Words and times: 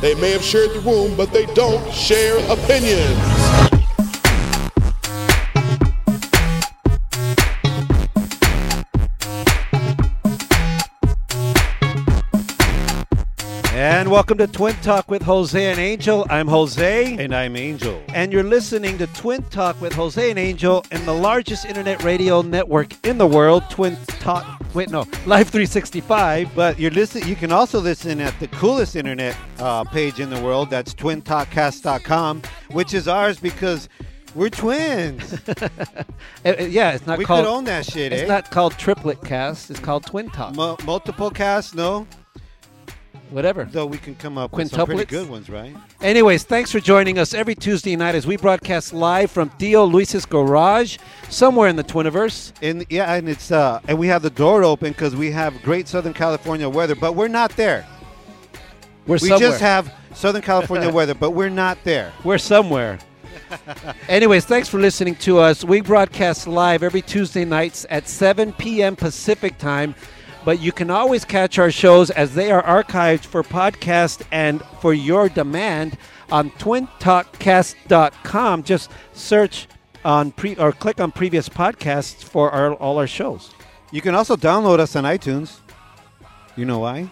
They 0.00 0.14
may 0.14 0.30
have 0.30 0.42
shared 0.42 0.70
the 0.70 0.80
room, 0.80 1.14
but 1.14 1.30
they 1.30 1.44
don't 1.46 1.92
share 1.92 2.38
opinions. 2.50 3.59
And 14.10 14.14
welcome 14.16 14.38
to 14.38 14.48
Twin 14.48 14.74
Talk 14.82 15.08
with 15.08 15.22
Jose 15.22 15.64
and 15.70 15.78
Angel. 15.78 16.26
I'm 16.28 16.48
Jose. 16.48 17.16
And 17.16 17.32
I'm 17.32 17.54
Angel. 17.54 18.02
And 18.12 18.32
you're 18.32 18.42
listening 18.42 18.98
to 18.98 19.06
Twin 19.06 19.40
Talk 19.50 19.80
with 19.80 19.92
Jose 19.92 20.28
and 20.28 20.36
Angel 20.36 20.84
and 20.90 21.06
the 21.06 21.14
largest 21.14 21.64
internet 21.64 22.02
radio 22.02 22.42
network 22.42 22.92
in 23.06 23.18
the 23.18 23.26
world, 23.28 23.62
Twin 23.70 23.96
Talk. 24.18 24.44
Wait, 24.74 24.90
no, 24.90 25.02
Live 25.26 25.50
365. 25.50 26.52
But 26.56 26.76
you're 26.80 26.90
listen. 26.90 27.24
You 27.28 27.36
can 27.36 27.52
also 27.52 27.78
listen 27.78 28.20
at 28.20 28.36
the 28.40 28.48
coolest 28.48 28.96
internet 28.96 29.36
uh, 29.60 29.84
page 29.84 30.18
in 30.18 30.28
the 30.28 30.40
world. 30.40 30.70
That's 30.70 30.92
twintalkcast.com, 30.92 32.42
which 32.72 32.94
is 32.94 33.06
ours 33.06 33.38
because 33.38 33.88
we're 34.34 34.50
twins. 34.50 35.34
Uh, 35.48 35.68
uh, 36.44 36.54
yeah, 36.58 36.94
it's 36.94 37.06
not 37.06 37.16
we 37.16 37.24
called. 37.24 37.44
could 37.44 37.48
own 37.48 37.62
that 37.66 37.86
shit, 37.86 38.12
it's 38.12 38.22
eh? 38.22 38.26
not 38.26 38.50
called 38.50 38.72
Triplet 38.72 39.22
Cast. 39.22 39.70
It's 39.70 39.78
called 39.78 40.04
Twin 40.04 40.30
Talk. 40.30 40.56
Mu- 40.56 40.84
multiple 40.84 41.30
cast, 41.30 41.76
no. 41.76 42.08
Whatever. 43.30 43.64
Though 43.64 43.86
we 43.86 43.98
can 43.98 44.16
come 44.16 44.36
up 44.36 44.52
with 44.52 44.70
some 44.70 44.86
pretty 44.86 45.04
good 45.04 45.28
ones, 45.30 45.48
right? 45.48 45.74
Anyways, 46.00 46.42
thanks 46.42 46.72
for 46.72 46.80
joining 46.80 47.18
us 47.18 47.32
every 47.32 47.54
Tuesday 47.54 47.94
night 47.94 48.14
as 48.16 48.26
we 48.26 48.36
broadcast 48.36 48.92
live 48.92 49.30
from 49.30 49.50
Theo 49.50 49.84
Luis's 49.84 50.26
garage, 50.26 50.98
somewhere 51.28 51.68
in 51.68 51.76
the 51.76 51.84
Twiniverse. 51.84 52.52
And 52.60 52.84
yeah, 52.90 53.14
and 53.14 53.28
it's 53.28 53.52
uh, 53.52 53.80
and 53.86 53.98
we 53.98 54.08
have 54.08 54.22
the 54.22 54.30
door 54.30 54.64
open 54.64 54.90
because 54.92 55.14
we 55.14 55.30
have 55.30 55.62
great 55.62 55.86
Southern 55.86 56.12
California 56.12 56.68
weather, 56.68 56.94
but 56.96 57.12
we're 57.14 57.28
not 57.28 57.50
there. 57.56 57.86
We're 59.06 59.14
We 59.14 59.28
somewhere. 59.28 59.38
just 59.38 59.60
have 59.60 59.94
Southern 60.14 60.42
California 60.42 60.90
weather, 60.92 61.14
but 61.14 61.30
we're 61.30 61.48
not 61.48 61.78
there. 61.84 62.12
We're 62.24 62.38
somewhere. 62.38 62.98
Anyways, 64.08 64.44
thanks 64.44 64.68
for 64.68 64.78
listening 64.78 65.14
to 65.16 65.38
us. 65.38 65.64
We 65.64 65.80
broadcast 65.80 66.46
live 66.46 66.82
every 66.82 67.02
Tuesday 67.02 67.44
nights 67.44 67.86
at 67.90 68.08
7 68.08 68.52
p.m. 68.54 68.96
Pacific 68.96 69.56
time, 69.58 69.94
but 70.44 70.60
you 70.60 70.72
can 70.72 70.90
always 70.90 71.24
catch 71.24 71.58
our 71.58 71.70
shows 71.70 72.10
as 72.10 72.34
they 72.34 72.50
are 72.50 72.62
archived 72.62 73.24
for 73.24 73.42
podcast 73.42 74.22
and 74.32 74.62
for 74.80 74.94
your 74.94 75.28
demand 75.28 75.98
on 76.30 76.50
twintalkcast.com. 76.52 78.62
Just 78.62 78.90
search 79.12 79.68
on 80.04 80.32
pre 80.32 80.56
or 80.56 80.72
click 80.72 81.00
on 81.00 81.12
previous 81.12 81.48
podcasts 81.48 82.24
for 82.24 82.50
our, 82.50 82.74
all 82.74 82.98
our 82.98 83.06
shows. 83.06 83.50
You 83.92 84.00
can 84.00 84.14
also 84.14 84.36
download 84.36 84.78
us 84.78 84.96
on 84.96 85.04
iTunes. 85.04 85.58
You 86.56 86.64
know 86.64 86.78
why? 86.78 87.10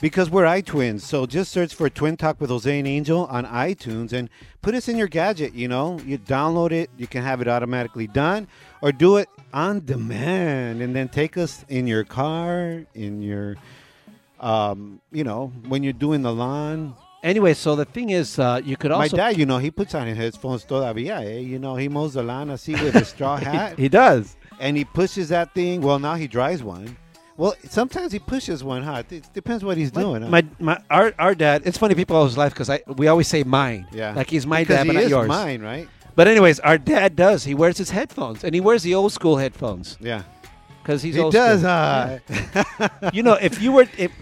Because 0.00 0.28
we're 0.28 0.44
iTwins. 0.44 1.02
So 1.02 1.26
just 1.26 1.52
search 1.52 1.74
for 1.74 1.88
Twin 1.88 2.16
Talk 2.16 2.40
with 2.40 2.50
Jose 2.50 2.78
and 2.78 2.88
Angel 2.88 3.26
on 3.26 3.46
iTunes 3.46 4.12
and 4.12 4.28
put 4.60 4.74
us 4.74 4.88
in 4.88 4.96
your 4.96 5.08
gadget. 5.08 5.54
You 5.54 5.68
know, 5.68 6.00
you 6.00 6.18
download 6.18 6.72
it, 6.72 6.90
you 6.96 7.06
can 7.06 7.22
have 7.22 7.40
it 7.40 7.48
automatically 7.48 8.06
done, 8.06 8.48
or 8.82 8.92
do 8.92 9.16
it 9.16 9.28
on 9.54 9.84
demand 9.86 10.82
and 10.82 10.94
then 10.94 11.08
take 11.08 11.38
us 11.38 11.64
in 11.68 11.86
your 11.86 12.02
car, 12.04 12.82
in 12.94 13.22
your, 13.22 13.54
um, 14.40 15.00
you 15.12 15.24
know, 15.24 15.52
when 15.68 15.82
you're 15.82 15.92
doing 15.92 16.22
the 16.22 16.32
lawn. 16.32 16.94
Anyway, 17.22 17.54
so 17.54 17.74
the 17.74 17.86
thing 17.86 18.10
is, 18.10 18.38
uh, 18.38 18.60
you 18.62 18.76
could 18.76 18.90
also. 18.90 19.16
My 19.16 19.22
dad, 19.30 19.38
you 19.38 19.46
know, 19.46 19.56
he 19.58 19.70
puts 19.70 19.94
on 19.94 20.06
his 20.06 20.18
headphones 20.18 20.64
todavía, 20.66 21.22
eh? 21.24 21.38
You 21.38 21.58
know, 21.58 21.76
he 21.76 21.88
mows 21.88 22.14
the 22.14 22.22
lawn 22.22 22.50
I 22.50 22.56
see, 22.56 22.72
with 22.74 22.94
a 22.96 23.04
straw 23.04 23.36
hat. 23.50 23.78
he 23.78 23.88
does. 23.88 24.36
and 24.60 24.76
he 24.76 24.84
pushes 24.84 25.30
that 25.30 25.54
thing. 25.54 25.80
Well, 25.80 25.98
now 25.98 26.16
he 26.16 26.26
drives 26.26 26.62
one. 26.62 26.96
Well, 27.36 27.54
sometimes 27.68 28.12
he 28.12 28.18
pushes 28.18 28.62
one. 28.62 28.82
Huh? 28.82 29.02
It 29.10 29.28
depends 29.32 29.64
what 29.64 29.76
he's 29.76 29.90
doing. 29.90 30.22
huh? 30.22 30.28
My, 30.28 30.44
my 30.60 30.78
our, 30.90 31.14
our 31.18 31.34
dad. 31.34 31.62
It's 31.64 31.78
funny 31.78 31.94
people 31.94 32.14
always 32.16 32.36
laugh 32.36 32.52
because 32.52 32.68
I 32.70 32.82
we 32.86 33.08
always 33.08 33.26
say 33.26 33.42
mine. 33.42 33.86
yeah, 33.90 34.12
like 34.14 34.28
he's 34.30 34.46
my 34.46 34.60
Because 34.62 34.76
dad, 34.76 34.82
he 34.86 34.88
but 34.90 34.94
not 34.94 35.02
is 35.04 35.10
yours. 35.10 35.28
mine, 35.28 35.62
right? 35.62 35.88
But 36.16 36.28
anyways, 36.28 36.60
our 36.60 36.78
dad 36.78 37.16
does. 37.16 37.44
He 37.44 37.54
wears 37.54 37.76
his 37.78 37.90
headphones, 37.90 38.44
and 38.44 38.54
he 38.54 38.60
wears 38.60 38.82
the 38.82 38.94
old 38.94 39.12
school 39.12 39.36
headphones 39.36 39.96
Yeah, 40.00 40.22
because 40.82 41.02
he's 41.02 41.16
he 41.16 41.20
old 41.20 41.32
does. 41.32 41.60
school. 41.60 41.70
Uh, 41.70 42.88
You 43.12 43.22
know, 43.22 43.34
if 43.34 43.60
you 43.60 43.72
were 43.72 43.86
if 43.98 44.12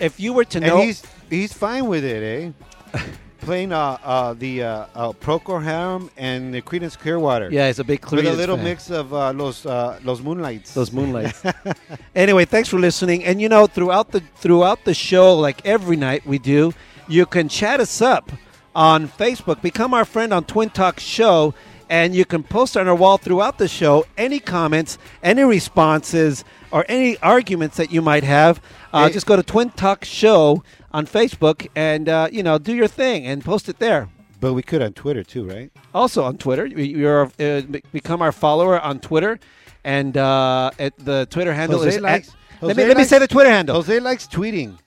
if 0.00 0.18
you 0.18 0.32
were 0.32 0.44
to 0.46 0.58
and 0.58 0.66
know, 0.66 0.80
he's 0.80 1.02
he's 1.30 1.52
fine 1.52 1.86
with 1.86 2.04
it, 2.04 2.52
eh? 2.94 3.00
Playing 3.40 3.72
uh, 3.72 3.98
uh, 4.04 4.34
the 4.34 4.62
uh, 4.62 4.86
uh, 4.94 5.12
Procol 5.14 5.60
Harum 5.62 6.10
and 6.16 6.54
the 6.54 6.62
Creedence 6.62 6.96
Clearwater. 6.96 7.48
yeah, 7.50 7.66
he's 7.66 7.80
a 7.80 7.84
big 7.84 8.00
clear 8.00 8.22
with 8.22 8.34
a 8.34 8.36
little 8.36 8.54
fan. 8.56 8.64
mix 8.64 8.88
of 8.88 9.12
uh, 9.12 9.32
los 9.32 9.66
uh, 9.66 9.98
los 10.04 10.20
moonlights. 10.20 10.74
those 10.74 10.92
moonlights. 10.92 11.42
anyway, 12.14 12.44
thanks 12.44 12.68
for 12.68 12.78
listening. 12.78 13.24
And 13.24 13.40
you 13.42 13.48
know, 13.48 13.66
throughout 13.66 14.12
the 14.12 14.20
throughout 14.36 14.84
the 14.84 14.94
show, 14.94 15.34
like 15.34 15.66
every 15.66 15.96
night 15.96 16.24
we 16.24 16.38
do, 16.38 16.72
you 17.08 17.26
can 17.26 17.48
chat 17.48 17.80
us 17.80 18.00
up 18.00 18.30
on 18.74 19.08
Facebook. 19.08 19.60
Become 19.62 19.94
our 19.94 20.04
friend 20.04 20.32
on 20.32 20.44
Twin 20.44 20.70
Talk 20.70 21.00
Show, 21.00 21.54
and 21.90 22.14
you 22.14 22.24
can 22.24 22.42
post 22.42 22.76
on 22.76 22.88
our 22.88 22.94
wall 22.94 23.18
throughout 23.18 23.58
the 23.58 23.68
show 23.68 24.06
any 24.16 24.38
comments, 24.40 24.98
any 25.22 25.42
responses, 25.42 26.44
or 26.70 26.84
any 26.88 27.18
arguments 27.18 27.76
that 27.76 27.92
you 27.92 28.00
might 28.02 28.24
have. 28.24 28.60
Uh, 28.92 29.06
Hey. 29.06 29.12
just 29.14 29.26
go 29.26 29.36
to 29.36 29.42
Twin 29.42 29.70
Talk 29.70 30.04
Show 30.04 30.62
on 30.92 31.06
Facebook 31.06 31.68
and 31.74 32.08
uh, 32.08 32.28
you 32.32 32.42
know 32.42 32.58
do 32.58 32.74
your 32.74 32.86
thing 32.88 33.26
and 33.26 33.44
post 33.44 33.68
it 33.68 33.78
there. 33.78 34.08
but 34.40 34.54
we 34.54 34.62
could 34.62 34.82
on 34.82 34.92
Twitter 34.92 35.22
too, 35.22 35.44
right? 35.48 35.70
Also 35.94 36.24
on 36.24 36.36
Twitter, 36.36 36.66
You- 36.66 36.78
you're 36.78 37.30
uh, 37.40 37.62
become 37.92 38.20
our 38.22 38.32
follower 38.32 38.80
on 38.80 38.98
Twitter, 38.98 39.38
and 39.84 40.16
uh, 40.16 40.70
at 40.78 40.96
the 40.98 41.26
Twitter 41.30 41.54
handle 41.54 41.78
Jose 41.78 41.90
is 41.90 41.96
at- 41.96 42.02
likes- 42.02 42.30
let 42.60 42.70
Jose 42.76 42.82
me 42.82 42.88
let 42.88 42.96
me 42.96 43.04
say 43.04 43.18
the 43.18 43.26
Twitter 43.28 43.50
handle. 43.50 43.74
Jose 43.76 43.98
likes 44.00 44.26
tweeting. 44.26 44.78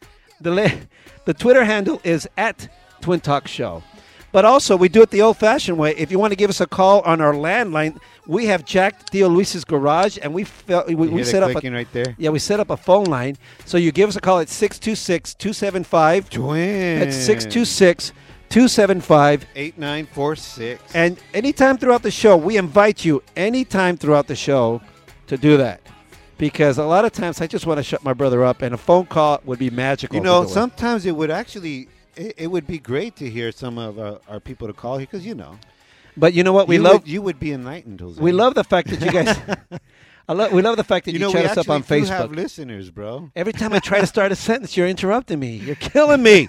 The 0.42 0.72
the 1.26 1.34
Twitter 1.34 1.64
handle 1.66 2.00
is 2.04 2.28
at 2.38 2.68
Twin 3.06 3.20
Talk 3.20 3.48
Show. 3.48 3.84
But 4.32 4.46
also, 4.46 4.76
we 4.76 4.90
do 4.90 5.02
it 5.04 5.12
the 5.12 5.22
old-fashioned 5.22 5.78
way. 5.78 5.96
If 5.96 6.12
you 6.12 6.18
want 6.18 6.32
to 6.32 6.36
give 6.36 6.50
us 6.50 6.60
a 6.60 6.66
call 6.66 7.02
on 7.02 7.22
our 7.22 7.34
landline, 7.34 8.00
we 8.26 8.48
have 8.48 8.66
Jack 8.66 9.10
Theo 9.12 9.30
Luis's 9.30 9.64
garage, 9.64 10.18
and 10.22 10.34
we 10.34 10.44
fel- 10.44 10.86
we, 10.88 10.96
we 10.96 11.24
set 11.24 11.44
up 11.44 11.52
a 11.64 11.70
right 11.70 11.88
there. 11.94 12.16
yeah 12.18 12.32
we 12.32 12.40
set 12.40 12.60
up 12.60 12.72
a 12.72 12.76
phone 12.76 13.06
line. 13.06 13.38
So 13.64 13.78
you 13.78 13.92
give 13.92 14.10
us 14.10 14.16
a 14.16 14.22
call 14.22 14.40
at 14.40 14.48
626-275 14.48 16.30
Twin. 16.30 17.02
at 17.04 17.14
626 17.14 18.12
275 18.50 19.46
eight 19.56 19.78
nine 19.78 20.06
four 20.08 20.36
six. 20.36 20.82
And 20.96 21.18
anytime 21.34 21.78
throughout 21.78 22.02
the 22.04 22.12
show, 22.12 22.36
we 22.36 22.58
invite 22.58 23.06
you 23.06 23.22
anytime 23.36 23.98
throughout 23.98 24.28
the 24.28 24.36
show 24.36 24.82
to 25.28 25.38
do 25.38 25.58
that. 25.58 25.82
Because 26.38 26.78
a 26.78 26.84
lot 26.84 27.06
of 27.06 27.12
times 27.14 27.40
I 27.40 27.48
just 27.48 27.66
want 27.66 27.78
to 27.78 27.84
shut 27.84 28.04
my 28.04 28.14
brother 28.14 28.44
up, 28.44 28.62
and 28.62 28.74
a 28.74 28.78
phone 28.78 29.06
call 29.06 29.40
would 29.46 29.60
be 29.60 29.70
magical. 29.70 30.16
You 30.18 30.22
know, 30.24 30.46
sometimes 30.46 31.06
it 31.06 31.16
would 31.16 31.32
actually, 31.32 31.88
it, 32.18 32.34
it 32.38 32.48
would 32.48 32.68
be 32.68 32.80
great 32.80 33.16
to 33.18 33.30
hear 33.30 33.52
some 33.52 33.78
of 33.78 34.00
uh, 34.00 34.20
our 34.28 34.40
people 34.40 34.68
to 34.68 34.74
call 34.74 34.98
here 34.98 35.08
because 35.10 35.26
you 35.26 35.36
know, 35.36 35.58
But 36.18 36.34
you 36.34 36.44
know 36.44 36.54
what? 36.54 36.68
We 36.68 36.76
you 36.76 36.82
love 36.82 37.02
would, 37.02 37.08
you 37.08 37.22
would 37.22 37.40
be 37.40 37.52
enlightened. 37.52 38.02
Jose. 38.02 38.22
we 38.22 38.32
love 38.32 38.56
the 38.56 38.64
fact 38.64 38.90
that 38.90 39.02
you 39.02 39.12
guys. 39.12 39.38
I 40.28 40.34
love 40.34 40.52
we 40.52 40.62
love 40.62 40.78
the 40.78 40.84
fact 40.84 41.06
that 41.06 41.12
you 41.12 41.20
you, 41.20 41.26
know, 41.26 41.32
chat 41.32 41.46
us 41.46 41.58
up 41.58 41.70
on 41.70 41.82
do 41.82 42.06
have 42.06 42.32
listeners, 42.32 42.90
bro. 42.90 43.32
Every 43.36 43.54
time 43.54 43.74
I 43.74 43.80
try 43.80 44.00
to 44.02 44.08
start 44.08 44.32
a 44.32 44.36
sentence, 44.36 44.76
you're 44.76 44.88
interrupting 44.88 45.40
me. 45.40 45.58
You're 45.58 45.76
killing 45.94 46.24
me. 46.24 46.48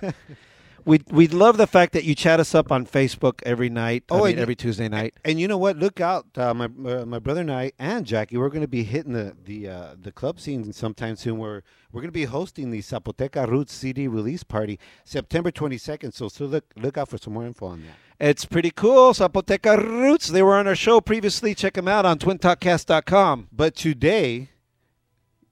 We 0.86 1.02
we 1.10 1.26
love 1.26 1.56
the 1.56 1.66
fact 1.66 1.94
that 1.94 2.04
you 2.04 2.14
chat 2.14 2.38
us 2.38 2.54
up 2.54 2.70
on 2.70 2.86
Facebook 2.86 3.42
every 3.42 3.68
night. 3.68 4.04
Oh, 4.08 4.24
I 4.24 4.28
mean, 4.28 4.38
every 4.38 4.54
Tuesday 4.54 4.88
night. 4.88 5.14
And 5.24 5.40
you 5.40 5.48
know 5.48 5.58
what? 5.58 5.76
Look 5.76 6.00
out, 6.00 6.26
uh, 6.36 6.54
my 6.54 6.66
uh, 6.66 7.04
my 7.04 7.18
brother 7.18 7.40
and 7.40 7.50
I 7.50 7.72
and 7.76 8.06
Jackie. 8.06 8.36
We're 8.36 8.50
going 8.50 8.62
to 8.62 8.68
be 8.68 8.84
hitting 8.84 9.12
the 9.12 9.36
the 9.44 9.68
uh, 9.68 9.94
the 10.00 10.12
club 10.12 10.38
scene 10.38 10.72
sometime 10.72 11.16
soon. 11.16 11.38
We're 11.38 11.62
we're 11.90 12.02
going 12.02 12.08
to 12.08 12.12
be 12.12 12.26
hosting 12.26 12.70
the 12.70 12.82
Zapoteca 12.82 13.48
Roots 13.48 13.74
CD 13.74 14.06
release 14.06 14.44
party 14.44 14.78
September 15.04 15.50
twenty 15.50 15.76
second. 15.76 16.12
So 16.12 16.28
so 16.28 16.44
look 16.44 16.64
look 16.76 16.96
out 16.96 17.08
for 17.08 17.18
some 17.18 17.34
more 17.34 17.44
info 17.44 17.66
on 17.66 17.82
that. 17.82 18.28
It's 18.28 18.44
pretty 18.44 18.70
cool. 18.70 19.12
Zapoteca 19.12 19.76
Roots. 19.76 20.28
They 20.28 20.42
were 20.42 20.54
on 20.54 20.68
our 20.68 20.76
show 20.76 21.00
previously. 21.00 21.56
Check 21.56 21.74
them 21.74 21.88
out 21.88 22.06
on 22.06 22.20
twintalkcast.com. 22.20 23.48
But 23.50 23.74
today, 23.74 24.50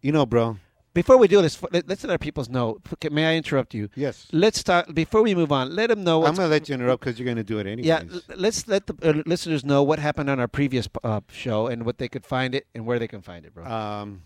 you 0.00 0.12
know, 0.12 0.26
bro. 0.26 0.58
Before 0.94 1.16
we 1.18 1.26
do 1.28 1.42
this, 1.42 1.60
let- 1.72 1.88
let's 1.88 2.04
let 2.04 2.10
our 2.12 2.18
peoples 2.18 2.48
know. 2.48 2.78
May 3.10 3.26
I 3.26 3.34
interrupt 3.36 3.74
you? 3.74 3.88
Yes. 3.96 4.28
Let's 4.32 4.58
start 4.60 4.94
before 4.94 5.22
we 5.22 5.34
move 5.34 5.50
on. 5.50 5.74
Let 5.74 5.88
them 5.90 6.04
know. 6.04 6.24
I'm 6.24 6.36
going 6.36 6.46
to 6.46 6.50
let 6.50 6.68
you 6.68 6.74
interrupt 6.76 7.04
because 7.04 7.18
you're 7.18 7.24
going 7.24 7.36
to 7.36 7.42
do 7.44 7.58
it 7.58 7.66
anyways. 7.66 7.86
yeah, 7.86 8.02
let's 8.36 8.66
let 8.68 8.86
the 8.86 8.94
uh, 9.02 9.22
listeners 9.26 9.64
know 9.64 9.82
what 9.82 9.98
happened 9.98 10.30
on 10.30 10.38
our 10.38 10.46
previous 10.48 10.88
uh, 11.02 11.20
show 11.30 11.66
and 11.66 11.84
what 11.84 11.98
they 11.98 12.08
could 12.08 12.24
find 12.24 12.54
it 12.54 12.66
and 12.74 12.86
where 12.86 12.98
they 13.00 13.08
can 13.08 13.22
find 13.22 13.44
it, 13.44 13.52
bro. 13.52 13.64
Um, 13.66 14.22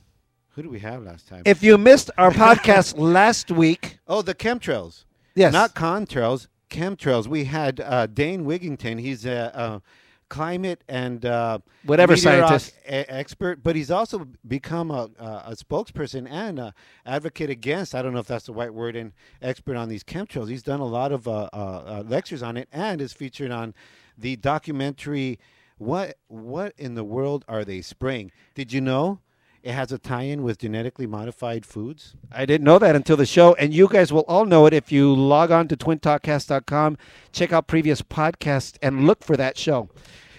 who 0.50 0.62
do 0.62 0.68
we 0.70 0.80
have 0.80 1.02
last 1.02 1.26
time? 1.26 1.42
if 1.46 1.62
you 1.62 1.78
missed 1.78 2.10
our 2.18 2.30
podcast 2.30 2.98
last 3.18 3.50
week, 3.50 3.98
oh, 4.06 4.20
the 4.22 4.34
chemtrails. 4.34 5.04
yes, 5.34 5.52
Not 5.52 5.74
contrails. 5.74 6.48
chemtrails. 6.68 7.26
We 7.26 7.44
had 7.44 7.80
uh, 7.80 8.06
Dane 8.08 8.44
Wigington. 8.44 9.00
He's 9.00 9.24
a, 9.24 9.52
a 9.54 9.82
climate 10.28 10.82
and 10.88 11.24
uh, 11.24 11.58
Whatever 11.84 12.16
scientist. 12.16 12.74
e- 12.86 12.90
expert, 12.90 13.62
but 13.62 13.76
he's 13.76 13.90
also 13.90 14.26
become 14.46 14.90
a, 14.90 15.08
a, 15.18 15.24
a 15.48 15.56
spokesperson 15.56 16.28
and 16.30 16.58
a 16.58 16.74
advocate 17.06 17.50
against. 17.50 17.94
I 17.94 18.02
don't 18.02 18.12
know 18.12 18.20
if 18.20 18.26
that's 18.26 18.46
the 18.46 18.52
right 18.52 18.72
word. 18.72 18.96
And 18.96 19.12
expert 19.42 19.76
on 19.76 19.88
these 19.88 20.04
chemtrails. 20.04 20.48
He's 20.48 20.62
done 20.62 20.80
a 20.80 20.86
lot 20.86 21.12
of 21.12 21.26
uh, 21.26 21.48
uh, 21.52 21.56
uh, 21.56 22.04
lectures 22.06 22.42
on 22.42 22.56
it 22.56 22.68
and 22.72 23.00
is 23.00 23.12
featured 23.12 23.50
on 23.50 23.74
the 24.16 24.36
documentary. 24.36 25.38
What 25.78 26.18
what 26.26 26.72
in 26.76 26.94
the 26.94 27.04
world 27.04 27.44
are 27.48 27.64
they 27.64 27.82
spraying? 27.82 28.32
Did 28.54 28.72
you 28.72 28.80
know? 28.80 29.20
It 29.62 29.72
has 29.72 29.90
a 29.92 29.98
tie-in 29.98 30.42
with 30.42 30.58
genetically 30.58 31.06
modified 31.06 31.66
foods. 31.66 32.14
I 32.30 32.46
didn't 32.46 32.64
know 32.64 32.78
that 32.78 32.94
until 32.94 33.16
the 33.16 33.26
show, 33.26 33.54
and 33.54 33.74
you 33.74 33.88
guys 33.88 34.12
will 34.12 34.24
all 34.28 34.44
know 34.44 34.66
it 34.66 34.72
if 34.72 34.92
you 34.92 35.12
log 35.14 35.50
on 35.50 35.68
to 35.68 35.76
twintalkcast.com, 35.76 36.96
check 37.32 37.52
out 37.52 37.66
previous 37.66 38.00
podcasts, 38.00 38.78
and 38.80 39.06
look 39.06 39.24
for 39.24 39.36
that 39.36 39.58
show. 39.58 39.88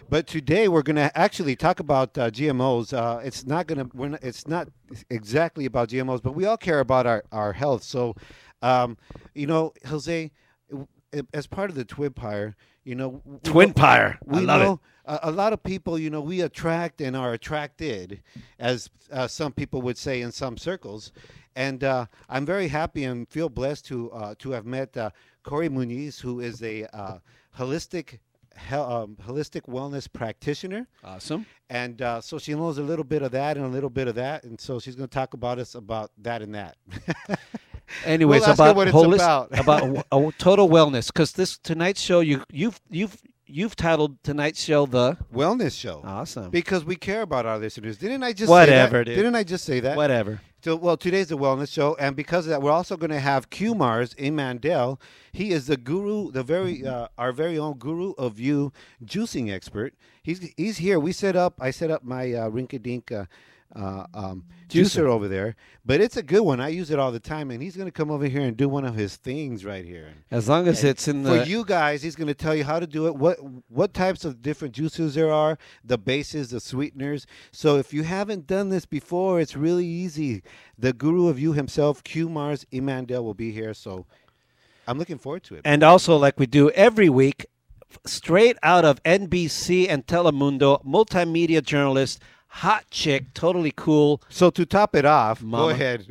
But 0.10 0.26
today 0.26 0.68
we're 0.68 0.82
going 0.82 0.96
to 0.96 1.16
actually 1.16 1.56
talk 1.56 1.80
about 1.80 2.18
uh, 2.18 2.32
GMOs. 2.32 2.94
Uh, 2.94 3.20
it's 3.20 3.46
not 3.46 3.68
going 3.68 3.90
to. 3.90 4.20
It's 4.26 4.48
not 4.48 4.70
exactly 5.12 5.66
about 5.66 5.90
GMOs, 5.90 6.24
but 6.24 6.34
we 6.34 6.46
all 6.46 6.58
care 6.58 6.80
about 6.80 7.06
our, 7.06 7.24
our 7.32 7.54
health. 7.54 7.84
So, 7.84 8.16
um, 8.64 8.98
you 9.36 9.46
know, 9.46 9.74
Jose, 9.86 10.32
as 11.34 11.46
part 11.46 11.70
of 11.70 11.76
the 11.76 11.86
Twinpire, 11.86 12.56
you 12.90 12.96
know, 12.96 13.22
we 13.24 13.32
know- 13.34 13.40
Twinpire. 13.44 14.16
I 14.16 14.40
we 14.40 14.40
love 14.46 14.62
know 14.62 14.74
it. 14.74 14.80
A, 15.24 15.30
a 15.30 15.32
lot 15.32 15.54
of 15.54 15.62
people, 15.64 15.98
you 16.00 16.10
know, 16.10 16.22
we 16.22 16.42
attract 16.42 17.02
and 17.02 17.16
are 17.16 17.34
attracted, 17.34 18.22
as 18.60 18.90
uh, 19.12 19.28
some 19.28 19.52
people 19.54 19.82
would 19.84 19.98
say 19.98 20.22
in 20.22 20.32
some 20.32 20.58
circles. 20.58 21.12
And 21.56 21.84
uh, 21.84 22.06
I'm 22.30 22.46
very 22.46 22.68
happy 22.68 23.04
and 23.04 23.28
feel 23.28 23.50
blessed 23.50 23.86
to 23.88 24.12
uh, 24.12 24.36
to 24.40 24.52
have 24.52 24.66
met 24.66 24.96
uh, 24.98 25.10
Corey 25.44 25.70
Muniz, 25.70 26.20
who 26.20 26.40
is 26.40 26.62
a 26.64 26.86
uh, 26.96 27.18
holistic 27.58 28.20
hel- 28.56 28.92
um, 28.92 29.18
holistic 29.28 29.64
wellness 29.68 30.12
practitioner. 30.12 30.88
Awesome. 31.04 31.46
And 31.70 32.02
uh, 32.02 32.22
so 32.22 32.38
she 32.40 32.54
knows 32.56 32.78
a 32.78 32.84
little 32.84 33.06
bit 33.06 33.22
of 33.22 33.32
that 33.32 33.58
and 33.58 33.66
a 33.66 33.70
little 33.70 33.90
bit 33.90 34.08
of 34.08 34.16
that, 34.16 34.44
and 34.46 34.60
so 34.60 34.80
she's 34.80 34.96
going 34.96 35.10
to 35.10 35.14
talk 35.14 35.34
about 35.34 35.60
us 35.60 35.76
about 35.76 36.12
that 36.22 36.42
and 36.42 36.54
that. 36.56 36.78
Anyways, 38.06 38.42
We'll 38.42 38.54
about 38.54 38.76
what 38.76 38.88
it's 38.88 38.98
about. 38.98 39.50
about 39.60 40.38
total 40.38 40.70
wellness, 40.70 41.08
because 41.08 41.34
this 41.34 41.58
tonight's 41.58 42.02
show, 42.02 42.20
you 42.20 42.44
you've 42.52 42.80
you've 42.90 43.22
you've 43.46 43.76
titled 43.76 44.22
tonight's 44.24 44.62
show 44.64 44.86
the 44.86 45.18
Wellness 45.34 45.78
show. 45.78 46.02
awesome. 46.06 46.50
Because 46.52 46.86
we 46.86 46.96
care 46.96 47.22
about 47.24 47.46
our 47.46 47.58
listeners. 47.58 47.98
Didn't 47.98 48.24
I 48.24 48.34
just 48.34 48.50
Whatever, 48.50 48.92
say 48.92 48.98
that? 49.00 49.06
dude. 49.06 49.16
Didn't 49.16 49.36
I 49.36 49.44
just 49.44 49.66
say 49.66 49.80
that? 49.80 49.98
Whatever. 49.98 50.40
So, 50.62 50.76
well, 50.76 50.98
today's 50.98 51.30
the 51.30 51.38
wellness 51.38 51.72
show, 51.72 51.96
and 52.02 52.18
because 52.18 52.46
of 52.46 52.50
that, 52.50 52.62
we're 52.62 52.72
also 52.72 52.98
going 52.98 53.12
to 53.12 53.20
have 53.20 53.50
Q 53.50 53.74
Mars 53.76 54.14
Imandel. 54.16 55.00
He 55.32 55.52
is 55.52 55.68
the 55.68 55.78
guru, 55.78 56.32
the 56.32 56.44
very 56.44 56.86
uh, 56.86 57.08
our 57.18 57.32
very 57.32 57.58
own 57.58 57.78
guru 57.78 58.12
of 58.18 58.40
you 58.40 58.74
juicing 59.04 59.50
expert. 59.52 59.94
He's 60.22 60.52
he's 60.58 60.78
here. 60.78 61.00
We 61.00 61.14
set 61.14 61.36
up. 61.38 61.56
I 61.62 61.72
set 61.72 61.90
up 61.90 62.04
my 62.04 62.34
uh, 62.34 62.50
Rinka-Dink 62.50 63.10
uh, 63.12 63.26
uh, 63.76 64.06
um, 64.14 64.46
Juicer. 64.68 65.04
juicer 65.04 65.06
over 65.06 65.28
there, 65.28 65.56
but 65.86 66.02
it's 66.02 66.18
a 66.18 66.24
good 66.24 66.42
one. 66.42 66.60
I 66.60 66.70
use 66.70 66.92
it 66.92 67.00
all 67.00 67.12
the 67.12 67.20
time, 67.20 67.52
and 67.52 67.62
he's 67.62 67.76
going 67.76 67.88
to 67.88 67.92
come 67.92 68.12
over 68.12 68.26
here 68.26 68.42
and 68.42 68.56
do 68.58 68.68
one 68.68 68.86
of 68.86 68.96
his 68.96 69.16
things 69.16 69.64
right 69.64 69.86
here. 69.86 70.14
As 70.32 70.50
long 70.50 70.68
as 70.68 70.84
it's 70.84 71.08
in 71.08 71.24
the 71.24 71.44
For 71.44 71.50
you 71.50 71.64
guys, 71.66 72.02
he's 72.02 72.16
going 72.16 72.28
to 72.28 72.34
tell 72.34 72.56
you 72.56 72.64
how 72.64 72.80
to 72.80 72.88
do 72.88 73.08
it, 73.08 73.16
what 73.16 73.38
what 73.68 73.94
types 73.94 74.26
of 74.26 74.42
different 74.42 74.74
juices 74.74 75.16
there 75.16 75.32
are, 75.32 75.58
the 75.84 75.98
bases, 75.98 76.50
the 76.50 76.60
sweeteners. 76.60 77.26
So 77.52 77.78
if 77.78 77.94
you 77.94 78.04
haven't 78.04 78.48
done 78.48 78.70
this 78.70 78.86
before, 78.86 79.40
it's 79.40 79.56
really 79.56 79.86
easy. 79.86 80.42
The 80.78 80.94
guru 80.94 81.28
of 81.28 81.40
you 81.40 81.54
himself, 81.54 82.04
Q 82.04 82.30
Mars 82.30 82.66
Imandel, 82.72 83.24
will 83.24 83.34
be 83.34 83.52
here. 83.52 83.74
So 83.74 84.06
I'm 84.88 84.98
looking 84.98 85.20
forward 85.20 85.44
to 85.44 85.56
it. 85.56 85.62
and 85.66 85.84
also 85.84 86.18
like 86.18 86.40
we 86.40 86.48
do 86.48 86.72
every 86.72 87.10
week, 87.10 87.46
straight 88.06 88.58
out 88.64 88.86
of 88.86 89.02
NBC 89.04 89.88
and 89.88 90.06
Telemundo, 90.06 90.84
multimedia 90.86 91.62
journalist, 91.64 92.22
hot 92.50 92.86
chick, 92.92 93.34
totally 93.34 93.74
cool, 93.76 94.22
So 94.30 94.50
to 94.52 94.66
top 94.66 94.96
it 94.96 95.06
off, 95.06 95.42
Mama. 95.42 95.64
go 95.64 95.70
ahead. 95.70 96.06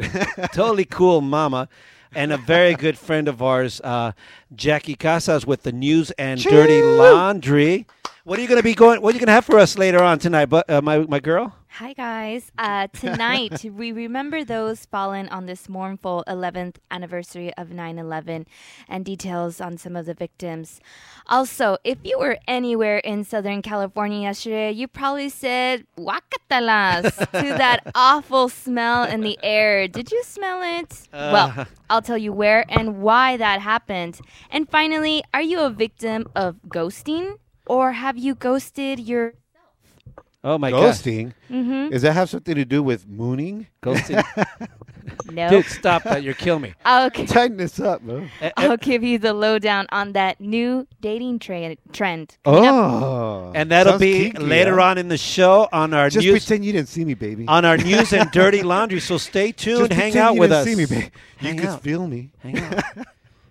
totally 0.52 0.84
cool 0.84 1.20
mama, 1.20 1.68
and 2.14 2.32
a 2.32 2.36
very 2.38 2.74
good 2.74 2.96
friend 2.98 3.28
of 3.28 3.42
ours, 3.42 3.80
uh, 3.82 4.12
Jackie 4.54 4.94
Casas 4.94 5.46
with 5.46 5.62
the 5.62 5.72
news 5.72 6.10
and 6.12 6.42
dirty 6.42 6.80
laundry. 6.82 7.86
What 8.24 8.38
are 8.38 8.42
you 8.42 8.48
going 8.48 8.58
to 8.58 8.64
be 8.64 8.74
going? 8.74 9.00
What 9.02 9.10
are 9.14 9.16
you 9.16 9.20
going 9.20 9.28
to 9.28 9.32
have 9.32 9.44
for 9.46 9.58
us 9.58 9.76
later 9.78 10.02
on 10.02 10.18
tonight? 10.18 10.46
But 10.46 10.68
uh, 10.70 10.80
my 10.82 10.98
my 10.98 11.20
girl. 11.20 11.54
Hi, 11.70 11.92
guys. 11.92 12.50
Uh, 12.58 12.88
tonight, 12.88 13.64
we 13.72 13.92
remember 13.92 14.44
those 14.44 14.84
fallen 14.86 15.28
on 15.28 15.46
this 15.46 15.68
mournful 15.68 16.24
11th 16.26 16.76
anniversary 16.90 17.54
of 17.54 17.70
9 17.70 17.98
11 17.98 18.46
and 18.88 19.04
details 19.04 19.60
on 19.60 19.78
some 19.78 19.96
of 19.96 20.06
the 20.06 20.12
victims. 20.12 20.80
Also, 21.28 21.78
if 21.84 21.98
you 22.02 22.18
were 22.18 22.36
anywhere 22.48 22.98
in 22.98 23.24
Southern 23.24 23.62
California 23.62 24.22
yesterday, 24.22 24.72
you 24.72 24.88
probably 24.88 25.28
said 25.28 25.86
"Wakatalas" 25.96 27.16
to 27.32 27.48
that 27.62 27.80
awful 27.94 28.48
smell 28.48 29.04
in 29.04 29.20
the 29.20 29.38
air. 29.42 29.88
Did 29.88 30.10
you 30.10 30.22
smell 30.24 30.60
it? 30.62 31.08
well, 31.12 31.66
I'll 31.88 32.02
tell 32.02 32.18
you 32.18 32.32
where 32.32 32.64
and 32.68 33.00
why 33.00 33.36
that 33.36 33.60
happened. 33.62 34.20
And 34.50 34.68
finally, 34.68 35.22
are 35.32 35.42
you 35.42 35.60
a 35.60 35.70
victim 35.70 36.28
of 36.34 36.56
ghosting 36.68 37.36
or 37.66 37.92
have 37.92 38.18
you 38.18 38.34
ghosted 38.34 38.98
your 38.98 39.34
Oh 40.44 40.56
my 40.56 40.70
god, 40.70 40.94
Ghosting. 40.94 41.32
Mm-hmm. 41.50 41.90
Does 41.90 42.02
that 42.02 42.12
have 42.12 42.30
something 42.30 42.54
to 42.54 42.64
do 42.64 42.82
with 42.82 43.08
mooning? 43.08 43.66
ghosting, 43.82 44.22
No. 45.32 45.48
dude, 45.50 45.66
stop 45.66 46.04
that! 46.04 46.22
You're 46.22 46.34
killing 46.34 46.62
me. 46.62 46.74
Okay. 46.86 47.26
Tighten 47.26 47.56
this 47.56 47.80
up, 47.80 48.02
bro. 48.02 48.20
Eh, 48.40 48.46
eh, 48.46 48.50
I'll 48.56 48.76
give 48.76 49.02
you 49.02 49.18
the 49.18 49.32
lowdown 49.34 49.86
on 49.90 50.12
that 50.12 50.40
new 50.40 50.86
dating 51.00 51.40
tra- 51.40 51.76
trend. 51.92 52.36
coming 52.44 52.66
up. 52.66 52.74
Oh, 53.02 53.52
and 53.54 53.70
that'll 53.70 53.92
sounds 53.94 54.00
be 54.00 54.30
kinky, 54.30 54.42
later 54.44 54.76
huh? 54.76 54.84
on 54.90 54.98
in 54.98 55.08
the 55.08 55.16
show 55.18 55.68
on 55.72 55.92
our 55.92 56.08
Just 56.08 56.24
news 56.24 56.44
pretend 56.44 56.64
you 56.64 56.72
didn't 56.72 56.88
see 56.88 57.04
me, 57.04 57.14
baby. 57.14 57.44
on 57.48 57.64
our 57.64 57.76
news 57.76 58.12
and 58.12 58.30
dirty 58.30 58.62
laundry. 58.62 59.00
So 59.00 59.18
stay 59.18 59.50
tuned. 59.52 59.88
Just 59.88 59.92
Hang 60.00 60.16
out 60.18 60.34
you 60.34 60.40
with 60.40 60.50
didn't 60.50 60.60
us. 60.60 60.66
See 60.66 60.76
me, 60.76 60.86
baby. 60.86 61.10
You 61.40 61.48
Hang 61.48 61.58
could 61.58 61.80
feel 61.80 62.06
me. 62.06 62.30
Hang 62.38 62.58
out. 62.60 62.84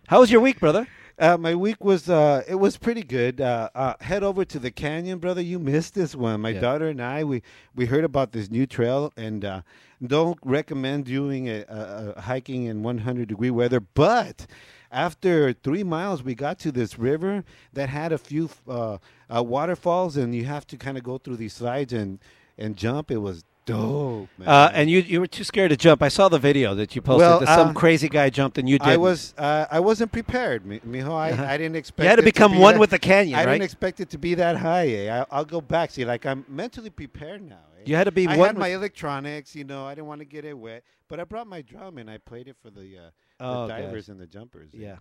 How 0.08 0.20
was 0.22 0.32
your 0.32 0.40
week, 0.42 0.60
brother? 0.60 0.88
Uh, 1.20 1.36
my 1.36 1.56
week 1.56 1.84
was 1.84 2.10
uh, 2.10 2.44
it 2.48 2.56
was 2.56 2.78
pretty 2.78 3.02
good. 3.02 3.42
Uh, 3.42 3.70
uh, 3.74 3.94
head 4.02 4.24
over 4.24 4.46
to 4.46 4.60
the 4.60 4.70
canyon, 4.70 5.18
brother. 5.18 5.42
You 5.42 5.58
missed 5.58 5.96
this 5.96 6.16
one. 6.16 6.42
My 6.42 6.50
Yeah. 6.50 6.60
daughter 6.62 6.88
and 6.90 7.02
I 7.02 7.24
we 7.24 7.42
we 7.76 7.88
heard 7.88 8.04
about 8.04 8.34
this 8.34 8.52
new 8.52 8.68
trail 8.68 9.12
and 9.18 9.44
uh, 9.44 9.62
don't 10.06 10.38
recommend 10.44 11.06
doing 11.06 11.50
a, 11.50 11.66
a, 11.68 12.14
a 12.18 12.22
hiking 12.22 12.66
in 12.66 12.84
100 12.84 13.28
degree 13.28 13.50
weather. 13.50 13.80
But 13.80 14.46
after 14.92 15.54
three 15.54 15.84
miles, 15.84 16.22
we 16.22 16.36
got 16.36 16.60
to 16.60 16.72
this 16.72 17.00
river 17.00 17.44
that 17.74 17.90
had 17.90 18.12
a 18.12 18.20
few 18.20 18.52
uh, 18.68 19.00
uh, 19.36 19.42
waterfalls, 19.44 20.18
and 20.18 20.36
you 20.36 20.46
have 20.46 20.68
to 20.68 20.78
kind 20.78 21.00
of 21.00 21.04
go 21.04 21.18
through 21.18 21.38
these 21.38 21.54
slides 21.54 21.94
and 21.94 22.20
and 22.60 22.78
jump. 22.78 23.10
It 23.10 23.18
was 23.18 23.44
dope, 23.68 24.30
man. 24.40 24.48
Uh, 24.48 24.72
and 24.74 24.90
you 24.90 25.00
you 25.00 25.20
were 25.20 25.28
too 25.28 25.44
scared 25.44 25.70
to 25.70 25.78
jump. 25.78 26.02
I 26.02 26.08
saw 26.08 26.28
the 26.30 26.40
video 26.40 26.74
that 26.76 26.96
you 26.96 27.02
posted. 27.04 27.20
Well, 27.20 27.40
that 27.42 27.48
some 27.56 27.70
uh, 27.70 27.74
crazy 27.74 28.10
guy 28.10 28.32
jumped 28.32 28.58
and 28.58 28.68
you 28.68 28.80
did. 28.80 28.88
I 28.88 28.98
was 28.98 29.36
uh, 29.38 29.66
I 29.70 29.80
wasn't 29.80 30.12
prepared, 30.12 30.64
mijo. 30.66 31.12
I, 31.12 31.54
I 31.54 31.58
didn't 31.58 31.76
expect. 31.76 32.04
You 32.06 32.10
had 32.10 32.16
to 32.16 32.24
it 32.24 32.26
become 32.26 32.54
be 32.54 32.58
one 32.58 32.74
that- 32.76 32.80
with 32.80 32.90
the 32.90 33.00
canyon, 33.00 33.38
I 33.38 33.46
right? 33.46 33.52
didn't 33.54 33.66
expect 33.66 34.00
it 34.00 34.10
to 34.10 34.18
be 34.18 34.34
that 34.36 34.58
high. 34.58 34.88
Eh? 34.88 35.14
I, 35.22 35.26
I'll 35.30 35.46
go 35.46 35.62
back. 35.62 35.92
See, 35.92 36.06
like 36.06 36.26
I'm 36.26 36.44
mentally 36.48 36.90
prepared 36.90 37.42
now. 37.48 37.60
Eh? 37.80 37.84
You 37.86 37.96
had 37.96 38.06
to 38.06 38.12
be 38.12 38.28
I 38.28 38.36
one 38.38 38.48
had 38.48 38.58
my 38.58 38.70
electronics. 38.70 39.56
You 39.56 39.66
know, 39.66 39.86
I 39.86 39.94
didn't 39.94 40.08
want 40.08 40.22
to 40.22 40.26
get 40.26 40.44
it 40.46 40.58
wet, 40.58 40.84
but 41.08 41.20
I 41.20 41.24
brought 41.26 41.48
my 41.48 41.62
drum 41.62 41.98
and 42.00 42.10
I 42.10 42.18
played 42.18 42.48
it 42.48 42.56
for 42.62 42.70
the, 42.72 42.98
uh, 42.98 43.10
Oh, 43.40 43.68
the 43.68 43.74
divers 43.74 44.10
and 44.10 44.20
the 44.20 44.26
jumpers. 44.28 44.72
eh? 44.74 44.78
Yeah. 44.80 44.96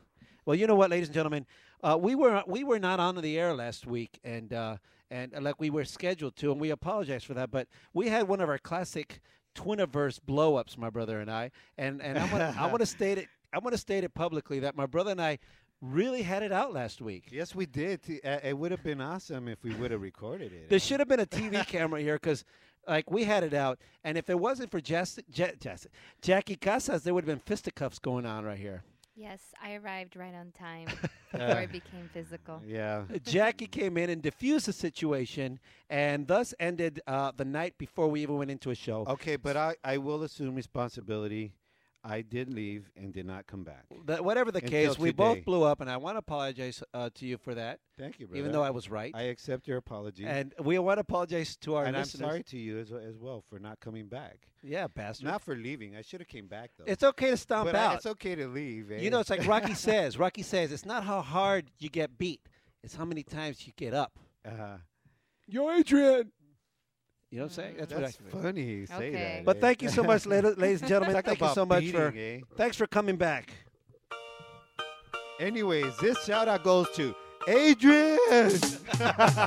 Well, 0.45 0.55
you 0.55 0.67
know 0.67 0.77
what, 0.77 0.91
ladies 0.91 1.09
and 1.09 1.15
gentlemen, 1.15 1.47
uh, 1.83 1.97
we 2.01 2.15
were 2.15 2.43
we 2.47 2.63
were 2.65 2.79
not 2.79 3.01
on 3.01 3.17
the 3.21 3.39
air 3.39 3.53
last 3.55 3.87
week, 3.87 4.19
and 4.25 4.53
uh, 4.53 4.77
and 5.11 5.35
uh, 5.35 5.41
like 5.41 5.61
we 5.61 5.71
were 5.71 5.85
scheduled 5.85 6.37
to, 6.37 6.53
and 6.53 6.61
we 6.61 6.71
apologize 6.71 7.25
for 7.25 7.35
that. 7.35 7.51
But 7.51 7.69
we 7.95 8.09
had 8.09 8.29
one 8.29 8.41
of 8.41 8.49
our 8.49 8.59
classic 8.59 9.21
Twiniverse 9.55 10.21
blow-ups, 10.25 10.77
my 10.77 10.91
brother 10.91 11.21
and 11.21 11.31
I, 11.31 11.51
and 11.79 12.03
and 12.03 12.19
I 12.19 12.31
want 12.33 12.61
I 12.61 12.67
want 12.67 12.81
to 12.81 12.87
state 12.99 13.19
it 13.19 13.29
I 13.53 13.59
want 13.59 13.73
to 13.73 13.79
state 13.79 14.05
it 14.05 14.15
publicly 14.15 14.61
that 14.61 14.77
my 14.77 14.87
brother 14.87 15.11
and 15.13 15.23
I 15.23 15.39
really 15.81 16.23
had 16.23 16.43
it 16.43 16.53
out 16.53 16.73
last 16.73 17.01
week. 17.01 17.29
Yes, 17.31 17.55
we 17.55 17.67
did. 17.67 18.01
Uh, 18.25 18.39
it 18.43 18.57
would 18.57 18.71
have 18.71 18.83
been 18.83 19.01
awesome 19.01 19.49
if 19.49 19.63
we 19.63 19.75
would 19.75 19.91
have 19.91 20.01
recorded 20.03 20.53
it. 20.53 20.69
There 20.69 20.79
should 20.79 21.01
have 21.01 21.09
been 21.09 21.21
a 21.21 21.27
TV 21.27 21.67
camera 21.69 22.01
here 22.01 22.15
because. 22.15 22.45
Like 22.89 23.11
we 23.11 23.25
had 23.25 23.43
it 23.43 23.53
out, 23.53 23.81
and 24.05 24.17
if 24.17 24.31
it 24.31 24.39
wasn't 24.39 24.71
for 24.71 24.79
Ja- 24.79 25.05
Jas- 25.29 25.89
Jackie 26.23 26.55
Casas, 26.55 27.03
there 27.03 27.15
would 27.15 27.25
have 27.25 27.27
been 27.27 27.43
fisticuffs 27.45 27.99
going 27.99 28.25
on 28.25 28.45
right 28.45 28.57
here. 28.57 28.85
Yes, 29.17 29.41
I 29.63 29.75
arrived 29.75 30.15
right 30.15 30.35
on 30.35 30.53
time 30.53 30.89
before 31.33 31.61
it 31.61 31.73
became 31.73 32.11
physical. 32.13 32.61
Yeah. 32.67 33.05
Jackie 33.25 33.67
came 33.67 33.97
in 33.97 34.11
and 34.11 34.21
diffused 34.21 34.67
the 34.67 34.75
situation, 34.75 35.59
and 35.89 36.27
thus 36.27 36.53
ended 36.61 37.01
uh, 37.07 37.33
the 37.35 37.47
night 37.47 37.79
before 37.79 38.09
we 38.09 38.21
even 38.21 38.37
went 38.37 38.51
into 38.51 38.71
a 38.71 38.75
show. 38.75 39.07
Okay, 39.09 39.37
but 39.37 39.57
I, 39.57 39.77
I 39.83 39.97
will 39.97 40.23
assume 40.23 40.55
responsibility. 40.55 41.53
I 42.07 42.23
did 42.23 42.53
leave 42.53 42.89
and 42.97 43.13
did 43.13 43.27
not 43.27 43.47
come 43.47 43.65
back. 43.65 43.85
That, 44.05 44.25
whatever 44.25 44.53
the 44.53 44.59
Until 44.59 44.71
case, 44.71 44.99
we 44.99 45.11
both 45.11 45.45
blew 45.45 45.65
up, 45.65 45.81
and 45.81 45.91
I 45.91 45.97
want 45.97 46.15
to 46.15 46.19
apologize 46.19 46.83
uh, 46.95 47.11
to 47.15 47.27
you 47.27 47.37
for 47.37 47.55
that, 47.55 47.81
Thank 47.99 48.21
you, 48.21 48.27
brother. 48.27 48.39
even 48.39 48.53
though 48.53 48.63
I 48.63 48.71
was 48.71 48.89
right. 48.89 49.13
I 49.15 49.23
accept 49.23 49.67
your 49.67 49.79
apology. 49.79 50.25
and 50.25 50.55
we 50.61 50.79
want 50.79 50.99
to 50.99 51.01
apologize 51.01 51.57
to 51.59 51.75
our 51.75 51.85
and 51.85 51.97
I'm 51.97 52.05
sorry 52.05 52.45
to 52.45 52.57
you 52.59 52.79
as, 52.79 52.93
as 52.93 53.19
well 53.19 53.43
for 53.49 53.59
not 53.59 53.81
coming 53.81 54.07
back. 54.07 54.39
Yeah, 54.63 54.87
bastard. 54.87 55.27
Not 55.27 55.43
for 55.43 55.57
leaving. 55.57 55.97
I 55.97 56.03
should 56.03 56.21
have 56.21 56.29
came 56.29 56.47
back 56.47 56.71
though. 56.79 56.85
it's 56.87 57.03
okay 57.03 57.31
to 57.31 57.37
stomp 57.37 57.67
but 57.67 57.77
I- 57.77 57.85
out. 57.87 57.95
it's 57.97 58.07
okay 58.07 58.35
to 58.37 58.47
leave. 58.47 58.91
Eh? 58.93 58.99
You 59.01 59.11
know, 59.11 59.21
it's 59.21 59.31
like 59.31 59.47
Rocky 59.47 59.75
says. 59.89 60.19
Rocky 60.19 60.43
says 60.43 60.73
it's 60.73 60.87
not 60.87 61.05
how 61.05 61.23
hard 61.23 61.71
you 61.79 61.89
get 61.89 62.17
beat; 62.19 62.41
it's 62.83 62.95
how 62.95 63.05
many 63.05 63.23
times 63.23 63.67
you 63.67 63.73
get 63.77 63.95
up. 63.95 64.13
Uh-huh. 64.45 64.79
Yo, 65.49 65.71
Adrian. 65.71 66.33
You 67.31 67.39
know 67.39 67.45
what 67.45 67.51
I'm 67.51 67.55
saying? 67.55 67.75
That's, 67.79 67.93
that's 67.93 68.19
what 68.21 68.35
I. 68.41 68.43
funny. 68.43 68.63
You 68.63 68.87
say 68.87 68.95
Okay. 68.95 69.11
that. 69.13 69.45
But 69.45 69.57
eh? 69.57 69.61
thank 69.61 69.83
you 69.83 69.89
so 69.89 70.03
much, 70.05 70.27
ladies 70.27 70.57
ladies 70.59 70.81
and 70.81 70.89
gentlemen. 70.89 71.15
Talk 71.15 71.25
Thank 71.25 71.41
you 71.41 71.49
so 71.49 71.67
much 71.67 71.91
for 71.91 72.13
eh? 72.17 72.41
thanks 72.57 72.77
for 72.77 72.87
coming 72.87 73.17
back. 73.17 73.53
Anyways, 75.41 75.97
this 75.99 76.25
shout 76.25 76.49
out 76.49 76.63
goes 76.65 76.87
to 76.97 77.15
Adrian. 77.49 78.19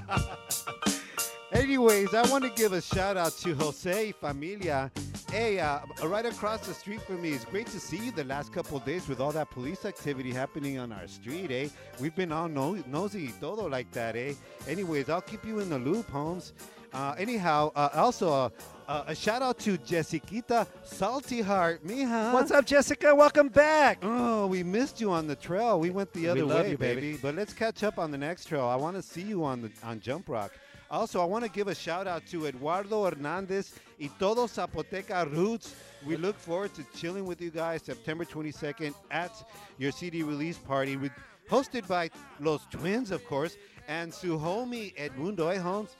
Anyways, 1.51 2.13
I 2.13 2.29
want 2.29 2.43
to 2.43 2.51
give 2.51 2.73
a 2.73 2.81
shout 2.81 3.17
out 3.17 3.31
to 3.39 3.55
Jose 3.55 4.11
Familia. 4.11 4.91
Hey, 5.31 5.59
uh, 5.59 5.79
right 6.03 6.25
across 6.25 6.65
the 6.67 6.73
street 6.75 7.01
from 7.01 7.21
me. 7.23 7.31
It's 7.31 7.45
great 7.45 7.65
to 7.67 7.79
see 7.79 7.97
you 7.97 8.11
the 8.11 8.23
last 8.23 8.53
couple 8.53 8.77
of 8.77 8.85
days 8.85 9.07
with 9.07 9.19
all 9.19 9.31
that 9.31 9.49
police 9.49 9.83
activity 9.85 10.31
happening 10.31 10.77
on 10.77 10.91
our 10.91 11.07
street, 11.07 11.49
eh? 11.51 11.69
We've 11.99 12.15
been 12.15 12.31
all 12.31 12.47
no- 12.47 12.83
nosy 12.87 13.31
todo 13.41 13.67
like 13.67 13.89
that, 13.91 14.15
eh? 14.15 14.33
Anyways, 14.67 15.09
I'll 15.09 15.21
keep 15.21 15.43
you 15.43 15.59
in 15.59 15.69
the 15.71 15.79
loop, 15.79 16.07
Holmes. 16.11 16.53
Uh, 16.93 17.13
anyhow, 17.17 17.71
uh, 17.75 17.89
also 17.93 18.31
uh, 18.31 18.49
uh, 18.87 19.03
a 19.07 19.15
shout 19.15 19.41
out 19.41 19.59
to 19.59 19.77
Jessiquita 19.77 20.65
Salty 20.83 21.41
Heart, 21.41 21.85
mija. 21.85 22.33
What's 22.33 22.49
up, 22.51 22.65
Jessica? 22.65 23.13
Welcome 23.13 23.49
back. 23.49 23.99
Oh, 24.01 24.47
we 24.47 24.63
missed 24.63 24.99
you 24.99 25.11
on 25.11 25.27
the 25.27 25.35
trail. 25.35 25.79
We 25.79 25.91
went 25.91 26.11
the 26.13 26.21
We 26.21 26.29
other 26.29 26.45
love 26.45 26.65
way, 26.65 26.71
you, 26.71 26.77
baby. 26.77 27.19
But 27.21 27.35
let's 27.35 27.53
catch 27.53 27.83
up 27.83 27.99
on 27.99 28.09
the 28.09 28.17
next 28.17 28.45
trail. 28.45 28.65
I 28.65 28.75
want 28.75 28.95
to 28.95 29.03
see 29.03 29.21
you 29.21 29.43
on 29.43 29.61
the 29.61 29.71
on 29.83 29.99
Jump 29.99 30.29
Rock. 30.29 30.51
Also, 30.89 31.21
I 31.21 31.25
want 31.25 31.45
to 31.45 31.51
give 31.51 31.67
a 31.67 31.75
shout 31.75 32.07
out 32.07 32.25
to 32.31 32.47
Eduardo 32.47 33.03
Hernandez 33.05 33.75
y 34.01 34.09
todo 34.17 34.47
Zapoteca 34.47 35.31
Roots. 35.31 35.75
We 36.03 36.17
look 36.17 36.35
forward 36.39 36.73
to 36.73 36.83
chilling 36.95 37.25
with 37.25 37.39
you 37.39 37.51
guys 37.51 37.83
September 37.83 38.25
22nd 38.25 38.95
at 39.11 39.31
your 39.77 39.91
CD 39.91 40.23
release 40.23 40.57
party, 40.57 40.97
with, 40.97 41.11
hosted 41.47 41.87
by 41.87 42.09
Los 42.39 42.65
Twins, 42.71 43.11
of 43.11 43.23
course, 43.27 43.55
and 43.87 44.11
su 44.11 44.39
homie 44.39 44.95
Edmundo. 44.95 45.53
Hey, 45.53 45.59
Holmes. 45.59 45.95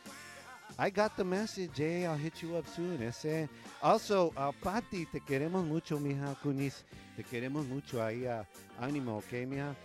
I 0.81 0.89
got 0.89 1.17
the 1.17 1.25
message, 1.25 1.81
eh? 1.81 2.05
I'll 2.05 2.15
hit 2.15 2.41
you 2.41 2.55
up 2.55 2.65
soon. 2.73 3.03
Ese. 3.03 3.49
Also, 3.83 4.31
uh, 4.37 4.53
Pati, 4.63 5.03
te 5.11 5.19
queremos 5.19 5.67
mucho, 5.67 5.97
mija, 5.99 6.37
Kunis. 6.41 6.83
Te 7.17 7.23
queremos 7.23 7.67
mucho. 7.67 7.97
Ahí, 7.97 8.25
uh, 8.25 8.45
ánimo, 8.81 9.17
okay, 9.17 9.45
mija? 9.45 9.75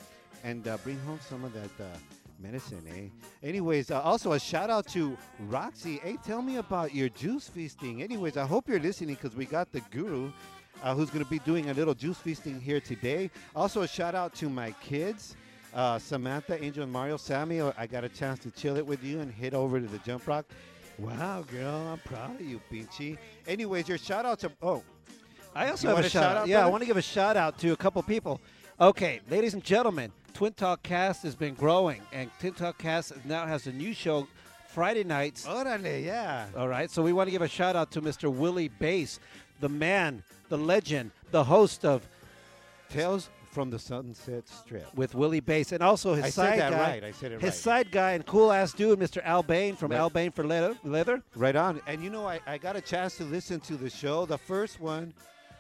And 0.45 0.69
uh, 0.69 0.77
bring 0.85 1.01
home 1.01 1.19
some 1.29 1.43
of 1.43 1.53
that 1.53 1.85
uh, 1.85 1.97
medicine, 2.39 2.85
eh? 2.89 3.09
Anyways, 3.43 3.91
uh, 3.91 4.03
also 4.03 4.35
a 4.35 4.39
shout 4.39 4.71
out 4.71 4.87
to 4.91 5.19
Roxy. 5.49 5.97
Hey, 5.97 6.17
tell 6.25 6.43
me 6.43 6.59
about 6.59 6.95
your 6.95 7.09
juice 7.09 7.49
feasting. 7.49 8.01
Anyways, 8.01 8.37
I 8.37 8.47
hope 8.47 8.69
you're 8.69 8.79
listening 8.79 9.17
because 9.17 9.35
we 9.35 9.47
got 9.47 9.73
the 9.73 9.81
guru. 9.91 10.31
Uh, 10.81 10.95
who's 10.95 11.11
going 11.11 11.25
to 11.25 11.31
be 11.31 11.41
doing 11.41 11.71
a 11.71 11.75
little 11.75 11.95
juice 11.95 12.19
feasting 12.19 12.61
here 12.61 12.79
today? 12.79 13.33
Also, 13.57 13.83
a 13.83 13.89
shout 13.89 14.15
out 14.15 14.33
to 14.35 14.49
my 14.49 14.71
kids, 14.81 15.35
uh, 15.75 15.99
Samantha, 15.99 16.63
Angel, 16.63 16.85
and 16.85 16.93
Mario. 16.93 17.17
Sammy, 17.17 17.61
I 17.61 17.89
got 17.89 18.05
a 18.05 18.09
chance 18.09 18.39
to 18.41 18.53
chill 18.53 18.77
it 18.77 18.87
with 18.87 19.03
you 19.03 19.19
and 19.19 19.33
head 19.33 19.55
over 19.55 19.81
to 19.81 19.87
the 19.89 19.99
Jump 19.99 20.29
Rock. 20.29 20.47
Wow, 20.99 21.43
girl, 21.51 21.89
I'm 21.89 21.99
proud 21.99 22.41
of 22.41 22.47
you, 22.47 22.61
Pinchy. 22.73 23.19
Anyways, 23.47 23.89
your 23.89 23.99
shout 23.99 24.25
out 24.25 24.39
to 24.41 24.53
oh, 24.63 24.83
I 25.55 25.71
also 25.71 25.89
have 25.89 26.05
a 26.05 26.09
shout, 26.09 26.37
out. 26.37 26.49
Yeah, 26.49 26.65
I 26.65 26.69
want 26.69 26.83
to 26.83 26.87
give 26.87 26.97
a 26.97 27.03
shout 27.03 27.37
out 27.37 27.59
to 27.59 27.73
a 27.73 27.77
couple 27.77 28.03
people. 28.03 28.41
Okay, 28.81 29.21
ladies 29.31 29.55
and 29.55 29.63
gentlemen, 29.63 30.13
Twin 30.35 30.53
Talk 30.53 30.83
Cast 30.83 31.23
has 31.23 31.35
been 31.35 31.55
growing, 31.55 32.01
and 32.13 32.31
Twin 32.41 32.55
Talk 32.55 32.79
Cast 32.79 33.13
now 33.25 33.47
has 33.47 33.67
a 33.67 33.73
new 33.73 33.93
show 33.93 34.27
Friday 34.69 35.05
nights. 35.05 35.47
órale, 35.47 36.05
yeah. 36.05 36.47
All 36.57 36.69
right, 36.69 36.91
so 36.91 37.03
we 37.03 37.13
want 37.13 37.29
to 37.29 37.31
give 37.33 37.43
a 37.43 37.49
shout 37.49 37.77
out 37.77 37.91
to 37.93 38.03
Mr. 38.03 38.33
Willie 38.33 38.69
Bass, 38.69 39.21
the 39.61 39.69
man, 39.69 40.23
the 40.49 40.59
legend, 40.59 41.13
the 41.31 41.45
host 41.45 41.85
of 41.85 42.07
Tales 42.89 43.31
from 43.55 43.71
the 43.71 43.79
Sunset 43.79 44.49
Strip. 44.49 44.93
with 44.97 45.15
Willie 45.15 45.41
Bass, 45.41 45.71
and 45.73 45.83
also 45.83 46.15
his 46.15 46.25
I 46.25 46.31
side 46.31 46.59
said 46.59 46.59
that 46.59 46.73
guy, 46.73 46.79
right. 46.93 47.05
I 47.05 47.11
said 47.13 47.33
it 47.33 47.41
his 47.41 47.51
right. 47.51 47.55
side 47.55 47.91
guy 47.93 48.11
and 48.13 48.27
cool 48.27 48.51
ass 48.51 48.73
dude, 48.73 48.99
Mr. 48.99 49.23
Al 49.25 49.43
Bain 49.45 49.77
from 49.77 49.93
Right. 49.93 49.99
Al 50.01 50.11
Bain 50.11 50.33
for 50.33 50.45
Leather. 50.45 50.77
Leather. 50.83 51.23
Right 51.37 51.55
on. 51.57 51.81
And 51.87 52.03
you 52.03 52.11
know, 52.11 52.27
I, 52.27 52.41
I 52.47 52.59
got 52.59 52.75
a 52.77 52.81
chance 52.81 53.17
to 53.19 53.25
listen 53.25 53.61
to 53.61 53.77
the 53.77 53.89
show. 53.89 54.27
The 54.27 54.39
first 54.39 54.81
one, 54.81 55.15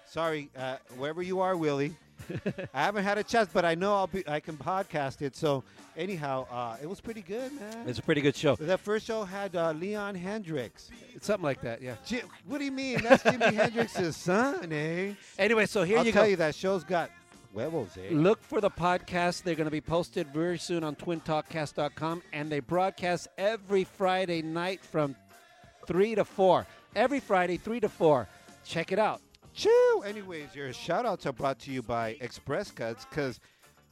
sorry, 0.07 0.51
uh, 0.59 0.77
wherever 0.99 1.23
you 1.23 1.41
are, 1.41 1.57
Willie. 1.57 1.95
I 2.75 2.83
haven't 2.83 3.05
had 3.05 3.19
a 3.19 3.23
chance, 3.23 3.51
but 3.53 3.65
I 3.65 3.75
know 3.75 3.95
I'll 3.95 4.07
be. 4.07 4.27
I 4.27 4.41
can 4.41 4.57
podcast 4.57 5.21
it. 5.21 5.37
So 5.37 5.63
anyhow, 5.97 6.47
uh, 6.51 6.77
it 6.83 6.89
was 6.89 7.01
pretty 7.01 7.23
good, 7.23 7.53
man. 7.53 7.87
It's 7.89 7.99
a 7.99 8.03
pretty 8.03 8.21
good 8.23 8.35
show. 8.37 8.55
that 8.57 8.81
first 8.81 9.07
show 9.07 9.25
had 9.25 9.55
uh, 9.55 9.73
Leon 9.73 10.15
Hendrix. 10.15 10.91
It's 11.15 11.27
something 11.27 11.45
like 11.45 11.61
that, 11.63 11.83
yeah. 11.83 11.97
Ji- 12.07 12.23
what 12.47 12.59
do 12.59 12.65
you 12.65 12.73
mean? 12.73 13.03
That's 13.03 13.23
Jimi 13.23 13.53
Hendrix's 13.61 14.17
son, 14.17 14.73
eh? 14.73 15.13
Anyway, 15.39 15.67
so 15.67 15.83
here 15.83 15.99
I'll 15.99 16.07
you 16.07 16.13
tell 16.13 16.23
go. 16.25 16.31
you 16.31 16.37
that 16.37 16.55
show's 16.55 16.83
got 16.85 17.11
huevos, 17.55 17.97
eh? 17.97 18.09
Look 18.11 18.43
for 18.43 18.61
the 18.61 18.71
podcast. 18.71 19.43
They're 19.43 19.55
going 19.55 19.67
to 19.67 19.71
be 19.71 19.81
posted 19.81 20.29
very 20.33 20.59
soon 20.59 20.85
on 20.85 20.97
twintalkcast.com, 20.97 22.23
and 22.33 22.51
they 22.51 22.61
broadcast 22.61 23.29
every 23.39 23.85
Friday 23.85 24.43
night 24.43 24.81
from 24.85 25.17
3 25.87 26.17
to 26.17 26.25
4. 26.25 26.67
Every 26.97 27.21
Friday, 27.21 27.57
3 27.57 27.81
to 27.81 27.89
4. 27.89 28.29
Check 28.65 28.93
it 28.93 28.99
out. 28.99 29.21
Chew. 29.55 30.03
Anyways, 30.05 30.55
your 30.55 30.73
shout 30.73 31.07
outs 31.07 31.27
are 31.27 31.33
brought 31.33 31.61
to 31.61 31.71
you 31.71 31.81
by 31.83 32.17
Express 32.21 32.71
Cuts 32.73 33.05
because 33.05 33.39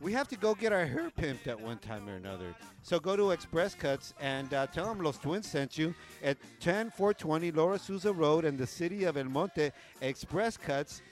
we 0.01 0.13
have 0.13 0.27
to 0.29 0.37
go 0.37 0.55
get 0.55 0.73
our 0.73 0.85
hair 0.85 1.11
pimped 1.17 1.47
at 1.47 1.61
one 1.61 1.79
time 1.79 2.09
or 2.09 2.17
another. 2.17 2.55
So 2.83 2.99
go 2.99 3.15
to 3.15 3.31
Express 3.31 3.75
Cuts 3.77 4.15
and 4.21 4.53
uh, 4.53 4.67
tell 4.67 4.87
them 4.87 5.01
Los 5.01 5.19
Twins 5.19 5.47
sent 5.47 5.79
you 5.79 5.95
at 6.25 6.37
10420 6.59 7.53
Lower 7.53 7.79
Azusa 7.79 8.17
Road 8.17 8.45
in 8.45 8.57
the 8.57 8.67
city 8.67 9.05
of 9.05 9.17
El 9.17 9.27
Monte. 9.27 9.71
Express 10.01 10.57
Cuts. 10.57 11.03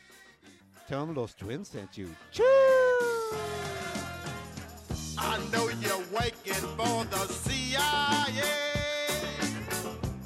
Tell 0.90 1.06
them 1.06 1.14
Los 1.14 1.34
Twins 1.34 1.68
sent 1.68 1.96
you. 1.96 2.08
Chew. 2.32 2.42
I 5.16 5.38
know 5.52 5.68
you're 5.80 6.02
waiting 6.10 6.66
for 6.76 7.04
the 7.04 7.28
CIA. 7.28 8.42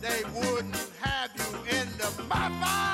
They 0.01 0.25
wouldn't 0.33 0.91
have 1.03 1.33
you 1.37 1.79
in 1.79 1.87
the. 1.99 2.94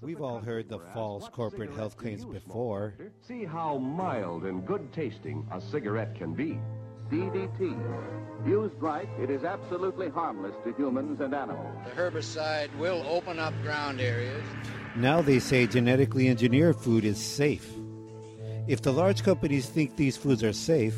We've 0.00 0.18
the 0.18 0.24
all 0.24 0.40
heard 0.40 0.68
the 0.68 0.78
were 0.78 0.84
asked 0.84 0.94
false 0.94 1.28
corporate 1.28 1.74
health 1.74 1.96
claims 1.96 2.22
smoke, 2.22 2.34
before. 2.34 2.94
See 3.26 3.44
how 3.44 3.78
mild 3.78 4.44
and 4.44 4.66
good 4.66 4.92
tasting 4.92 5.46
a 5.52 5.60
cigarette 5.60 6.14
can 6.14 6.34
be. 6.34 6.58
DDT. 7.10 8.46
Used 8.46 8.74
right, 8.80 9.08
it 9.20 9.30
is 9.30 9.44
absolutely 9.44 10.08
harmless 10.08 10.54
to 10.64 10.72
humans 10.74 11.20
and 11.20 11.34
animals. 11.34 11.76
The 11.84 11.90
herbicide 11.90 12.76
will 12.78 13.04
open 13.08 13.38
up 13.38 13.54
ground 13.62 14.00
areas. 14.00 14.42
Now 14.96 15.22
they 15.22 15.38
say 15.38 15.66
genetically 15.66 16.28
engineered 16.28 16.76
food 16.76 17.04
is 17.04 17.18
safe. 17.18 17.72
If 18.66 18.82
the 18.82 18.92
large 18.92 19.22
companies 19.22 19.68
think 19.68 19.96
these 19.96 20.16
foods 20.16 20.42
are 20.42 20.52
safe, 20.52 20.94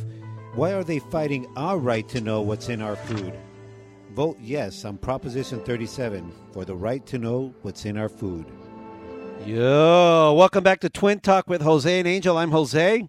why 0.55 0.73
are 0.73 0.85
they 0.85 0.99
fighting 0.99 1.47
our 1.57 1.79
right 1.79 2.09
to 2.09 2.21
know 2.21 2.41
what's 2.41 2.69
in 2.69 2.81
our 2.81 2.97
food? 2.97 3.35
Vote 4.13 4.39
yes 4.41 4.85
on 4.85 4.99
Proposition 4.99 5.61
37 5.61 6.33
for 6.53 6.65
the 6.65 6.75
right 6.75 7.05
to 7.07 7.19
know 7.19 7.55
what's 7.63 7.85
in 7.85 7.97
our 7.99 8.09
food. 8.09 8.47
Yo, 9.45 10.35
welcome 10.37 10.63
back 10.63 10.81
to 10.81 10.91
Twin 10.91 11.21
Talk 11.21 11.49
with 11.49 11.63
Jose 11.63 11.99
and 11.99 12.07
Angel. 12.07 12.37
I'm 12.37 12.51
Jose. 12.51 13.09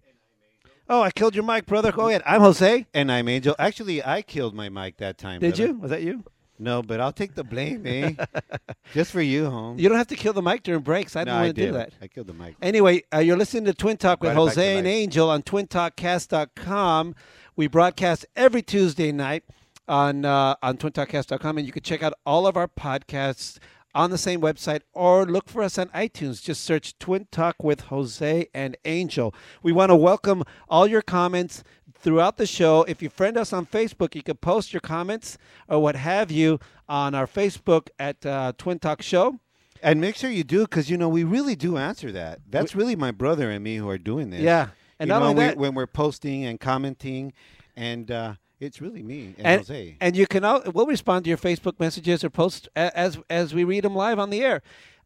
Oh, 0.88 1.02
I 1.02 1.12
killed 1.12 1.36
your 1.36 1.44
mic, 1.44 1.66
brother. 1.66 1.92
Go 1.92 2.08
ahead. 2.08 2.22
I'm 2.26 2.42
Jose. 2.42 2.88
And 2.94 3.12
I'm 3.12 3.28
Angel. 3.28 3.56
Actually, 3.60 4.04
I 4.04 4.22
killed 4.22 4.56
my 4.56 4.70
mic 4.70 4.98
that 4.98 5.18
time. 5.18 5.42
Did 5.42 5.56
brother. 5.56 5.68
you? 5.68 5.80
Was 5.80 5.92
that 5.92 6.02
you? 6.02 6.24
No, 6.58 6.82
but 6.82 7.00
I'll 7.00 7.14
take 7.14 7.36
the 7.36 7.44
blame, 7.44 7.86
eh? 7.86 8.14
Just 8.94 9.12
for 9.12 9.22
you, 9.22 9.50
home. 9.50 9.80
You 9.80 9.90
don't 9.90 9.98
have 9.98 10.08
to 10.08 10.16
kill 10.16 10.34
the 10.34 10.42
mic 10.42 10.64
during 10.64 10.82
breaks. 10.82 11.16
I 11.16 11.24
no, 11.24 11.34
I 11.34 11.42
want 11.44 11.56
to 11.56 11.66
do 11.66 11.72
that. 11.74 11.94
I 12.02 12.08
killed 12.08 12.28
the 12.28 12.34
mic. 12.34 12.56
Anyway, 12.62 13.04
uh, 13.14 13.20
you're 13.20 13.38
listening 13.38 13.66
to 13.66 13.74
Twin 13.74 13.98
Talk 13.98 14.22
with 14.22 14.34
Jose 14.34 14.78
and. 14.78 14.88
Angel 14.88 15.30
on 15.30 15.42
twintalkcast.com. 15.44 17.16
We 17.56 17.68
broadcast 17.68 18.26
every 18.36 18.62
Tuesday 18.62 19.12
night 19.12 19.44
on 19.88 20.26
uh, 20.26 20.56
on 20.62 20.78
twintalkcast.com, 20.78 21.58
and 21.58 21.66
you 21.66 21.74
can 21.74 21.84
check 21.84 22.04
out 22.04 22.14
all 22.26 22.46
of 22.46 22.56
our 22.58 22.68
podcasts 22.68 23.58
on 24.00 24.12
the 24.12 24.18
same 24.18 24.40
website 24.40 24.80
or 24.94 25.26
look 25.26 25.50
for 25.50 25.62
us 25.62 25.78
on 25.78 25.90
iTunes. 25.90 26.42
Just 26.42 26.64
search 26.64 26.98
Twin 27.00 27.28
Talk 27.32 27.62
with 27.62 27.82
Jose 27.82 28.48
and 28.54 28.78
Angel. 28.86 29.36
We 29.62 29.74
want 29.74 29.90
to 29.90 29.96
welcome 29.96 30.44
all 30.70 30.88
your 30.88 31.02
comments 31.02 31.66
throughout 32.00 32.38
the 32.38 32.46
show. 32.48 32.84
If 32.84 33.02
you 33.02 33.10
friend 33.10 33.36
us 33.38 33.52
on 33.52 33.66
Facebook, 33.66 34.16
you 34.16 34.24
can 34.24 34.38
post 34.38 34.72
your 34.72 34.80
comments 34.80 35.38
or 35.68 35.82
what 35.82 35.98
have 35.98 36.32
you 36.32 36.60
on 36.88 37.14
our 37.14 37.28
Facebook 37.28 37.90
at 38.00 38.26
uh, 38.26 38.54
Twin 38.58 38.80
Talk 38.80 39.02
Show. 39.02 39.38
And 39.84 40.00
make 40.00 40.16
sure 40.16 40.30
you 40.30 40.46
do, 40.46 40.62
because 40.62 40.90
you 40.90 40.96
know 40.98 41.10
we 41.10 41.26
really 41.26 41.58
do 41.58 41.76
answer 41.76 42.10
that. 42.14 42.40
That's 42.50 42.76
really 42.76 42.96
my 42.96 43.12
brother 43.12 43.50
and 43.52 43.62
me 43.62 43.76
who 43.76 43.90
are 43.90 43.98
doing 43.98 44.30
this. 44.30 44.40
Yeah. 44.42 44.70
And 44.98 45.10
you 45.10 45.14
not 45.14 45.20
know, 45.20 45.26
only 45.28 45.44
we- 45.44 45.48
that- 45.50 45.58
when 45.58 45.74
we're 45.74 45.88
posting 45.88 46.46
and 46.46 46.58
commenting, 46.58 47.34
and 47.76 48.10
uh, 48.10 48.36
it's 48.60 48.82
really 48.82 49.02
me 49.02 49.36
and, 49.38 49.48
and, 49.48 49.62
Jose. 49.62 49.98
and 50.02 50.16
you 50.16 50.28
can 50.28 50.44
al- 50.44 50.64
we'll 50.74 50.86
respond 50.86 51.26
to 51.26 51.30
your 51.30 51.38
Facebook 51.38 51.80
messages 51.80 52.24
or 52.24 52.30
posts 52.30 52.68
as 52.76 53.18
as 53.30 53.54
we 53.54 53.64
read 53.64 53.84
them 53.84 53.96
live 53.96 54.20
on 54.20 54.30
the 54.30 54.42
air. 54.42 54.62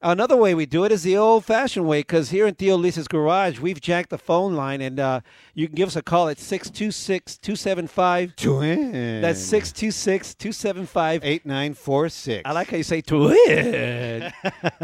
Another 0.06 0.36
way 0.36 0.54
we 0.54 0.66
do 0.66 0.84
it 0.84 0.92
is 0.92 1.04
the 1.04 1.16
old-fashioned 1.16 1.88
way 1.88 2.02
because 2.02 2.30
here 2.30 2.46
in 2.46 2.56
Theo 2.56 2.76
Lisa's 2.76 3.08
garage, 3.08 3.60
we've 3.60 3.80
jacked 3.80 4.10
the 4.10 4.18
phone 4.18 4.54
line, 4.54 4.82
and 4.82 5.00
uh, 5.00 5.22
you 5.54 5.68
can 5.68 5.76
give 5.76 5.88
us 5.88 5.96
a 5.96 6.02
call 6.02 6.28
at 6.28 6.36
626-275. 6.38 8.36
Twin. 8.36 9.22
That's 9.22 9.40
626-275. 9.50 11.20
eight 11.24 11.46
nine 11.46 11.74
four 11.74 12.10
six. 12.10 12.42
I 12.46 12.52
like 12.52 12.70
how 12.70 12.76
you 12.78 12.84
say 12.84 13.00
twin. 13.02 13.34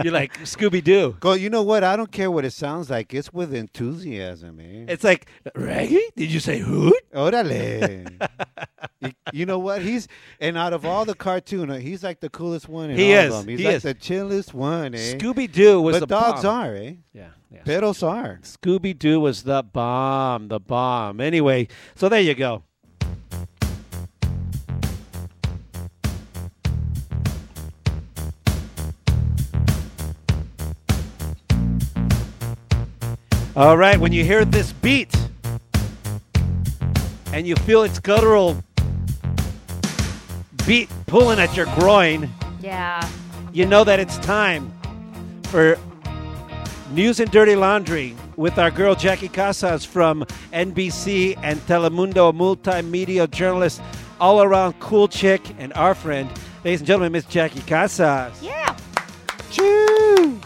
You're 0.03 0.13
like 0.13 0.37
Scooby-Doo. 0.39 1.17
Go. 1.19 1.33
You 1.33 1.49
know 1.49 1.63
what? 1.63 1.83
I 1.83 1.97
don't 1.97 2.11
care 2.11 2.31
what 2.31 2.45
it 2.45 2.53
sounds 2.53 2.89
like. 2.89 3.13
It's 3.13 3.33
with 3.33 3.53
enthusiasm, 3.53 4.55
man. 4.55 4.85
It's 4.87 5.03
like, 5.03 5.27
Raggy, 5.53 6.01
did 6.15 6.31
you 6.31 6.39
say 6.39 6.59
hoot? 6.59 6.93
Orale. 7.13 8.09
you, 9.01 9.11
you 9.33 9.45
know 9.45 9.59
what? 9.59 9.81
He's 9.81 10.07
and 10.39 10.57
out 10.57 10.71
of 10.71 10.85
all 10.85 11.03
the 11.03 11.15
cartoon, 11.15 11.69
uh, 11.69 11.77
he's 11.77 12.03
like 12.03 12.21
the 12.21 12.29
coolest 12.29 12.69
one. 12.69 12.89
In 12.91 12.97
He 12.97 13.13
all 13.13 13.19
is. 13.25 13.33
Of 13.33 13.39
them. 13.41 13.49
He's 13.49 13.59
He 13.59 13.65
like 13.65 13.75
is. 13.75 13.83
the 13.83 13.93
chillest 13.95 14.53
one, 14.53 14.95
eh? 14.95 15.08
Scooby-Doo 15.17 15.81
was 15.81 15.95
but 15.95 15.99
the 16.01 16.05
dogs 16.07 16.43
bomb. 16.43 16.55
are, 16.65 16.75
eh? 16.75 16.93
Yeah, 17.13 17.29
yeah. 17.51 17.63
Perros 17.63 18.03
are. 18.03 18.39
Scooby 18.43 18.97
Doo 18.97 19.19
was 19.19 19.43
the 19.43 19.63
bomb, 19.63 20.47
the 20.49 20.59
bomb. 20.59 21.19
Anyway, 21.21 21.67
so 21.95 22.09
there 22.09 22.21
you 22.21 22.35
go. 22.35 22.63
All 33.55 33.77
right, 33.77 33.99
when 33.99 34.13
you 34.13 34.23
hear 34.23 34.45
this 34.45 34.71
beat 34.73 35.13
and 37.33 37.45
you 37.45 37.55
feel 37.57 37.83
its 37.83 37.99
guttural 37.99 38.57
beat 40.65 40.89
pulling 41.07 41.39
at 41.39 41.55
your 41.57 41.65
groin, 41.77 42.29
Yeah. 42.61 43.05
you 43.51 43.65
know 43.65 43.83
that 43.83 43.99
it's 43.99 44.17
time 44.19 44.71
for 45.51 45.77
News 46.91 47.19
and 47.19 47.29
Dirty 47.31 47.55
Laundry 47.55 48.15
with 48.35 48.57
our 48.57 48.71
girl 48.71 48.95
Jackie 48.95 49.27
Casas 49.29 49.85
from 49.85 50.23
NBC 50.53 51.37
and 51.43 51.59
Telemundo, 51.61 52.29
a 52.29 52.33
multimedia 52.33 53.29
journalist, 53.29 53.81
all 54.19 54.41
around 54.41 54.79
cool 54.79 55.07
chick, 55.07 55.41
and 55.59 55.71
our 55.73 55.93
friend, 55.95 56.29
ladies 56.63 56.81
and 56.81 56.87
gentlemen, 56.87 57.11
Miss 57.11 57.25
Jackie 57.25 57.61
Casas. 57.61 58.41
Yeah. 58.41 58.75
Choo! 59.51 60.39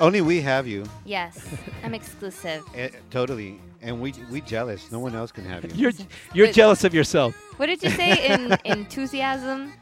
Only 0.00 0.20
we 0.20 0.40
have 0.40 0.66
you. 0.66 0.84
Yes. 1.04 1.46
I'm 1.84 1.94
exclusive. 1.94 2.62
Eh, 2.74 2.88
totally. 3.10 3.60
And 3.82 4.00
we 4.00 4.14
we 4.30 4.40
jealous. 4.40 4.90
No 4.92 5.00
one 5.00 5.14
else 5.14 5.32
can 5.32 5.44
have 5.44 5.64
you. 5.64 5.70
You're 5.74 5.92
you're 6.34 6.46
Wait. 6.46 6.54
jealous 6.54 6.84
of 6.84 6.94
yourself. 6.94 7.34
What 7.58 7.66
did 7.66 7.82
you 7.82 7.90
say 7.90 8.26
in 8.32 8.56
enthusiasm? 8.64 9.72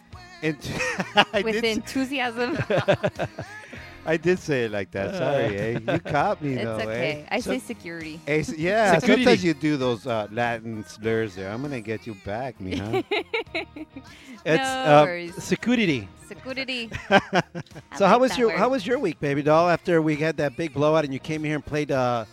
And 0.43 0.57
I, 1.35 1.43
With 1.43 1.55
did, 1.61 1.65
s- 1.67 1.77
enthusiasm? 1.77 2.59
I 4.07 4.17
did 4.17 4.39
say 4.39 4.65
it 4.65 4.71
like 4.73 4.91
that. 4.93 5.15
Sorry, 5.15 5.57
eh? 5.59 5.79
You 5.93 5.99
caught 6.01 6.41
me 6.43 6.55
it's 6.55 6.65
though, 6.65 6.77
It's 6.79 6.87
okay. 6.87 7.23
eh? 7.23 7.29
I 7.37 7.41
So- 7.41 7.51
say 7.53 7.59
security. 7.59 8.21
eh, 8.27 8.39
s- 8.41 8.57
yeah, 8.57 8.95
Security. 8.99 9.25
sometimes 9.25 9.45
you 9.45 9.55
do 9.55 9.77
those 9.77 10.07
uh, 10.07 10.27
Latin 10.33 10.85
slurs 10.85 11.35
there. 11.35 11.51
I'm 11.51 11.61
gonna 11.63 11.81
get 11.81 12.07
you 12.07 12.15
back, 12.25 12.59
mija. 12.59 13.05
It's 14.43 14.63
No 14.63 15.01
uh, 15.01 15.03
worries. 15.05 15.35
security. 15.43 16.09
Security. 16.27 16.91
So 17.99 18.07
how 18.07 18.19
was 18.19 18.39
your 18.39 18.51
how 18.57 18.71
was 18.71 18.87
your 18.87 18.99
week, 18.99 19.21
baby 19.21 19.43
doll? 19.43 19.69
After 19.69 20.01
we 20.01 20.17
had 20.17 20.39
that 20.39 20.57
big 20.57 20.73
blowout 20.73 21.05
and 21.05 21.13
you 21.13 21.21
came 21.21 21.45
here 21.45 21.57
and 21.57 21.65
played 21.65 21.91
uh, 21.93 22.25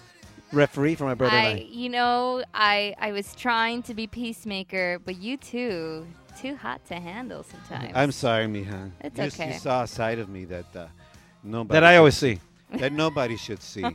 referee 0.54 0.96
for 0.96 1.04
my 1.04 1.16
brother 1.16 1.36
I, 1.36 1.44
and 1.52 1.60
I. 1.60 1.64
you 1.64 1.90
know, 1.90 2.44
I 2.54 2.96
I 2.98 3.12
was 3.12 3.36
trying 3.36 3.84
to 3.84 3.94
be 3.94 4.08
peacemaker, 4.08 5.00
but 5.04 5.18
you 5.18 5.36
too, 5.36 6.08
too 6.40 6.56
hot 6.56 6.86
to 6.86 6.96
handle 6.96 7.44
sometimes. 7.44 7.92
I'm 7.94 8.14
sorry, 8.14 8.46
mija. 8.46 8.92
It's 9.02 9.18
you, 9.20 9.26
okay. 9.26 9.54
You 9.54 9.60
saw 9.60 9.84
a 9.84 9.88
side 9.88 10.20
of 10.20 10.30
me 10.30 10.46
that 10.46 10.74
uh, 10.74 10.88
nobody 11.48 11.74
That 11.80 11.84
I 11.84 11.98
always 11.98 12.16
see. 12.18 12.40
that 12.74 12.92
nobody 12.92 13.38
should 13.38 13.62
see. 13.64 13.82
yeah, 13.82 13.94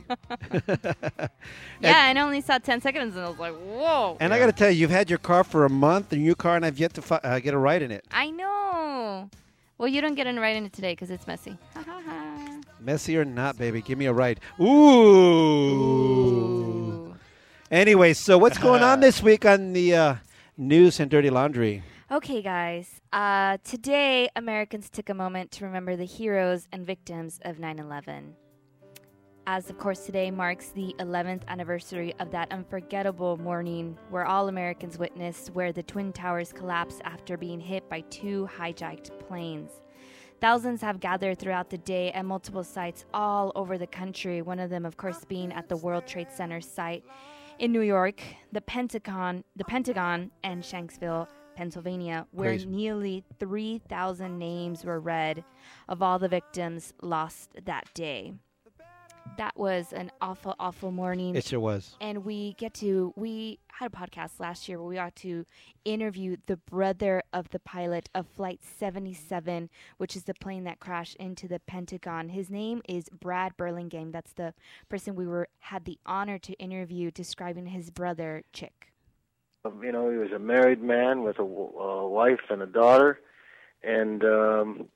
and 2.09 2.17
I 2.17 2.21
only 2.21 2.41
saw 2.41 2.57
ten 2.57 2.81
seconds, 2.81 3.15
and 3.15 3.23
I 3.25 3.29
was 3.29 3.37
like, 3.39 3.53
whoa. 3.53 4.17
And 4.19 4.33
I 4.33 4.39
got 4.39 4.47
to 4.47 4.51
tell 4.51 4.71
you, 4.71 4.77
you've 4.79 4.89
had 4.89 5.09
your 5.09 5.19
car 5.19 5.43
for 5.43 5.63
a 5.65 5.69
month, 5.69 6.11
and 6.13 6.23
your 6.25 6.35
car, 6.35 6.55
and 6.55 6.65
I've 6.65 6.79
yet 6.79 6.93
to 6.95 7.01
fi- 7.01 7.21
uh, 7.23 7.39
get 7.39 7.53
a 7.53 7.57
ride 7.57 7.81
in 7.83 7.91
it. 7.91 8.03
I 8.11 8.29
know. 8.31 9.29
Well, 9.77 9.87
you 9.87 10.01
don't 10.01 10.15
get 10.15 10.27
in 10.27 10.39
right 10.39 10.55
in 10.55 10.65
it 10.65 10.73
today 10.73 10.93
because 10.93 11.09
it's 11.11 11.27
messy. 11.27 11.57
Ha 11.75 11.83
ha 11.85 12.01
ha. 12.05 12.61
Messy 12.79 13.15
or 13.17 13.25
not, 13.25 13.57
baby, 13.57 13.81
give 13.81 13.97
me 13.97 14.05
a 14.07 14.13
ride. 14.13 14.39
Ooh. 15.43 17.15
Anyway, 17.71 18.13
so 18.13 18.37
what's 18.37 18.57
going 18.57 18.81
on 18.83 18.99
this 19.05 19.21
week 19.23 19.45
on 19.45 19.73
the 19.73 19.95
uh, 19.95 20.15
news 20.57 20.99
and 20.99 21.09
dirty 21.11 21.29
laundry? 21.29 21.83
Okay, 22.13 22.43
guys. 22.43 23.01
Uh, 23.11 23.57
today, 23.63 24.29
Americans 24.35 24.87
took 24.87 25.09
a 25.09 25.15
moment 25.15 25.49
to 25.53 25.65
remember 25.65 25.95
the 25.95 26.05
heroes 26.05 26.67
and 26.71 26.85
victims 26.85 27.39
of 27.43 27.57
9 27.57 27.79
11. 27.79 28.35
As, 29.47 29.71
of 29.71 29.79
course, 29.79 30.05
today 30.05 30.29
marks 30.29 30.67
the 30.67 30.93
11th 30.99 31.41
anniversary 31.47 32.13
of 32.19 32.29
that 32.29 32.51
unforgettable 32.51 33.37
morning 33.37 33.97
where 34.11 34.27
all 34.27 34.47
Americans 34.47 34.99
witnessed 34.99 35.55
where 35.55 35.73
the 35.73 35.81
Twin 35.81 36.13
Towers 36.13 36.53
collapsed 36.53 37.01
after 37.03 37.35
being 37.35 37.59
hit 37.59 37.89
by 37.89 38.01
two 38.11 38.47
hijacked 38.59 39.09
planes. 39.27 39.81
Thousands 40.39 40.81
have 40.81 40.99
gathered 40.99 41.39
throughout 41.39 41.71
the 41.71 41.79
day 41.79 42.11
at 42.11 42.25
multiple 42.25 42.63
sites 42.63 43.05
all 43.15 43.51
over 43.55 43.79
the 43.79 43.87
country, 43.87 44.43
one 44.43 44.59
of 44.59 44.69
them, 44.69 44.85
of 44.85 44.97
course, 44.97 45.25
being 45.25 45.51
at 45.51 45.67
the 45.67 45.77
World 45.77 46.05
Trade 46.05 46.29
Center 46.31 46.61
site 46.61 47.03
in 47.57 47.71
New 47.71 47.81
York, 47.81 48.21
the 48.51 48.61
Pentagon, 48.61 49.43
the 49.55 49.65
Pentagon, 49.65 50.29
and 50.43 50.61
Shanksville, 50.61 51.27
Pennsylvania, 51.55 52.27
where 52.31 52.51
Crazy. 52.51 52.65
nearly 52.67 53.23
3,000 53.39 54.37
names 54.37 54.83
were 54.85 54.99
read 54.99 55.43
of 55.87 56.01
all 56.01 56.19
the 56.19 56.27
victims 56.29 56.93
lost 57.01 57.51
that 57.65 57.85
day. 57.93 58.33
That 59.37 59.57
was 59.57 59.93
an 59.93 60.11
awful, 60.21 60.53
awful 60.59 60.91
morning 60.91 61.35
It 61.35 61.45
sure 61.45 61.59
was. 61.59 61.95
and 62.01 62.25
we 62.25 62.53
get 62.53 62.73
to 62.75 63.13
we 63.15 63.57
had 63.69 63.87
a 63.91 63.95
podcast 63.95 64.39
last 64.39 64.67
year 64.67 64.77
where 64.77 64.87
we 64.89 64.95
got 64.95 65.15
to 65.17 65.45
interview 65.85 66.35
the 66.45 66.57
brother 66.57 67.23
of 67.31 67.49
the 67.49 67.59
pilot 67.59 68.09
of 68.13 68.27
flight 68.27 68.59
77 68.63 69.69
which 69.97 70.15
is 70.15 70.25
the 70.25 70.33
plane 70.35 70.65
that 70.65 70.79
crashed 70.79 71.15
into 71.15 71.47
the 71.47 71.59
pentagon 71.61 72.29
his 72.29 72.51
name 72.51 72.81
is 72.87 73.09
brad 73.09 73.57
burlingame 73.57 74.11
that's 74.11 74.33
the 74.33 74.53
person 74.89 75.15
we 75.15 75.25
were 75.25 75.47
had 75.61 75.85
the 75.85 75.97
honor 76.05 76.37
to 76.37 76.53
interview 76.53 77.09
describing 77.09 77.67
his 77.67 77.89
brother 77.89 78.43
Chic 78.53 78.92
you 79.81 79.93
know, 79.93 80.09
he 80.09 80.17
was 80.17 80.31
a 80.31 80.39
married 80.39 80.81
man 80.81 81.23
with 81.23 81.39
a 81.39 81.45
wife 81.45 82.41
and 82.49 82.61
a 82.61 82.65
daughter, 82.65 83.21
and 83.81 84.21
um, 84.23 84.89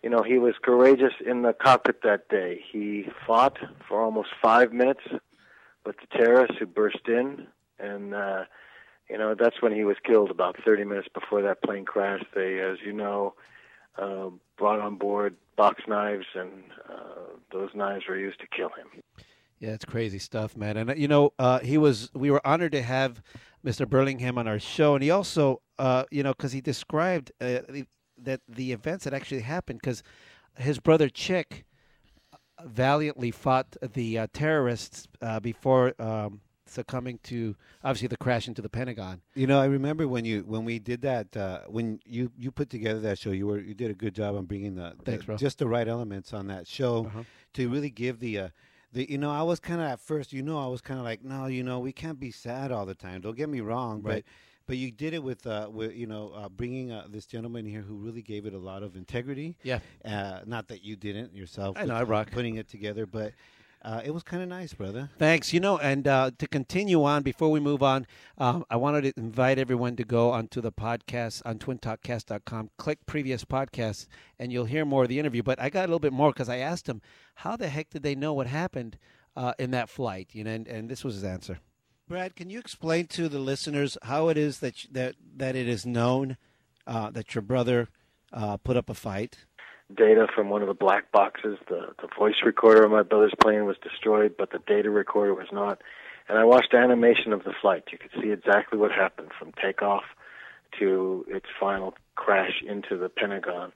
you 0.00 0.10
know, 0.10 0.22
he 0.22 0.38
was 0.38 0.54
courageous 0.62 1.14
in 1.26 1.42
the 1.42 1.52
cockpit 1.52 2.02
that 2.04 2.28
day. 2.28 2.62
He 2.70 3.06
fought 3.26 3.58
for 3.88 4.00
almost 4.00 4.28
five 4.40 4.72
minutes 4.72 5.00
with 5.84 5.96
the 5.96 6.06
terrorists 6.16 6.56
who 6.58 6.66
burst 6.66 7.08
in, 7.08 7.48
and 7.80 8.14
uh, 8.14 8.44
you 9.10 9.18
know, 9.18 9.34
that's 9.34 9.60
when 9.60 9.74
he 9.74 9.82
was 9.82 9.96
killed. 10.04 10.30
About 10.30 10.56
30 10.64 10.84
minutes 10.84 11.08
before 11.12 11.42
that 11.42 11.60
plane 11.60 11.84
crashed, 11.84 12.26
they, 12.32 12.60
as 12.60 12.78
you 12.84 12.92
know, 12.92 13.34
uh, 13.98 14.28
brought 14.56 14.78
on 14.78 14.94
board 14.94 15.34
box 15.56 15.82
knives, 15.88 16.26
and 16.36 16.62
uh, 16.88 17.34
those 17.50 17.70
knives 17.74 18.04
were 18.08 18.16
used 18.16 18.38
to 18.38 18.46
kill 18.46 18.68
him. 18.68 19.02
Yeah, 19.58 19.70
it's 19.70 19.84
crazy 19.84 20.18
stuff, 20.18 20.56
man. 20.56 20.76
And 20.76 20.90
uh, 20.90 20.94
you 20.94 21.08
know, 21.08 21.32
uh, 21.40 21.58
he 21.58 21.78
was. 21.78 22.10
We 22.14 22.30
were 22.30 22.44
honored 22.44 22.72
to 22.72 22.82
have 22.82 23.22
Mr. 23.64 23.88
Burlingame 23.88 24.38
on 24.38 24.48
our 24.48 24.58
show, 24.58 24.94
and 24.94 25.02
he 25.02 25.10
also, 25.10 25.62
uh, 25.78 26.04
you 26.10 26.22
know, 26.22 26.32
because 26.32 26.52
he 26.52 26.60
described 26.60 27.30
uh, 27.40 27.58
that 28.18 28.40
the 28.48 28.72
events 28.72 29.04
that 29.04 29.14
actually 29.14 29.40
happened, 29.42 29.78
because 29.80 30.02
his 30.56 30.78
brother 30.80 31.08
Chic 31.12 31.64
valiantly 32.64 33.30
fought 33.30 33.76
the 33.94 34.18
uh, 34.18 34.26
terrorists 34.32 35.06
uh, 35.20 35.40
before 35.40 35.94
um, 36.00 36.40
succumbing 36.66 37.18
to 37.24 37.56
obviously 37.84 38.08
the 38.08 38.16
crash 38.16 38.46
into 38.48 38.62
the 38.62 38.68
Pentagon. 38.68 39.20
You 39.34 39.46
know, 39.46 39.60
I 39.60 39.64
remember 39.66 40.06
when 40.08 40.24
you 40.24 40.42
when 40.46 40.64
we 40.64 40.78
did 40.78 41.02
that 41.02 41.36
uh, 41.36 41.60
when 41.68 42.00
you 42.04 42.30
you 42.36 42.50
put 42.50 42.70
together 42.70 43.00
that 43.00 43.18
show. 43.18 43.30
You 43.30 43.46
were 43.46 43.58
you 43.60 43.74
did 43.74 43.90
a 43.90 43.94
good 43.94 44.14
job 44.14 44.36
on 44.36 44.44
bringing 44.46 44.74
the, 44.76 44.94
the- 44.98 45.04
Thanks, 45.12 45.24
bro. 45.24 45.36
just 45.36 45.58
the 45.58 45.66
right 45.68 45.86
elements 45.88 46.32
on 46.32 46.46
that 46.48 46.66
show 46.66 47.06
Uh-huh. 47.06 47.22
to 47.54 47.68
really 47.68 47.90
give 47.90 48.18
the. 48.20 48.50
The, 48.92 49.10
you 49.10 49.18
know, 49.18 49.30
I 49.30 49.42
was 49.42 49.58
kind 49.58 49.80
of 49.80 49.86
at 49.86 50.00
first, 50.00 50.32
you 50.32 50.42
know, 50.42 50.58
I 50.62 50.66
was 50.66 50.80
kind 50.80 50.98
of 50.98 51.04
like, 51.04 51.24
no, 51.24 51.46
you 51.46 51.62
know, 51.62 51.78
we 51.80 51.92
can't 51.92 52.20
be 52.20 52.30
sad 52.30 52.70
all 52.70 52.84
the 52.84 52.94
time. 52.94 53.20
Don't 53.22 53.36
get 53.36 53.48
me 53.48 53.60
wrong, 53.60 54.02
Right. 54.02 54.24
but 54.24 54.32
but 54.66 54.76
you 54.76 54.92
did 54.92 55.12
it 55.12 55.22
with, 55.22 55.44
uh, 55.46 55.68
with 55.72 55.92
you 55.94 56.06
know, 56.06 56.30
uh, 56.36 56.48
bringing 56.48 56.92
uh, 56.92 57.06
this 57.10 57.26
gentleman 57.26 57.66
here 57.66 57.80
who 57.82 57.96
really 57.96 58.22
gave 58.22 58.46
it 58.46 58.54
a 58.54 58.58
lot 58.58 58.82
of 58.84 58.94
integrity. 58.94 59.56
Yeah. 59.64 59.80
Uh, 60.04 60.40
not 60.46 60.68
that 60.68 60.84
you 60.84 60.94
didn't 60.94 61.34
yourself. 61.34 61.76
I 61.78 61.84
know, 61.84 61.94
I 61.94 62.04
rock. 62.04 62.30
putting 62.30 62.54
it 62.56 62.68
together, 62.68 63.04
but 63.04 63.32
uh, 63.84 64.00
it 64.04 64.12
was 64.12 64.22
kind 64.22 64.42
of 64.42 64.48
nice, 64.48 64.72
brother. 64.74 65.10
Thanks. 65.18 65.52
You 65.52 65.60
know, 65.60 65.78
and 65.78 66.06
uh, 66.06 66.30
to 66.38 66.46
continue 66.46 67.02
on, 67.02 67.22
before 67.22 67.50
we 67.50 67.58
move 67.58 67.82
on, 67.82 68.06
um, 68.38 68.64
I 68.70 68.76
wanted 68.76 69.02
to 69.02 69.12
invite 69.16 69.58
everyone 69.58 69.96
to 69.96 70.04
go 70.04 70.30
onto 70.30 70.60
the 70.60 70.72
podcast 70.72 71.42
on 71.44 71.58
twintalkcast.com, 71.58 72.70
click 72.78 72.98
previous 73.06 73.44
podcasts, 73.44 74.06
and 74.38 74.52
you'll 74.52 74.66
hear 74.66 74.84
more 74.84 75.02
of 75.02 75.08
the 75.08 75.18
interview. 75.18 75.42
But 75.42 75.60
I 75.60 75.68
got 75.68 75.80
a 75.80 75.88
little 75.88 75.98
bit 75.98 76.12
more 76.12 76.30
because 76.30 76.48
I 76.48 76.58
asked 76.58 76.88
him, 76.88 77.02
how 77.36 77.56
the 77.56 77.68
heck 77.68 77.90
did 77.90 78.02
they 78.02 78.14
know 78.14 78.32
what 78.32 78.46
happened 78.46 78.98
uh, 79.36 79.54
in 79.58 79.72
that 79.72 79.88
flight? 79.88 80.30
You 80.32 80.44
know, 80.44 80.52
and, 80.52 80.68
and 80.68 80.88
this 80.88 81.02
was 81.02 81.14
his 81.16 81.24
answer. 81.24 81.58
Brad, 82.08 82.36
can 82.36 82.50
you 82.50 82.58
explain 82.58 83.06
to 83.08 83.28
the 83.28 83.38
listeners 83.38 83.96
how 84.02 84.28
it 84.28 84.36
is 84.36 84.58
that 84.58 84.74
that 84.90 85.14
that 85.36 85.56
it 85.56 85.68
is 85.68 85.86
known 85.86 86.36
uh, 86.86 87.10
that 87.10 87.34
your 87.34 87.42
brother 87.42 87.88
uh, 88.32 88.58
put 88.58 88.76
up 88.76 88.90
a 88.90 88.94
fight? 88.94 89.38
Data 89.94 90.26
from 90.34 90.48
one 90.48 90.62
of 90.62 90.68
the 90.68 90.74
black 90.74 91.10
boxes. 91.12 91.58
The 91.68 91.94
the 92.00 92.08
voice 92.18 92.36
recorder 92.44 92.84
on 92.84 92.90
my 92.90 93.02
brother's 93.02 93.34
plane 93.40 93.64
was 93.64 93.76
destroyed, 93.82 94.34
but 94.36 94.50
the 94.50 94.60
data 94.66 94.90
recorder 94.90 95.34
was 95.34 95.48
not. 95.52 95.80
And 96.28 96.38
I 96.38 96.44
watched 96.44 96.72
animation 96.72 97.32
of 97.32 97.44
the 97.44 97.52
flight. 97.60 97.84
You 97.90 97.98
could 97.98 98.12
see 98.22 98.30
exactly 98.30 98.78
what 98.78 98.92
happened 98.92 99.32
from 99.38 99.52
takeoff 99.52 100.04
to 100.78 101.24
its 101.28 101.46
final 101.58 101.94
crash 102.14 102.62
into 102.66 102.96
the 102.96 103.08
Pentagon. 103.08 103.72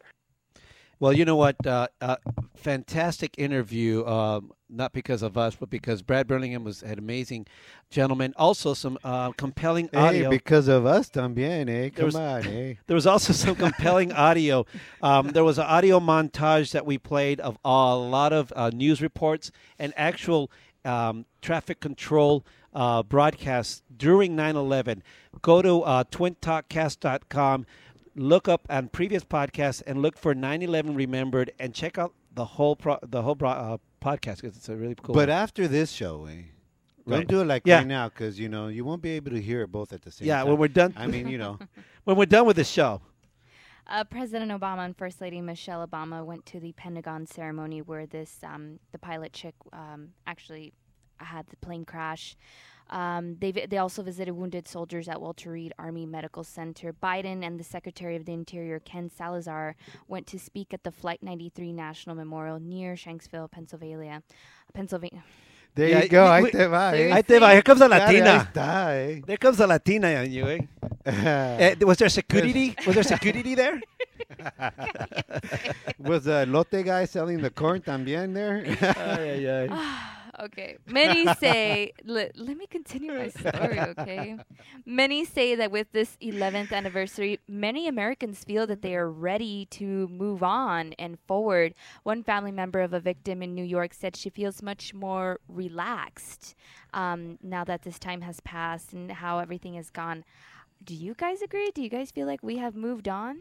Well, 0.99 1.13
you 1.13 1.25
know 1.25 1.37
what? 1.37 1.65
Uh, 1.67 1.89
uh, 2.01 2.17
fantastic 2.55 3.35
interview. 3.39 4.05
Um, 4.07 4.53
not 4.69 4.93
because 4.93 5.23
of 5.23 5.37
us, 5.37 5.55
but 5.55 5.71
because 5.71 6.03
Brad 6.03 6.27
Burlingame 6.27 6.65
was 6.65 6.83
an 6.83 6.99
amazing 6.99 7.47
gentleman. 7.91 8.35
Also, 8.37 8.75
some 8.75 8.99
uh, 9.05 9.31
compelling 9.33 9.89
audio. 9.95 10.25
Hey, 10.31 10.37
because 10.37 10.69
of 10.69 10.87
us 10.87 11.09
también, 11.11 11.69
eh? 11.69 11.91
Come 11.91 12.07
was- 12.07 12.17
on, 12.17 12.47
eh? 12.47 12.75
There 12.87 12.95
was 12.95 13.07
also 13.07 13.33
some 13.33 13.55
compelling 13.55 14.11
audio. 14.29 14.67
Um, 15.03 15.29
there 15.29 15.45
was 15.45 15.59
an 15.59 15.67
audio 15.67 16.01
montage 16.01 16.73
that 16.73 16.87
we 16.87 16.99
played 16.99 17.41
of 17.41 17.59
a 17.65 17.95
lot 17.97 18.33
of 18.33 18.53
uh, 18.57 18.71
news 18.73 19.01
reports 19.03 19.53
and 19.79 19.93
actual 19.97 20.51
um, 20.85 21.27
traffic 21.43 21.81
control 21.81 22.45
uh, 22.75 23.03
broadcasts 23.03 23.83
during 23.97 24.35
9 24.37 24.57
11. 24.57 25.03
Go 25.43 25.63
to 25.63 25.83
uh, 25.83 26.05
twintalkcast.com, 26.05 27.67
look 28.17 28.49
up 28.49 28.67
on 28.71 28.89
previous 28.89 29.25
podcasts, 29.25 29.83
and 29.87 30.03
look 30.03 30.17
for 30.19 30.35
9 30.35 30.63
11 30.63 30.95
Remembered 30.95 31.53
and 31.59 31.75
check 31.75 31.99
out 31.99 32.15
the 32.35 32.45
whole 32.45 32.75
pro- 32.77 32.99
the 33.07 33.23
whole 33.23 33.35
bro- 33.35 33.51
uh, 33.51 33.77
podcast 34.03 34.41
because 34.41 34.57
it's 34.57 34.69
a 34.69 34.77
really 34.77 34.95
cool 34.95 35.15
But 35.15 35.29
one. 35.29 35.39
after 35.39 35.69
this 35.69 35.91
show, 35.93 36.27
eh? 36.27 36.43
Don't 37.09 37.19
Right. 37.19 37.27
do 37.29 37.41
it 37.41 37.45
like 37.45 37.63
Yeah. 37.65 37.77
right 37.79 37.87
now, 37.87 38.09
because 38.09 38.39
you 38.41 38.49
know 38.49 38.69
you 38.69 38.85
won't 38.85 39.01
be 39.03 39.11
able 39.11 39.31
to 39.31 39.41
hear 39.41 39.63
it 39.63 39.71
both 39.71 39.93
at 39.93 40.03
the 40.03 40.11
same 40.11 40.27
Yeah, 40.27 40.39
time. 40.39 40.49
when 40.49 40.59
we're 40.59 40.69
done- 40.69 40.95
I 40.97 41.07
mean, 41.07 41.29
you 41.29 41.39
know, 41.39 41.59
when 42.05 42.17
we're 42.17 42.27
done 42.27 42.47
with 42.47 42.57
this 42.57 42.69
show. 42.71 43.01
Uh, 43.89 44.03
President 44.03 44.51
Obama 44.51 44.85
and 44.85 44.97
First 44.97 45.21
Lady 45.21 45.41
Michelle 45.41 45.87
Obama 45.87 46.25
went 46.25 46.45
to 46.47 46.59
the 46.59 46.73
Pentagon 46.73 47.25
ceremony 47.27 47.81
where 47.83 48.05
this 48.07 48.43
um, 48.43 48.81
the 48.91 48.99
pilot 48.99 49.37
Chic 49.37 49.55
um, 49.73 50.09
actually 50.27 50.73
had 51.19 51.47
the 51.47 51.57
plane 51.59 51.85
crash. 51.85 52.37
Um, 52.91 53.37
they 53.41 53.51
vi- 53.53 53.67
they 53.67 53.79
also 53.79 54.03
visited 54.03 54.33
wounded 54.33 54.69
soldiers 54.69 55.09
at 55.09 55.21
Walter 55.21 55.51
Reed 55.53 55.73
Army 55.79 56.07
Medical 56.07 56.45
Center. 56.45 56.93
Biden 56.93 57.45
and 57.45 57.59
the 57.59 57.65
Secretary 57.65 58.15
of 58.17 58.25
the 58.27 58.33
Interior 58.33 58.79
Ken 58.79 59.11
Salazar 59.11 59.75
went 60.07 60.27
to 60.29 60.39
speak 60.39 60.73
at 60.73 60.85
the 60.85 60.93
Flight 60.93 61.23
93 61.23 61.73
National 61.73 62.15
Memorial 62.15 62.61
near 62.61 62.95
Shanksville, 62.95 63.51
Pennsylvania. 63.51 64.23
Pennsylvania. 64.73 65.25
there 65.75 65.89
Yeah, 65.91 66.03
you 66.05 66.09
go. 66.09 66.25
we- 66.25 66.31
Ahí 66.31 66.43
we- 66.45 66.51
te 66.53 66.67
va, 66.69 66.93
eh? 66.97 67.11
Ahí 67.13 67.27
te 67.27 67.39
va. 67.39 67.51
Here 67.53 67.63
comes 67.63 67.81
a 67.83 67.89
Dale, 67.89 68.01
ahí 68.01 68.21
Latina. 68.21 68.43
está, 68.53 68.95
eh? 68.97 69.21
There 69.27 69.37
comes 69.37 69.61
a 69.61 69.67
Latina 69.67 70.09
on 70.21 70.31
you, 70.31 70.47
eh? 70.49 70.59
Eh, 71.07 71.75
was 71.85 71.99
there 71.99 72.09
security? 72.09 72.75
was 72.87 72.95
there 72.95 73.05
security 73.05 73.55
there? 73.55 73.81
Was 75.99 76.25
the 76.25 76.47
lote 76.47 76.83
guy 76.85 77.05
selling 77.05 77.41
the 77.43 77.51
corn 77.51 77.81
también 77.81 78.33
there? 78.35 78.65
Ay, 78.97 79.47
ay, 79.47 79.69
ay. 79.69 79.69
Okay. 80.41 80.77
Many 80.87 81.27
say, 81.35 81.93
let, 82.05 82.37
me 82.37 82.67
continue 82.67 83.13
my 83.13 83.29
story, 83.29 83.81
okay? 83.81 84.37
Many 84.85 85.25
say 85.25 85.55
that 85.55 85.71
with 85.71 85.93
this 85.93 86.17
11th 86.21 86.73
anniversary, 86.73 87.41
many 87.49 87.89
Americans 87.89 88.45
feel 88.45 88.67
that 88.67 88.83
they 88.83 88.95
are 88.95 89.11
ready 89.11 89.67
to 89.73 90.09
move 90.09 90.43
on 90.43 90.93
and 90.99 91.19
forward. 91.27 91.75
One 92.03 92.23
family 92.23 92.53
member 92.53 92.81
of 92.81 92.93
a 92.93 93.01
victim 93.01 93.43
in 93.43 93.55
New 93.55 93.65
York 93.65 93.95
said 93.95 94.17
she 94.17 94.31
feels 94.31 94.63
much 94.63 94.93
more 94.93 95.41
relaxed 95.49 96.55
um, 96.93 97.39
now 97.43 97.65
that 97.65 97.83
this 97.83 97.99
time 97.99 98.21
has 98.21 98.41
passed 98.41 98.93
and 98.93 99.11
how 99.11 99.39
everything 99.39 99.75
has 99.75 99.91
gone. 99.91 100.25
Do 100.85 100.95
you 100.95 101.15
guys 101.15 101.41
agree? 101.43 101.71
Do 101.75 101.83
you 101.83 101.89
guys 101.89 102.11
feel 102.11 102.27
like 102.27 102.43
we 102.43 102.59
have 102.59 102.75
moved 102.75 103.09
on? 103.09 103.41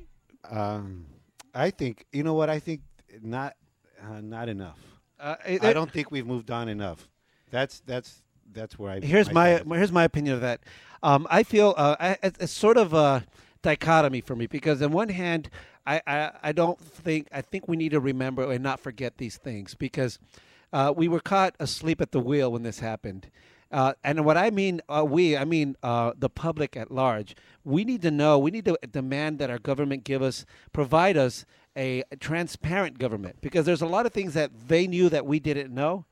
um, 0.49 1.05
I 1.53 1.71
think 1.71 2.05
you 2.12 2.23
know 2.23 2.34
what 2.34 2.49
I 2.49 2.60
think. 2.60 2.81
Not, 3.21 3.55
uh, 4.03 4.19
not 4.21 4.49
enough. 4.49 4.94
Uh, 5.19 5.36
I 5.47 5.73
don't 5.73 5.91
think 5.91 6.12
we've 6.12 6.25
moved 6.25 6.51
on 6.51 6.67
enough. 6.69 7.08
That's 7.51 7.82
that's 7.86 8.21
that's 8.51 8.78
where 8.78 8.91
I. 8.91 8.99
Here's 8.99 9.32
my 9.32 9.56
stand. 9.56 9.73
here's 9.73 9.91
my 9.91 10.04
opinion 10.04 10.36
of 10.36 10.41
that. 10.41 10.62
Um, 11.04 11.28
I 11.30 11.43
feel 11.43 11.73
uh, 11.78 11.95
I, 11.99 12.17
it's 12.23 12.39
it's 12.39 12.51
sort 12.51 12.78
of 12.78 12.93
a 12.93 13.25
dichotomy 13.62 14.21
for 14.21 14.36
me 14.36 14.47
because 14.47 14.82
on 14.82 14.91
one 14.91 15.10
hand, 15.10 15.49
I, 15.86 16.01
I 16.06 16.32
I 16.43 16.51
don't 16.51 16.80
think 16.80 17.28
I 17.32 17.41
think 17.41 17.67
we 17.67 17.78
need 17.78 17.89
to 17.91 17.99
remember 17.99 18.51
and 18.51 18.63
not 18.63 18.80
forget 18.80 19.17
these 19.17 19.38
things 19.38 19.73
because 19.73 20.19
uh, 20.73 20.93
we 20.95 21.08
were 21.08 21.19
caught 21.19 21.56
asleep 21.60 22.01
at 22.01 22.12
the 22.12 22.19
wheel 22.19 22.51
when 22.51 22.63
this 22.63 22.80
happened. 22.80 23.30
Uh, 23.71 23.93
and 24.04 24.23
what 24.23 24.38
I 24.38 24.51
mean, 24.51 24.82
uh, 24.88 25.04
we, 25.06 25.36
I 25.36 25.43
mean 25.43 25.75
uh, 25.84 26.13
the 26.17 26.30
public 26.30 26.78
at 26.78 26.91
large. 26.91 27.36
We 27.63 27.84
need 27.84 28.01
to 28.04 28.12
know. 28.12 28.38
We 28.38 28.51
need 28.51 28.65
to 28.65 28.78
demand 28.89 29.39
that 29.39 29.49
our 29.49 29.58
government 29.58 30.04
give 30.04 30.21
us, 30.21 30.45
provide 30.71 31.17
us 31.17 31.45
a 31.77 32.03
transparent 32.19 32.97
government 32.99 33.38
because 33.41 33.65
there's 33.65 33.81
a 33.81 33.88
lot 33.88 34.05
of 34.05 34.13
things 34.13 34.33
that 34.33 34.51
they 34.67 34.88
knew 34.88 35.09
that 35.09 35.25
we 35.25 35.39
didn't 35.39 35.73
know. 35.73 36.05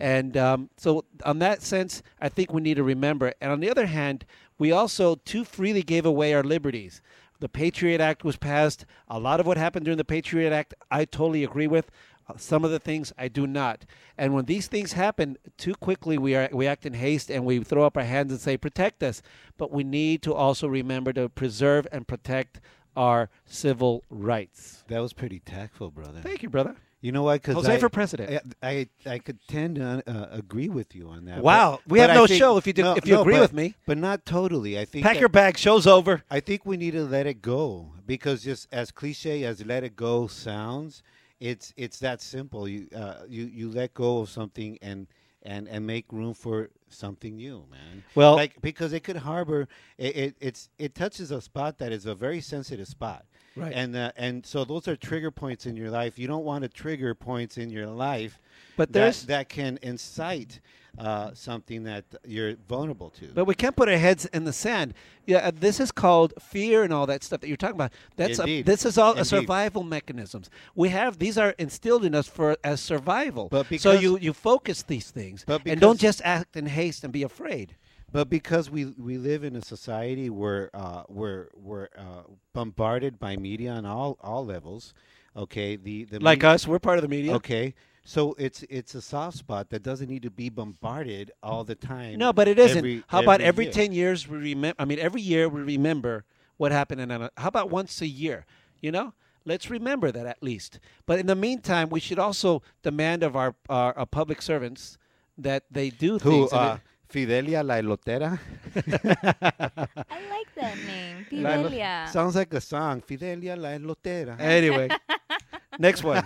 And 0.00 0.36
um, 0.36 0.70
so, 0.76 1.04
on 1.24 1.38
that 1.38 1.62
sense, 1.62 2.02
I 2.20 2.28
think 2.28 2.52
we 2.52 2.60
need 2.60 2.74
to 2.74 2.82
remember. 2.82 3.32
And 3.40 3.52
on 3.52 3.60
the 3.60 3.70
other 3.70 3.86
hand, 3.86 4.24
we 4.58 4.72
also 4.72 5.14
too 5.14 5.44
freely 5.44 5.82
gave 5.82 6.04
away 6.04 6.34
our 6.34 6.42
liberties. 6.42 7.00
The 7.40 7.48
Patriot 7.48 8.00
Act 8.00 8.24
was 8.24 8.36
passed. 8.36 8.86
A 9.08 9.18
lot 9.18 9.38
of 9.38 9.46
what 9.46 9.56
happened 9.56 9.84
during 9.84 9.98
the 9.98 10.04
Patriot 10.04 10.52
Act, 10.52 10.74
I 10.90 11.04
totally 11.04 11.44
agree 11.44 11.66
with. 11.66 11.90
Uh, 12.28 12.36
Some 12.36 12.64
of 12.64 12.70
the 12.70 12.78
things 12.78 13.12
I 13.18 13.28
do 13.28 13.46
not. 13.46 13.84
And 14.16 14.34
when 14.34 14.46
these 14.46 14.66
things 14.66 14.94
happen 14.94 15.36
too 15.58 15.74
quickly, 15.74 16.16
we 16.18 16.34
are 16.34 16.48
we 16.52 16.66
act 16.66 16.86
in 16.86 16.94
haste 16.94 17.30
and 17.30 17.44
we 17.44 17.62
throw 17.62 17.84
up 17.84 17.96
our 17.96 18.04
hands 18.04 18.32
and 18.32 18.40
say, 18.40 18.56
"Protect 18.56 19.02
us." 19.02 19.20
But 19.58 19.70
we 19.70 19.84
need 19.84 20.22
to 20.22 20.34
also 20.34 20.66
remember 20.66 21.12
to 21.12 21.28
preserve 21.28 21.86
and 21.92 22.08
protect 22.08 22.60
our 22.96 23.28
civil 23.46 24.04
rights. 24.10 24.84
That 24.88 25.00
was 25.00 25.12
pretty 25.12 25.40
tactful, 25.40 25.90
brother. 25.90 26.20
Thank 26.22 26.42
you, 26.42 26.48
brother. 26.50 26.76
You 27.00 27.12
know 27.12 27.22
what? 27.22 27.42
Because 27.42 27.56
Jose 27.56 27.74
I, 27.74 27.78
for 27.78 27.90
president. 27.90 28.42
I, 28.62 28.68
I 28.68 28.88
I 29.14 29.18
could 29.18 29.38
tend 29.46 29.76
to 29.76 30.02
uh, 30.06 30.28
agree 30.30 30.70
with 30.70 30.94
you 30.94 31.08
on 31.08 31.26
that. 31.26 31.42
Wow. 31.42 31.80
but- 31.84 31.92
We 31.92 31.98
but 31.98 32.08
have 32.10 32.16
no 32.18 32.26
think- 32.26 32.38
show 32.38 32.56
if 32.56 32.66
you 32.66 32.72
do- 32.72 32.92
if 32.96 33.06
you 33.06 33.20
agree 33.20 33.34
but- 33.34 33.40
with 33.42 33.52
me. 33.52 33.74
but 33.84 33.98
not 33.98 34.24
totally. 34.24 34.78
I 34.78 34.86
think 34.86 35.04
Pack 35.04 35.14
that- 35.16 35.20
your 35.20 35.28
bag. 35.28 35.58
Show's 35.58 35.86
over. 35.86 36.22
I 36.30 36.40
think 36.40 36.64
we 36.64 36.78
need 36.78 36.92
to 36.92 37.04
let 37.04 37.26
it 37.26 37.42
go 37.42 37.92
because 38.06 38.42
just 38.44 38.68
as 38.72 38.90
cliche 38.90 39.44
as 39.44 39.62
"let 39.66 39.84
it 39.84 39.96
go" 39.96 40.26
sounds, 40.28 41.02
it's 41.40 41.74
it's 41.76 41.98
that 41.98 42.22
simple. 42.22 42.66
You 42.66 42.88
uh, 42.96 43.24
you 43.28 43.44
you 43.52 43.68
let 43.70 43.92
go 43.92 44.20
of 44.20 44.30
something 44.30 44.78
and 44.80 45.06
and 45.44 45.68
and 45.68 45.86
make 45.86 46.06
room 46.12 46.34
for 46.34 46.70
something 46.88 47.36
new, 47.36 47.64
man. 47.70 48.02
Well- 48.14 48.36
like 48.36 48.60
because 48.62 48.92
it 48.92 49.00
could 49.00 49.16
harbor 49.16 49.68
it, 49.98 50.16
it 50.16 50.36
it's 50.40 50.68
it 50.78 50.94
touches 50.94 51.30
a 51.30 51.40
spot 51.40 51.78
that 51.78 51.92
is 51.92 52.06
a 52.06 52.14
very 52.14 52.40
sensitive 52.40 52.88
spot. 52.88 53.24
Right. 53.56 53.72
And 53.72 53.94
uh, 53.94 54.10
and 54.16 54.44
so 54.44 54.64
those 54.64 54.88
are 54.88 54.96
trigger 54.96 55.30
points 55.30 55.66
in 55.66 55.76
your 55.76 55.90
life. 55.90 56.18
You 56.18 56.26
don't 56.26 56.44
want 56.44 56.62
to 56.62 56.68
trigger 56.68 57.14
points 57.14 57.56
in 57.56 57.70
your 57.70 57.86
life, 57.86 58.40
But 58.76 58.88
that, 58.88 58.92
there's- 58.98 59.22
that 59.24 59.48
can 59.48 59.78
incite 59.82 60.60
uh, 60.98 61.30
something 61.34 61.84
that 61.84 62.04
you're 62.24 62.54
vulnerable 62.68 63.10
to. 63.10 63.26
But 63.34 63.46
we 63.46 63.54
can't 63.54 63.74
put 63.74 63.88
our 63.88 63.96
heads 63.96 64.26
in 64.26 64.44
the 64.44 64.52
sand. 64.52 64.94
Yeah, 65.26 65.38
uh, 65.38 65.52
this 65.54 65.80
is 65.80 65.90
called 65.90 66.34
fear 66.40 66.82
and 66.82 66.92
all 66.92 67.06
that 67.06 67.24
stuff 67.24 67.40
that 67.40 67.48
you're 67.48 67.56
talking 67.56 67.76
about. 67.76 67.92
That's 68.16 68.38
a, 68.38 68.62
this 68.62 68.84
is 68.84 68.98
all 68.98 69.16
a 69.18 69.24
survival 69.24 69.82
mechanisms. 69.82 70.50
We 70.74 70.90
have 70.90 71.18
these 71.18 71.38
are 71.38 71.50
instilled 71.58 72.04
in 72.04 72.14
us 72.14 72.28
for 72.28 72.56
as 72.62 72.80
survival. 72.80 73.48
But 73.50 73.68
because, 73.68 73.82
so 73.82 73.92
you 73.92 74.18
you 74.18 74.32
focus 74.32 74.82
these 74.82 75.10
things 75.10 75.44
But 75.46 75.62
and 75.66 75.80
don't 75.80 75.98
just 75.98 76.20
act 76.24 76.56
in 76.56 76.66
haste 76.66 77.04
and 77.04 77.12
be 77.12 77.22
afraid. 77.22 77.76
But 78.12 78.30
because 78.30 78.70
we 78.70 78.84
we 78.84 79.18
live 79.18 79.42
in 79.42 79.56
a 79.56 79.62
society 79.62 80.30
where 80.30 80.70
uh, 80.72 81.02
we're 81.08 81.48
we're 81.54 81.88
uh, 81.98 82.22
bombarded 82.52 83.18
by 83.18 83.36
media 83.36 83.72
on 83.72 83.84
all 83.84 84.16
all 84.20 84.46
levels, 84.46 84.94
okay. 85.36 85.74
The 85.74 86.04
the 86.04 86.20
Like 86.20 86.42
me- 86.42 86.48
us, 86.48 86.68
we're 86.68 86.78
part 86.78 86.98
of 86.98 87.02
the 87.02 87.08
media. 87.08 87.34
Okay, 87.34 87.74
So 88.04 88.34
it's 88.38 88.62
it's 88.68 88.94
a 88.94 89.00
soft 89.00 89.38
spot 89.38 89.70
that 89.70 89.82
doesn't 89.82 90.08
need 90.10 90.22
to 90.22 90.30
be 90.30 90.50
bombarded 90.50 91.32
all 91.42 91.64
the 91.64 91.74
time. 91.74 92.18
No, 92.18 92.32
but 92.34 92.48
it 92.48 92.58
isn't. 92.58 92.78
every- 92.78 93.02
how 93.06 93.22
about 93.22 93.40
every 93.40 93.64
year. 93.64 93.72
ten 93.72 93.92
years 93.92 94.28
we 94.28 94.36
remember? 94.38 94.76
I 94.78 94.84
mean, 94.84 94.98
every 94.98 95.22
year 95.22 95.48
we 95.48 95.62
remember 95.62 96.24
what 96.58 96.70
happened 96.70 97.00
in. 97.00 97.10
How 97.10 97.48
about 97.48 97.70
once 97.70 98.02
a 98.02 98.06
year? 98.06 98.44
You 98.82 98.92
know, 98.92 99.14
let's 99.46 99.70
remember 99.70 100.12
that 100.12 100.26
at 100.26 100.42
least. 100.42 100.80
But 101.06 101.18
in 101.18 101.26
the 101.26 101.34
meantime, 101.34 101.88
we 101.88 101.98
should 101.98 102.18
also 102.18 102.62
demand 102.82 103.22
of 103.22 103.36
our 103.36 103.54
our, 103.70 103.96
our 103.96 104.06
public 104.06 104.42
servants 104.42 104.98
that 105.38 105.64
they 105.70 105.88
do 105.88 106.18
Who 106.18 106.30
things. 106.48 106.52
and 106.52 106.60
uh, 106.60 106.76
Fidelia 107.08 107.62
la 107.62 107.74
elotera? 107.76 108.38
I 108.76 110.18
like 110.28 110.54
that 110.56 110.76
name, 110.86 111.24
La 111.32 111.56
Fidelia. 111.56 112.06
Sounds 112.12 112.34
like 112.36 112.52
a 112.52 112.60
song. 112.60 113.00
Fidelia 113.00 113.56
la 113.56 113.68
elotera. 113.70 114.38
anyway, 114.38 114.88
next 115.78 116.04
one. 116.04 116.22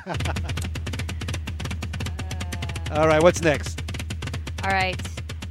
All 2.91 3.07
right, 3.07 3.23
what's 3.23 3.43
next? 3.43 3.83
All 4.65 4.71
right. 4.71 4.99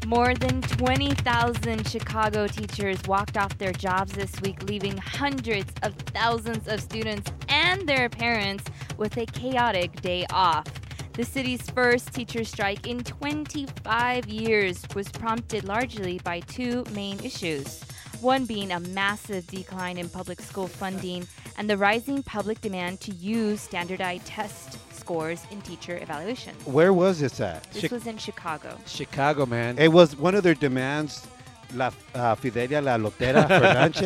More 0.07 0.33
than 0.33 0.63
20,000 0.63 1.87
Chicago 1.87 2.47
teachers 2.47 2.97
walked 3.07 3.37
off 3.37 3.55
their 3.59 3.73
jobs 3.73 4.13
this 4.13 4.41
week, 4.41 4.63
leaving 4.63 4.97
hundreds 4.97 5.71
of 5.83 5.93
thousands 6.13 6.67
of 6.67 6.81
students 6.81 7.31
and 7.47 7.87
their 7.87 8.09
parents 8.09 8.63
with 8.97 9.17
a 9.17 9.25
chaotic 9.27 10.01
day 10.01 10.25
off. 10.31 10.65
The 11.13 11.23
city's 11.23 11.61
first 11.69 12.11
teacher 12.11 12.43
strike 12.43 12.87
in 12.87 13.03
25 13.03 14.27
years 14.27 14.83
was 14.95 15.07
prompted 15.09 15.63
largely 15.63 16.19
by 16.23 16.39
two 16.39 16.85
main 16.91 17.19
issues. 17.23 17.83
One 18.19 18.45
being 18.45 18.71
a 18.71 18.79
massive 18.79 19.45
decline 19.45 19.99
in 19.99 20.09
public 20.09 20.41
school 20.41 20.67
funding 20.67 21.27
and 21.55 21.69
the 21.69 21.77
rising 21.77 22.23
public 22.23 22.61
demand 22.61 22.99
to 23.01 23.11
use 23.13 23.61
standardized 23.61 24.25
test 24.25 24.79
scores 25.07 25.41
in 25.51 25.61
teacher 25.61 25.97
evaluation. 26.01 26.53
Where 26.65 26.91
was 26.91 27.19
this 27.21 27.39
at? 27.39 27.63
This 27.71 27.89
was 27.89 28.05
in 28.07 28.17
Chicago. 28.17 28.77
Chicago, 28.85 29.45
man. 29.45 29.77
It 29.79 29.87
was 29.99 30.17
one 30.17 30.35
of 30.35 30.43
their 30.43 30.53
demands. 30.67 31.25
La 31.73 31.91
uh, 32.15 32.35
Fidelia 32.35 32.81
la 32.81 32.97
Lotera 32.97 33.47
for 33.47 33.59
lunch. 33.79 33.99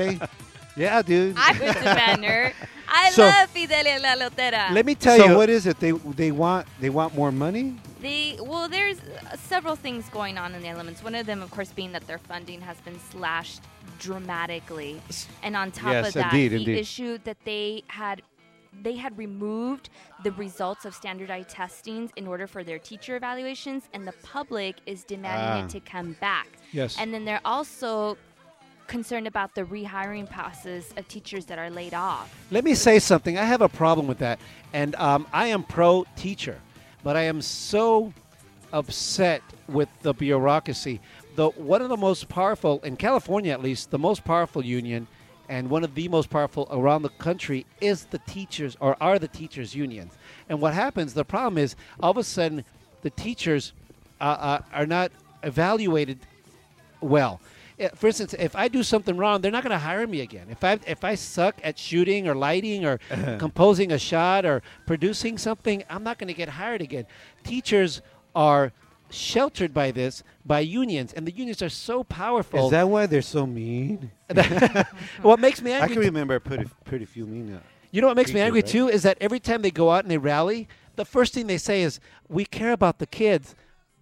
Yeah, 0.75 1.01
dude. 1.01 1.35
I 1.37 1.51
was 1.51 1.73
demand 1.73 1.97
banner. 2.21 2.53
I 2.87 3.09
So- 3.11 3.23
love 3.25 3.49
Fidelia 3.49 3.97
La 3.99 4.13
Lotera. 4.21 4.71
Let 4.71 4.85
me 4.85 4.93
tell 4.95 5.17
so 5.17 5.25
you. 5.25 5.35
what 5.37 5.49
is 5.49 5.65
it? 5.65 5.79
They 5.79 5.91
they 5.91 6.31
want 6.31 6.67
they 6.79 6.89
want 6.89 7.15
more 7.15 7.31
money. 7.31 7.75
They 8.01 8.37
well, 8.41 8.67
there's 8.69 8.97
uh, 8.99 9.37
several 9.37 9.75
things 9.75 10.03
going 10.09 10.37
on 10.37 10.53
in 10.55 10.61
the 10.61 10.69
elements. 10.69 11.03
One 11.03 11.15
of 11.15 11.25
them, 11.25 11.41
of 11.41 11.49
course, 11.51 11.71
being 11.71 11.91
that 11.93 12.05
their 12.07 12.17
funding 12.31 12.61
has 12.61 12.77
been 12.81 12.99
slashed 13.11 13.61
dramatically, 13.99 15.01
and 15.43 15.55
on 15.55 15.71
top 15.71 15.93
Yes, 15.93 16.07
of 16.07 16.13
that, 16.15 16.33
indeed, 16.33 16.49
the 16.51 16.55
indeed. 16.57 16.77
issue 16.77 17.17
that 17.25 17.37
they 17.45 17.83
had. 17.87 18.21
They 18.81 18.95
had 18.95 19.17
removed 19.17 19.89
the 20.23 20.31
results 20.31 20.85
of 20.85 20.95
standardized 20.95 21.49
testings 21.49 22.11
in 22.15 22.25
order 22.27 22.47
for 22.47 22.63
their 22.63 22.79
teacher 22.79 23.15
evaluations, 23.15 23.83
and 23.93 24.07
the 24.07 24.13
public 24.23 24.77
is 24.85 25.03
demanding 25.03 25.63
Ah. 25.63 25.65
it 25.65 25.69
to 25.71 25.79
come 25.81 26.15
back. 26.21 26.47
Yes. 26.71 26.95
And 26.97 27.13
then 27.13 27.25
they're 27.25 27.41
also 27.43 28.17
concerned 28.87 29.27
about 29.27 29.55
the 29.55 29.63
rehiring 29.63 30.29
process 30.29 30.91
of 30.97 31.07
teachers 31.07 31.45
that 31.45 31.57
are 31.59 31.69
laid 31.69 31.93
off. 31.93 32.33
Let 32.49 32.63
me 32.63 32.73
say 32.75 32.99
something. 32.99 33.37
I 33.37 33.45
have 33.45 33.61
a 33.61 33.69
problem 33.69 34.07
with 34.07 34.19
that, 34.19 34.39
and 34.73 34.95
um, 34.95 35.27
I 35.31 35.47
am 35.47 35.63
pro 35.63 36.05
teacher, 36.15 36.59
but 37.03 37.15
I 37.15 37.23
am 37.23 37.41
so 37.41 38.13
upset 38.73 39.41
with 39.67 39.89
the 40.01 40.13
bureaucracy. 40.13 40.99
The 41.35 41.49
one 41.49 41.81
of 41.81 41.89
the 41.89 41.97
most 41.97 42.27
powerful 42.29 42.79
in 42.83 42.95
California, 42.97 43.51
at 43.53 43.61
least, 43.61 43.91
the 43.91 43.99
most 43.99 44.23
powerful 44.25 44.63
union, 44.63 45.07
and 45.49 45.69
one 45.69 45.83
of 45.83 45.95
the 45.95 46.07
most 46.07 46.29
powerful 46.29 46.67
around 46.71 47.01
the 47.01 47.09
country 47.09 47.65
is 47.81 48.05
the 48.05 48.19
teachers 48.19 48.77
or 48.79 48.95
are 49.01 49.19
the 49.19 49.27
teachers 49.27 49.75
unions. 49.75 50.13
And 50.49 50.61
what 50.61 50.73
happens? 50.73 51.13
The 51.13 51.25
problem 51.25 51.57
is 51.57 51.75
all 51.99 52.11
of 52.11 52.17
a 52.17 52.23
sudden 52.23 52.63
the 53.01 53.09
teachers 53.09 53.73
uh, 54.19 54.23
uh, 54.23 54.61
are 54.73 54.85
not 54.85 55.11
evaluated 55.43 56.19
well. 57.01 57.41
Uh, 57.79 57.89
For 57.95 58.07
instance, 58.07 58.35
if 58.37 58.55
I 58.55 58.67
do 58.67 58.83
something 58.83 59.17
wrong, 59.17 59.41
they're 59.41 59.51
not 59.51 59.63
going 59.63 59.71
to 59.71 59.79
hire 59.79 60.05
me 60.07 60.21
again. 60.21 60.47
If 60.49 60.63
I 60.63 60.79
if 60.85 61.03
I 61.03 61.15
suck 61.15 61.55
at 61.63 61.77
shooting 61.77 62.27
or 62.27 62.35
lighting 62.35 62.85
or 62.85 62.99
composing 63.39 63.91
a 63.91 63.97
shot 63.97 64.45
or 64.45 64.61
producing 64.85 65.37
something, 65.37 65.83
I'm 65.89 66.03
not 66.03 66.17
going 66.17 66.27
to 66.27 66.33
get 66.33 66.49
hired 66.49 66.81
again. 66.81 67.05
Teachers 67.43 68.01
are 68.35 68.71
sheltered 69.11 69.73
by 69.73 69.91
this 69.91 70.23
by 70.45 70.59
unions, 70.61 71.13
and 71.13 71.27
the 71.27 71.31
unions 71.31 71.61
are 71.61 71.69
so 71.69 72.03
powerful. 72.03 72.65
Is 72.65 72.71
that 72.71 72.87
why 72.89 73.05
they're 73.05 73.21
so 73.21 73.45
mean? 73.45 74.11
what 75.21 75.39
makes 75.39 75.61
me 75.61 75.71
angry? 75.71 75.91
I 75.91 75.93
can 75.93 75.99
remember 76.03 76.39
pretty 76.39 76.65
pretty 76.85 77.05
few 77.05 77.25
mean. 77.27 77.53
Uh, 77.55 77.59
You 77.91 78.01
know 78.01 78.07
what 78.07 78.15
makes 78.17 78.33
me 78.33 78.39
angry 78.39 78.61
right? 78.61 78.69
too 78.69 78.87
is 78.87 79.03
that 79.03 79.17
every 79.21 79.39
time 79.39 79.61
they 79.61 79.71
go 79.71 79.91
out 79.91 80.03
and 80.03 80.11
they 80.11 80.17
rally, 80.17 80.67
the 80.95 81.05
first 81.05 81.33
thing 81.33 81.47
they 81.47 81.57
say 81.57 81.81
is, 81.81 81.99
"We 82.29 82.45
care 82.45 82.71
about 82.71 82.99
the 82.99 83.07
kids." 83.07 83.55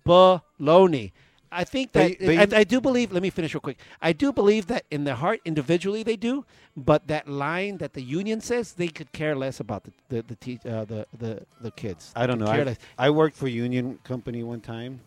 Baloney. 0.05 1.11
I 1.51 1.63
think 1.63 1.91
that 1.93 2.17
I, 2.21 2.59
I 2.59 2.63
do 2.63 2.79
believe. 2.81 3.11
Let 3.11 3.21
me 3.21 3.29
finish 3.29 3.53
real 3.53 3.61
quick. 3.61 3.79
I 4.01 4.13
do 4.13 4.31
believe 4.31 4.67
that 4.67 4.85
in 4.91 5.03
their 5.03 5.15
heart, 5.15 5.39
individually, 5.45 6.03
they 6.03 6.15
do. 6.15 6.45
But 6.77 7.07
that 7.07 7.27
line 7.27 7.77
that 7.77 7.93
the 7.93 8.01
union 8.01 8.41
says, 8.41 8.73
they 8.73 8.87
could 8.87 9.11
care 9.11 9.35
less 9.35 9.59
about 9.59 9.83
the 9.83 9.91
the 10.09 10.21
the 10.23 10.35
te- 10.35 10.59
uh, 10.65 10.85
the, 10.85 11.05
the 11.17 11.41
the 11.61 11.71
kids. 11.71 12.11
I 12.15 12.27
don't 12.27 12.39
know. 12.39 12.45
care 12.45 12.67
I. 12.97 13.07
I 13.07 13.09
worked 13.09 13.35
for 13.35 13.47
union 13.47 13.99
company 14.03 14.43
one 14.43 14.61
time, 14.61 14.99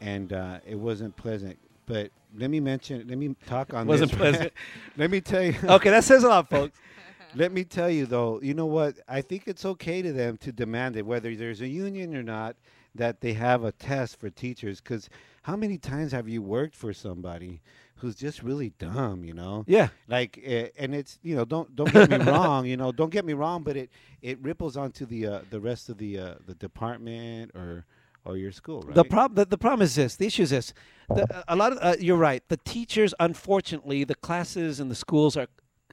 and 0.00 0.32
uh, 0.32 0.58
it 0.66 0.78
wasn't 0.78 1.16
pleasant. 1.16 1.58
But 1.86 2.10
let 2.36 2.50
me 2.50 2.60
mention. 2.60 3.06
Let 3.08 3.18
me 3.18 3.34
talk 3.46 3.72
on. 3.72 3.86
Wasn't 3.86 4.10
this. 4.10 4.18
pleasant. 4.18 4.52
let 4.96 5.10
me 5.10 5.20
tell 5.20 5.42
you. 5.42 5.54
Okay, 5.64 5.90
that 5.90 6.04
says 6.04 6.24
a 6.24 6.28
lot, 6.28 6.50
folks. 6.50 6.78
Let 7.34 7.52
me 7.52 7.64
tell 7.64 7.90
you 7.90 8.06
though, 8.06 8.40
you 8.40 8.54
know 8.54 8.64
what? 8.64 8.96
I 9.06 9.20
think 9.20 9.42
it's 9.46 9.66
okay 9.66 10.00
to 10.00 10.10
them 10.10 10.38
to 10.38 10.52
demand 10.52 10.96
it, 10.96 11.04
whether 11.04 11.34
there's 11.34 11.60
a 11.60 11.68
union 11.68 12.16
or 12.16 12.22
not, 12.22 12.56
that 12.94 13.20
they 13.20 13.34
have 13.34 13.62
a 13.62 13.72
test 13.72 14.18
for 14.18 14.30
teachers. 14.30 14.80
Because 14.80 15.10
how 15.46 15.54
many 15.54 15.78
times 15.78 16.10
have 16.10 16.28
you 16.28 16.42
worked 16.42 16.74
for 16.74 16.92
somebody 16.92 17.62
who's 17.98 18.16
just 18.16 18.42
really 18.42 18.70
dumb? 18.80 19.22
You 19.24 19.32
know? 19.32 19.64
Yeah. 19.68 19.90
Like, 20.08 20.42
uh, 20.44 20.66
and 20.76 20.92
it's 20.92 21.20
you 21.22 21.36
know, 21.36 21.44
don't 21.44 21.74
don't 21.76 21.92
get 21.92 22.10
me 22.10 22.16
wrong. 22.16 22.66
You 22.66 22.76
know, 22.76 22.90
don't 22.90 23.10
get 23.12 23.24
me 23.24 23.32
wrong, 23.32 23.62
but 23.62 23.76
it 23.76 23.90
it 24.20 24.40
ripples 24.42 24.76
onto 24.76 25.06
the 25.06 25.26
uh, 25.28 25.40
the 25.50 25.60
rest 25.60 25.88
of 25.88 25.98
the 25.98 26.18
uh, 26.18 26.34
the 26.46 26.54
department 26.54 27.52
or 27.54 27.86
or 28.24 28.36
your 28.36 28.50
school, 28.50 28.82
right? 28.82 28.96
The 28.96 29.04
problem 29.04 29.36
the, 29.36 29.44
the 29.44 29.58
problem 29.58 29.82
is 29.82 29.94
this. 29.94 30.16
The 30.16 30.26
issue 30.26 30.42
is 30.42 30.50
this. 30.50 30.74
The, 31.08 31.44
a 31.46 31.54
lot 31.54 31.70
of 31.70 31.78
uh, 31.80 31.96
you're 32.00 32.16
right. 32.16 32.42
The 32.48 32.58
teachers, 32.58 33.14
unfortunately, 33.20 34.02
the 34.02 34.16
classes 34.16 34.80
and 34.80 34.90
the 34.90 34.96
schools 34.96 35.36
are 35.36 35.46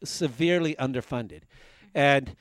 severely 0.04 0.74
underfunded, 0.80 1.42
and 1.94 2.36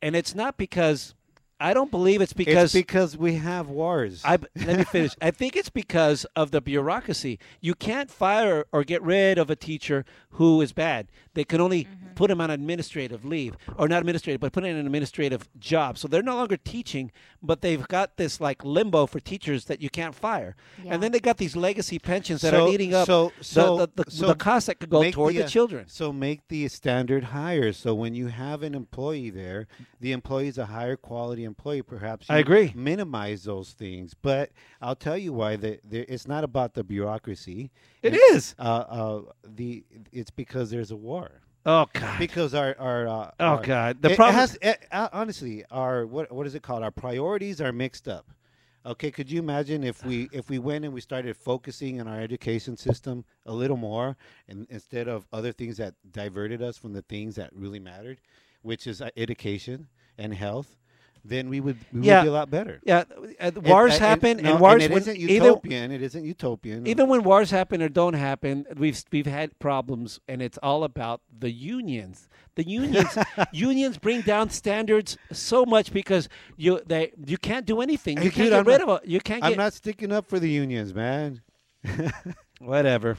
and 0.00 0.14
it's 0.14 0.36
not 0.36 0.56
because 0.58 1.16
I 1.62 1.74
don't 1.74 1.90
believe 1.90 2.20
it's 2.20 2.32
because 2.32 2.64
it's 2.64 2.72
because 2.74 3.16
we 3.16 3.34
have 3.36 3.68
wars. 3.68 4.20
I 4.24 4.38
let 4.66 4.78
me 4.78 4.84
finish. 4.84 5.14
I 5.22 5.30
think 5.30 5.54
it's 5.54 5.70
because 5.70 6.24
of 6.34 6.50
the 6.50 6.60
bureaucracy. 6.60 7.38
You 7.60 7.74
can't 7.74 8.10
fire 8.10 8.64
or 8.72 8.82
get 8.82 9.00
rid 9.02 9.38
of 9.38 9.48
a 9.48 9.56
teacher 9.56 10.04
who 10.30 10.60
is 10.60 10.72
bad. 10.72 11.08
They 11.34 11.44
can 11.44 11.60
only 11.60 11.86
put 12.14 12.30
him 12.30 12.40
on 12.40 12.50
administrative 12.50 13.24
leave, 13.24 13.56
or 13.78 13.88
not 13.88 14.00
administrative, 14.00 14.40
but 14.40 14.52
put 14.52 14.64
him 14.64 14.70
in 14.70 14.76
an 14.76 14.86
administrative 14.86 15.48
job. 15.58 15.96
So 15.98 16.08
they're 16.08 16.22
no 16.22 16.36
longer 16.36 16.56
teaching, 16.56 17.10
but 17.42 17.62
they've 17.62 17.86
got 17.88 18.16
this 18.16 18.40
like 18.40 18.64
limbo 18.64 19.06
for 19.06 19.20
teachers 19.20 19.64
that 19.66 19.80
you 19.80 19.88
can't 19.88 20.14
fire. 20.14 20.56
Yeah. 20.84 20.94
And 20.94 21.02
then 21.02 21.12
they 21.12 21.20
got 21.20 21.38
these 21.38 21.56
legacy 21.56 21.98
pensions 21.98 22.42
that 22.42 22.52
So- 22.52 22.66
are 22.66 22.72
eating 22.72 22.92
up 22.92 23.06
so- 23.06 23.32
the, 23.38 23.44
so- 23.44 23.76
the, 23.78 24.04
the, 24.04 24.10
so 24.10 24.26
the 24.26 24.34
costs 24.34 24.66
that 24.66 24.80
could 24.80 24.90
go 24.90 25.08
toward 25.10 25.34
the, 25.34 25.44
uh, 25.44 25.48
children. 25.48 25.86
So 25.88 26.12
make 26.12 26.48
the 26.48 26.68
standard 26.68 27.24
higher. 27.24 27.72
So 27.72 27.94
when 27.94 28.14
you 28.14 28.26
have 28.26 28.62
an 28.62 28.74
employee 28.74 29.30
there, 29.30 29.66
the 30.00 30.12
employee 30.12 30.48
is 30.48 30.58
a 30.58 30.66
higher 30.66 30.96
quality 30.96 31.44
employee. 31.44 31.51
Employee, 31.52 31.82
perhaps 31.82 32.26
I 32.30 32.38
agree. 32.38 32.72
Minimize 32.74 33.44
those 33.44 33.72
things, 33.72 34.14
but 34.14 34.50
I'll 34.80 34.96
tell 34.96 35.18
you 35.18 35.32
why. 35.34 35.56
The, 35.56 35.78
the, 35.84 36.00
it's 36.12 36.26
not 36.26 36.44
about 36.44 36.72
the 36.74 36.82
bureaucracy. 36.82 37.70
It 38.02 38.14
It- 38.14 38.16
is. 38.34 38.54
Uh, 38.58 38.62
uh, 38.62 39.22
the 39.44 39.84
it's 40.12 40.30
because 40.30 40.70
there's 40.70 40.90
a 40.90 40.96
war. 40.96 41.42
Oh 41.66 41.86
God. 41.92 42.18
Because 42.18 42.54
our 42.54 42.74
our 42.78 43.06
uh, 43.06 43.30
Oh, 43.38 43.44
our- 43.46 43.62
God. 43.62 44.00
The 44.02 44.12
it 44.12 44.16
problem- 44.16 44.34
has 44.36 44.58
it, 44.62 44.86
uh, 44.90 45.08
honestly 45.12 45.64
our 45.70 46.06
what 46.06 46.32
what 46.32 46.46
is 46.46 46.54
it 46.54 46.62
called? 46.62 46.82
Our 46.82 46.90
priorities 46.90 47.60
are 47.60 47.70
mixed 47.72 48.08
up. 48.08 48.26
Okay, 48.84 49.12
could 49.12 49.30
you 49.30 49.38
imagine 49.38 49.84
if 49.84 50.04
we 50.04 50.28
if 50.32 50.48
we 50.50 50.58
went 50.58 50.84
and 50.84 50.92
we 50.94 51.00
started 51.00 51.36
focusing 51.36 52.00
on 52.00 52.08
our 52.08 52.18
education 52.20 52.76
system 52.76 53.24
a 53.46 53.52
little 53.52 53.76
more, 53.76 54.16
and 54.48 54.66
instead 54.70 55.06
of 55.06 55.26
other 55.32 55.52
things 55.52 55.76
that 55.76 55.94
diverted 56.10 56.60
us 56.62 56.76
from 56.78 56.92
the 56.94 57.02
things 57.02 57.36
that 57.36 57.50
really 57.54 57.78
mattered, 57.78 58.18
which 58.62 58.86
is 58.88 59.00
uh, 59.00 59.10
education 59.16 59.86
and 60.18 60.34
health, 60.34 60.76
then 61.24 61.48
we 61.48 61.60
would 61.60 61.76
we 61.92 62.02
Yeah. 62.06 62.18
would 62.20 62.24
be 62.24 62.28
a 62.28 62.32
lot 62.32 62.50
better. 62.50 62.80
Yeah, 62.84 63.04
uh, 63.40 63.50
wars 63.64 63.92
and- 63.94 64.00
happen, 64.02 64.36
no, 64.38 64.50
and 64.52 64.60
wars 64.60 64.82
it 64.82 64.90
when 64.90 64.98
isn't 65.02 65.16
either- 65.16 65.32
utopian. 65.46 65.92
it 65.92 66.02
isn't 66.02 66.24
utopian. 66.24 66.86
even 66.86 67.08
when 67.08 67.22
wars 67.22 67.50
happen 67.50 67.80
or 67.82 67.88
don't 67.88 68.14
happen, 68.14 68.66
we've 68.76 69.02
we've 69.12 69.26
had 69.26 69.58
problems, 69.58 70.20
and 70.26 70.42
it's 70.42 70.58
all 70.62 70.82
about 70.84 71.20
the 71.38 71.50
unions. 71.50 72.28
The 72.56 72.66
unions 72.68 73.16
unions 73.52 73.98
bring 73.98 74.20
down 74.22 74.50
standards 74.50 75.16
so 75.30 75.64
much 75.64 75.92
because 75.92 76.28
you 76.56 76.80
they 76.86 77.12
you 77.24 77.38
can't 77.38 77.64
do 77.66 77.80
anything. 77.80 78.16
You 78.18 78.24
Hey, 78.24 78.30
can't 78.30 78.36
dude, 78.36 78.50
get 78.50 78.58
I'm 78.60 78.64
rid 78.66 78.80
not- 78.80 78.88
of 78.88 79.02
it. 79.04 79.08
You 79.08 79.20
can't. 79.20 79.44
I'm 79.44 79.52
get, 79.52 79.58
not 79.58 79.72
sticking 79.74 80.12
up 80.12 80.26
for 80.28 80.38
the 80.40 80.50
unions, 80.50 80.92
man. 80.92 81.40
whatever. 82.58 83.16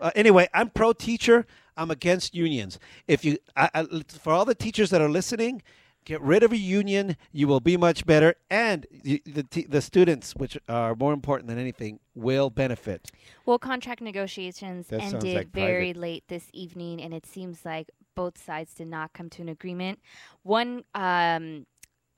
Uh, 0.00 0.10
anyway, 0.14 0.48
I'm 0.54 0.70
pro 0.70 0.92
teacher. 0.92 1.46
I'm 1.76 1.90
against 1.90 2.34
unions. 2.34 2.78
If 3.06 3.24
you, 3.24 3.38
I, 3.56 3.70
I, 3.74 3.84
for 4.08 4.32
all 4.32 4.44
the 4.44 4.54
teachers 4.54 4.90
that 4.90 5.00
are 5.00 5.08
listening, 5.08 5.62
Get 6.08 6.22
rid 6.22 6.42
of 6.42 6.52
a 6.52 6.56
union. 6.56 7.18
You 7.32 7.48
will 7.48 7.60
be 7.60 7.76
much 7.76 8.06
better, 8.06 8.34
and 8.48 8.86
the 9.04 9.42
t- 9.50 9.66
the 9.68 9.82
students, 9.82 10.34
which 10.34 10.56
are 10.66 10.94
more 10.94 11.12
important 11.12 11.48
than 11.50 11.58
anything, 11.58 12.00
will 12.14 12.48
benefit. 12.48 13.10
Well, 13.44 13.58
contract 13.58 14.00
negotiations 14.00 14.86
That 14.86 15.02
ended 15.02 15.36
like 15.36 15.48
very 15.50 15.92
private. 15.92 16.00
late 16.00 16.24
this 16.28 16.48
evening, 16.54 17.02
and 17.02 17.12
it 17.12 17.26
seems 17.26 17.66
like 17.66 17.90
both 18.14 18.42
sides 18.42 18.72
did 18.72 18.88
not 18.88 19.12
come 19.12 19.28
to 19.28 19.42
an 19.42 19.50
agreement. 19.50 19.98
One 20.44 20.84
um, 20.94 21.66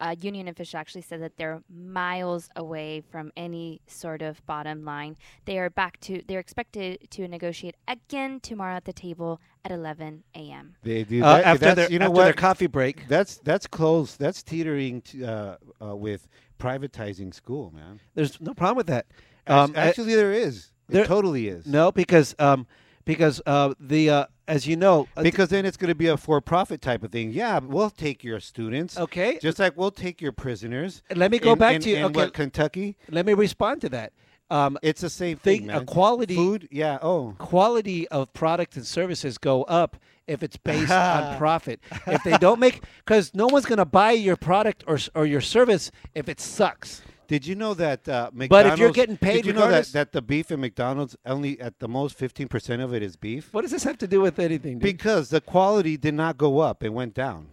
uh, 0.00 0.14
union 0.20 0.48
official 0.48 0.78
actually 0.80 1.02
said 1.02 1.20
that 1.22 1.36
they're 1.36 1.62
miles 1.68 2.48
away 2.56 3.02
from 3.10 3.30
any 3.36 3.80
sort 3.86 4.22
of 4.22 4.44
bottom 4.46 4.84
line. 4.84 5.16
They 5.44 5.58
are 5.58 5.70
back 5.70 6.00
to. 6.00 6.22
They're 6.26 6.40
expected 6.40 7.08
to 7.10 7.28
negotiate 7.28 7.76
again 7.86 8.40
tomorrow 8.40 8.76
at 8.76 8.84
the 8.86 8.92
table 8.92 9.40
at 9.64 9.70
11 9.72 10.24
a.m. 10.34 10.74
They 10.82 11.04
do 11.04 11.22
Uh, 11.22 11.36
that- 11.36 11.44
after 11.44 11.58
that's- 11.66 11.76
their 11.76 11.92
you 11.92 11.98
know 11.98 12.06
after 12.06 12.14
what? 12.16 12.24
their 12.24 12.32
coffee 12.32 12.66
break. 12.66 13.06
That's 13.08 13.36
that's 13.38 13.66
close. 13.66 14.16
That's 14.16 14.42
teetering 14.42 15.02
to, 15.02 15.24
uh, 15.24 15.56
uh, 15.82 15.96
with 15.96 16.26
privatizing 16.58 17.34
school, 17.34 17.70
man. 17.74 18.00
There's 18.14 18.40
no 18.40 18.54
problem 18.54 18.76
with 18.76 18.86
that. 18.88 19.06
Um, 19.46 19.58
Um, 19.58 19.72
I- 19.76 19.88
actually, 19.88 20.14
there 20.14 20.32
is. 20.32 20.70
there- 20.88 21.04
it 21.04 21.06
totally 21.06 21.48
is. 21.48 21.66
no, 21.66 21.90
because 21.92 22.34
um, 22.38 22.66
because 23.04 23.40
uh, 23.46 23.74
the 23.80 24.10
uh, 24.10 24.26
as 24.50 24.66
you 24.66 24.76
know, 24.76 25.06
Because 25.22 25.48
then 25.48 25.64
it's 25.64 25.76
going 25.76 25.88
to 25.90 25.94
be 25.94 26.08
a 26.08 26.16
for-profit 26.16 26.82
type 26.82 27.02
of 27.02 27.10
thing. 27.12 27.30
Yeah, 27.32 27.60
we'll 27.60 27.88
take 27.90 28.22
your 28.24 28.40
students. 28.40 28.98
okay. 28.98 29.38
Just 29.40 29.58
like 29.58 29.76
we'll 29.76 29.90
take 29.90 30.20
your 30.20 30.32
prisoners. 30.32 31.02
Let 31.14 31.30
me 31.30 31.38
go 31.38 31.52
in- 31.52 31.58
back 31.58 31.76
in- 31.76 31.82
to 31.82 31.90
you. 31.90 31.96
in 31.96 32.04
okay, 32.06 32.14
what, 32.20 32.34
Kentucky. 32.34 32.96
let 33.08 33.24
me 33.24 33.32
respond 33.34 33.80
to 33.82 33.88
that. 33.90 34.12
Um, 34.50 34.76
It's 34.82 35.00
the 35.00 35.08
same 35.10 35.36
Think 35.36 35.68
thing, 35.68 35.70
a 35.70 35.84
quality- 35.84 36.34
food. 36.34 36.68
Yeah. 36.72 36.98
Oh, 37.00 37.34
quality 37.38 38.08
of 38.08 38.32
product 38.32 38.74
and 38.76 38.84
services 38.84 39.38
go 39.38 39.62
up 39.64 39.96
if 40.26 40.42
it's 40.42 40.56
based 40.56 40.90
on 41.08 41.38
profit. 41.38 41.78
If 42.08 42.24
they 42.24 42.36
don't 42.36 42.58
make, 42.58 42.82
because 43.04 43.32
no 43.32 43.46
one's 43.46 43.64
going 43.66 43.78
to 43.78 43.84
buy 43.84 44.10
your 44.12 44.36
product 44.36 44.82
or 44.88 44.98
or 45.14 45.24
your 45.24 45.40
service 45.40 45.92
if 46.16 46.28
it 46.28 46.40
sucks. 46.40 47.02
Did 47.30 47.46
you 47.46 47.54
know 47.54 47.74
that 47.74 48.08
uh, 48.08 48.28
McDonald's? 48.34 48.48
But 48.48 48.66
if 48.66 48.78
you're 48.80 48.90
getting 48.90 49.16
paid 49.16 49.34
did 49.34 49.46
you 49.46 49.52
know 49.52 49.68
that, 49.70 49.86
that 49.92 50.10
the 50.10 50.20
beef 50.20 50.50
in 50.50 50.60
McDonald's 50.60 51.16
only 51.24 51.60
at 51.60 51.78
the 51.78 51.86
most 51.86 52.16
fifteen 52.18 52.48
percent 52.48 52.82
of 52.82 52.92
it 52.92 53.04
is 53.04 53.14
beef? 53.14 53.54
What 53.54 53.62
does 53.62 53.70
this 53.70 53.84
have 53.84 53.98
to 53.98 54.08
do 54.08 54.20
with 54.20 54.40
anything? 54.40 54.80
dude? 54.80 54.82
Because 54.82 55.28
the 55.28 55.40
quality 55.40 55.96
did 55.96 56.14
not 56.14 56.36
go 56.36 56.58
up; 56.58 56.82
it 56.82 56.88
went 56.88 57.14
down. 57.14 57.46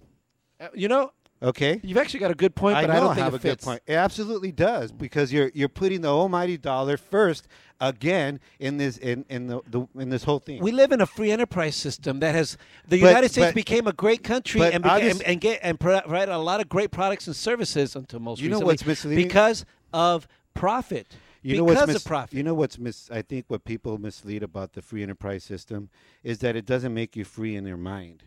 Uh, 0.59 0.69
you 0.73 0.87
know, 0.87 1.11
Okay. 1.41 1.79
you've 1.83 1.97
actually 1.97 2.19
got 2.19 2.31
a 2.31 2.35
good 2.35 2.55
point, 2.55 2.77
I 2.77 2.81
but 2.81 2.87
know 2.87 2.93
I 2.93 2.99
don't 2.99 3.15
think 3.15 3.23
have 3.25 3.33
a 3.33 3.39
good 3.39 3.59
point. 3.61 3.81
It 3.85 3.93
absolutely 3.93 4.51
does 4.51 4.91
because 4.91 5.31
you're 5.31 5.51
you're 5.53 5.69
putting 5.69 6.01
the 6.01 6.07
almighty 6.09 6.57
dollar 6.57 6.97
first 6.97 7.47
again 7.79 8.39
in 8.59 8.77
this 8.77 8.97
in 8.97 9.23
in 9.29 9.45
the, 9.47 9.61
the 9.69 9.87
in 9.99 10.09
this 10.09 10.23
whole 10.23 10.39
thing. 10.39 10.61
We 10.63 10.71
live 10.71 10.91
in 10.91 10.99
a 11.01 11.05
free 11.05 11.29
enterprise 11.31 11.75
system 11.75 12.19
that 12.21 12.33
has 12.33 12.57
the 12.87 12.99
But- 13.01 13.07
United 13.09 13.29
States 13.31 13.47
but- 13.49 13.55
became 13.55 13.85
a 13.87 13.93
great 13.93 14.23
country 14.23 14.61
and, 14.63 14.83
beca- 14.83 15.11
and 15.11 15.21
and 15.23 15.39
get 15.41 15.59
and 15.61 15.79
provide 15.79 16.29
a 16.29 16.37
lot 16.39 16.59
of 16.59 16.69
great 16.69 16.89
products 16.91 17.27
and 17.27 17.35
services 17.35 17.95
until 17.95 18.19
most 18.19 18.41
You 18.41 18.49
know 18.49 18.59
what's 18.59 18.85
misleading? 18.85 19.27
because 19.27 19.63
of 19.93 20.27
profit. 20.55 21.15
You 21.43 21.57
know 21.57 21.65
because 21.65 21.81
what's 21.81 21.87
mis- 21.87 21.95
of 21.97 22.05
profit. 22.05 22.33
You 22.33 22.43
know 22.43 22.55
what's 22.55 22.79
mis- 22.79 23.09
I 23.11 23.21
think 23.21 23.45
what 23.47 23.63
people 23.63 23.97
mislead 23.99 24.41
about 24.43 24.73
the 24.73 24.81
free 24.81 25.03
enterprise 25.03 25.43
system 25.43 25.89
is 26.23 26.39
that 26.39 26.55
it 26.55 26.65
doesn't 26.65 26.93
make 26.95 27.15
you 27.15 27.23
free 27.23 27.55
in 27.55 27.65
your 27.65 27.77
mind. 27.77 28.23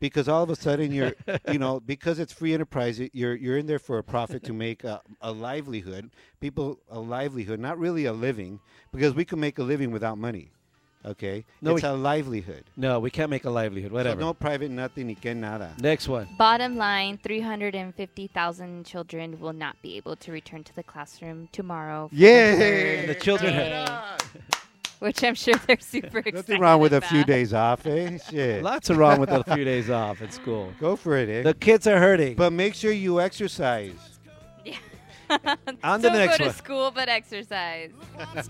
Because 0.00 0.28
all 0.28 0.42
of 0.42 0.50
a 0.50 0.56
sudden 0.56 0.92
you're, 0.92 1.14
you 1.52 1.58
know, 1.64 1.78
because 1.80 2.18
it's 2.18 2.32
free 2.32 2.54
enterprise, 2.54 2.98
you're 3.12 3.34
you're 3.36 3.58
in 3.58 3.66
there 3.66 3.78
for 3.78 3.98
a 3.98 4.02
profit 4.02 4.42
to 4.44 4.52
make 4.52 4.82
a, 4.84 5.00
a 5.20 5.30
livelihood. 5.30 6.10
People 6.40 6.78
a 6.90 6.98
livelihood, 6.98 7.60
not 7.60 7.78
really 7.78 8.06
a 8.06 8.12
living, 8.12 8.60
because 8.92 9.14
we 9.14 9.24
can 9.24 9.38
make 9.38 9.58
a 9.58 9.62
living 9.62 9.90
without 9.92 10.16
money. 10.18 10.50
Okay, 11.02 11.46
No, 11.62 11.72
it's 11.76 11.82
we- 11.82 11.88
a 11.88 11.92
livelihood. 11.94 12.64
no, 12.76 13.00
we 13.00 13.10
can't 13.10 13.30
make 13.30 13.46
a 13.46 13.50
livelihood. 13.50 13.90
Whatever. 13.90 14.20
So 14.20 14.26
no 14.26 14.34
private 14.34 14.70
nothing 14.70 15.06
ni 15.06 15.14
que 15.14 15.32
nada. 15.34 15.74
Next 15.80 16.08
one. 16.08 16.28
Bottom 16.36 16.76
line 16.76 17.16
350,000 17.22 18.84
children 18.84 19.40
will 19.40 19.54
not 19.54 19.76
be 19.80 19.96
able 19.96 20.14
to 20.16 20.30
return 20.30 20.62
to 20.64 20.74
the 20.74 20.82
classroom 20.82 21.48
tomorrow. 21.52 22.08
for 22.08 22.14
the 22.16 22.20
Yay! 22.20 22.56
third 22.58 22.98
And 23.00 23.08
the 23.08 23.14
children 23.14 23.52
day, 23.54 23.86
which 25.06 25.24
I'm 25.24 25.34
sure 25.34 25.54
they're 25.66 25.78
super 25.80 26.18
excited 26.18 26.34
Nothing 26.34 26.60
wrong 26.60 26.80
with 26.80 26.92
a 26.92 27.00
few 27.00 27.24
days 27.24 27.52
off, 27.54 27.86
eh? 27.86 28.18
Shit. 28.30 28.62
Lots 28.62 28.90
of 28.90 28.98
wrong 28.98 29.18
with 29.18 29.30
a 29.30 29.42
few 29.44 29.64
days 29.72 29.90
off 29.90 30.22
at 30.22 30.32
school. 30.32 30.72
Go 30.78 30.94
for 30.94 31.16
it, 31.16 31.28
eh? 31.28 31.42
The 31.42 31.54
kids 31.54 31.86
are 31.86 31.98
hurting. 31.98 32.36
but 32.36 32.52
make 32.52 32.74
sure 32.74 32.92
you 32.92 33.20
exercise. 33.20 34.18
Yeah. 34.64 34.76
On 35.82 36.00
to 36.00 36.02
the 36.02 36.08
Don't 36.08 36.18
next 36.18 36.38
go 36.38 36.44
one. 36.44 36.52
to 36.52 36.58
school, 36.58 36.90
but 36.90 37.08
exercise. 37.08 37.90
What's 38.32 38.48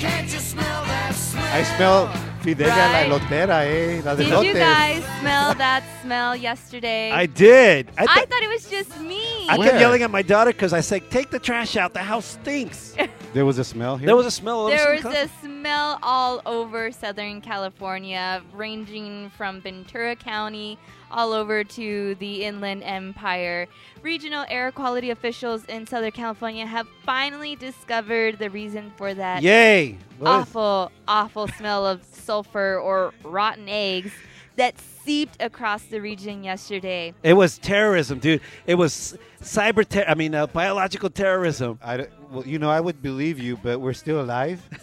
going 0.00 0.12
on 0.12 0.20
inside 0.20 0.32
you? 0.32 0.32
Ooh, 0.32 0.32
that 0.32 0.32
smell. 0.32 0.32
Can't 0.32 0.32
you 0.32 0.38
smell 0.38 0.84
that 0.84 1.14
smell? 1.14 1.54
I 1.54 1.62
smell 1.76 2.08
Fidel 2.42 2.68
Right. 2.68 3.08
la 3.08 3.18
elotera, 3.18 3.64
eh? 3.66 4.02
La 4.04 4.14
Did 4.14 4.28
you 4.44 4.54
guys 4.54 5.02
smell 5.20 5.54
that 5.54 5.82
smell 6.02 6.36
yesterday? 6.36 7.10
I 7.10 7.26
did. 7.26 7.88
I, 7.98 8.02
I 8.02 8.06
thought- 8.06 8.30
thought 8.30 8.42
it 8.42 8.48
was 8.50 8.70
just 8.70 9.00
me. 9.00 9.48
I 9.48 9.56
Where? 9.58 9.68
kept 9.70 9.80
yelling 9.80 10.02
at 10.02 10.10
my 10.10 10.22
daughter 10.22 10.52
because 10.52 10.72
I 10.72 10.80
said, 10.80 11.10
"Take 11.10 11.30
the 11.30 11.38
trash 11.38 11.76
out. 11.76 11.92
The 11.94 12.02
house 12.02 12.26
stinks." 12.40 12.94
There 13.34 13.44
was 13.44 13.58
a 13.58 13.64
smell 13.64 13.98
here. 13.98 14.06
there 14.06 14.16
was 14.16 14.24
a 14.24 14.30
smell. 14.30 14.66
There 14.68 14.94
was 14.94 15.04
a 15.04 15.28
smell 15.42 15.98
all 16.02 16.40
over 16.46 16.90
Southern 16.90 17.42
California, 17.42 18.40
ranging 18.54 19.30
from 19.36 19.60
Ventura 19.60 20.16
County 20.16 20.78
all 21.16 21.32
over 21.32 21.64
to 21.64 22.14
the 22.16 22.44
Inland 22.44 22.82
Empire. 22.84 23.66
Regional 24.02 24.44
air 24.48 24.70
quality 24.70 25.10
officials 25.10 25.64
in 25.64 25.86
Southern 25.86 26.12
California 26.12 26.66
have 26.66 26.86
finally 27.04 27.56
discovered 27.56 28.38
the 28.38 28.50
reason 28.50 28.92
for 28.96 29.14
that 29.14 29.42
Yay! 29.42 29.96
What 30.18 30.28
is- 30.30 30.36
awful, 30.42 30.92
awful 31.08 31.48
smell 31.48 31.86
of 31.86 32.04
sulfur 32.04 32.78
or 32.78 33.12
rotten 33.24 33.68
eggs 33.68 34.12
that 34.56 34.74
seeped 34.78 35.36
across 35.40 35.82
the 35.84 36.00
region 36.00 36.42
yesterday. 36.44 37.14
It 37.22 37.34
was 37.34 37.58
terrorism, 37.58 38.18
dude. 38.18 38.40
It 38.66 38.74
was 38.76 39.16
cyber. 39.42 39.86
Ter- 39.88 40.04
I 40.08 40.14
mean, 40.14 40.34
uh, 40.34 40.46
biological 40.46 41.10
terrorism. 41.10 41.78
I 41.82 41.96
don't- 41.98 42.10
well, 42.30 42.46
you 42.46 42.58
know, 42.58 42.70
I 42.70 42.80
would 42.80 43.02
believe 43.02 43.38
you, 43.38 43.56
but 43.56 43.80
we're 43.80 43.92
still 43.92 44.20
alive. 44.20 44.60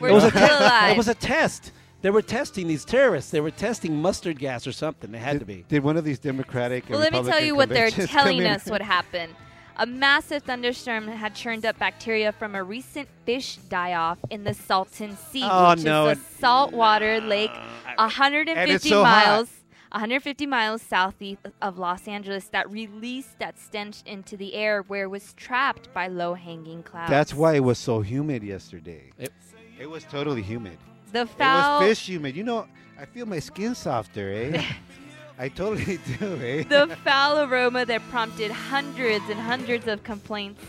We're 0.00 0.08
it 0.08 0.12
was 0.12 0.24
a 0.24 0.30
still 0.30 0.46
te- 0.48 0.54
alive. 0.54 0.90
It 0.92 0.96
was 0.96 1.08
a 1.08 1.14
test. 1.14 1.72
They 2.06 2.10
were 2.10 2.22
testing 2.22 2.68
these 2.68 2.84
terrorists. 2.84 3.32
They 3.32 3.40
were 3.40 3.50
testing 3.50 4.00
mustard 4.00 4.38
gas 4.38 4.64
or 4.64 4.70
something. 4.70 5.10
They 5.10 5.18
had 5.18 5.32
did, 5.32 5.38
to 5.40 5.44
be. 5.44 5.64
Did 5.66 5.82
one 5.82 5.96
of 5.96 6.04
these 6.04 6.20
Democratic? 6.20 6.88
Well, 6.88 7.00
let 7.00 7.12
me 7.12 7.20
tell 7.24 7.40
you 7.42 7.56
what 7.56 7.68
they're 7.68 7.90
telling 7.90 8.46
us 8.46 8.66
what 8.70 8.80
happened. 8.80 9.34
A 9.76 9.86
massive 9.86 10.44
thunderstorm 10.44 11.08
had 11.08 11.34
churned 11.34 11.66
up 11.66 11.80
bacteria 11.80 12.30
from 12.30 12.54
a 12.54 12.62
recent 12.62 13.08
fish 13.24 13.56
die-off 13.68 14.18
in 14.30 14.44
the 14.44 14.54
Salton 14.54 15.16
Sea, 15.16 15.48
Oh, 15.50 15.70
which 15.70 15.82
no. 15.82 16.06
is 16.10 16.18
a 16.18 16.20
saltwater 16.38 17.20
lake 17.20 17.50
150 17.96 18.52
And 18.52 18.70
it's 18.70 18.88
so 18.88 19.02
hot. 19.02 19.26
miles 19.26 19.48
150 19.90 20.46
miles 20.46 20.82
southeast 20.82 21.40
of 21.60 21.76
Los 21.76 22.06
Angeles 22.06 22.46
that 22.50 22.70
released 22.70 23.36
that 23.40 23.58
stench 23.58 24.02
into 24.06 24.36
the 24.36 24.54
air 24.54 24.82
where 24.82 25.02
it 25.02 25.10
was 25.10 25.32
trapped 25.32 25.92
by 25.92 26.06
low-hanging 26.06 26.84
clouds. 26.84 27.10
That's 27.10 27.34
why 27.34 27.54
it 27.54 27.64
was 27.64 27.78
so 27.78 28.00
humid 28.00 28.44
yesterday. 28.44 29.10
It- 29.18 29.32
It 29.80 29.90
was 29.90 30.04
totally 30.04 30.42
humid. 30.42 30.78
The 31.12 31.26
foul 31.26 31.80
It 31.82 31.88
was 31.88 31.98
fish 31.98 32.08
humid. 32.08 32.36
You 32.36 32.44
know, 32.44 32.66
I 33.00 33.04
feel 33.04 33.26
my 33.26 33.38
skin 33.38 33.74
softer, 33.74 34.32
eh? 34.32 34.64
I 35.38 35.48
totally 35.48 35.98
do, 36.18 36.40
eh? 36.42 36.64
the 36.64 36.96
foul 37.04 37.40
aroma 37.40 37.84
that 37.84 38.00
prompted 38.10 38.50
hundreds 38.50 39.28
and 39.28 39.38
hundreds 39.38 39.86
of 39.86 40.02
complaints 40.02 40.62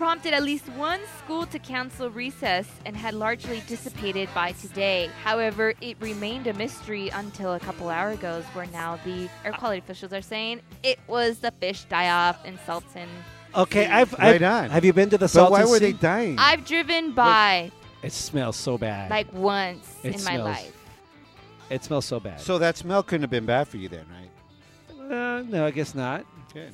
prompted 0.00 0.32
at 0.32 0.42
least 0.42 0.66
one 0.70 0.98
school 1.18 1.44
to 1.44 1.58
cancel 1.58 2.08
recess 2.08 2.66
and 2.86 2.96
had 2.96 3.12
largely 3.12 3.62
dissipated 3.68 4.30
by 4.34 4.50
today. 4.52 5.10
However, 5.22 5.74
it 5.82 5.94
remained 6.00 6.46
a 6.46 6.54
mystery 6.54 7.10
until 7.10 7.52
a 7.52 7.60
couple 7.60 7.90
hours 7.90 8.16
ago, 8.16 8.42
where 8.54 8.64
now 8.68 8.98
the 9.04 9.28
air 9.44 9.52
quality 9.52 9.78
officials 9.78 10.14
are 10.14 10.22
saying 10.22 10.62
it 10.82 10.98
was 11.06 11.40
the 11.40 11.50
fish 11.50 11.84
die-off 11.84 12.42
in 12.46 12.58
Salton. 12.64 13.10
Okay, 13.54 13.88
I've, 13.88 14.14
Right 14.14 14.42
I've 14.42 14.64
on. 14.64 14.70
Have 14.70 14.86
you 14.86 14.94
been 14.94 15.10
to 15.10 15.18
the 15.18 15.28
Salton? 15.28 15.52
but 15.52 15.66
why 15.66 15.70
were 15.70 15.78
they 15.78 15.92
dying? 15.92 16.36
I've 16.38 16.64
driven 16.64 17.12
by 17.12 17.70
It 18.02 18.12
smells 18.12 18.56
so 18.56 18.78
bad. 18.78 19.10
like 19.10 19.32
once 19.32 19.96
It 20.02 20.08
in 20.16 20.24
my 20.24 20.34
smells 20.36 20.44
life. 20.44 20.76
it 21.68 21.84
smells 21.84 22.04
so 22.06 22.18
bad. 22.20 22.40
so 22.40 22.58
that 22.58 22.76
smell 22.76 23.02
couldn't 23.02 23.22
have 23.22 23.30
been 23.30 23.46
bad 23.46 23.68
for 23.68 23.76
you 23.76 23.88
then, 23.88 24.06
right? 24.10 25.10
uh, 25.12 25.42
no, 25.42 25.66
I 25.66 25.70
guess 25.70 25.94
not. 25.94 26.24
Good. 26.52 26.72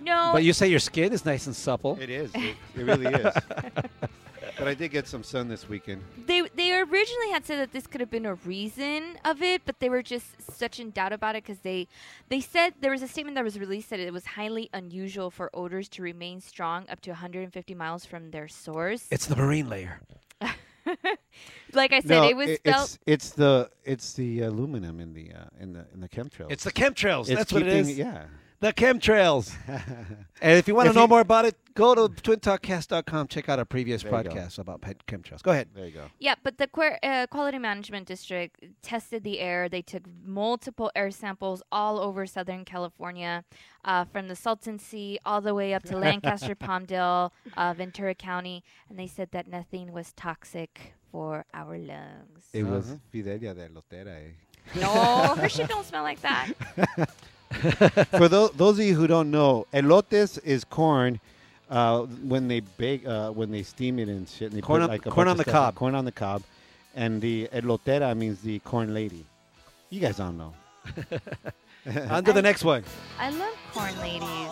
No, 0.00 0.30
But 0.32 0.44
you 0.44 0.52
say 0.52 0.68
your 0.68 0.78
skin 0.78 1.12
is 1.12 1.24
nice 1.24 1.46
and 1.46 1.56
supple. 1.56 1.98
It 2.00 2.08
is. 2.10 2.30
It, 2.34 2.56
it 2.76 2.82
really 2.84 3.06
is. 3.06 3.34
but 4.58 4.68
I 4.68 4.74
did 4.74 4.90
get 4.92 5.08
some 5.08 5.22
sun 5.24 5.48
this 5.48 5.68
weekend. 5.68 6.02
they 6.26 6.42
they 6.54 6.72
originally 6.78 7.30
had 7.32 7.44
said 7.44 7.58
that 7.58 7.72
this 7.72 7.86
could 7.88 8.00
have 8.00 8.10
been 8.10 8.24
a 8.26 8.34
reason 8.34 9.18
of 9.24 9.42
it, 9.42 9.62
but 9.66 9.80
they 9.80 9.88
were 9.88 10.02
just 10.02 10.26
such 10.56 10.78
in 10.78 10.90
doubt 10.92 11.12
about 11.12 11.34
it 11.34 11.42
because 11.44 11.58
they 11.60 11.88
they 12.28 12.40
said 12.40 12.74
there 12.80 12.92
was 12.92 13.02
a 13.02 13.08
statement 13.08 13.34
that 13.34 13.42
was 13.44 13.58
released 13.58 13.90
that 13.90 13.98
it 14.00 14.12
was 14.12 14.24
highly 14.24 14.70
unusual 14.72 15.30
for 15.32 15.50
odors 15.52 15.88
to 15.90 16.02
remain 16.02 16.40
strong 16.40 16.86
up 16.88 17.00
to 17.00 17.10
150 17.10 17.74
miles 17.74 18.04
from 18.04 18.30
their 18.30 18.46
source. 18.48 19.08
It's 19.10 19.26
the 19.26 19.36
marine 19.36 19.68
layer. 19.68 20.00
like 21.72 21.92
I 21.92 22.00
said, 22.00 22.10
no, 22.10 22.24
it 22.28 22.36
was 22.36 22.48
it- 22.50 22.60
felt. 22.64 22.84
it's 22.84 22.98
it's 23.06 23.30
the 23.30 23.70
it's 23.84 24.12
the 24.14 24.40
aluminum 24.42 25.00
in 25.00 25.12
the 25.14 25.32
uh, 25.32 25.44
in 25.60 25.72
the 25.72 25.86
in 25.94 26.00
the 26.00 26.08
chemtrails. 26.08 26.50
It's 26.50 26.64
the 26.64 26.72
chemtrails. 26.72 27.28
It's 27.28 27.36
That's 27.36 27.52
what 27.52 27.62
it 27.62 27.66
keeping- 27.66 27.80
is. 27.90 27.98
Yeah. 27.98 28.24
The 28.60 28.72
chemtrails. 28.72 29.54
and 30.42 30.58
if 30.58 30.66
you 30.68 30.74
want 30.74 30.88
to 30.88 30.94
know 30.94 31.02
you- 31.02 31.08
more 31.08 31.20
about 31.20 31.44
it, 31.44 31.56
go 31.74 31.94
to 31.94 32.08
twintalkcast.com. 32.08 33.28
Check 33.28 33.48
out 33.48 33.58
our 33.58 33.64
previous 33.64 34.02
There 34.02 34.12
you 34.16 34.22
go. 34.24 34.30
podcast 34.30 34.58
about 34.58 34.80
pe- 34.80 34.94
chemtrails. 35.06 35.42
Go 35.42 35.52
ahead. 35.52 35.68
There 35.74 35.86
you 35.86 35.92
go. 35.92 36.06
Yeah, 36.18 36.34
but 36.42 36.58
the 36.58 36.66
Quer- 36.66 36.98
uh, 37.02 37.26
Quality 37.30 37.58
Management 37.58 38.06
District 38.08 38.64
tested 38.82 39.22
the 39.24 39.38
air. 39.40 39.68
They 39.68 39.82
took 39.82 40.02
multiple 40.24 40.90
air 40.96 41.10
samples 41.10 41.62
all 41.70 41.98
over 42.00 42.26
Southern 42.26 42.64
California, 42.64 43.44
uh, 43.84 44.04
from 44.06 44.28
the 44.28 44.34
Salton 44.36 44.78
Sea 44.78 45.18
all 45.24 45.40
the 45.40 45.54
way 45.54 45.72
up 45.74 45.84
to 45.84 45.96
Lancaster, 45.96 46.54
Palmdale, 46.66 47.30
uh, 47.56 47.74
Ventura 47.74 48.14
County, 48.14 48.64
and 48.90 48.98
they 48.98 49.06
said 49.06 49.30
that 49.32 49.46
nothing 49.46 49.92
was 49.92 50.12
toxic 50.14 50.94
for 51.12 51.44
our 51.54 51.78
lungs. 51.78 52.44
It 52.52 52.64
was 52.64 52.86
Uh-huh. 52.90 52.98
Fidelia 53.12 53.54
de 53.54 53.68
Lotera. 53.68 54.16
Eh? 54.16 54.80
no, 54.80 55.34
her 55.36 55.48
shit 55.48 55.68
don't 55.72 55.86
smell 55.86 56.02
like 56.02 56.20
that. 56.20 56.48
For 57.50 58.28
those, 58.28 58.50
those 58.52 58.78
of 58.78 58.84
you 58.84 58.94
who 58.94 59.06
don't 59.06 59.30
know, 59.30 59.66
elotes 59.72 60.38
is 60.44 60.64
corn. 60.64 61.20
Uh, 61.70 62.02
when 62.24 62.48
they 62.48 62.60
bake, 62.60 63.06
uh, 63.06 63.30
when 63.30 63.50
they 63.50 63.62
steam 63.62 63.98
it 63.98 64.08
and 64.08 64.26
shit, 64.26 64.50
and 64.52 64.56
they 64.56 64.62
Corn 64.62 64.80
put 64.80 64.84
on- 64.84 64.88
like 64.88 65.04
a 65.04 65.10
corn 65.10 65.28
on 65.28 65.36
the 65.36 65.44
cob. 65.44 65.74
corn 65.74 65.94
on 65.94 66.06
the 66.06 66.12
cob, 66.12 66.42
and 66.94 67.20
the 67.20 67.46
elotera 67.52 68.16
means 68.16 68.40
the 68.40 68.58
corn 68.60 68.94
lady. 68.94 69.26
You 69.90 70.00
guys 70.00 70.16
don't 70.16 70.38
know. 70.38 70.54
On 72.10 72.24
to 72.24 72.32
the 72.32 72.40
next 72.42 72.64
one. 72.64 72.84
I 73.18 73.28
love 73.30 73.54
corn 73.72 73.98
ladies. 74.00 74.50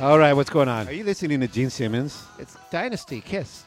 All 0.00 0.18
right, 0.18 0.32
what's 0.32 0.50
going 0.50 0.68
on? 0.68 0.88
Are 0.88 0.92
you 0.92 1.04
listening 1.04 1.40
to 1.40 1.48
Gene 1.48 1.70
Simmons? 1.70 2.24
It's 2.38 2.56
Dynasty 2.70 3.20
Kiss. 3.20 3.64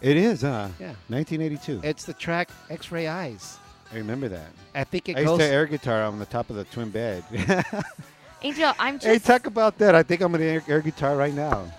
It 0.00 0.16
is, 0.16 0.42
huh? 0.42 0.68
Yeah. 0.78 0.94
1982. 1.08 1.80
It's 1.82 2.04
the 2.04 2.12
track 2.12 2.50
X-Ray 2.70 3.08
Eyes. 3.08 3.58
I 3.92 3.96
remember 3.96 4.28
that. 4.28 4.50
I 4.74 4.84
think 4.84 5.08
it 5.08 5.16
I 5.16 5.20
used 5.20 5.30
goes. 5.30 5.38
to 5.38 5.46
air 5.46 5.66
guitar 5.66 6.02
on 6.02 6.18
the 6.18 6.26
top 6.26 6.50
of 6.50 6.56
the 6.56 6.64
twin 6.64 6.90
bed. 6.90 7.24
Angel, 8.42 8.72
I'm 8.78 8.98
just. 8.98 9.06
hey, 9.06 9.18
talk 9.18 9.46
about 9.46 9.78
that. 9.78 9.94
I 9.94 10.02
think 10.02 10.20
I'm 10.20 10.32
going 10.32 10.42
to 10.42 10.46
air, 10.46 10.62
air 10.68 10.80
guitar 10.80 11.16
right 11.16 11.32
now. 11.32 11.72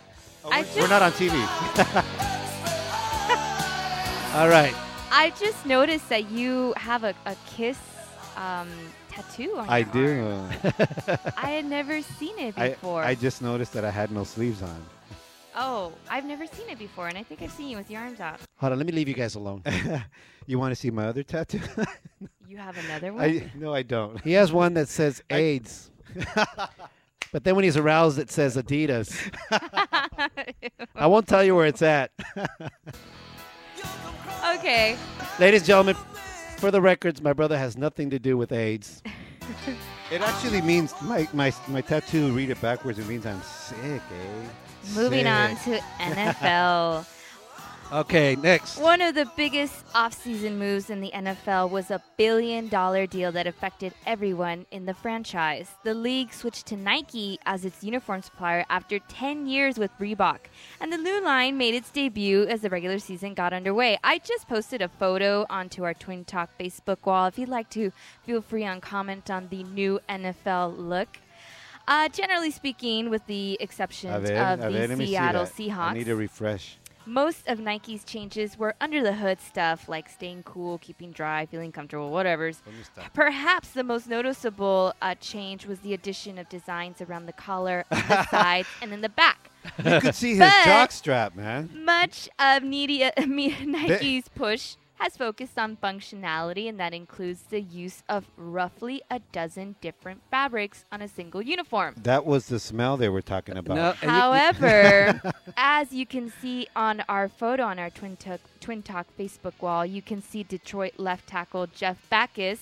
I 0.50 0.62
We're 0.62 0.76
just, 0.76 0.90
not 0.90 1.02
on 1.02 1.12
TV. 1.12 1.32
All 4.36 4.50
right. 4.50 4.74
I 5.12 5.32
just 5.40 5.66
noticed 5.66 6.10
that 6.10 6.30
you 6.32 6.74
have 6.78 7.04
a, 7.04 7.14
a 7.26 7.36
kiss 7.46 7.78
um, 8.36 8.70
tattoo 9.10 9.54
on 9.58 9.70
I 9.70 9.80
your 9.80 9.92
do. 9.92 10.28
arm. 10.28 10.50
I 11.38 11.52
had 11.52 11.66
never 11.66 12.02
seen 12.02 12.38
it 12.40 12.58
I, 12.58 12.70
before. 12.70 13.04
I 13.04 13.16
just 13.16 13.42
noticed 13.42 13.74
that 13.74 13.84
I 13.84 13.92
had 13.92 14.12
no 14.12 14.24
sleeves 14.24 14.62
on. 14.62 14.86
Oh, 15.58 15.92
I've 16.10 16.26
never 16.26 16.48
seen 16.48 16.70
it 16.70 16.80
before, 16.80 17.08
and 17.08 17.18
I 17.18 17.24
think 17.24 17.42
I've 17.42 17.52
seen 17.52 17.68
you 17.70 17.78
with 17.78 17.92
your 17.92 18.02
arms 18.02 18.20
out. 18.20 18.40
Hold 18.58 18.72
on. 18.72 18.78
Let 18.78 18.88
me 18.88 18.94
leave 18.94 19.08
you 19.10 19.14
guys 19.14 19.36
alone. 19.36 19.64
you 20.46 20.58
want 20.60 20.72
to 20.72 20.76
see 20.76 20.92
my 20.92 21.08
other 21.08 21.24
tattoo? 21.24 21.60
You 22.50 22.56
have 22.56 22.78
another 22.78 23.12
one? 23.12 23.24
I 23.26 23.52
no, 23.56 23.74
I 23.74 23.84
don't. 23.84 24.22
He 24.22 24.32
has 24.32 24.54
one 24.54 24.74
that 24.76 24.88
says 24.88 25.22
AIDS. 25.30 25.92
but 27.34 27.44
then 27.44 27.56
when 27.56 27.66
he's 27.66 27.76
aroused, 27.76 28.20
it 28.20 28.32
says 28.32 28.56
Adidas. 28.56 29.14
I 30.96 31.08
won't 31.08 31.28
tell 31.28 31.44
you 31.44 31.56
where 31.56 31.66
it's 31.66 31.82
at. 31.82 32.12
okay. 34.56 34.96
Ladies 35.40 35.60
and 35.60 35.68
gentlemen, 35.68 35.96
for 36.56 36.72
the 36.72 36.80
records, 36.80 37.22
my 37.22 37.34
brother 37.34 37.58
has 37.58 37.78
nothing 37.78 38.10
to 38.12 38.18
do 38.18 38.38
with 38.38 38.54
AIDS. 38.54 39.04
It 40.10 40.22
actually 40.22 40.62
means 40.62 40.94
my 41.02 41.28
my 41.34 41.52
my 41.68 41.82
tattoo. 41.82 42.32
Read 42.32 42.50
it 42.50 42.62
backwards. 42.62 42.98
It 42.98 43.08
means 43.08 43.26
I'm 43.26 43.42
sick, 43.42 44.02
eh? 44.10 44.67
Moving 44.96 45.28
on 45.28 45.56
to 45.58 45.80
NFL. 46.00 47.06
Okay, 47.90 48.36
next. 48.36 48.80
One 48.80 49.00
of 49.00 49.16
the 49.16 49.32
biggest 49.38 49.86
offseason 49.94 50.58
moves 50.58 50.90
in 50.90 51.00
the 51.00 51.10
NFL 51.12 51.70
was 51.70 51.90
a 51.90 52.04
billion 52.18 52.68
dollar 52.68 53.08
deal 53.08 53.32
that 53.32 53.48
affected 53.48 53.94
everyone 54.06 54.66
in 54.72 54.86
the 54.86 54.94
franchise. 54.94 55.70
The 55.86 55.94
league 55.94 56.34
switched 56.34 56.66
to 56.66 56.76
Nike 56.76 57.40
as 57.46 57.64
its 57.64 57.86
uniform 57.86 58.24
supplier 58.24 58.66
after 58.70 59.00
10 59.00 59.48
years 59.48 59.78
with 59.78 59.92
Reebok, 60.00 60.40
and 60.82 60.92
the 60.92 60.98
new 60.98 61.24
line 61.24 61.58
made 61.58 61.76
its 61.76 61.90
debut 61.90 62.46
as 62.46 62.60
the 62.60 62.70
regular 62.70 63.00
season 63.00 63.34
got 63.34 63.54
underway. 63.54 63.98
I 64.04 64.18
just 64.18 64.50
posted 64.50 64.82
a 64.82 64.90
photo 64.90 65.46
onto 65.50 65.86
our 65.86 65.94
Twin 65.94 66.26
Talk 66.26 66.50
Facebook 66.60 67.06
wall. 67.06 67.28
If 67.28 67.40
you'd 67.40 67.48
like 67.48 67.70
to, 67.70 67.94
feel 68.26 68.42
free 68.42 68.66
on 68.66 68.82
comment 68.82 69.32
on 69.32 69.48
the 69.48 69.64
new 69.64 70.02
NFL 70.10 70.78
look. 70.78 71.20
Uh, 71.88 72.10
generally 72.10 72.52
speaking, 72.52 73.10
with 73.10 73.26
the 73.28 73.58
exception 73.62 74.12
of 74.12 74.24
the 74.24 74.34
let 74.34 74.90
me 74.90 75.06
see 75.06 75.12
Seattle. 75.12 75.46
Seahawks. 75.46 75.78
I 75.78 75.94
need 75.94 76.10
a 76.10 76.16
refresh. 76.16 76.78
Most 77.06 77.48
of 77.48 77.62
Nike's 77.62 78.04
changes 78.04 78.60
were 78.60 78.76
under 78.82 79.02
the 79.02 79.14
hood 79.14 79.40
stuff 79.40 79.88
like 79.88 80.10
staying 80.10 80.44
cool, 80.44 80.78
keeping 80.80 81.14
dry, 81.14 81.46
feeling 81.46 81.72
comfortable, 81.72 82.12
whatever's. 82.12 82.62
Perhaps 83.14 83.70
the 83.70 83.84
most 83.86 84.10
noticeable 84.10 84.94
uh, 85.02 85.16
change 85.16 85.66
was 85.66 85.80
the 85.80 85.94
addition 85.94 86.38
of 86.38 86.50
designs 86.50 87.00
around 87.00 87.26
the 87.26 87.32
collar, 87.32 87.86
on 87.90 88.04
the 88.10 88.26
sides, 88.30 88.68
and 88.82 88.92
in 88.92 89.00
the 89.00 89.08
back. 89.08 89.50
You 89.78 90.02
could 90.02 90.16
see 90.16 90.36
his 90.36 90.52
jock 90.66 90.92
strap, 90.92 91.34
man. 91.34 91.70
Much 91.86 92.28
of 92.40 92.64
media, 92.64 93.14
me- 93.26 93.56
Nike's 93.64 94.28
push 94.28 94.76
has 95.00 95.16
focused 95.16 95.58
on 95.58 95.78
functionality, 95.78 96.68
and 96.68 96.80
that 96.80 96.94
includes 96.94 97.44
the 97.50 97.62
use 97.62 98.04
of 98.10 98.26
roughly 98.36 99.02
a 99.10 99.20
dozen 99.32 99.76
different 99.82 100.22
fabrics 100.30 100.86
on 100.92 101.02
a 101.02 101.08
single 101.08 101.42
uniform. 101.42 101.96
That 101.98 102.26
was 102.26 102.48
the 102.48 102.60
smell 102.60 102.98
they 102.98 103.10
were 103.10 103.22
talking 103.22 103.58
about. 103.58 103.76
No, 103.76 103.92
However, 104.10 105.22
as 105.58 105.94
you 105.94 106.06
can 106.06 106.32
see 106.42 106.68
on 106.76 107.04
our 107.08 107.28
photo 107.28 107.64
on 107.64 107.80
our 107.80 107.90
Twin 107.90 108.16
Talk, 108.18 108.42
Twin 108.60 108.82
Talk 108.82 109.08
Facebook 109.18 109.54
wall, 109.62 109.86
you 109.86 110.02
can 110.02 110.22
see 110.22 110.44
Detroit 110.44 110.94
left 110.98 111.28
tackle 111.28 111.68
Jeff 111.68 111.98
Backus. 112.10 112.60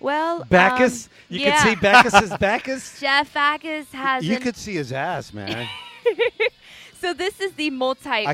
Well, 0.00 0.44
Bacchus? 0.44 1.06
um, 1.06 1.12
you 1.28 1.40
yeah. 1.40 1.62
can 1.62 1.68
see 1.68 1.80
Bacchus's 1.80 2.36
Bacchus? 2.38 3.00
Jeff 3.00 3.32
Backus 3.32 3.92
has. 3.92 4.24
you 4.24 4.40
could 4.40 4.56
see 4.56 4.74
his 4.74 4.92
ass, 4.92 5.32
man. 5.32 5.68
so 7.00 7.14
this 7.14 7.40
is 7.40 7.52
the 7.52 7.70
multi. 7.70 8.26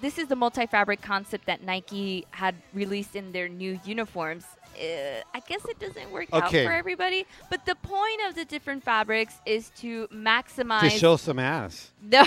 I 0.00 0.08
can't 0.08 0.08
believe 0.08 0.08
they 0.08 0.08
did 0.08 0.08
fabric. 0.08 0.08
this. 0.08 0.14
This 0.14 0.22
is 0.22 0.28
the 0.28 0.36
multi-fabric 0.36 1.02
concept 1.02 1.46
that 1.46 1.62
Nike 1.62 2.26
had 2.30 2.54
released 2.74 3.16
in 3.16 3.32
their 3.32 3.48
new 3.48 3.78
uniforms. 3.84 4.44
Uh, 4.76 5.20
I 5.34 5.40
guess 5.48 5.64
it 5.66 5.78
doesn't 5.78 6.10
work 6.10 6.28
Okay. 6.32 6.64
out 6.64 6.70
for 6.70 6.72
everybody, 6.72 7.26
but 7.50 7.66
the 7.66 7.74
point 7.76 8.20
of 8.28 8.34
the 8.34 8.44
different 8.44 8.82
fabrics 8.84 9.34
is 9.44 9.70
to 9.78 10.06
maximize. 10.08 10.80
to 10.82 10.90
show 10.90 11.16
some 11.16 11.38
ass. 11.38 11.90
No. 12.02 12.24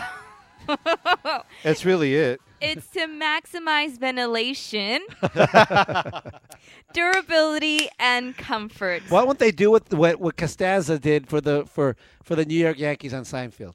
That's 1.63 1.83
really 1.83 2.15
it. 2.15 2.39
It's 2.61 2.87
to 2.91 3.01
maximize 3.01 3.97
ventilation, 3.99 5.01
durability, 6.93 7.89
and 7.99 8.37
comfort. 8.37 9.03
Why 9.09 9.23
won't 9.23 9.39
they 9.39 9.51
do 9.51 9.71
what 9.71 9.91
what, 9.93 10.19
what 10.21 10.37
Costanza 10.37 10.99
did 10.99 11.27
for 11.27 11.41
the 11.41 11.65
for 11.65 11.97
for 12.23 12.35
the 12.35 12.45
New 12.45 12.55
York 12.57 12.79
Yankees 12.79 13.13
on 13.13 13.23
Seinfeld? 13.23 13.73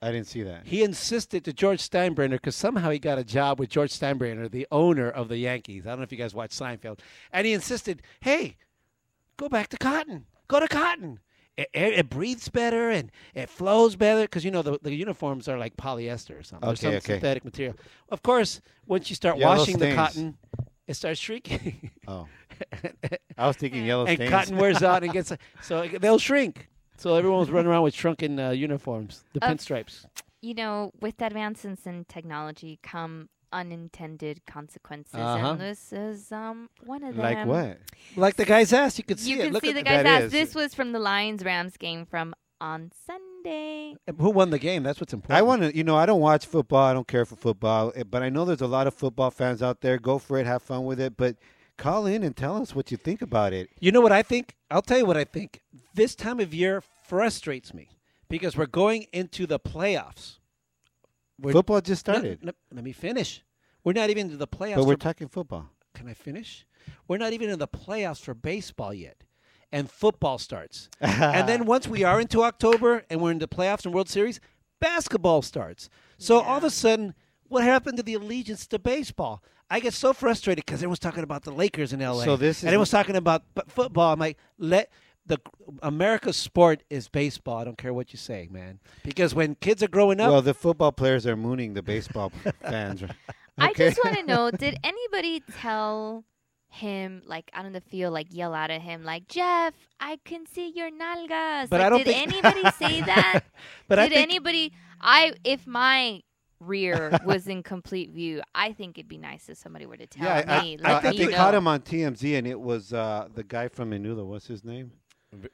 I 0.00 0.12
didn't 0.12 0.28
see 0.28 0.42
that. 0.44 0.64
He 0.64 0.82
insisted 0.82 1.44
to 1.44 1.52
George 1.52 1.80
Steinbrenner 1.80 2.32
because 2.32 2.54
somehow 2.54 2.90
he 2.90 2.98
got 2.98 3.18
a 3.18 3.24
job 3.24 3.58
with 3.58 3.68
George 3.68 3.90
Steinbrenner, 3.90 4.50
the 4.50 4.66
owner 4.70 5.10
of 5.10 5.28
the 5.28 5.38
Yankees. 5.38 5.86
I 5.86 5.90
don't 5.90 5.98
know 5.98 6.04
if 6.04 6.12
you 6.12 6.18
guys 6.18 6.34
watch 6.34 6.50
Seinfeld, 6.50 7.00
and 7.32 7.46
he 7.46 7.52
insisted, 7.52 8.02
"Hey, 8.20 8.56
go 9.36 9.48
back 9.48 9.68
to 9.68 9.76
cotton. 9.76 10.26
Go 10.46 10.60
to 10.60 10.68
cotton. 10.68 11.18
It, 11.56 11.68
it, 11.74 11.92
it 11.94 12.08
breathes 12.08 12.48
better 12.48 12.88
and 12.88 13.10
it 13.34 13.48
flows 13.50 13.96
better 13.96 14.22
because 14.22 14.44
you 14.44 14.52
know 14.52 14.62
the, 14.62 14.78
the 14.80 14.94
uniforms 14.94 15.48
are 15.48 15.58
like 15.58 15.76
polyester 15.76 16.38
or 16.38 16.44
something, 16.44 16.68
or 16.68 16.72
Okay, 16.72 16.80
some 16.82 16.94
okay. 16.94 17.00
synthetic 17.14 17.44
material. 17.44 17.74
Of 18.10 18.22
course, 18.22 18.60
once 18.86 19.10
you 19.10 19.16
start 19.16 19.38
Yellow 19.38 19.56
washing 19.56 19.78
the 19.78 19.92
cotton, 19.92 20.38
it 20.86 20.94
starts 20.94 21.18
shrinking. 21.18 21.90
Oh, 22.06 22.28
I 23.36 23.46
was 23.48 23.56
thinking 23.56 23.84
yellow 23.84 24.06
and 24.06 24.16
stains. 24.16 24.30
cotton 24.30 24.56
wears 24.56 24.82
out 24.84 25.02
and 25.02 25.12
gets 25.12 25.32
so 25.62 25.86
they'll 26.00 26.18
shrink. 26.20 26.68
So 26.98 27.14
everyone 27.14 27.38
was 27.40 27.50
running 27.50 27.70
around 27.70 27.82
with 27.84 27.94
shrunken 27.94 28.38
uh, 28.38 28.50
uniforms, 28.50 29.24
the 29.32 29.42
Of- 29.44 29.50
pinstripes. 29.56 30.04
you 30.42 30.52
know, 30.54 30.92
with 31.00 31.20
advances 31.22 31.86
in 31.86 32.04
technology 32.04 32.78
come 32.82 33.28
unintended 33.52 34.44
consequences, 34.46 35.14
Uh-huh. 35.14 35.52
and 35.52 35.60
this 35.60 35.92
is 35.92 36.30
um 36.32 36.68
one 36.84 37.02
of 37.02 37.16
them. 37.16 37.24
like 37.24 37.46
what? 37.46 37.78
Like 38.16 38.36
the 38.36 38.44
guy's 38.44 38.72
ass, 38.72 38.98
you 38.98 39.04
could 39.04 39.18
see 39.18 39.30
You 39.30 39.38
it. 39.40 39.44
can 39.44 39.52
Look 39.54 39.62
see 39.64 39.70
at 39.70 39.74
the 39.76 39.82
guy's 39.82 40.04
ass. 40.04 40.22
is- 40.24 40.32
This 40.32 40.54
was 40.54 40.74
from 40.74 40.92
the 40.92 40.98
Lions 40.98 41.42
Rams 41.44 41.76
game 41.78 42.04
from 42.04 42.34
on 42.60 42.90
Sunday. 43.06 43.94
Who 44.18 44.30
won 44.30 44.50
the 44.50 44.58
game? 44.58 44.82
That's 44.82 45.00
what's 45.00 45.12
important. 45.14 45.38
I 45.38 45.42
want 45.42 45.62
to, 45.62 45.74
you 45.76 45.84
know, 45.84 45.96
I 45.96 46.04
don't 46.06 46.20
watch 46.20 46.44
football. 46.44 46.84
I 46.84 46.92
don't 46.92 47.06
care 47.08 47.24
for 47.24 47.36
football, 47.36 47.92
eh, 47.94 48.02
but 48.02 48.22
I 48.22 48.28
know 48.28 48.44
there's 48.44 48.60
a 48.60 48.66
lot 48.66 48.86
of 48.88 48.94
football 48.94 49.30
fans 49.30 49.62
out 49.62 49.80
there. 49.80 49.96
Go 49.98 50.18
for 50.18 50.38
it, 50.38 50.46
have 50.46 50.62
fun 50.62 50.84
with 50.84 51.00
it, 51.00 51.16
but 51.16 51.36
call 51.78 52.04
in 52.06 52.22
and 52.22 52.36
tell 52.36 52.60
us 52.60 52.74
what 52.74 52.90
you 52.90 52.96
think 52.96 53.22
about 53.22 53.52
it. 53.52 53.70
You 53.80 53.92
know 53.92 54.00
what 54.00 54.12
I 54.12 54.22
think? 54.22 54.56
I'll 54.70 54.82
tell 54.82 54.98
you 54.98 55.06
what 55.06 55.16
I 55.16 55.24
think. 55.24 55.60
This 55.94 56.14
time 56.14 56.40
of 56.40 56.52
year 56.52 56.82
frustrates 57.06 57.72
me 57.72 57.88
because 58.28 58.56
we're 58.56 58.66
going 58.66 59.06
into 59.12 59.46
the 59.46 59.58
playoffs. 59.58 60.38
We're- 61.40 61.52
football 61.52 61.80
just 61.80 62.00
started, 62.00 62.44
no, 62.44 62.52
let 62.72 62.84
me 62.84 62.92
finish. 62.92 63.42
We're 63.84 63.92
not 63.92 64.10
even 64.10 64.26
into 64.26 64.36
the 64.36 64.48
playoffs. 64.48 64.76
but 64.76 64.84
we're 64.86 64.94
for- 64.94 65.00
talking 65.00 65.28
football. 65.28 65.70
Can 65.94 66.08
I 66.08 66.14
finish? 66.14 66.66
We're 67.06 67.18
not 67.18 67.32
even 67.32 67.48
in 67.48 67.58
the 67.58 67.68
playoffs 67.68 68.20
for 68.20 68.34
baseball 68.34 68.92
yet. 68.92 69.22
And 69.70 69.90
football 69.90 70.38
starts. 70.38 70.88
and 71.00 71.48
then 71.48 71.64
once 71.66 71.86
we 71.86 72.02
are 72.02 72.20
into 72.20 72.42
October 72.42 73.04
and 73.10 73.20
we're 73.20 73.30
in 73.32 73.38
the 73.38 73.48
playoffs 73.48 73.84
and 73.84 73.94
World 73.94 74.08
Series, 74.08 74.40
basketball 74.80 75.42
starts. 75.42 75.90
So 76.16 76.40
all 76.40 76.58
of 76.58 76.64
a 76.64 76.70
sudden, 76.70 77.14
What 77.48 77.64
happened 77.64 77.96
to 77.96 78.02
the 78.02 78.14
allegiance 78.14 78.66
to 78.68 78.78
baseball? 78.78 79.42
I 79.70 79.80
get 79.80 79.92
so 79.94 80.12
frustrated 80.12 80.64
because 80.64 80.78
everyone's 80.80 80.98
talking 80.98 81.22
about 81.22 81.42
the 81.44 81.50
Lakers 81.52 81.92
in 81.92 82.00
L.A. 82.00 82.24
So 82.24 82.36
this 82.36 82.62
and 82.62 82.68
is- 82.68 82.72
everyone's 82.72 82.90
talking 82.90 83.16
about 83.16 83.42
b- 83.54 83.62
football. 83.68 84.12
I'm 84.12 84.18
like, 84.18 84.38
let 84.58 84.90
the 85.26 85.38
America's 85.82 86.36
sport 86.36 86.82
is 86.88 87.08
baseball. 87.08 87.58
I 87.58 87.64
don't 87.64 87.76
care 87.76 87.92
what 87.92 88.12
you 88.12 88.18
say, 88.18 88.48
man. 88.50 88.80
Because 89.04 89.34
when 89.34 89.56
kids 89.56 89.82
are 89.82 89.88
growing 89.88 90.20
up, 90.20 90.30
Well, 90.30 90.40
the 90.42 90.54
football 90.54 90.90
players 90.92 91.26
are 91.26 91.36
mooning 91.36 91.74
the 91.74 91.82
baseball 91.82 92.30
fans. 92.62 93.02
right? 93.02 93.12
I 93.58 93.72
just 93.74 94.00
want 94.02 94.16
to 94.16 94.22
know: 94.22 94.50
Did 94.58 94.78
anybody 94.82 95.42
tell 95.60 96.24
him, 96.70 97.22
like 97.26 97.50
out 97.52 97.66
on 97.66 97.72
the 97.72 97.80
field, 97.82 98.14
like 98.14 98.28
yell 98.30 98.54
out 98.54 98.70
at 98.70 98.80
him, 98.80 99.04
like 99.04 99.28
Jeff, 99.28 99.74
I 100.00 100.18
can 100.24 100.46
see 100.46 100.72
your 100.74 100.90
nalgas? 100.90 101.68
But 101.68 101.80
like, 101.80 101.82
I 101.82 101.88
don't 101.90 102.04
did 102.04 102.06
think- 102.14 102.32
anybody 102.32 102.70
say 102.78 103.00
that? 103.02 103.40
but 103.88 103.98
I 103.98 104.08
did 104.08 104.14
think 104.14 104.30
anybody? 104.30 104.72
I 105.00 105.34
if 105.44 105.66
my 105.66 106.22
rear 106.60 107.16
was 107.24 107.46
in 107.48 107.62
complete 107.62 108.10
view, 108.10 108.42
I 108.54 108.72
think 108.72 108.98
it'd 108.98 109.08
be 109.08 109.18
nice 109.18 109.48
if 109.48 109.58
somebody 109.58 109.86
were 109.86 109.96
to 109.96 110.06
tell 110.06 110.24
Yeah, 110.26 110.44
I, 110.46 110.62
me. 110.62 110.78
I, 110.84 110.92
let 110.94 111.04
I 111.04 111.10
me 111.10 111.16
think 111.16 111.20
know. 111.20 111.26
they 111.30 111.36
caught 111.36 111.54
him 111.54 111.66
on 111.68 111.80
TMZ, 111.80 112.38
and 112.38 112.46
it 112.46 112.60
was 112.60 112.92
uh, 112.92 113.28
the 113.34 113.44
guy 113.44 113.68
from 113.68 113.90
Menudo. 113.90 114.24
What's 114.26 114.46
his 114.46 114.64
name? 114.64 114.92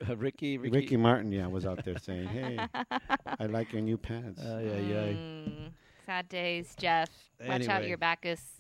uh, 0.09 0.17
Ricky, 0.17 0.57
Ricky, 0.59 0.77
Ricky, 0.77 0.97
Martin. 0.97 1.33
Yeah, 1.33 1.47
was 1.49 1.67
out 1.67 1.85
there 1.85 1.99
saying, 1.99 2.29
"Hey, 2.29 2.59
I 3.41 3.47
like 3.47 3.73
your 3.73 3.83
new 3.83 3.97
pants." 3.99 4.41
Uh, 4.41 4.61
yeah, 4.65 4.77
yeah. 4.79 5.13
Mm, 5.13 5.71
sad 6.07 6.29
days, 6.29 6.75
Jeff. 6.79 7.09
Watch 7.41 7.63
out 7.63 7.71
Anyway. 7.71 7.89
your 7.89 7.99
Bacchus. 7.99 8.53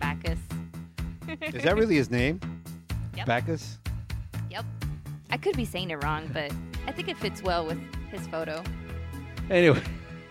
Bacchus. 0.00 0.38
Is 1.54 1.62
that 1.62 1.76
really 1.76 1.94
his 1.96 2.10
name? 2.10 2.40
Yep. 3.16 3.26
Bacchus. 3.26 3.78
Yep. 4.50 4.64
I 5.30 5.36
could 5.36 5.56
be 5.56 5.64
saying 5.64 5.90
it 5.90 6.02
wrong, 6.04 6.30
but 6.32 6.52
I 6.86 6.92
think 6.92 7.08
it 7.08 7.16
fits 7.18 7.42
well 7.42 7.66
with 7.66 7.78
his 8.12 8.24
photo. 8.28 8.62
Anyway, 9.50 9.82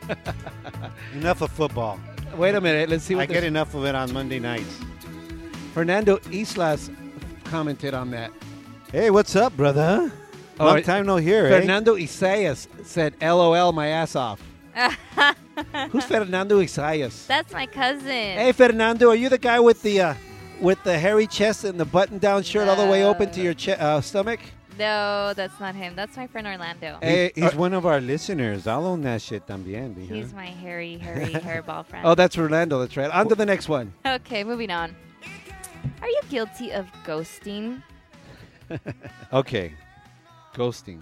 Enough 1.13 1.41
of 1.41 1.51
football. 1.51 1.99
wait 2.35 2.55
a 2.55 2.61
minute. 2.61 2.89
Let's 2.89 3.03
see 3.03 3.15
what 3.15 3.23
I 3.23 3.25
get 3.25 3.43
enough 3.43 3.73
of 3.75 3.85
it 3.85 3.95
on 3.95 4.11
Monday 4.13 4.39
nights. 4.39 4.79
Fernando 5.73 6.19
Islas 6.31 6.89
commented 7.45 7.93
on 7.93 8.11
that. 8.11 8.31
Hey, 8.91 9.09
what's 9.09 9.35
up, 9.35 9.55
brother? 9.55 10.11
Oh, 10.59 10.65
Long 10.65 10.79
it- 10.79 10.85
time 10.85 11.05
no 11.05 11.17
hear, 11.17 11.45
eh? 11.45 11.59
Fernando 11.59 11.95
Isaias 11.95 12.67
said, 12.83 13.13
"LOL, 13.21 13.71
my 13.71 13.87
ass 13.87 14.15
off." 14.15 14.41
Who's 15.91 16.05
Fernando 16.05 16.59
Isaias? 16.59 17.25
That's 17.27 17.51
my 17.53 17.65
cousin. 17.65 18.07
Hey, 18.07 18.51
Fernando, 18.51 19.09
are 19.09 19.15
you 19.15 19.29
the 19.29 19.37
guy 19.37 19.59
with 19.59 19.81
the 19.83 20.01
uh, 20.01 20.13
with 20.59 20.81
the 20.83 20.97
hairy 20.97 21.27
chest 21.27 21.63
and 21.63 21.79
the 21.79 21.85
button-down 21.85 22.43
shirt 22.43 22.67
all 22.67 22.75
the 22.75 22.89
way 22.91 23.03
open 23.03 23.31
to 23.31 23.41
your 23.41 23.53
che- 23.53 23.73
uh, 23.79 24.01
stomach? 24.01 24.39
No, 24.79 25.33
that's 25.35 25.59
not 25.59 25.75
him. 25.75 25.93
That's 25.95 26.15
my 26.15 26.25
friend 26.27 26.47
Orlando. 26.47 26.97
Hey, 27.01 27.31
He's 27.35 27.53
uh, 27.53 27.57
one 27.57 27.73
of 27.73 27.85
our 27.85 27.99
listeners. 27.99 28.65
I'll 28.65 28.85
own 28.85 29.01
that 29.01 29.21
shit 29.21 29.45
también. 29.45 29.93
huh? 30.07 30.15
He's 30.15 30.33
my 30.33 30.45
hairy, 30.45 30.97
hairy 30.97 31.33
hairball 31.33 31.85
friend. 31.85 32.07
Oh, 32.07 32.15
that's 32.15 32.37
Orlando. 32.37 32.79
That's 32.79 32.95
right. 32.95 33.11
On 33.11 33.27
to 33.27 33.35
the 33.35 33.45
next 33.45 33.67
one. 33.67 33.93
Okay, 34.05 34.43
moving 34.45 34.71
on. 34.71 34.95
Are 36.01 36.07
you 36.07 36.21
guilty 36.29 36.71
of 36.71 36.87
ghosting? 37.05 37.83
okay. 39.33 39.73
Ghosting. 40.55 41.01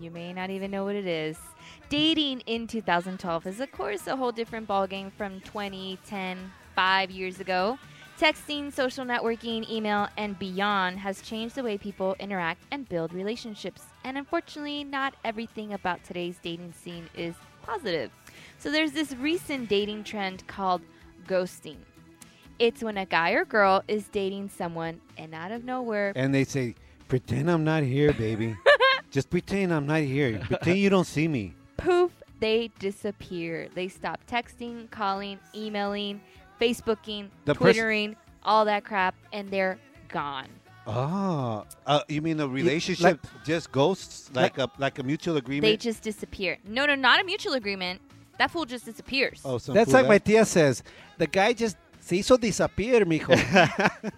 You 0.00 0.10
may 0.10 0.32
not 0.32 0.50
even 0.50 0.70
know 0.70 0.84
what 0.84 0.96
it 0.96 1.06
is. 1.06 1.38
Dating 1.88 2.40
in 2.46 2.66
2012 2.66 3.46
is, 3.46 3.60
of 3.60 3.70
course, 3.72 4.06
a 4.06 4.16
whole 4.16 4.32
different 4.32 4.66
ballgame 4.68 5.12
from 5.12 5.40
2010, 5.40 6.50
five 6.74 7.10
years 7.10 7.40
ago. 7.40 7.78
Texting, 8.18 8.72
social 8.72 9.04
networking, 9.04 9.68
email, 9.70 10.08
and 10.16 10.36
beyond 10.40 10.98
has 10.98 11.22
changed 11.22 11.54
the 11.54 11.62
way 11.62 11.78
people 11.78 12.16
interact 12.18 12.64
and 12.72 12.88
build 12.88 13.12
relationships. 13.12 13.82
And 14.02 14.18
unfortunately, 14.18 14.82
not 14.82 15.14
everything 15.24 15.72
about 15.72 16.02
today's 16.02 16.36
dating 16.42 16.72
scene 16.72 17.08
is 17.14 17.36
positive. 17.62 18.10
So 18.58 18.72
there's 18.72 18.90
this 18.90 19.12
recent 19.14 19.68
dating 19.68 20.02
trend 20.02 20.44
called 20.48 20.82
ghosting. 21.28 21.76
It's 22.58 22.82
when 22.82 22.96
a 22.98 23.06
guy 23.06 23.30
or 23.32 23.44
girl 23.44 23.84
is 23.86 24.08
dating 24.08 24.48
someone 24.48 25.00
and 25.16 25.32
out 25.32 25.52
of 25.52 25.62
nowhere, 25.62 26.12
And 26.16 26.34
they 26.34 26.42
say, 26.42 26.74
pretend 27.06 27.48
I'm 27.48 27.62
not 27.62 27.84
here, 27.84 28.12
baby. 28.12 28.56
Just 29.12 29.30
pretend 29.30 29.72
I'm 29.72 29.86
not 29.86 30.00
here. 30.00 30.40
Pretend 30.40 30.78
you 30.78 30.90
don't 30.90 31.06
see 31.06 31.28
me. 31.28 31.54
poof, 31.76 32.10
they 32.40 32.70
disappear. 32.80 33.68
They 33.74 33.86
stop 33.86 34.20
texting, 34.26 34.90
calling, 34.90 35.38
emailing, 35.54 36.20
Facebooking, 36.60 37.28
The 37.44 37.54
pers- 37.54 37.74
Twittering, 37.76 38.16
all 38.42 38.64
that 38.64 38.84
crap, 38.84 39.14
and 39.32 39.50
they're 39.50 39.78
gone. 40.08 40.48
Oh, 40.86 41.66
uh, 41.86 42.00
you 42.08 42.22
mean 42.22 42.38
the 42.38 42.48
relationship 42.48 43.26
just 43.44 43.70
ghosts 43.70 44.30
like 44.34 44.56
a 44.56 44.70
like 44.78 44.98
a 44.98 45.02
mutual 45.02 45.36
agreement? 45.36 45.62
They 45.62 45.76
just 45.76 46.02
disappear. 46.02 46.56
No, 46.66 46.86
no, 46.86 46.94
not 46.94 47.20
a 47.20 47.24
mutual 47.24 47.52
agreement. 47.54 48.00
That 48.38 48.50
fool 48.50 48.64
just 48.64 48.86
disappears. 48.86 49.42
oh, 49.44 49.58
some 49.58 49.74
That's 49.74 49.90
fool 49.90 50.00
like 50.00 50.08
my 50.08 50.18
tia 50.18 50.46
says. 50.46 50.82
The 51.18 51.26
guy 51.26 51.52
just 51.52 51.76
se 52.00 52.18
hizo 52.18 52.40
disappear, 52.40 53.04
mijo. 53.04 53.34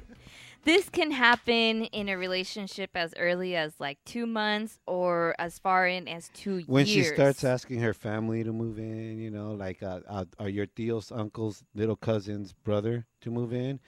This 0.65 0.89
can 0.91 1.11
happen 1.11 1.85
in 1.85 2.09
a 2.09 2.17
relationship 2.19 2.91
as 2.95 3.15
early 3.19 3.57
as 3.57 3.75
like 3.79 3.99
two 4.05 4.27
months 4.27 4.79
or 4.87 5.35
as 5.39 5.59
far 5.59 5.87
in 5.87 6.07
as 6.07 6.31
two 6.35 6.63
when 6.67 6.87
years. 6.87 7.09
she 7.09 7.15
starts 7.15 7.45
asking 7.45 7.81
her 7.81 7.95
family 7.95 8.45
to 8.45 8.53
move 8.53 8.79
in, 8.79 9.19
you 9.19 9.31
know, 9.31 9.53
like 9.53 9.83
uh, 9.83 10.01
uh, 10.07 10.25
are 10.39 10.49
your 10.49 10.67
tios, 10.67 11.17
uncles, 11.17 11.65
little 11.75 11.97
cousin's 11.97 12.53
brother 12.53 13.07
to 13.23 13.31
move 13.31 13.53
in, 13.53 13.81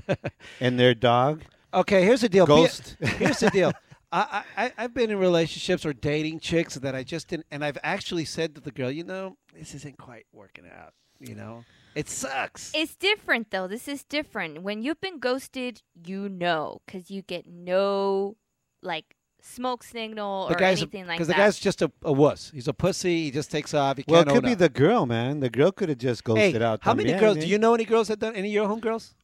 and 0.60 0.78
their 0.80 0.94
dog 0.94 1.42
okay, 1.74 2.04
here's 2.04 2.20
the 2.22 2.28
deal. 2.28 2.46
Be- 2.46 2.50
ghost. 2.50 2.96
Here's 3.00 3.38
the 3.38 3.50
deal. 3.50 3.72
I, 4.12 4.44
I, 4.56 4.72
I've 4.78 4.94
been 4.94 5.10
in 5.10 5.18
relationships 5.18 5.84
or 5.84 5.92
dating 5.92 6.38
chicks 6.38 6.76
that 6.76 6.94
I 6.94 7.02
just 7.02 7.28
didn't, 7.28 7.46
and 7.50 7.64
I've 7.64 7.78
actually 7.82 8.24
said 8.24 8.54
to 8.54 8.60
the 8.60 8.70
girl, 8.70 8.90
you 8.90 9.02
know, 9.02 9.36
this 9.52 9.74
isn't 9.74 9.98
quite 9.98 10.26
working 10.32 10.64
out. 10.66 10.94
You 11.18 11.34
know, 11.34 11.64
it 11.94 12.08
sucks. 12.08 12.72
It's 12.74 12.94
different 12.96 13.50
though. 13.50 13.66
This 13.66 13.88
is 13.88 14.04
different. 14.04 14.62
When 14.62 14.82
you've 14.82 15.00
been 15.00 15.18
ghosted, 15.18 15.82
you 16.06 16.28
know, 16.28 16.80
because 16.86 17.10
you 17.10 17.22
get 17.22 17.46
no 17.46 18.36
like 18.82 19.16
smoke 19.40 19.82
signal 19.82 20.48
the 20.48 20.54
or 20.54 20.58
guy's 20.58 20.80
anything 20.80 21.06
like 21.06 21.08
that. 21.08 21.14
because 21.16 21.28
the 21.28 21.34
guy's 21.34 21.58
just 21.58 21.82
a, 21.82 21.92
a 22.02 22.12
wuss. 22.12 22.50
He's 22.54 22.66
a 22.68 22.72
pussy. 22.72 23.24
He 23.24 23.30
just 23.30 23.50
takes 23.50 23.74
off. 23.74 23.98
He 23.98 24.04
well, 24.08 24.22
it 24.22 24.24
can't 24.24 24.36
could 24.36 24.44
own 24.44 24.50
be 24.50 24.52
up. 24.54 24.58
the 24.58 24.68
girl, 24.70 25.06
man. 25.06 25.40
The 25.40 25.50
girl 25.50 25.70
could 25.70 25.88
have 25.90 25.98
just 25.98 26.24
ghosted 26.24 26.54
Hey, 26.60 26.62
out. 26.62 26.80
how 26.82 26.94
many 26.94 27.12
también, 27.12 27.20
girls? 27.20 27.36
Do 27.38 27.46
you 27.46 27.58
know 27.58 27.74
any 27.74 27.84
girls 27.84 28.08
that 28.08 28.18
done 28.18 28.34
any 28.34 28.48
of 28.48 28.54
your 28.54 28.66
home 28.68 28.80
girls 28.80 29.14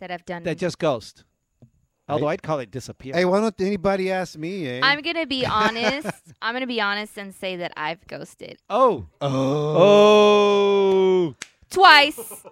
that 0.00 0.10
I've 0.10 0.24
done. 0.24 0.42
that 0.44 0.58
just 0.58 0.78
ghost? 0.78 1.24
Although 2.10 2.28
I'd 2.28 2.42
call 2.42 2.58
it 2.60 2.70
disappear. 2.70 3.14
Hey, 3.14 3.26
why 3.26 3.38
don't 3.40 3.60
anybody 3.60 4.10
ask 4.10 4.38
me? 4.38 4.66
Eh? 4.66 4.80
I'm 4.82 5.02
gonna 5.02 5.26
be 5.26 5.44
honest. 5.44 6.08
I'm 6.42 6.54
gonna 6.54 6.66
be 6.66 6.80
honest 6.80 7.18
and 7.18 7.34
say 7.34 7.56
that 7.56 7.72
I've 7.76 8.06
ghosted 8.06 8.58
oh, 8.70 9.06
oh, 9.20 9.76
oh, 9.76 11.34
twice 11.70 12.44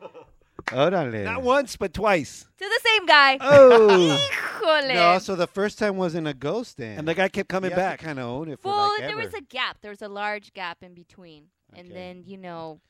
órale. 0.67 1.25
not 1.25 1.43
once 1.43 1.77
but 1.77 1.93
twice. 1.95 2.47
to 2.59 2.65
the 2.65 2.81
same 2.85 3.07
guy. 3.07 3.39
Oh, 3.41 4.19
Híjole. 4.63 4.95
No, 4.95 5.19
so 5.19 5.37
the 5.37 5.47
first 5.47 5.79
time 5.79 5.97
wasn't 5.97 6.27
a 6.27 6.35
ghost 6.35 6.77
then. 6.77 6.99
and 6.99 7.07
the 7.07 7.15
guy 7.15 7.29
kept 7.29 7.49
coming 7.49 7.71
back. 7.71 8.01
kind 8.01 8.19
of 8.19 8.27
own 8.27 8.49
it 8.49 8.61
for 8.61 8.69
well, 8.69 8.89
like 8.89 9.01
there 9.01 9.11
ever. 9.11 9.19
was 9.25 9.35
a 9.35 9.41
gap. 9.43 9.79
There 9.81 9.91
was 9.93 10.03
a 10.03 10.09
large 10.09 10.53
gap 10.55 10.79
in 10.83 10.95
between, 10.95 11.45
and 11.75 11.87
Okay. 11.87 11.95
then 11.95 12.25
you 12.27 12.37
know, 12.37 12.81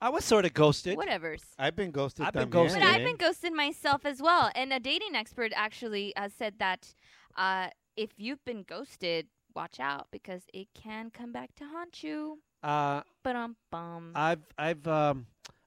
I 0.00 0.10
was 0.10 0.24
sort 0.24 0.44
of 0.44 0.52
ghosted. 0.52 0.96
whatever's. 0.96 1.42
I've 1.58 1.76
been 1.76 1.90
ghosted. 1.90 2.26
I've 2.26 2.32
been 2.34 2.48
también, 2.48 2.50
ghosted. 2.50 2.82
But 2.82 2.88
eh? 2.88 2.92
I've 2.96 3.04
been 3.04 3.16
ghosted 3.16 3.52
myself 3.54 4.04
as 4.04 4.20
well. 4.20 4.50
And 4.54 4.72
a 4.72 4.80
dating 4.80 5.14
expert 5.14 5.52
actually 5.54 6.14
uh, 6.16 6.28
said 6.36 6.54
that 6.58 6.94
uh, 7.36 7.68
if 7.96 8.10
you've 8.18 8.44
been 8.44 8.64
ghosted, 8.68 9.28
watch 9.54 9.78
out 9.80 10.08
because 10.10 10.42
it 10.52 10.68
can 10.74 11.10
come 11.10 11.32
back 11.32 11.54
to 11.56 11.64
haunt 11.64 12.02
you. 12.02 12.40
Uh, 12.62 13.02
But 13.22 13.36
um 13.36 13.56
bum. 13.70 14.12
I've 14.14 14.44
I've 14.58 14.86
um 14.86 15.26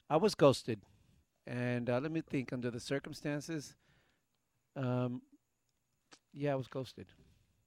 I 0.10 0.18
was 0.18 0.36
ghosted, 0.36 0.82
and 1.48 1.90
uh, 1.90 2.00
let 2.00 2.12
me 2.12 2.22
think. 2.22 2.54
Under 2.54 2.70
the 2.70 2.80
circumstances, 2.80 3.76
um, 4.76 5.22
yeah, 6.34 6.54
I 6.54 6.56
was 6.56 6.68
ghosted. 6.68 7.08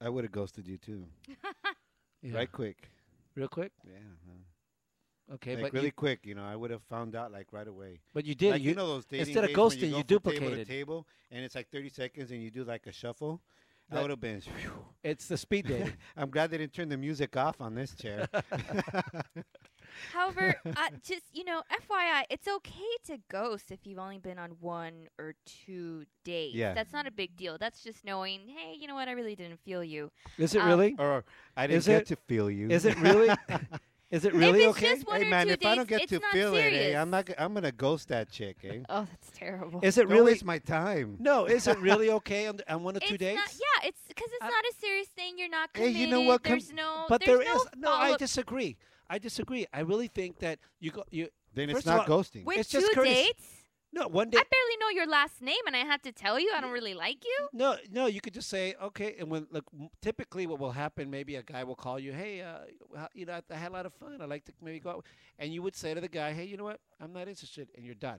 I 0.01 0.09
would 0.09 0.24
have 0.24 0.32
ghosted 0.32 0.68
you 0.68 0.78
too, 0.78 1.07
Yeah. 2.22 2.34
right 2.36 2.51
quick. 2.51 2.91
real 3.34 3.49
quick. 3.49 3.72
Yeah, 3.84 3.93
huh. 4.26 5.34
Okay, 5.34 5.55
like 5.57 5.64
but 5.64 5.72
really 5.72 5.91
quick. 5.91 6.20
You 6.24 6.34
know, 6.34 6.45
I 6.45 6.57
would 6.57 6.70
have 6.70 6.82
found 6.84 7.14
out 7.16 7.32
like 7.32 7.49
right 7.53 7.68
away. 7.68 8.01
but 8.14 8.24
you 8.24 8.34
did. 8.34 8.53
like, 8.53 8.62
you, 8.62 8.70
you, 8.70 8.74
know 8.74 8.86
those 8.86 9.05
dating 9.05 9.26
instead 9.26 9.45
of 9.45 9.51
ghosting, 9.51 9.80
you, 9.80 9.86
you 9.89 9.95
from 9.95 10.03
table 10.05 10.30
duplicated. 10.30 10.68
table, 10.68 11.07
and 11.30 11.45
it's 11.45 11.55
like 11.55 11.68
thirty 11.70 11.89
seconds, 11.89 12.30
and 12.30 12.43
you 12.43 12.51
do 12.51 12.64
like 12.64 12.86
a 12.86 12.93
shuffle. 12.93 13.41
That- 13.91 14.03
would 14.03 14.11
have 14.11 14.20
been. 14.20 14.43
it's 15.03 15.26
the 15.28 15.36
speed 15.36 15.66
dating. 15.68 15.95
I'm 16.16 16.30
glad 16.30 16.51
they 16.51 16.59
didn't 16.59 16.74
turn 16.74 16.89
the 16.89 16.97
music 16.97 17.36
off 17.36 17.61
on 17.61 17.74
this 17.74 17.95
chair. 17.95 18.28
However, 20.12 20.55
uh, 20.66 20.89
just 21.03 21.24
you 21.32 21.45
know, 21.45 21.62
FYI, 21.70 22.24
it's 22.30 22.47
okay 22.49 22.97
to 23.07 23.18
ghost 23.30 23.70
if 23.70 23.80
you've 23.86 23.99
only 23.99 24.18
been 24.18 24.39
on 24.39 24.51
one 24.61 25.09
or 25.18 25.34
two 25.45 26.05
dates. 26.24 26.55
Yeah. 26.55 26.74
That's 26.74 26.93
not 26.93 27.07
a 27.07 27.11
big 27.11 27.36
deal. 27.36 27.57
That's 27.59 27.82
just 27.82 28.05
knowing, 28.05 28.41
hey, 28.49 28.74
you 28.78 28.86
know 28.86 28.95
what, 28.95 29.09
I 29.09 29.12
really 29.12 29.34
didn't 29.36 29.61
feel 29.64 29.82
you. 29.84 30.11
Is 30.39 30.55
it 30.55 30.61
Um, 30.62 30.68
really? 30.68 30.95
or 30.99 31.24
I 31.57 31.66
didn't 31.66 31.78
Is 31.78 31.86
get 31.86 32.03
it- 32.03 32.09
to 32.09 32.16
feel 32.16 32.51
you. 32.51 32.68
Is 32.70 32.84
it 32.84 32.99
really? 32.99 33.28
Is 34.11 34.24
it 34.24 34.32
really 34.32 34.62
if 34.62 34.68
it's 34.70 34.78
okay? 34.78 34.95
just 34.95 35.07
one 35.07 35.20
hey 35.20 35.26
or 35.26 35.30
man, 35.30 35.47
two 35.49 35.53
if 35.53 35.61
dates, 35.61 35.70
I 35.70 35.74
don't 35.74 35.86
get 35.89 36.01
it's 36.01 36.12
to 36.12 36.18
not 36.18 36.32
feel 36.32 36.53
serious. 36.55 36.72
it, 36.72 36.82
hey, 36.93 36.97
I'm 36.97 37.11
not. 37.11 37.26
g- 37.26 37.34
I'm 37.36 37.53
gonna 37.53 37.70
ghost 37.70 38.09
that 38.09 38.30
chick. 38.30 38.57
Eh? 38.64 38.78
Oh, 38.89 39.05
that's 39.05 39.30
terrible. 39.39 39.80
Is 39.82 39.99
it 39.99 40.05
Don't 40.09 40.12
really? 40.12 40.32
waste 40.32 40.47
my 40.47 40.59
time. 40.61 41.16
No, 41.20 41.45
is 41.45 41.66
it 41.68 41.76
really 41.78 42.11
okay 42.12 42.47
on, 42.47 42.59
on 42.70 42.82
one 42.84 42.97
or 42.97 43.01
two 43.01 43.18
dates? 43.18 43.36
Not, 43.36 43.53
yeah, 43.53 43.89
it's 43.89 44.01
because 44.09 44.30
it's 44.32 44.43
I- 44.45 44.49
not 44.49 44.64
a 44.64 44.72
serious 44.80 45.09
thing. 45.09 45.34
You're 45.36 45.51
not 45.51 45.68
Hey, 45.74 45.80
committed. 45.93 46.01
you 46.01 46.07
know 46.07 46.22
what? 46.22 46.43
Com- 46.43 46.53
There's 46.53 46.72
no. 46.72 47.05
but 47.11 47.20
there's 47.20 47.39
there 47.41 47.49
no 47.49 47.55
is 47.57 47.66
no. 47.76 47.93
I 47.93 48.16
disagree. 48.16 48.78
I 49.11 49.18
disagree. 49.18 49.66
I 49.72 49.80
really 49.80 50.09
think 50.09 50.38
that 50.40 50.59
you 50.80 50.90
go. 50.90 51.04
You 51.11 51.28
Then 51.54 51.70
it's 51.70 51.86
not 51.86 52.09
all- 52.09 52.18
ghosting. 52.22 52.44
With 52.44 52.59
It's 52.59 52.70
two 52.70 52.80
just 52.80 52.92
courtesy. 52.94 53.14
dates? 53.14 53.54
No, 53.90 54.06
one 54.06 54.28
day. 54.28 54.36
I 54.36 54.42
barely 54.42 54.76
know 54.80 54.90
your 54.90 55.06
last 55.06 55.40
name, 55.40 55.62
and 55.66 55.74
I 55.74 55.78
have 55.78 56.02
to 56.02 56.12
tell 56.12 56.38
you 56.38 56.52
I 56.54 56.61
don't 56.61 56.72
really 56.72 56.92
like 56.92 57.24
you. 57.24 57.48
No, 57.54 57.76
no, 57.90 58.04
you 58.04 58.20
could 58.20 58.34
just 58.34 58.50
say 58.50 58.74
okay, 58.82 59.16
and 59.18 59.30
when 59.30 59.46
look, 59.50 59.64
typically 60.02 60.46
what 60.46 60.59
will 60.59 60.72
happen, 60.72 61.09
maybe 61.11 61.36
a 61.36 61.42
guy 61.42 61.64
will 61.64 61.74
call 61.74 61.98
you, 61.98 62.12
hey, 62.12 62.42
uh, 62.42 62.59
you 63.14 63.24
know, 63.24 63.32
I, 63.32 63.42
I 63.50 63.56
had 63.56 63.70
a 63.70 63.74
lot 63.74 63.86
of 63.86 63.94
fun. 63.94 64.20
I'd 64.20 64.28
like 64.28 64.44
to 64.44 64.52
maybe 64.61 64.78
go 64.78 64.90
out, 64.90 65.06
and 65.38 65.54
you 65.54 65.62
would 65.62 65.74
say 65.74 65.94
to 65.94 66.02
the 66.02 66.09
guy, 66.09 66.32
hey, 66.34 66.44
you 66.44 66.59
know 66.59 66.64
what, 66.64 66.80
I'm 67.00 67.14
not 67.14 67.28
interested, 67.28 67.68
and 67.74 67.82
you're 67.84 67.94
done. 67.94 68.18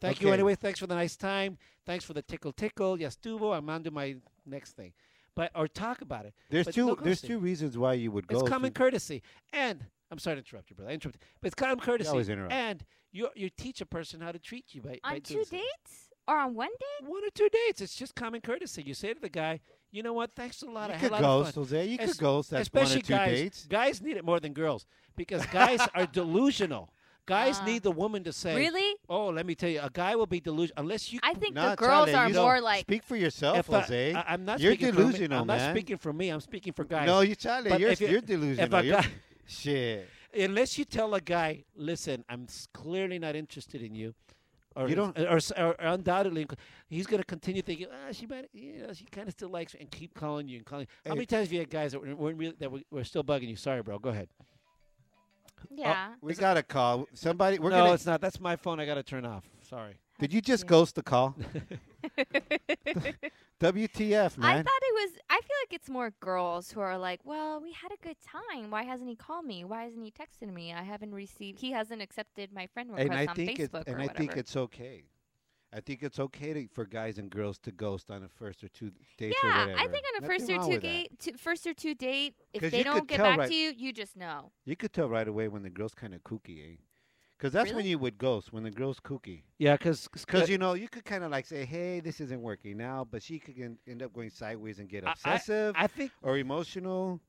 Thank 0.00 0.22
you 0.22 0.32
anyway. 0.32 0.54
Thanks 0.54 0.78
for 0.80 0.86
the 0.86 0.94
nice 0.94 1.16
time. 1.16 1.58
Thanks 1.84 2.04
for 2.04 2.14
the 2.14 2.22
tickle 2.22 2.52
tickle. 2.52 2.98
Yes, 2.98 3.18
Duvo. 3.22 3.54
I'm 3.54 3.68
on 3.68 3.82
to 3.84 3.90
my 3.90 4.16
next 4.46 4.72
thing, 4.74 4.94
but 5.34 5.50
or 5.54 5.68
talk 5.68 6.00
about 6.00 6.24
it. 6.24 6.32
There's 6.48 6.64
But 6.66 6.74
two. 6.74 6.86
no 6.86 6.94
there's 6.94 7.20
two 7.20 7.38
reasons 7.40 7.76
why 7.76 7.92
you 7.94 8.10
would 8.10 8.26
go. 8.26 8.40
It's 8.40 8.48
common 8.48 8.72
courtesy, 8.72 9.22
and 9.52 9.84
I'm 10.10 10.18
sorry 10.18 10.36
to 10.36 10.40
interrupt 10.40 10.70
you, 10.70 10.76
brother. 10.76 10.90
I 10.90 10.94
interrupt, 10.94 11.18
but 11.40 11.46
it's 11.48 11.54
common 11.54 11.78
courtesy. 11.80 12.08
always 12.10 12.28
interrupt. 12.28 12.52
And 12.52 12.84
you 13.12 13.28
you 13.34 13.50
teach 13.50 13.80
a 13.80 13.86
person 13.86 14.20
how 14.20 14.32
to 14.32 14.38
treat 14.38 14.66
you 14.74 14.80
by 14.82 14.98
by 15.02 15.10
On 15.16 15.20
doing 15.20 15.22
two 15.22 15.44
so. 15.44 15.56
dates? 15.56 16.08
Or 16.26 16.36
on 16.36 16.54
one 16.54 16.68
date? 16.68 17.08
One 17.08 17.24
or 17.24 17.30
two 17.34 17.48
dates. 17.48 17.80
It's 17.80 17.94
just 17.94 18.14
common 18.14 18.40
courtesy. 18.42 18.82
You 18.82 18.92
say 18.94 19.14
to 19.14 19.20
the 19.20 19.30
guy, 19.30 19.60
you 19.90 20.02
know 20.02 20.12
what? 20.12 20.32
Thanks 20.36 20.60
a 20.62 20.66
lot. 20.66 20.90
You 20.90 20.94
I 20.94 20.98
had 20.98 21.00
could 21.00 21.10
a 21.10 21.22
lot 21.22 21.24
of 21.24 21.44
ghost, 21.44 21.54
fun. 21.54 21.64
Jose. 21.64 21.86
You 21.86 21.98
could 21.98 22.08
Es- 22.10 22.16
ghost 22.16 22.52
at 22.52 22.66
one 22.68 22.84
or 22.84 22.88
two 22.88 23.00
guys. 23.00 23.30
dates. 23.32 23.66
Guys 23.66 24.02
need 24.02 24.16
it 24.18 24.24
more 24.24 24.38
than 24.40 24.52
girls 24.52 24.84
because 25.16 25.44
guys 25.46 25.80
are 25.94 26.06
delusional. 26.20 26.92
Guys 27.24 27.58
Ah. 27.60 27.64
need 27.66 27.82
the 27.82 27.92
woman 27.92 28.24
to 28.24 28.32
say, 28.32 28.56
Really? 28.56 28.94
Oh, 29.08 29.28
let 29.28 29.44
me 29.44 29.54
tell 29.54 29.68
you, 29.68 29.80
a 29.82 29.90
guy 29.90 30.16
will 30.16 30.26
be 30.26 30.40
delusional 30.40 30.82
unless 30.82 31.12
you. 31.12 31.20
I 31.22 31.34
think 31.34 31.54
Nah, 31.54 31.70
the 31.70 31.76
girls 31.76 32.10
Charlie, 32.10 32.34
are 32.36 32.42
more 32.42 32.60
like 32.62 32.80
Speak 32.82 33.02
for 33.02 33.16
yourself, 33.16 33.58
if 33.58 33.70
I, 33.70 33.80
Jose. 33.80 34.14
I, 34.14 34.34
am 34.34 34.44
not 34.46 34.60
You're 34.60 34.72
speaking 34.72 34.94
delusional, 34.94 35.28
for 35.28 35.28
me. 35.34 35.36
I'm 35.40 35.46
man. 35.46 35.58
not 35.66 35.74
speaking 35.74 35.98
for 35.98 36.12
me. 36.12 36.28
I'm 36.30 36.40
speaking 36.40 36.72
for 36.72 36.84
guys. 36.84 37.06
No, 37.06 37.20
you 37.20 37.34
Charlie. 37.34 37.68
But 37.70 37.80
You're, 37.80 37.90
if 37.90 38.00
you- 38.00 38.08
you're 38.08 38.18
if 38.18 38.26
delusional. 38.26 38.74
a 38.78 38.82
guy- 38.82 39.06
shit. 39.48 40.08
unless 40.38 40.78
you 40.78 40.84
tell 40.84 41.14
a 41.14 41.20
guy, 41.20 41.64
listen, 41.74 42.24
I'm 42.28 42.44
s- 42.48 42.68
clearly 42.72 43.18
not 43.18 43.34
interested 43.34 43.82
in 43.82 43.94
you. 43.94 44.14
Or, 44.76 44.88
You 44.88 44.94
don't- 44.94 45.18
or, 45.18 45.38
or, 45.56 45.66
or 45.70 45.74
undoubtedly, 45.80 46.46
he's 46.88 47.06
going 47.08 47.18
to 47.20 47.26
continue 47.26 47.62
thinking, 47.62 47.88
ah, 47.90 48.12
she 48.12 48.26
might, 48.26 48.48
you 48.52 48.86
know, 48.86 48.92
she 48.92 49.06
kind 49.06 49.26
of 49.26 49.32
still 49.32 49.48
likes 49.48 49.74
me, 49.74 49.80
and 49.80 49.90
keep 49.90 50.14
calling 50.14 50.46
you 50.46 50.58
and 50.58 50.66
calling. 50.66 50.86
How 51.04 51.10
Hey. 51.12 51.16
many 51.16 51.26
times 51.26 51.46
have 51.48 51.52
you 51.52 51.58
had 51.58 51.70
guys 51.70 51.90
that 51.92 52.00
were, 52.00 52.14
weren't 52.14 52.38
really, 52.38 52.54
that 52.60 52.70
were, 52.70 52.80
were 52.92 53.02
still 53.02 53.24
bugging 53.24 53.48
you? 53.48 53.56
Sorry, 53.56 53.82
bro. 53.82 53.98
Go 53.98 54.10
ahead. 54.10 54.28
yeah. 55.70 56.14
We 56.20 56.34
got 56.34 56.56
a 56.56 56.62
call. 56.62 57.08
Somebody. 57.14 57.58
We're 57.58 57.70
no, 57.70 57.78
gonna. 57.78 57.94
it's 57.94 58.06
not. 58.06 58.20
That's 58.20 58.38
my 58.40 58.54
phone. 58.56 58.78
I 58.78 58.86
got 58.86 58.94
to 58.94 59.02
turn 59.02 59.24
off. 59.24 59.48
Sorry. 59.62 59.94
Did 60.18 60.32
you 60.32 60.40
just 60.40 60.66
ghost 60.66 60.96
the 60.96 61.02
call? 61.02 61.36
WTF, 63.60 64.38
man. 64.38 64.50
I 64.50 64.62
thought 64.62 64.82
it 64.82 64.94
was. 64.94 65.10
I 65.30 65.34
feel 65.34 65.56
like 65.62 65.72
it's 65.72 65.88
more 65.88 66.12
girls 66.20 66.70
who 66.72 66.80
are 66.80 66.96
like, 66.98 67.20
"Well, 67.24 67.60
we 67.60 67.72
had 67.72 67.92
a 67.92 67.96
good 68.02 68.16
time. 68.20 68.70
Why 68.70 68.84
hasn't 68.84 69.08
he 69.08 69.16
called 69.16 69.44
me? 69.44 69.64
Why 69.64 69.84
hasn't 69.84 70.04
he 70.04 70.12
texted 70.12 70.52
me? 70.52 70.72
I 70.72 70.82
haven't 70.82 71.12
received. 71.12 71.60
He 71.60 71.72
hasn't 71.72 72.00
accepted 72.02 72.52
my 72.52 72.66
friend 72.66 72.90
request 72.90 73.10
and 73.10 73.18
I 73.18 73.26
on 73.26 73.34
think 73.34 73.58
Facebook 73.58 73.80
it, 73.82 73.88
and 73.88 73.96
I 73.96 74.02
whatever." 74.02 74.18
think 74.18 74.36
it's 74.36 74.56
okay. 74.56 75.04
I 75.72 75.80
think 75.80 76.02
it's 76.02 76.18
okay 76.18 76.54
to, 76.54 76.68
for 76.72 76.86
guys 76.86 77.18
and 77.18 77.28
girls 77.28 77.58
to 77.58 77.72
ghost 77.72 78.10
on 78.10 78.22
a 78.22 78.28
first 78.28 78.64
or 78.64 78.68
two 78.68 78.90
dates 79.18 79.36
yeah. 79.44 79.74
I 79.76 79.86
think 79.86 80.04
on 80.14 80.24
a 80.24 80.26
Nothing 80.26 80.46
first 80.46 80.50
or 80.50 80.72
two 80.72 80.80
date, 80.80 81.18
two, 81.18 81.32
first 81.36 81.66
or 81.66 81.74
two 81.74 81.94
date, 81.94 82.36
if 82.54 82.70
they 82.70 82.82
don't 82.82 83.06
get 83.06 83.18
back 83.18 83.38
right- 83.38 83.48
to 83.50 83.54
you, 83.54 83.74
you 83.76 83.92
just 83.92 84.16
know. 84.16 84.52
You 84.64 84.76
could 84.76 84.94
tell 84.94 85.10
right 85.10 85.28
away 85.28 85.48
when 85.48 85.62
the 85.62 85.70
girl's 85.70 85.94
kind 85.94 86.14
of 86.14 86.22
kooky, 86.22 86.72
eh? 86.72 86.76
Because 87.38 87.52
that's 87.52 87.72
when 87.72 87.86
you 87.86 87.98
would 88.00 88.18
ghost 88.18 88.52
when 88.52 88.64
the 88.64 88.70
girl's 88.70 88.98
kooky. 88.98 89.42
Yeah, 89.58 89.74
because 89.76 90.08
Because 90.08 90.48
you 90.50 90.58
know 90.58 90.72
you 90.74 90.88
could 90.88 91.04
kind 91.04 91.22
of 91.22 91.30
like 91.30 91.46
say, 91.46 91.64
"Hey, 91.64 92.00
this 92.00 92.20
isn't 92.20 92.42
working 92.42 92.76
now," 92.76 93.06
but 93.08 93.22
she 93.22 93.38
could 93.38 93.56
en- 93.60 93.78
end 93.86 94.02
up 94.02 94.12
going 94.12 94.30
sideways 94.30 94.80
and 94.80 94.88
get 94.88 95.04
I- 95.06 95.10
I- 95.10 95.12
obsessive 95.12 95.74
I 95.78 95.86
think 95.86 96.10
or 96.20 96.36
emotional, 96.36 97.20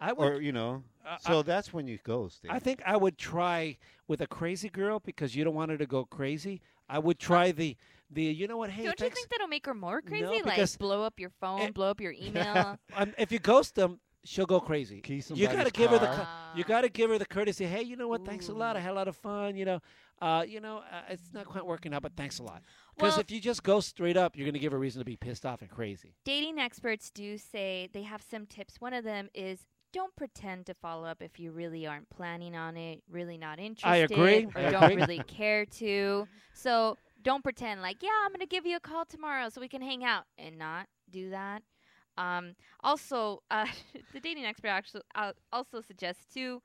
I 0.00 0.12
would. 0.12 0.32
or 0.32 0.40
you 0.42 0.50
know. 0.50 0.82
Uh, 1.06 1.16
so 1.18 1.42
that's 1.42 1.72
when 1.72 1.86
you 1.86 1.98
ghost. 2.02 2.40
eh? 2.44 2.48
I 2.50 2.58
think 2.58 2.82
I 2.84 2.96
would 2.96 3.16
try 3.18 3.78
with 4.08 4.20
a 4.20 4.26
crazy 4.26 4.68
girl 4.68 4.98
because 4.98 5.36
you 5.36 5.44
don't 5.44 5.54
want 5.54 5.70
her 5.70 5.78
to 5.78 5.86
go 5.86 6.04
crazy. 6.06 6.60
I 6.88 6.98
would 6.98 7.20
try 7.20 7.52
the 7.52 7.76
the 8.10 8.24
you 8.24 8.48
know 8.48 8.56
what? 8.56 8.70
Hey, 8.70 8.82
don't 8.82 8.98
you 9.00 9.10
think 9.10 9.28
that'll 9.28 9.46
make 9.46 9.66
her 9.66 9.74
more 9.74 10.02
crazy? 10.02 10.24
No, 10.24 10.32
like 10.32 10.44
because- 10.44 10.76
blow 10.76 11.02
up 11.04 11.20
your 11.20 11.30
phone, 11.40 11.60
Eh, 11.60 11.70
blow 11.70 11.88
up 11.90 12.00
your 12.00 12.12
email. 12.20 12.78
um, 12.96 13.14
if 13.16 13.30
you 13.30 13.38
ghost 13.38 13.76
them, 13.76 14.00
she'll 14.24 14.46
go 14.46 14.60
crazy. 14.60 15.00
Key 15.00 15.22
you 15.34 15.48
gotta 15.48 15.70
give 15.70 15.90
her 15.90 15.98
the 15.98 16.06
car. 16.06 16.16
co- 16.52 16.58
you 16.58 16.64
gotta 16.64 16.88
give 16.88 17.10
her 17.10 17.18
the 17.18 17.26
courtesy. 17.26 17.64
Hey, 17.64 17.82
you 17.82 17.96
know 17.96 18.08
what? 18.08 18.24
Thanks 18.24 18.48
a 18.48 18.52
lot. 18.54 18.76
I 18.76 18.80
had 18.80 18.92
a 18.92 18.94
lot 18.94 19.08
of 19.08 19.16
fun. 19.16 19.56
You 19.56 19.64
know, 19.64 19.80
uh, 20.20 20.44
you 20.46 20.60
know, 20.60 20.78
uh, 20.78 21.02
it's 21.08 21.32
not 21.32 21.46
quite 21.46 21.66
working 21.66 21.92
out, 21.94 22.02
but 22.02 22.12
thanks 22.16 22.38
a 22.38 22.42
lot. 22.42 22.62
Because 22.96 23.12
Well- 23.14 23.20
if 23.20 23.30
you 23.30 23.40
just 23.40 23.62
go 23.62 23.80
straight 23.80 24.16
up, 24.16 24.36
you're 24.36 24.46
gonna 24.46 24.58
give 24.58 24.72
her 24.72 24.78
a 24.78 24.80
reason 24.80 25.00
to 25.00 25.04
be 25.04 25.16
pissed 25.16 25.44
off 25.46 25.62
and 25.62 25.70
crazy. 25.70 26.14
Dating 26.24 26.58
experts 26.58 27.10
do 27.10 27.36
say 27.38 27.88
they 27.92 28.02
have 28.02 28.22
some 28.22 28.46
tips. 28.46 28.80
One 28.80 28.94
of 28.94 29.04
them 29.04 29.28
is 29.34 29.66
don't 29.92 30.16
pretend 30.16 30.64
to 30.66 30.74
follow 30.74 31.04
up 31.06 31.20
if 31.20 31.38
you 31.38 31.52
really 31.52 31.86
aren't 31.86 32.08
planning 32.08 32.56
on 32.56 32.78
it, 32.78 33.02
really 33.10 33.36
not 33.36 33.58
interested, 33.58 33.86
I 33.88 33.96
agree. 33.96 34.46
or 34.54 34.58
I 34.66 34.70
don't 34.70 34.82
agree. 34.84 34.96
really 34.96 35.22
care 35.26 35.66
to. 35.66 36.26
So 36.54 36.96
don't 37.20 37.42
pretend 37.42 37.82
like, 37.82 38.02
yeah, 38.02 38.08
I'm 38.24 38.30
going 38.30 38.40
to 38.40 38.46
give 38.46 38.64
you 38.64 38.76
a 38.76 38.80
call 38.80 39.04
tomorrow 39.04 39.50
so 39.50 39.60
we 39.60 39.68
can 39.68 39.82
hang 39.82 40.02
out 40.02 40.24
and 40.38 40.56
not 40.58 40.86
do 41.10 41.28
that. 41.30 41.62
Um, 42.16 42.54
also, 42.80 43.42
uh, 43.50 43.66
the 44.12 44.20
dating 44.20 44.44
expert 44.44 44.68
actually 44.68 45.02
uh, 45.14 45.32
also 45.52 45.80
suggests 45.80 46.32
to 46.34 46.60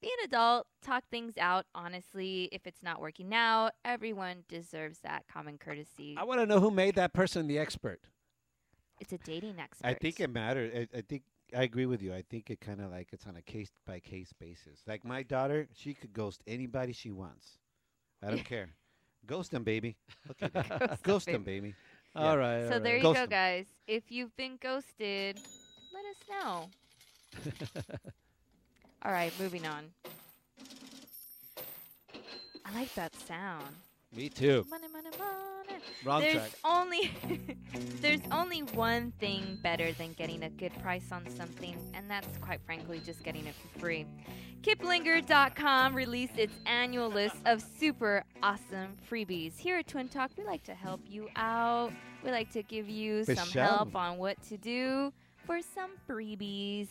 be 0.00 0.08
an 0.20 0.24
adult, 0.26 0.66
talk 0.82 1.04
things 1.10 1.34
out 1.38 1.66
honestly. 1.74 2.48
If 2.52 2.66
it's 2.66 2.82
not 2.82 3.00
working 3.00 3.34
out, 3.34 3.72
everyone 3.84 4.44
deserves 4.48 5.00
that 5.00 5.24
common 5.32 5.58
courtesy. 5.58 6.14
I 6.16 6.24
want 6.24 6.40
to 6.40 6.46
know 6.46 6.60
who 6.60 6.70
made 6.70 6.94
that 6.96 7.12
person 7.12 7.46
the 7.48 7.58
expert. 7.58 8.00
It's 9.00 9.12
a 9.12 9.18
dating 9.18 9.56
expert. 9.58 9.86
I 9.86 9.94
think 9.94 10.20
it 10.20 10.30
matters. 10.30 10.88
I, 10.94 10.98
I 10.98 11.00
think 11.02 11.22
I 11.56 11.62
agree 11.62 11.86
with 11.86 12.02
you. 12.02 12.12
I 12.12 12.22
think 12.28 12.50
it 12.50 12.60
kind 12.60 12.80
of 12.80 12.90
like 12.90 13.08
it's 13.12 13.26
on 13.26 13.36
a 13.36 13.42
case 13.42 13.70
by 13.86 14.00
case 14.00 14.32
basis. 14.38 14.80
Like 14.86 15.04
my 15.04 15.22
daughter, 15.22 15.68
she 15.74 15.94
could 15.94 16.12
ghost 16.12 16.42
anybody 16.46 16.92
she 16.92 17.10
wants. 17.10 17.58
I 18.22 18.30
don't 18.30 18.44
care. 18.44 18.70
Ghost 19.26 19.50
them, 19.50 19.64
baby. 19.64 19.96
Okay, 20.40 20.62
ghost, 21.02 21.26
them, 21.26 21.42
baby. 21.42 21.74
All 22.18 22.36
right. 22.36 22.66
So 22.68 22.74
all 22.74 22.80
there 22.80 22.94
right. 22.94 23.02
you 23.02 23.02
Ghost 23.02 23.16
go, 23.16 23.22
'em. 23.22 23.28
guys. 23.28 23.66
If 23.86 24.10
you've 24.10 24.36
been 24.36 24.56
ghosted, 24.60 25.38
let 25.92 26.04
us 26.04 26.16
know. 26.28 26.70
All 29.04 29.12
right, 29.12 29.32
moving 29.38 29.66
on. 29.66 29.84
I 32.64 32.74
like 32.74 32.92
that 32.94 33.14
sound. 33.26 33.74
Me 34.14 34.28
too. 34.28 34.64
Money, 34.70 34.86
money, 34.92 35.10
money. 35.18 35.80
Wrong 36.04 36.20
there's 36.20 36.34
track. 36.34 36.50
only 36.64 37.10
there's 38.00 38.20
only 38.32 38.60
one 38.62 39.12
thing 39.20 39.58
better 39.62 39.92
than 39.92 40.12
getting 40.14 40.44
a 40.44 40.48
good 40.50 40.72
price 40.82 41.12
on 41.12 41.28
something, 41.30 41.76
and 41.94 42.10
that's 42.10 42.38
quite 42.38 42.60
frankly 42.64 43.00
just 43.04 43.22
getting 43.22 43.46
it 43.46 43.54
for 43.54 43.78
free. 43.80 44.06
Kiplinger.com 44.62 45.94
released 45.94 46.36
its 46.38 46.54
annual 46.66 47.08
list 47.08 47.36
of 47.46 47.62
super 47.62 48.24
awesome 48.42 48.96
freebies. 49.10 49.56
Here 49.56 49.78
at 49.78 49.86
Twin 49.86 50.08
Talk, 50.08 50.30
we 50.36 50.44
like 50.44 50.64
to 50.64 50.74
help 50.74 51.00
you 51.06 51.28
out. 51.36 51.92
We 52.24 52.30
like 52.30 52.50
to 52.52 52.62
give 52.62 52.88
you 52.88 53.24
For 53.24 53.36
some 53.36 53.48
sure. 53.48 53.62
help 53.62 53.94
on 53.94 54.18
what 54.18 54.40
to 54.48 54.56
do 54.56 55.12
for 55.46 55.60
some 55.62 55.92
freebies. 56.08 56.88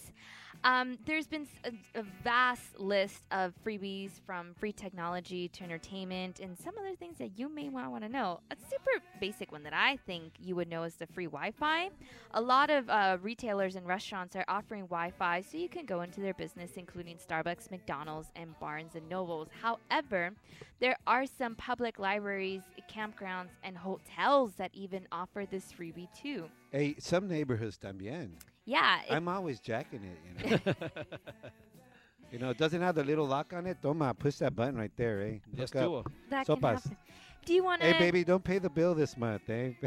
Um, 0.64 0.98
There's 1.06 1.28
been 1.28 1.48
a 1.96 2.04
vast 2.24 2.80
list 2.80 3.24
of 3.32 3.54
freebies 3.66 4.12
from 4.26 4.54
free 4.56 4.72
technology 4.74 5.48
to 5.50 5.64
entertainment 5.64 6.40
and 6.40 6.58
some 6.58 6.74
other 6.78 6.96
things 6.96 7.18
that 7.20 7.38
you 7.38 7.48
may 7.48 7.70
want 7.70 8.04
to 8.04 8.10
know. 8.10 8.42
A 8.52 8.56
super 8.70 9.04
basic 9.22 9.52
one 9.52 9.64
that 9.64 9.74
I 9.74 9.98
think 10.06 10.34
you 10.40 10.56
would 10.56 10.68
know 10.68 10.84
is 10.84 10.96
the 10.96 11.08
free 11.08 11.26
Wi 11.26 11.52
Fi. 11.52 11.90
A 12.34 12.42
lot 12.42 12.70
of 12.70 12.90
uh, 12.90 13.18
retailers 13.22 13.76
and 13.76 13.88
restaurants 13.88 14.36
are 14.36 14.46
offering 14.48 14.84
Wi 14.84 15.12
Fi 15.12 15.42
so 15.42 15.58
you 15.58 15.70
can 15.70 15.86
go 15.86 16.02
into 16.02 16.20
their 16.20 16.34
business, 16.34 16.72
including 16.76 17.18
Starbucks, 17.18 17.72
McDonald's, 17.72 18.30
and 18.36 18.58
Barnes 18.60 18.96
and 18.96 19.08
Nobles. 19.08 19.48
However, 19.62 20.32
there 20.80 20.98
are 21.08 21.26
some 21.26 21.56
public 21.56 21.98
libraries, 22.00 22.62
campgrounds, 22.92 23.50
and 23.64 23.78
hotels 23.78 24.54
that 24.58 24.72
even 24.74 25.08
offer 25.12 25.46
this 25.50 25.72
freebie 25.72 26.10
too. 26.14 26.50
Hey, 26.72 26.96
some 27.00 27.28
neighborhoods 27.28 27.78
también. 27.78 28.32
Yeah, 28.68 29.00
I'm 29.10 29.30
always 29.30 29.62
jacking 29.62 30.02
it. 30.04 30.20
You 30.44 30.60
know. 30.60 30.74
you 32.34 32.38
know, 32.40 32.50
it 32.50 32.58
doesn't 32.58 32.82
have 32.82 32.96
the 32.96 33.04
little 33.04 33.26
lock 33.26 33.54
on 33.54 33.66
it. 33.66 33.78
Toma, 33.82 34.14
push 34.14 34.36
that 34.36 34.58
button 34.58 34.76
right 34.76 34.92
there, 34.98 35.22
eh? 35.22 35.38
Yes, 35.56 35.72
Hook 35.72 35.76
up. 35.78 35.84
duo. 35.84 36.04
that 36.30 36.46
can 36.46 36.62
happen. 36.62 36.98
Do 37.46 37.54
you 37.54 37.64
want 37.64 37.82
to? 37.82 37.88
Hey, 37.88 37.98
baby, 37.98 38.26
don't 38.26 38.44
pay 38.44 38.60
the 38.60 38.70
bill 38.70 38.94
this 38.94 39.16
month, 39.16 39.50
eh? 39.50 39.72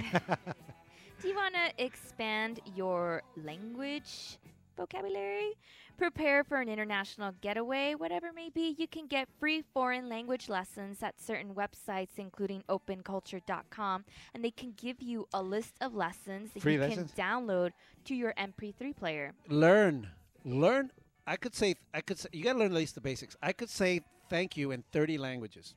Do 1.20 1.28
you 1.28 1.36
want 1.36 1.54
to 1.54 1.84
expand 1.84 2.60
your 2.74 3.22
language 3.36 4.38
vocabulary? 4.80 5.52
Prepare 5.98 6.42
for 6.44 6.60
an 6.60 6.68
international 6.68 7.32
getaway, 7.42 7.94
whatever 7.94 8.28
it 8.28 8.34
may 8.34 8.48
be. 8.48 8.74
You 8.78 8.88
can 8.88 9.06
get 9.06 9.28
free 9.38 9.62
foreign 9.74 10.08
language 10.08 10.48
lessons 10.48 11.02
at 11.02 11.20
certain 11.20 11.54
websites, 11.54 12.18
including 12.18 12.62
openculture.com, 12.68 14.04
and 14.34 14.42
they 14.44 14.50
can 14.50 14.72
give 14.80 15.02
you 15.02 15.28
a 15.34 15.42
list 15.42 15.74
of 15.80 15.94
lessons 15.94 16.50
that 16.54 16.62
Free 16.62 16.74
you 16.74 16.80
lessons? 16.80 17.12
can 17.12 17.22
download 17.24 17.70
to 18.06 18.14
your 18.14 18.32
MP3 18.38 18.96
player. 18.96 19.34
Learn, 19.48 20.08
learn. 20.44 20.90
I 21.26 21.36
could 21.36 21.54
say, 21.54 21.74
I 21.92 22.00
could 22.00 22.18
say, 22.18 22.28
you 22.32 22.42
got 22.42 22.54
to 22.54 22.58
learn 22.58 22.68
at 22.72 22.76
least 22.76 22.94
the 22.94 23.00
basics. 23.02 23.36
I 23.42 23.52
could 23.52 23.68
say 23.68 24.00
thank 24.30 24.56
you 24.56 24.70
in 24.72 24.82
30 24.92 25.18
languages. 25.18 25.74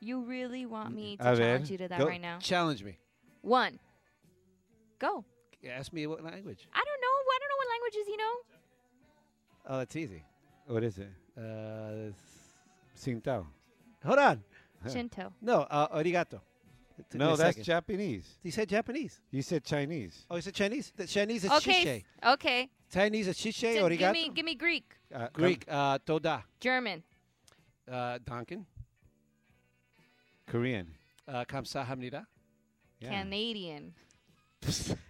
You 0.00 0.22
really 0.22 0.64
want 0.64 0.94
me 0.94 1.18
to 1.18 1.32
A 1.32 1.36
ver, 1.36 1.42
challenge 1.42 1.70
you 1.70 1.78
to 1.78 1.88
that 1.88 1.98
go. 1.98 2.06
right 2.06 2.20
now? 2.20 2.38
Challenge 2.40 2.82
me. 2.82 2.98
One. 3.42 3.78
Go. 4.98 5.24
Ask 5.68 5.92
me 5.92 6.06
what 6.06 6.24
language. 6.24 6.66
I 6.72 6.78
don't 6.78 7.00
know. 7.02 7.06
I 7.32 7.38
don't 7.38 7.48
know 7.50 7.56
what 7.58 7.69
languages 7.80 8.08
you 8.08 8.16
know. 8.16 8.34
Oh, 9.68 9.78
that's 9.78 9.96
easy. 9.96 10.22
what 10.66 10.84
is 10.84 10.98
it? 10.98 11.10
Uh, 11.36 12.12
Sintao. 12.98 13.46
Hold 14.04 14.18
on. 14.18 14.42
Shinto. 14.90 15.32
No, 15.42 15.60
uh, 15.62 15.88
arigato. 15.98 16.40
It 16.98 17.10
took 17.10 17.14
me 17.14 17.18
No, 17.26 17.34
a 17.34 17.36
that's 17.36 17.50
second. 17.50 17.64
Japanese. 17.64 18.38
He 18.42 18.50
said 18.50 18.68
Japanese. 18.68 19.20
You 19.30 19.42
said 19.42 19.62
Chinese. 19.64 20.24
Oh, 20.30 20.36
he 20.36 20.42
said 20.42 20.54
Chinese. 20.54 20.92
The 20.96 21.06
Chinese 21.06 21.44
is 21.44 21.50
Okay. 21.50 21.84
shishe. 22.24 22.32
Okay. 22.32 22.70
Chinese 22.92 23.28
is 23.28 23.36
shishe. 23.36 23.74
So 23.74 23.88
Arigato. 23.88 23.98
give 23.98 24.12
me 24.12 24.30
give 24.34 24.44
me 24.46 24.54
Greek. 24.54 24.94
Uh, 25.14 25.28
Greek. 25.32 25.64
Uh, 25.68 25.98
toda. 26.04 26.44
German. 26.60 27.02
Uh, 27.90 28.18
Donkin. 28.20 28.64
Korean. 30.46 30.88
Uh, 31.28 31.44
kamsahamnida. 31.44 32.26
Yeah. 33.00 33.22
Canadian. 33.22 33.94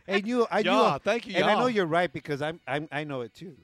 And 0.06 0.26
you, 0.26 0.46
I 0.50 0.60
Yeah, 0.60 0.92
knew. 0.92 0.98
thank 1.04 1.26
you, 1.26 1.36
And 1.36 1.44
I 1.44 1.54
know 1.58 1.66
you're 1.66 1.86
right 1.86 2.12
because 2.12 2.42
I'm, 2.42 2.60
I'm, 2.66 2.88
I 2.90 3.04
know 3.04 3.20
it 3.22 3.34
too. 3.34 3.56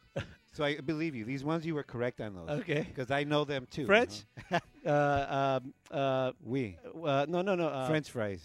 so 0.52 0.64
I 0.64 0.80
believe 0.80 1.14
you. 1.14 1.24
These 1.24 1.44
ones 1.44 1.66
you 1.66 1.74
were 1.74 1.82
correct 1.82 2.20
on 2.20 2.34
those. 2.34 2.60
Okay. 2.60 2.82
Because 2.88 3.10
I 3.10 3.24
know 3.24 3.44
them 3.44 3.66
too. 3.70 3.86
French. 3.86 4.24
you 4.50 4.58
know? 4.84 4.92
uh, 4.92 5.60
um, 5.62 5.74
uh, 5.90 6.32
Oui. 6.44 6.76
uh, 7.04 7.26
no, 7.28 7.42
no, 7.42 7.54
no. 7.54 7.68
Uh, 7.68 7.88
French 7.88 8.10
fries. 8.10 8.42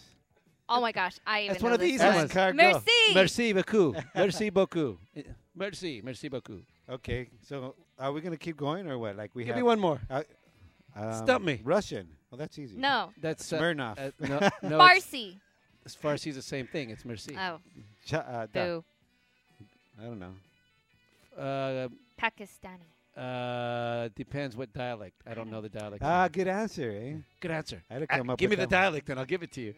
Oh 0.74 0.80
my 0.80 0.94
gosh, 0.94 1.18
I 1.28 1.42
even 1.42 1.54
That's 1.54 1.64
one 1.64 1.74
of 1.74 1.80
this 1.80 1.92
these 1.92 2.00
one. 2.00 2.16
ones. 2.16 2.34
Merci. 2.56 3.14
Merci 3.14 3.54
beaucoup. 3.54 3.96
Merci 4.16 4.50
beaucoup. 4.50 4.98
Merci. 5.54 6.02
Merci 6.02 6.30
beaucoup. 6.30 6.64
Okay. 6.90 7.28
So 7.42 7.76
are 8.00 8.14
we 8.14 8.22
going 8.22 8.32
to 8.32 8.38
keep 8.38 8.56
going 8.56 8.88
or 8.90 8.98
what? 8.98 9.18
Like 9.18 9.32
we 9.36 9.44
Give 9.44 9.56
have. 9.56 9.58
me 9.58 9.64
one 9.64 9.80
more. 9.82 10.00
Uh, 10.10 10.24
um, 10.96 11.14
Stump 11.26 11.44
me. 11.44 11.60
Russian. 11.64 12.08
Well, 12.30 12.38
that's 12.38 12.58
easy. 12.58 12.78
No. 12.78 13.12
That's 13.20 13.52
uh, 13.52 13.60
Smirnoff. 13.60 14.00
Uh, 14.00 14.12
no, 14.28 14.40
no 14.78 14.86
it's- 14.86 15.36
Farsi. 15.90 15.98
far 15.98 16.14
as 16.14 16.28
is 16.28 16.36
the 16.36 16.42
same 16.42 16.68
thing. 16.68 16.90
It's 16.90 17.06
merci. 17.06 17.36
Oh, 17.38 17.60
Cha- 18.06 18.18
uh, 18.20 18.48
da- 18.52 18.66
boo. 18.66 18.84
I 20.00 20.04
don't 20.06 20.20
know. 20.20 20.34
Uh, 21.38 21.88
Pakistani. 22.20 22.88
uh, 23.18 24.10
depends 24.16 24.56
what 24.56 24.72
dialect. 24.74 25.22
I 25.28 25.34
don't 25.34 25.50
know 25.50 25.62
the 25.62 25.70
dialect. 25.70 26.04
Ah, 26.04 26.28
good 26.28 26.48
answer, 26.48 26.92
eh? 26.92 27.14
Good 27.40 27.52
answer. 27.52 27.84
I 27.90 27.94
had 27.96 28.00
to 28.08 28.14
Uh, 28.14 28.18
come 28.18 28.30
up 28.30 28.38
give 28.40 28.50
me 28.50 28.56
with 28.56 28.60
the 28.60 28.68
that 28.68 28.76
one. 28.76 28.84
dialect, 28.84 29.10
and 29.10 29.20
I'll 29.20 29.26
give 29.26 29.44
it 29.44 29.52
to 29.54 29.62
you. 29.62 29.74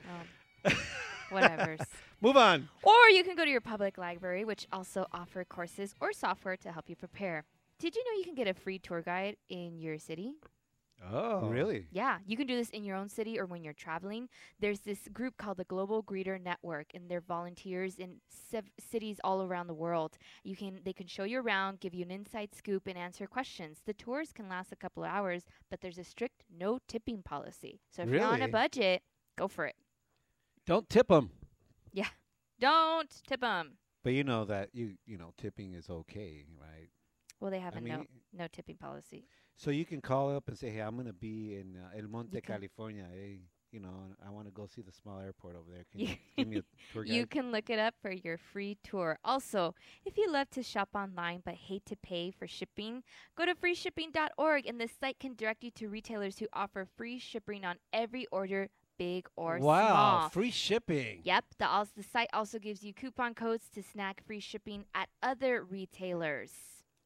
Oh. 0.65 0.71
Whatever's. 1.29 1.79
Move 2.21 2.37
on. 2.37 2.69
Or 2.83 3.09
you 3.09 3.23
can 3.23 3.35
go 3.35 3.43
to 3.43 3.49
your 3.51 3.61
public 3.61 3.97
library, 3.97 4.45
which 4.45 4.67
also 4.71 5.07
offer 5.11 5.43
courses 5.43 5.93
or 5.99 6.13
software 6.13 6.55
to 6.57 6.71
help 6.71 6.89
you 6.89 6.95
prepare. 6.95 7.43
Did 7.79 7.95
you 7.95 8.03
know 8.05 8.17
you 8.17 8.23
can 8.23 8.35
get 8.35 8.47
a 8.47 8.53
free 8.53 8.77
tour 8.79 9.01
guide 9.01 9.35
in 9.49 9.79
your 9.79 9.97
city? 9.97 10.35
Oh, 11.11 11.49
Really? 11.49 11.87
Yeah, 11.91 12.19
you 12.25 12.37
can 12.37 12.47
do 12.47 12.55
this 12.55 12.69
in 12.69 12.83
your 12.83 12.95
own 12.95 13.09
city 13.09 13.39
or 13.39 13.45
when 13.45 13.63
you're 13.63 13.73
traveling. 13.73 14.29
There's 14.59 14.79
this 14.81 15.07
group 15.11 15.37
called 15.37 15.57
the 15.57 15.65
Global 15.65 16.01
Greeter 16.01 16.41
Network, 16.41 16.87
and 16.93 17.09
they're 17.09 17.21
volunteers 17.21 17.97
in 17.97 18.21
sev- 18.29 18.71
cities 18.79 19.19
all 19.23 19.43
around 19.43 19.67
the 19.67 19.73
world. 19.73 20.17
You 20.43 20.55
can 20.55 20.79
they 20.85 20.93
can 20.93 21.07
show 21.07 21.23
you 21.25 21.39
around, 21.41 21.81
give 21.81 21.93
you 21.93 22.03
an 22.05 22.11
inside 22.11 22.55
scoop, 22.55 22.87
and 22.87 22.97
answer 22.97 23.27
questions. 23.27 23.81
The 23.85 23.93
tours 23.93 24.31
can 24.31 24.47
last 24.47 24.71
a 24.71 24.75
couple 24.77 25.03
of 25.03 25.09
hours, 25.09 25.43
but 25.69 25.81
there's 25.81 25.97
a 25.97 26.03
strict 26.03 26.43
no 26.49 26.79
tipping 26.87 27.21
policy. 27.21 27.81
So 27.89 28.03
if 28.03 28.09
you're 28.09 28.23
on 28.23 28.41
a 28.41 28.47
budget, 28.47 29.01
go 29.37 29.47
for 29.47 29.65
it. 29.65 29.75
Don't 30.65 30.89
tip 30.89 31.09
them. 31.09 31.31
Yeah, 31.91 32.07
don't 32.59 33.09
tip 33.27 33.41
them. 33.41 33.77
But 34.03 34.13
you 34.13 34.23
know 34.23 34.45
that 34.45 34.69
you 34.73 34.97
you 35.05 35.17
know 35.17 35.33
tipping 35.37 35.73
is 35.73 35.89
okay, 35.89 36.45
right? 36.59 36.89
Well, 37.39 37.51
they 37.51 37.59
have 37.59 37.75
I 37.75 37.79
a 37.79 37.81
no 37.81 38.05
no 38.31 38.47
tipping 38.47 38.77
policy. 38.77 39.25
So 39.55 39.71
you 39.71 39.85
can 39.85 40.01
call 40.01 40.35
up 40.35 40.47
and 40.47 40.57
say, 40.57 40.69
"Hey, 40.69 40.79
I'm 40.81 40.95
going 40.95 41.07
to 41.07 41.13
be 41.13 41.55
in 41.55 41.77
uh, 41.77 41.97
El 41.97 42.07
Monte, 42.07 42.41
California. 42.41 43.05
Hey, 43.11 43.39
you 43.71 43.79
know, 43.79 43.93
I 44.25 44.29
want 44.29 44.45
to 44.47 44.51
go 44.51 44.65
see 44.67 44.81
the 44.81 44.91
small 44.91 45.19
airport 45.19 45.55
over 45.55 45.69
there. 45.71 45.85
Can 45.91 46.01
You- 46.01 46.15
give 46.37 46.47
me 46.47 46.57
a 46.57 46.63
tour 46.93 47.03
guide?" 47.03 47.13
You 47.13 47.25
can 47.27 47.51
look 47.51 47.69
it 47.69 47.79
up 47.79 47.93
for 48.01 48.11
your 48.11 48.37
free 48.37 48.77
tour. 48.83 49.19
Also, 49.23 49.75
if 50.05 50.17
you 50.17 50.29
love 50.29 50.49
to 50.51 50.63
shop 50.63 50.89
online 50.95 51.41
but 51.45 51.53
hate 51.55 51.85
to 51.85 51.95
pay 51.95 52.31
for 52.31 52.47
shipping, 52.47 53.03
go 53.37 53.45
to 53.45 53.53
freeshipping.org 53.55 54.65
and 54.67 54.79
the 54.81 54.87
site 54.99 55.19
can 55.19 55.35
direct 55.35 55.63
you 55.63 55.71
to 55.71 55.87
retailers 55.87 56.39
who 56.39 56.47
offer 56.53 56.85
free 56.97 57.19
shipping 57.19 57.63
on 57.63 57.77
every 57.93 58.25
order, 58.31 58.69
big 58.97 59.27
or 59.35 59.59
wow, 59.59 59.87
small. 59.87 60.21
Wow, 60.23 60.29
free 60.29 60.51
shipping. 60.51 61.21
Yep, 61.23 61.45
the, 61.59 61.65
als- 61.69 61.91
the 61.95 62.03
site 62.03 62.29
also 62.33 62.59
gives 62.59 62.83
you 62.83 62.93
coupon 62.93 63.33
codes 63.35 63.69
to 63.75 63.83
snag 63.83 64.21
free 64.25 64.39
shipping 64.39 64.85
at 64.95 65.09
other 65.21 65.63
retailers. 65.63 66.51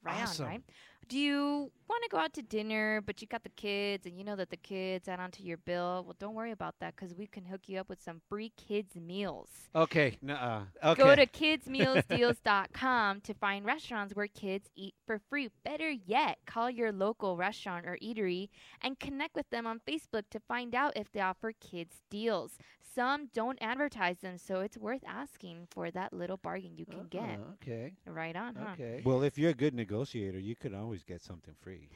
Right 0.04 0.22
Awesome. 0.24 0.46
on, 0.46 0.52
right? 0.52 0.62
Do 1.08 1.18
you 1.18 1.72
want 1.88 2.04
to 2.04 2.10
go 2.10 2.18
out 2.18 2.34
to 2.34 2.42
dinner, 2.42 3.02
but 3.02 3.22
you 3.22 3.28
got 3.28 3.44
the 3.44 3.50
kids 3.50 4.06
and 4.06 4.18
you 4.18 4.26
know 4.26 4.36
that 4.36 4.50
the 4.50 4.58
kids 4.58 5.08
add 5.08 5.22
onto 5.22 5.42
your 5.42 5.58
bill? 5.58 6.04
Well, 6.06 6.16
don't 6.20 6.36
worry 6.36 6.52
about 6.52 6.76
that 6.82 6.96
because 6.96 7.16
we 7.16 7.28
can 7.28 7.46
hook 7.46 7.62
you 7.68 7.80
up 7.80 7.88
with 7.88 8.02
some 8.02 8.20
free 8.30 8.52
kids 8.58 8.96
meals. 8.96 9.50
Okay. 9.74 10.18
Nuh-uh. 10.22 10.64
Okay. 10.84 11.02
Go 11.02 11.16
to 11.16 11.26
kidsmealsdeals.com 11.26 13.22
to 13.22 13.34
find 13.36 13.66
restaurants 13.66 14.16
where 14.16 14.28
kids 14.28 14.70
eat 14.76 14.96
for 15.06 15.22
free. 15.30 15.50
Better 15.64 15.90
yet, 15.90 16.40
call 16.46 16.70
your 16.70 16.92
local 16.92 17.38
restaurant 17.38 17.86
or 17.86 17.98
eatery 18.04 18.50
and 18.82 19.00
connect 19.00 19.36
with 19.36 19.50
them 19.50 19.66
on 19.66 19.80
Facebook 19.88 20.24
to 20.32 20.42
find 20.42 20.76
out 20.76 20.94
if 20.98 21.12
they 21.14 21.22
offer 21.22 21.54
kids 21.54 22.02
deals. 22.10 22.58
Some 22.98 23.30
don't 23.32 23.60
advertise 23.62 24.18
them, 24.22 24.40
so 24.40 24.62
it's 24.62 24.76
worth 24.76 25.04
asking 25.08 25.68
for 25.70 25.92
that 25.92 26.14
little 26.14 26.38
bargain 26.38 26.78
you 26.78 26.86
can 26.88 27.06
get. 27.12 27.22
Uh, 27.22 27.54
okay. 27.62 27.94
Right 28.08 28.36
on, 28.36 28.56
huh? 28.56 28.72
Okay. 28.74 29.04
Well, 29.06 29.22
if 29.22 29.38
you're 29.38 29.52
a 29.52 29.54
good 29.54 29.76
negotiator, 29.76 30.40
you 30.40 30.56
could 30.56 30.74
always 30.74 30.97
get 31.04 31.22
something 31.22 31.54
free. 31.62 31.90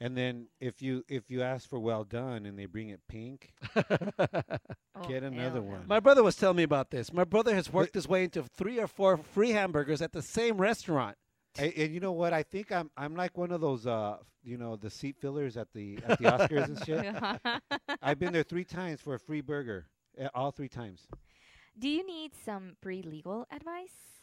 and 0.00 0.16
then 0.16 0.48
if 0.60 0.82
you 0.82 1.04
if 1.08 1.30
you 1.30 1.42
ask 1.42 1.68
for 1.68 1.78
well 1.78 2.04
done 2.04 2.46
and 2.46 2.58
they 2.58 2.66
bring 2.66 2.88
it 2.90 3.00
pink, 3.08 3.52
Oh, 4.96 5.08
get 5.08 5.22
another 5.24 5.60
hell 5.60 5.62
one. 5.62 5.84
My 5.86 6.00
brother 6.00 6.22
was 6.22 6.36
telling 6.36 6.56
me 6.56 6.62
about 6.62 6.90
this. 6.90 7.12
My 7.12 7.24
brother 7.24 7.54
has 7.54 7.72
worked 7.72 7.94
his 7.94 8.06
way 8.08 8.24
into 8.24 8.42
three 8.42 8.78
or 8.78 8.86
four 8.86 9.16
free 9.16 9.50
hamburgers 9.50 10.00
at 10.02 10.12
the 10.12 10.22
same 10.22 10.56
restaurant. 10.58 11.16
and, 11.58 11.72
and 11.76 11.92
you 11.94 12.00
know 12.00 12.12
what? 12.12 12.32
I 12.32 12.42
think 12.42 12.70
I'm 12.72 12.90
I'm 12.96 13.14
like 13.16 13.36
one 13.36 13.50
of 13.50 13.60
those 13.60 13.86
uh 13.86 14.18
you 14.42 14.56
know 14.58 14.76
the 14.76 14.90
seat 14.90 15.16
fillers 15.18 15.56
at 15.56 15.68
the 15.72 15.98
at 16.06 16.18
the 16.18 16.24
Oscars 16.26 16.64
and 16.66 16.84
shit. 16.84 17.98
I've 18.02 18.18
been 18.18 18.32
there 18.32 18.42
three 18.44 18.64
times 18.64 19.00
for 19.00 19.14
a 19.14 19.18
free 19.18 19.40
burger, 19.40 19.86
uh, 20.20 20.28
all 20.34 20.50
three 20.52 20.68
times. 20.68 21.06
Do 21.76 21.88
you 21.88 22.06
need 22.06 22.32
some 22.44 22.76
pre 22.80 23.02
legal 23.02 23.46
advice? 23.50 24.13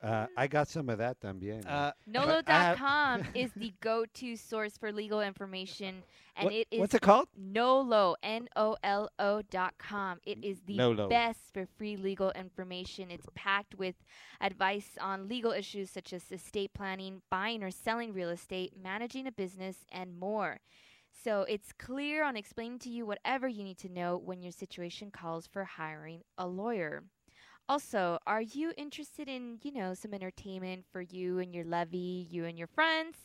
Uh, 0.00 0.26
I 0.36 0.46
got 0.46 0.68
some 0.68 0.88
of 0.90 0.98
that 0.98 1.20
también. 1.20 1.66
Uh, 1.66 1.92
Nolo.com 2.06 3.24
is 3.34 3.50
the 3.56 3.72
go-to 3.80 4.36
source 4.36 4.76
for 4.78 4.92
legal 4.92 5.20
information, 5.20 6.04
and 6.36 6.44
What- 6.44 6.54
it 6.54 6.68
is 6.70 6.78
what's 6.80 6.94
it 6.94 7.02
called? 7.02 7.28
Nolo, 7.36 8.14
N-O-L-O 8.22 9.42
dot 9.50 9.74
com. 9.78 10.20
It 10.24 10.38
is 10.44 10.60
the 10.66 10.76
Nolo. 10.76 11.08
best 11.08 11.52
for 11.52 11.66
free 11.66 11.96
legal 11.96 12.30
information. 12.32 13.10
It's 13.10 13.26
packed 13.34 13.74
with 13.74 13.96
advice 14.40 14.96
on 15.00 15.28
legal 15.28 15.50
issues 15.50 15.90
such 15.90 16.12
as 16.12 16.30
estate 16.30 16.72
planning, 16.74 17.22
buying 17.28 17.64
or 17.64 17.72
selling 17.72 18.12
real 18.12 18.30
estate, 18.30 18.74
managing 18.80 19.26
a 19.26 19.32
business, 19.32 19.78
and 19.90 20.16
more. 20.16 20.58
So 21.24 21.42
it's 21.48 21.72
clear 21.72 22.22
on 22.22 22.36
explaining 22.36 22.78
to 22.80 22.88
you 22.90 23.04
whatever 23.04 23.48
you 23.48 23.64
need 23.64 23.78
to 23.78 23.88
know 23.88 24.16
when 24.16 24.42
your 24.42 24.52
situation 24.52 25.10
calls 25.10 25.48
for 25.48 25.64
hiring 25.64 26.22
a 26.36 26.46
lawyer. 26.46 27.02
Also, 27.68 28.18
are 28.26 28.40
you 28.40 28.72
interested 28.76 29.28
in, 29.28 29.58
you 29.62 29.72
know, 29.72 29.92
some 29.94 30.14
entertainment 30.14 30.84
for 30.90 31.02
you 31.02 31.38
and 31.38 31.54
your 31.54 31.64
lovey, 31.64 32.26
you 32.30 32.44
and 32.44 32.56
your 32.58 32.66
friends? 32.66 33.16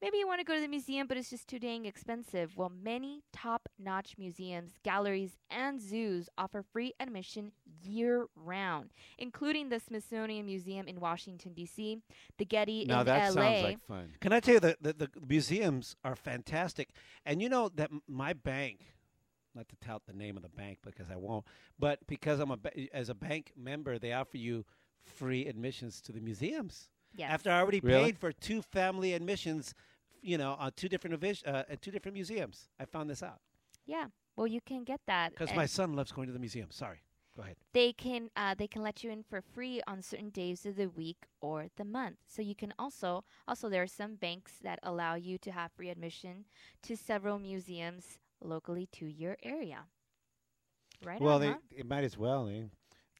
Maybe 0.00 0.18
you 0.18 0.26
want 0.26 0.40
to 0.40 0.44
go 0.44 0.56
to 0.56 0.60
the 0.60 0.66
museum, 0.66 1.06
but 1.06 1.16
it's 1.16 1.30
just 1.30 1.46
too 1.46 1.60
dang 1.60 1.84
expensive. 1.84 2.56
Well, 2.56 2.72
many 2.82 3.22
top 3.32 3.68
notch 3.78 4.16
museums, 4.18 4.72
galleries, 4.82 5.36
and 5.48 5.80
zoos 5.80 6.28
offer 6.36 6.64
free 6.72 6.92
admission 6.98 7.52
year 7.84 8.26
round, 8.34 8.90
including 9.16 9.68
the 9.68 9.78
Smithsonian 9.78 10.44
Museum 10.44 10.88
in 10.88 10.98
Washington, 10.98 11.52
D.C., 11.52 11.98
the 12.36 12.44
Getty 12.44 12.82
in 12.82 12.88
Madison. 12.88 12.88
now 12.88 13.00
in 13.00 13.06
that 13.06 13.36
L.A. 13.36 13.52
sounds 13.52 13.62
like 13.62 13.86
fun. 13.86 14.08
Can 14.20 14.32
I 14.32 14.40
tell 14.40 14.54
you 14.54 14.60
that 14.60 14.82
the, 14.82 14.92
the 14.92 15.08
museums 15.24 15.94
are 16.02 16.16
fantastic, 16.16 16.88
and 17.24 17.40
you 17.40 17.48
know 17.48 17.70
that 17.76 17.90
my 18.08 18.32
bank, 18.32 18.91
not 19.54 19.68
to 19.68 19.76
tout 19.84 20.02
the 20.06 20.12
name 20.12 20.36
of 20.36 20.42
the 20.42 20.48
bank 20.48 20.78
because 20.84 21.10
I 21.10 21.16
won't, 21.16 21.44
but 21.78 22.06
because 22.06 22.40
I'm 22.40 22.50
a 22.50 22.58
as 22.92 23.08
a 23.08 23.14
bank 23.14 23.52
member, 23.56 23.98
they 23.98 24.12
offer 24.12 24.36
you 24.36 24.64
free 25.04 25.46
admissions 25.46 26.00
to 26.02 26.12
the 26.12 26.20
museums. 26.20 26.88
Yes. 27.14 27.30
After 27.30 27.50
I 27.50 27.60
already 27.60 27.80
Really? 27.80 28.04
paid 28.04 28.18
for 28.18 28.32
two 28.32 28.62
family 28.62 29.12
admissions, 29.12 29.74
you 30.22 30.38
know, 30.38 30.56
on 30.58 30.72
two 30.76 30.88
different 30.88 31.22
uh, 31.46 31.64
at 31.68 31.82
two 31.82 31.90
different 31.90 32.14
museums, 32.14 32.68
I 32.80 32.84
found 32.86 33.10
this 33.10 33.22
out 33.22 33.40
yeah. 33.86 34.06
Well, 34.36 34.46
you 34.46 34.60
can 34.60 34.84
get 34.84 35.00
that. 35.06 35.32
because 35.32 35.54
my 35.54 35.66
son 35.66 35.94
loves 35.94 36.12
going 36.12 36.26
to 36.26 36.32
the 36.32 36.38
museum. 36.38 36.70
Sorry, 36.70 37.02
go 37.36 37.42
ahead. 37.42 37.56
they 37.74 37.92
can 37.92 38.30
uh, 38.36 38.54
they 38.54 38.66
can 38.66 38.82
let 38.82 39.04
you 39.04 39.10
in 39.10 39.22
for 39.22 39.42
free 39.42 39.82
on 39.86 40.00
certain 40.02 40.30
days 40.30 40.64
of 40.64 40.76
the 40.76 40.86
week 40.88 41.26
or 41.40 41.68
the 41.76 41.84
month. 41.84 42.16
So 42.26 42.40
you 42.42 42.54
can 42.54 42.72
also 42.78 43.24
also 43.46 43.68
there 43.68 43.82
are 43.82 43.86
some 43.86 44.14
banks 44.14 44.52
that 44.62 44.78
allow 44.82 45.14
you 45.16 45.36
to 45.38 45.52
have 45.52 45.72
free 45.72 45.90
admission 45.90 46.46
to 46.82 46.96
several 46.96 47.38
museums 47.38 48.18
locally 48.44 48.86
to 48.92 49.06
your 49.06 49.36
area. 49.42 49.86
Right 51.02 51.20
well, 51.20 51.38
on, 51.38 51.40
they 51.40 51.48
huh? 51.48 51.58
it 51.70 51.86
might 51.86 52.04
as 52.04 52.16
well. 52.16 52.46
They, 52.46 52.64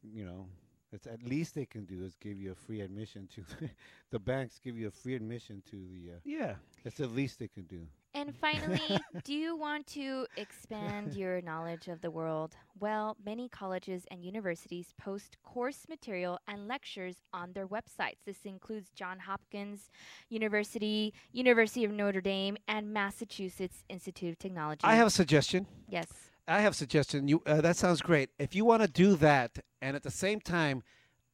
you 0.03 0.25
know, 0.25 0.47
it's 0.93 1.07
at 1.07 1.23
least 1.23 1.55
they 1.55 1.67
can 1.67 1.85
do 1.85 2.05
is 2.05 2.15
give 2.17 2.39
you 2.39 2.53
a 2.53 2.55
free 2.55 2.81
admission 2.81 3.29
to 3.35 3.45
the 4.11 4.19
banks. 4.19 4.59
Give 4.63 4.77
you 4.77 4.89
a 4.89 4.91
free 4.91 5.15
admission 5.15 5.63
to 5.71 5.77
the. 5.77 6.13
Uh, 6.15 6.19
Yeah. 6.25 6.57
that's 6.83 6.97
the 6.97 7.07
least 7.07 7.39
they 7.39 7.49
can 7.49 7.65
do. 7.65 7.87
And 8.15 8.37
finally, 8.37 8.99
do 9.25 9.33
you 9.33 9.57
want 9.57 9.87
to 9.89 10.27
expand 10.37 11.15
your 11.15 11.41
knowledge 11.41 11.89
of 11.89 12.03
the 12.03 12.11
world? 12.11 12.55
Well, 12.79 13.17
many 13.25 13.49
colleges 13.49 14.05
and 14.11 14.23
universities 14.23 14.93
post 14.99 15.37
course 15.43 15.87
material 15.89 16.39
and 16.47 16.69
lectures 16.69 17.17
on 17.33 17.53
their 17.55 17.67
websites. 17.67 18.19
This 18.27 18.45
includes 18.45 18.91
Johns 18.95 19.23
Hopkins 19.23 19.91
University, 20.29 21.15
University 21.33 21.85
of 21.85 21.91
Notre 21.91 22.21
Dame, 22.21 22.57
and 22.69 22.93
Massachusetts 22.93 23.85
Institute 23.89 24.33
of 24.33 24.39
Technology. 24.39 24.83
I 24.85 24.97
have 24.97 25.07
a 25.07 25.11
suggestion. 25.11 25.67
yes. 25.89 26.09
I 26.49 26.61
have 26.61 26.73
a 26.73 26.77
suggestion. 26.77 27.29
You 27.29 27.41
uh, 27.47 27.61
that 27.61 27.77
sounds 27.77 28.03
great. 28.03 28.31
If 28.39 28.55
you 28.55 28.65
want 28.65 28.83
to 28.83 28.89
do 28.89 29.15
that 29.17 29.61
and 29.81 29.95
at 29.95 30.03
the 30.03 30.11
same 30.11 30.41
time 30.41 30.83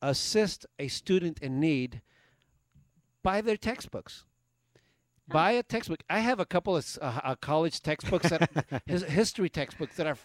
assist 0.02 0.66
a 0.78 0.88
student 0.88 1.38
in 1.40 1.58
need, 1.58 2.02
buy 3.22 3.40
their 3.40 3.56
textbooks. 3.56 4.26
Buy 5.28 5.52
a 5.52 5.62
textbook. 5.62 6.02
I 6.08 6.20
have 6.20 6.40
a 6.40 6.46
couple 6.46 6.76
of 6.76 6.98
uh, 7.00 7.20
uh, 7.22 7.34
college 7.36 7.82
textbooks 7.82 8.30
that 8.30 8.82
his, 8.86 9.02
history 9.02 9.48
textbooks 9.48 9.96
that 9.96 10.06
are 10.06 10.16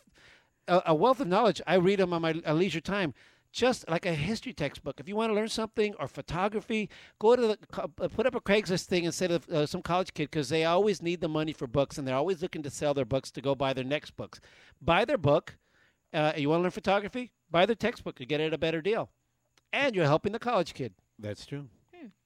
a 0.67 0.95
wealth 0.95 1.19
of 1.19 1.27
knowledge. 1.27 1.61
I 1.67 1.75
read 1.75 1.99
them 1.99 2.13
on 2.13 2.21
my 2.21 2.41
uh, 2.45 2.53
leisure 2.53 2.81
time. 2.81 3.13
Just 3.51 3.87
like 3.87 4.07
a 4.07 4.15
history 4.15 4.51
textbook. 4.51 4.99
If 4.99 5.07
you 5.07 5.15
want 5.15 5.29
to 5.29 5.35
learn 5.35 5.47
something 5.47 5.93
or 5.99 6.07
photography, 6.07 6.89
go 7.19 7.35
to 7.35 7.41
the 7.49 7.57
uh, 7.77 8.07
put 8.07 8.25
up 8.25 8.33
a 8.33 8.41
Craigslist 8.41 8.85
thing 8.85 9.03
instead 9.03 9.29
of 9.29 9.47
uh, 9.47 9.67
some 9.67 9.83
college 9.83 10.11
kid 10.15 10.31
because 10.31 10.49
they 10.49 10.65
always 10.65 11.03
need 11.03 11.21
the 11.21 11.29
money 11.29 11.53
for 11.53 11.67
books 11.67 11.99
and 11.99 12.07
they're 12.07 12.15
always 12.15 12.41
looking 12.41 12.63
to 12.63 12.71
sell 12.71 12.95
their 12.95 13.05
books 13.05 13.29
to 13.29 13.41
go 13.41 13.53
buy 13.53 13.71
their 13.73 13.83
next 13.83 14.17
books. 14.17 14.41
Buy 14.81 15.05
their 15.05 15.19
book. 15.19 15.57
Uh, 16.11 16.33
you 16.35 16.49
want 16.49 16.59
to 16.59 16.63
learn 16.63 16.71
photography? 16.71 17.31
Buy 17.51 17.67
their 17.67 17.75
textbook. 17.75 18.19
You 18.19 18.25
get 18.25 18.41
it 18.41 18.47
at 18.47 18.53
a 18.55 18.57
better 18.57 18.81
deal, 18.81 19.11
and 19.71 19.95
you're 19.95 20.05
helping 20.05 20.31
the 20.31 20.39
college 20.39 20.73
kid. 20.73 20.95
That's 21.19 21.45
true. 21.45 21.67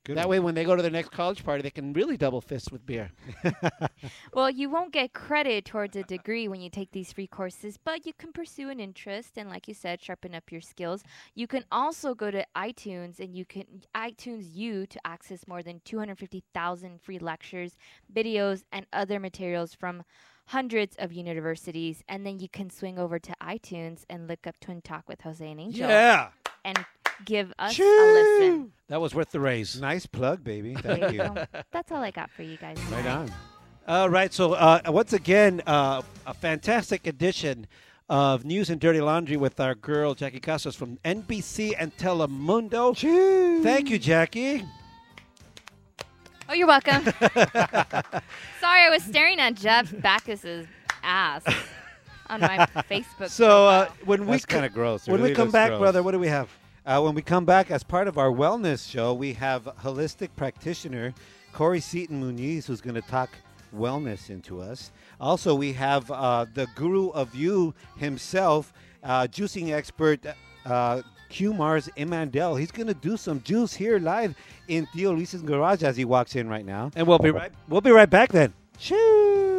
Good 0.05 0.15
that 0.15 0.27
one. 0.27 0.29
way, 0.29 0.39
when 0.39 0.55
they 0.55 0.63
go 0.63 0.75
to 0.75 0.81
their 0.81 0.91
next 0.91 1.11
college 1.11 1.43
party, 1.43 1.61
they 1.61 1.69
can 1.69 1.91
really 1.93 2.15
double 2.15 2.39
fist 2.39 2.71
with 2.71 2.85
beer. 2.85 3.11
Well, 4.33 4.49
you 4.49 4.69
won't 4.69 4.93
get 4.93 5.13
credit 5.13 5.65
towards 5.65 5.95
a 5.95 6.03
degree 6.03 6.47
when 6.47 6.61
you 6.61 6.69
take 6.69 6.91
these 6.91 7.11
free 7.11 7.27
courses, 7.27 7.77
but 7.83 8.05
you 8.05 8.13
can 8.13 8.31
pursue 8.31 8.69
an 8.69 8.79
interest 8.79 9.37
and, 9.37 9.49
like 9.49 9.67
you 9.67 9.73
said, 9.73 10.01
sharpen 10.01 10.35
up 10.35 10.51
your 10.51 10.61
skills. 10.61 11.03
You 11.33 11.47
can 11.47 11.65
also 11.71 12.13
go 12.13 12.29
to 12.29 12.45
iTunes 12.55 13.19
and 13.19 13.35
you 13.35 13.45
can 13.45 13.65
iTunes 13.95 14.53
U 14.53 14.85
to 14.85 15.07
access 15.07 15.47
more 15.47 15.63
than 15.63 15.81
250,000 15.85 17.01
free 17.01 17.19
lectures, 17.19 17.77
videos, 18.13 18.63
and 18.71 18.85
other 18.93 19.19
materials 19.19 19.73
from 19.73 20.03
hundreds 20.47 20.95
of 20.97 21.11
universities. 21.11 22.03
And 22.07 22.25
then 22.25 22.39
you 22.39 22.49
can 22.49 22.69
swing 22.69 22.99
over 22.99 23.17
to 23.17 23.35
iTunes 23.41 24.03
and 24.09 24.27
look 24.27 24.45
up 24.45 24.59
Twin 24.59 24.81
Talk 24.81 25.07
with 25.07 25.21
Jose 25.21 25.49
and 25.49 25.59
Angel 25.59 25.89
Yeah, 25.89 26.29
and 26.63 26.77
give 27.25 27.53
us 27.57 27.77
a 27.79 27.81
listen. 27.81 28.71
That 28.89 29.01
was 29.01 29.13
worth 29.13 29.31
the 29.31 29.39
raise. 29.39 29.79
Nice 29.79 30.05
plug, 30.05 30.43
baby. 30.43 30.75
Thank 30.75 31.11
you 31.13 31.23
you. 31.23 31.35
That's 31.71 31.91
all 31.91 32.01
I 32.03 32.11
got 32.11 32.29
for 32.31 32.43
you 32.43 32.57
guys. 32.57 32.77
Right 32.91 33.05
on. 33.05 33.31
All 33.87 34.09
right. 34.09 34.33
So 34.33 34.53
uh, 34.53 34.81
once 34.87 35.13
again, 35.13 35.61
uh, 35.67 36.01
a 36.25 36.33
fantastic 36.33 37.07
edition 37.07 37.67
of 38.09 38.45
News 38.45 38.69
and 38.69 38.79
Dirty 38.79 39.01
Laundry 39.01 39.35
with 39.37 39.59
our 39.59 39.75
girl 39.75 40.13
Jackie 40.13 40.39
Casas 40.39 40.75
from 40.75 40.97
NBC 41.03 41.73
and 41.77 41.95
Telemundo. 41.97 42.95
Cheers. 42.95 43.63
Thank 43.63 43.89
you, 43.89 43.99
Jackie. 43.99 44.63
Oh, 46.49 46.53
you're 46.53 46.67
welcome. 46.67 47.03
Sorry, 48.61 48.81
I 48.83 48.89
was 48.89 49.03
staring 49.03 49.37
at 49.39 49.55
Jeff 49.55 49.93
Backus's 50.01 50.65
ass 51.03 51.43
on 52.29 52.39
my 52.39 52.57
Facebook. 52.89 53.29
So 53.29 53.67
uh, 53.67 53.89
when 54.05 54.21
we 54.25 54.31
That's 54.33 54.45
co- 54.45 54.55
kinda 54.55 54.69
gross. 54.69 55.07
It 55.07 55.11
when 55.11 55.21
we 55.21 55.33
come 55.33 55.51
back, 55.51 55.69
gross. 55.71 55.79
brother, 55.79 56.01
what 56.03 56.11
do 56.11 56.19
we 56.19 56.27
have? 56.29 56.49
Uh, 56.87 57.01
when 57.01 57.13
we 57.13 57.21
come 57.21 57.43
back, 57.43 57.69
as 57.69 57.83
part 57.83 58.07
of 58.07 58.17
our 58.17 58.29
wellness 58.29 58.89
show, 58.89 59.13
we 59.13 59.33
have 59.33 59.65
holistic 59.83 60.29
practitioner 60.37 61.13
Corey 61.51 61.81
Seaton 61.81 62.23
Muniz, 62.23 62.65
who's 62.65 62.79
going 62.79 62.95
to 62.95 63.01
talk 63.01 63.29
wellness 63.75 64.29
into 64.29 64.61
us. 64.61 64.93
Also, 65.19 65.53
we 65.53 65.73
have 65.73 66.09
uh, 66.09 66.45
the 66.53 66.65
guru 66.75 67.09
of 67.09 67.35
you 67.35 67.73
himself, 67.97 68.71
uh, 69.03 69.23
juicing 69.23 69.73
expert 69.73 70.21
uh, 70.65 71.01
Q 71.27 71.53
Mars 71.53 71.89
Imandel. 71.97 72.57
He's 72.57 72.71
going 72.71 72.87
to 72.87 72.93
do 72.93 73.17
some 73.17 73.41
juice 73.43 73.73
here 73.73 73.99
live 73.99 74.33
in 74.69 74.85
Theo 74.93 75.13
Luis's 75.13 75.41
garage 75.41 75.83
as 75.83 75.97
he 75.97 76.05
walks 76.05 76.37
in 76.37 76.47
right 76.47 76.65
now. 76.65 76.91
And 76.95 77.05
we'll 77.05 77.19
be 77.19 77.31
right 77.31 77.51
we'll 77.67 77.81
be 77.81 77.91
right 77.91 78.09
back 78.09 78.31
then. 78.31 78.53
Choo! 78.79 79.56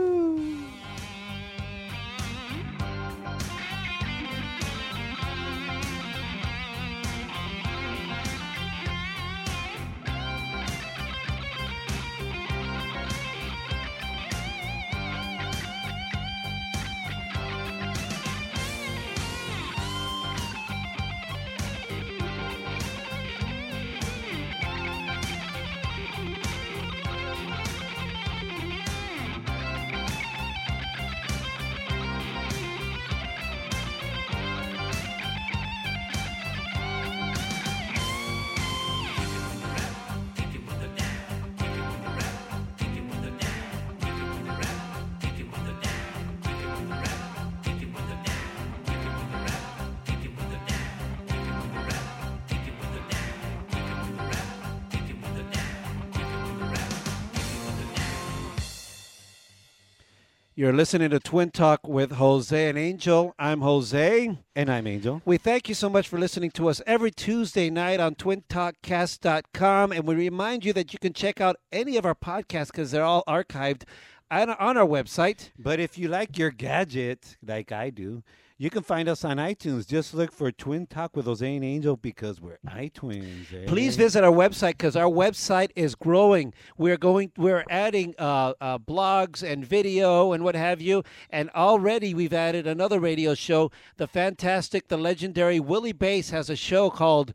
You're 60.69 60.77
listening 60.77 61.09
to 61.13 61.19
Twin 61.19 61.51
Talk 61.51 61.89
with 61.89 62.13
Jose 62.13 62.69
and 62.69 62.77
Angel. 62.77 63.35
I'm 63.39 63.63
Jose. 63.63 64.37
And 64.55 64.71
I'm 64.71 64.87
Angel. 64.87 65.23
We 65.25 65.39
thank 65.39 65.67
you 65.71 65.75
so 65.75 65.89
much 65.89 66.09
for 66.09 66.19
listening 66.19 66.51
to 66.51 66.69
us 66.69 66.83
every 66.87 67.11
Tuesday 67.11 67.71
night 67.71 68.01
on 68.01 68.17
twintalkcast.com. 68.17 69.93
And 69.93 70.07
we 70.07 70.15
remind 70.15 70.67
you 70.67 70.75
that 70.75 70.93
you 70.93 70.99
can 70.99 71.15
check 71.15 71.41
out 71.41 71.57
any 71.73 71.97
of 71.97 72.05
our 72.05 72.15
podcasts 72.15 72.67
because 72.67 72.91
they're 72.91 73.03
all 73.03 73.25
archived 73.27 73.85
on, 74.31 74.51
on 74.51 74.77
our 74.77 74.87
website. 74.87 75.53
But 75.59 75.81
if 75.81 75.97
you 75.97 76.09
like 76.09 76.37
your 76.37 76.51
gadget, 76.51 77.39
like 77.43 77.73
I 77.73 77.89
do, 77.89 78.23
you 78.61 78.71
can 78.71 78.83
find 78.83 79.09
us 79.09 79.25
on 79.25 79.37
iTunes. 79.37 79.87
Just 79.87 80.15
look 80.15 80.33
for 80.33 80.51
Twin 80.51 80.87
Talk 80.87 81.15
with 81.15 81.27
Jose 81.27 81.55
and 81.55 81.65
Angel 81.65 81.97
because 81.97 82.41
we're 82.41 82.59
iTwins. 82.67 83.53
eh? 83.55 83.67
Please 83.69 83.95
visit 83.95 84.25
our 84.25 84.33
website 84.33 84.73
because 84.73 84.97
our 84.97 85.09
website 85.09 85.71
is 85.77 85.95
growing. 85.95 86.53
We're 86.77 86.97
going, 86.97 87.31
we're 87.37 87.65
adding 87.71 88.17
uh, 88.19 88.55
uh, 88.61 88.79
blogs 88.79 89.45
and 89.45 89.65
video 89.65 90.33
and 90.33 90.43
what 90.43 90.57
have 90.57 90.81
you. 90.81 91.05
And 91.31 91.51
already 91.55 92.15
we've 92.15 92.33
added 92.33 92.67
another 92.67 92.99
radio 92.99 93.35
show. 93.35 93.71
The 93.97 94.09
fantastic, 94.09 94.89
the 94.89 94.97
legendary 94.99 95.61
Willie 95.61 95.93
Bass 95.93 96.31
has 96.31 96.51
a 96.51 96.57
show 96.57 96.91
called 96.91 97.33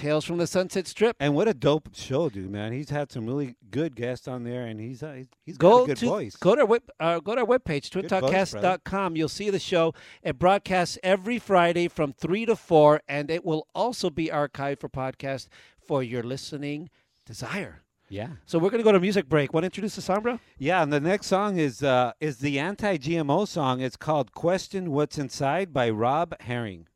Tales 0.00 0.24
from 0.24 0.38
the 0.38 0.46
Sunset 0.46 0.86
Strip. 0.86 1.14
And 1.20 1.34
what 1.34 1.46
a 1.46 1.54
dope 1.54 1.90
show, 1.94 2.28
dude, 2.30 2.50
man. 2.50 2.72
He's 2.72 2.88
had 2.90 3.12
some 3.12 3.26
really 3.26 3.54
good 3.70 3.94
guests 3.94 4.26
on 4.26 4.44
there, 4.44 4.64
and 4.66 4.80
he's 4.80 5.02
uh, 5.02 5.24
he's- 5.44 5.56
got 5.58 5.70
go 5.70 5.84
a 5.84 5.86
good 5.88 5.96
to 5.98 6.06
voice. 6.06 6.36
go 6.36 6.54
to 6.54 6.62
our 6.62 6.66
web, 6.66 6.82
uh, 6.98 7.20
go 7.20 7.34
to 7.34 7.42
our 7.42 7.46
webpage 7.46 7.90
twintalkcast.com 7.90 9.16
you'll 9.16 9.28
see 9.28 9.50
the 9.50 9.58
show 9.58 9.92
it 10.22 10.38
broadcasts 10.38 10.96
every 11.02 11.38
friday 11.38 11.88
from 11.88 12.12
3 12.12 12.46
to 12.46 12.56
4 12.56 13.00
and 13.08 13.30
it 13.30 13.44
will 13.44 13.66
also 13.74 14.10
be 14.10 14.28
archived 14.28 14.80
for 14.80 14.88
podcast 14.88 15.48
for 15.86 16.02
your 16.02 16.22
listening 16.22 16.88
desire 17.26 17.82
yeah, 18.08 18.30
so 18.44 18.58
we're 18.58 18.70
going 18.70 18.80
to 18.80 18.84
go 18.84 18.90
to 18.90 18.98
music 18.98 19.28
break 19.28 19.52
want 19.52 19.62
to 19.62 19.66
introduce 19.66 19.94
the 19.94 20.02
song 20.02 20.20
bro 20.22 20.40
yeah. 20.58 20.82
And 20.82 20.92
the 20.92 20.98
next 21.00 21.26
song 21.28 21.58
is 21.58 21.82
uh, 21.82 22.12
is 22.20 22.38
the 22.38 22.58
anti-GMO 22.58 23.46
song. 23.46 23.80
It's 23.80 23.96
called 23.96 24.32
"Question 24.32 24.90
What's 24.90 25.16
Inside" 25.16 25.72
by 25.72 25.90
Rob 25.90 26.34
Herring. 26.40 26.86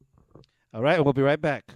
all 0.73 0.83
right 0.83 1.05
we'll 1.05 1.13
be 1.13 1.23
right 1.23 1.41
back 1.41 1.75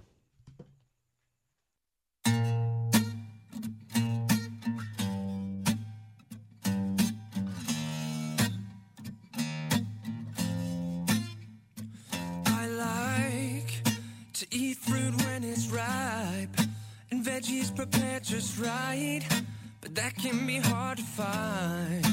prepared 17.79 18.25
just 18.25 18.59
right, 18.59 19.21
but 19.79 19.95
that 19.95 20.13
can 20.17 20.45
be 20.45 20.57
hard 20.57 20.97
to 20.97 21.03
find. 21.03 22.05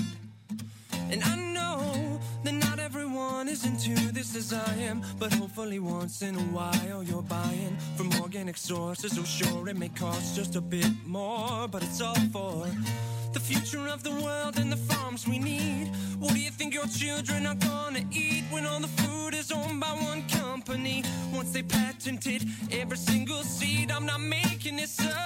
And 1.10 1.20
I 1.24 1.34
know 1.34 2.20
that 2.44 2.52
not 2.52 2.78
everyone 2.78 3.48
is 3.48 3.66
into 3.66 3.94
this 4.12 4.36
as 4.36 4.52
I 4.52 4.74
am, 4.88 5.02
but 5.18 5.32
hopefully 5.32 5.80
once 5.80 6.22
in 6.22 6.36
a 6.36 6.46
while 6.56 7.02
you're 7.02 7.28
buying 7.38 7.76
from 7.96 8.12
organic 8.22 8.56
sources. 8.56 9.16
So 9.16 9.24
sure, 9.24 9.68
it 9.68 9.76
may 9.76 9.88
cost 9.88 10.36
just 10.36 10.54
a 10.54 10.60
bit 10.60 10.92
more, 11.04 11.66
but 11.66 11.82
it's 11.82 12.00
all 12.00 12.14
for 12.32 12.68
The 13.32 13.40
future 13.40 13.88
of 13.88 14.04
the 14.04 14.14
world 14.24 14.58
and 14.60 14.70
the 14.70 14.82
farms 14.90 15.26
we 15.26 15.40
need. 15.40 15.90
What 16.20 16.32
do 16.32 16.38
you 16.38 16.52
think 16.52 16.74
your 16.74 16.86
children 16.86 17.44
are 17.44 17.60
gonna 17.72 18.04
eat 18.12 18.44
when 18.50 18.66
all 18.66 18.78
the 18.78 18.94
food 19.02 19.34
is 19.34 19.50
owned 19.50 19.80
by 19.80 19.94
one 20.10 20.22
company? 20.28 21.02
Once 21.34 21.50
they 21.50 21.64
patented 21.64 22.44
every 22.70 22.98
single 22.98 23.42
seed, 23.42 23.90
I'm 23.90 24.06
not 24.06 24.20
making 24.20 24.76
this 24.76 25.00
up. 25.00 25.25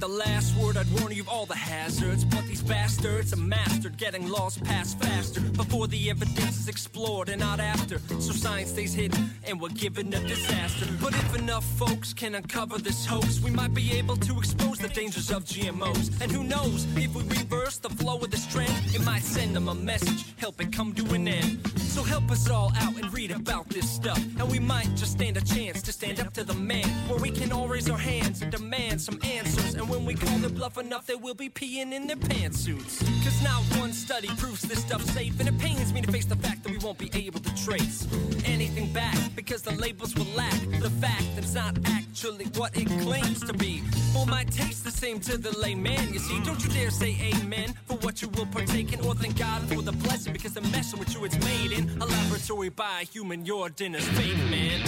The 0.00 0.08
last 0.08 0.56
word, 0.56 0.78
I'd 0.78 0.90
warn 0.98 1.12
you 1.12 1.20
of 1.22 1.28
all 1.28 1.44
the 1.44 1.54
hazards. 1.54 2.24
Bastards 2.70 3.32
are 3.32 3.36
mastered 3.36 3.96
getting 3.96 4.28
laws 4.28 4.56
passed 4.58 4.96
faster 5.00 5.40
before 5.40 5.88
the 5.88 6.08
evidence 6.08 6.56
is 6.56 6.68
explored 6.68 7.28
and 7.28 7.40
not 7.40 7.58
after. 7.58 7.98
So 8.20 8.32
science 8.32 8.70
stays 8.70 8.94
hidden 8.94 9.28
and 9.44 9.60
we're 9.60 9.70
given 9.70 10.14
a 10.14 10.20
disaster. 10.20 10.86
But 11.00 11.12
if 11.14 11.36
enough 11.36 11.64
folks 11.76 12.14
can 12.14 12.36
uncover 12.36 12.78
this 12.78 13.04
hoax, 13.04 13.40
we 13.40 13.50
might 13.50 13.74
be 13.74 13.92
able 13.98 14.16
to 14.18 14.38
expose 14.38 14.78
the 14.78 14.88
dangers 14.88 15.30
of 15.32 15.44
GMOs. 15.44 16.20
And 16.22 16.30
who 16.30 16.44
knows, 16.44 16.86
if 16.96 17.12
we 17.12 17.22
reverse 17.24 17.78
the 17.78 17.90
flow 17.90 18.18
of 18.18 18.30
this 18.30 18.46
trend, 18.46 18.72
it 18.94 19.04
might 19.04 19.22
send 19.22 19.56
them 19.56 19.68
a 19.68 19.74
message, 19.74 20.24
help 20.36 20.60
it 20.60 20.72
come 20.72 20.92
to 20.94 21.04
an 21.14 21.26
end. 21.26 21.66
So 21.78 22.04
help 22.04 22.30
us 22.30 22.48
all 22.48 22.72
out 22.76 22.96
and 22.96 23.12
read 23.12 23.32
about 23.32 23.68
this 23.68 23.90
stuff. 23.90 24.22
And 24.38 24.48
we 24.48 24.60
might 24.60 24.94
just 24.94 25.12
stand 25.12 25.36
a 25.36 25.44
chance 25.44 25.82
to 25.82 25.92
stand 25.92 26.20
up 26.20 26.32
to 26.34 26.44
the 26.44 26.54
man, 26.54 26.88
where 27.08 27.18
we 27.18 27.32
can 27.32 27.50
all 27.50 27.66
raise 27.66 27.90
our 27.90 27.98
hands 27.98 28.42
and 28.42 28.52
demand 28.52 29.00
some 29.00 29.18
answers. 29.24 29.74
And 29.74 29.88
when 29.88 30.04
we 30.04 30.14
call 30.14 30.38
their 30.38 30.50
bluff 30.50 30.78
enough, 30.78 31.06
they 31.06 31.16
will 31.16 31.34
be 31.34 31.50
peeing 31.50 31.92
in 31.92 32.06
their 32.06 32.16
pantsuits. 32.60 33.24
Cause 33.24 33.42
not 33.42 33.62
one 33.78 33.92
study 33.92 34.28
proves 34.36 34.62
this 34.62 34.80
stuff's 34.80 35.10
safe, 35.12 35.38
and 35.40 35.48
it 35.48 35.58
pains 35.58 35.92
me 35.92 36.00
to 36.02 36.10
face 36.10 36.26
the 36.26 36.36
fact 36.36 36.62
that 36.62 36.72
we 36.72 36.78
won't 36.78 36.98
be 36.98 37.10
able 37.14 37.40
to 37.40 37.64
trace 37.64 38.06
anything 38.44 38.92
back 38.92 39.16
because 39.34 39.62
the 39.62 39.72
labels 39.72 40.14
will 40.14 40.26
lack 40.36 40.58
the 40.80 40.90
fact 40.90 41.24
that 41.34 41.44
it's 41.44 41.54
not 41.54 41.76
actually 41.86 42.46
what 42.56 42.76
it 42.76 42.88
claims 43.02 43.42
to 43.44 43.52
be. 43.52 43.82
Or 44.16 44.26
might 44.26 44.50
taste 44.50 44.84
the 44.84 44.90
same 44.90 45.20
to 45.20 45.36
the 45.38 45.56
layman. 45.58 46.12
You 46.12 46.18
see, 46.18 46.40
don't 46.40 46.62
you 46.62 46.70
dare 46.70 46.90
say 46.90 47.16
amen 47.34 47.74
for 47.86 47.96
what 47.98 48.22
you 48.22 48.28
will 48.28 48.46
partake 48.46 48.92
in, 48.92 49.00
or 49.00 49.14
thank 49.14 49.38
God 49.38 49.62
for 49.68 49.82
the 49.82 49.92
blessing 49.92 50.32
because 50.32 50.54
the 50.54 50.62
messing 50.62 50.98
with 50.98 51.14
you 51.14 51.24
it's 51.24 51.38
made 51.44 51.72
in 51.72 51.88
a 52.00 52.06
laboratory 52.06 52.68
by 52.68 53.02
a 53.02 53.04
human. 53.04 53.44
Your 53.44 53.70
dinner's 53.70 54.06
fake, 54.08 54.36
man. 54.50 54.80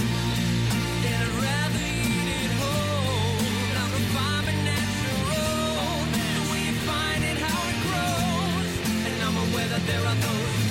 There 9.87 10.07
are 10.07 10.62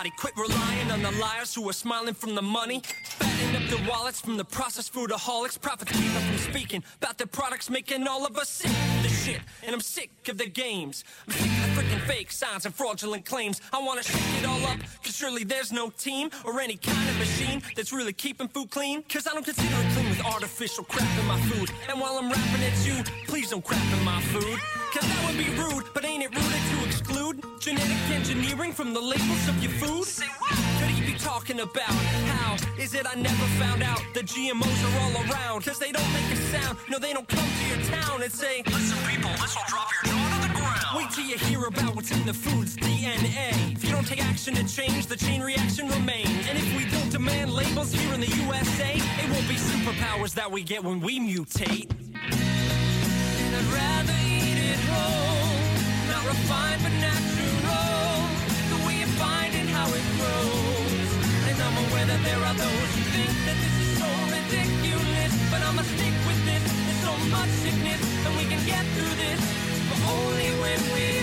body. 0.00 0.12
Quit 0.16 0.32
relying 0.36 0.90
on 0.90 1.02
the 1.02 1.10
liars 1.20 1.54
who 1.54 1.68
are 1.68 1.74
smiling 1.74 2.14
from 2.14 2.34
the 2.34 2.42
money. 2.42 2.82
Fattening 3.04 3.62
up 3.62 3.68
their 3.68 3.88
wallets 3.88 4.20
from 4.20 4.38
the 4.38 4.44
processed 4.44 4.94
foodaholics. 4.94 5.60
Them 5.60 5.76
from 5.78 6.38
speaking 6.38 6.82
about 7.02 7.18
their 7.18 7.26
products, 7.26 7.68
making 7.68 8.06
all 8.08 8.24
of 8.24 8.36
us 8.38 8.48
sick 8.48 8.70
the 9.02 9.08
shit. 9.08 9.40
And 9.62 9.74
I'm 9.74 9.80
sick 9.80 10.10
of 10.28 10.38
the 10.38 10.46
games. 10.46 11.04
I'm 11.26 11.34
sick 11.34 11.50
of 11.50 11.76
the 11.76 11.82
freaking 11.82 12.00
fake 12.06 12.32
signs 12.32 12.64
and 12.64 12.74
fraudulent 12.74 13.26
claims. 13.26 13.60
I 13.74 13.82
wanna 13.82 14.02
shake 14.02 14.42
it 14.42 14.46
all 14.46 14.64
up, 14.66 14.78
cause 15.04 15.14
surely 15.14 15.44
there's 15.44 15.70
no 15.70 15.90
team 15.90 16.30
or 16.46 16.58
any 16.60 16.76
kind 16.76 17.08
of 17.10 17.18
machine 17.18 17.62
that's 17.76 17.92
really 17.92 18.14
keeping 18.14 18.48
food 18.48 18.70
clean. 18.70 19.02
Cause 19.02 19.26
I 19.26 19.32
don't 19.34 19.44
consider 19.44 19.68
it 19.68 19.92
clean 19.92 20.08
with 20.08 20.24
artificial 20.24 20.84
crap 20.84 21.18
in 21.18 21.26
my 21.26 21.40
food. 21.42 21.70
And 21.90 22.00
while 22.00 22.16
I'm 22.16 22.30
rapping 22.30 22.62
at 22.64 22.86
you, 22.86 23.04
please 23.26 23.50
don't 23.50 23.64
crap 23.64 23.84
in 23.98 24.02
my 24.04 24.20
food. 24.32 24.58
Cause 24.94 25.06
that 25.06 25.26
would 25.26 25.36
be 25.36 25.50
rude, 25.60 25.84
but 25.92 26.04
ain't 26.04 26.22
it 26.24 26.34
rude 26.34 26.44
to 26.44 26.99
exclude 27.10 27.42
genetic 27.58 28.10
engineering 28.10 28.72
from 28.72 28.94
the 28.94 29.00
labels 29.00 29.48
of 29.48 29.60
your 29.62 29.72
food? 29.72 30.04
Say 30.04 30.26
what? 30.38 30.50
Could 30.78 30.90
he 30.90 31.12
be 31.12 31.18
talking 31.18 31.60
about 31.60 31.90
how 32.30 32.56
is 32.78 32.94
it 32.94 33.06
I 33.06 33.14
never 33.16 33.46
found 33.58 33.82
out 33.82 34.00
the 34.14 34.20
GMOs 34.20 34.80
are 34.84 35.02
all 35.02 35.30
around? 35.30 35.64
Cause 35.64 35.78
they 35.78 35.90
don't 35.90 36.12
make 36.12 36.30
a 36.32 36.36
sound, 36.36 36.78
no, 36.88 36.98
they 36.98 37.12
don't 37.12 37.26
come 37.26 37.44
to 37.44 37.66
your 37.66 37.84
town 37.86 38.22
and 38.22 38.32
say, 38.32 38.62
Listen, 38.66 38.98
people, 39.08 39.30
this 39.30 39.56
will 39.56 39.64
drop 39.68 39.88
your 40.04 40.14
jaw 40.14 40.40
to 40.42 40.48
the 40.48 40.54
ground. 40.54 40.86
Wait 40.96 41.10
till 41.10 41.24
you 41.24 41.36
hear 41.38 41.64
about 41.64 41.96
what's 41.96 42.12
in 42.12 42.24
the 42.26 42.34
food's 42.34 42.76
DNA. 42.76 43.72
If 43.72 43.84
you 43.84 43.90
don't 43.90 44.06
take 44.06 44.24
action 44.24 44.54
to 44.54 44.64
change, 44.66 45.06
the 45.06 45.16
chain 45.16 45.42
reaction 45.42 45.88
remains. 45.88 46.46
And 46.48 46.58
if 46.58 46.76
we 46.76 46.84
don't 46.90 47.10
demand 47.10 47.52
labels 47.52 47.92
here 47.92 48.14
in 48.14 48.20
the 48.20 48.30
USA, 48.44 48.94
it 48.94 49.30
won't 49.30 49.48
be 49.48 49.56
superpowers 49.56 50.34
that 50.34 50.50
we 50.50 50.62
get 50.62 50.84
when 50.84 51.00
we 51.00 51.18
mutate. 51.18 51.90
And 53.42 53.56
I'd 53.56 53.64
rather 53.72 54.29
much 67.28 67.50
sickness, 67.50 68.00
and 68.26 68.36
we 68.36 68.44
can 68.44 68.64
get 68.66 68.84
through 68.94 69.14
this. 69.16 69.40
But 69.88 70.00
only 70.08 70.50
when 70.62 70.80
we 70.94 71.19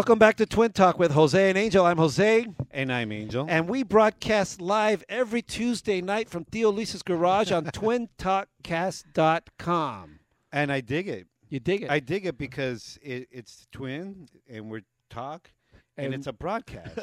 Welcome 0.00 0.18
back 0.18 0.36
to 0.36 0.46
Twin 0.46 0.72
Talk 0.72 0.98
with 0.98 1.12
Jose 1.12 1.50
and 1.50 1.58
Angel. 1.58 1.84
I'm 1.84 1.98
Jose. 1.98 2.46
And 2.70 2.90
I'm 2.90 3.12
Angel. 3.12 3.44
And 3.46 3.68
we 3.68 3.82
broadcast 3.82 4.58
live 4.58 5.04
every 5.10 5.42
Tuesday 5.42 6.00
night 6.00 6.30
from 6.30 6.46
Theo 6.46 6.70
Lisa's 6.70 7.02
garage 7.02 7.52
on 7.52 7.64
twintalkcast.com. 7.66 10.20
And 10.52 10.72
I 10.72 10.80
dig 10.80 11.06
it. 11.06 11.26
You 11.50 11.60
dig 11.60 11.82
it? 11.82 11.90
I 11.90 12.00
dig 12.00 12.24
it 12.24 12.38
because 12.38 12.98
it, 13.02 13.28
it's 13.30 13.66
twin 13.72 14.26
and 14.48 14.70
we're 14.70 14.84
talk 15.10 15.52
and, 15.98 16.06
And- 16.06 16.14
it's 16.14 16.26
a 16.26 16.32
broadcast, 16.32 16.98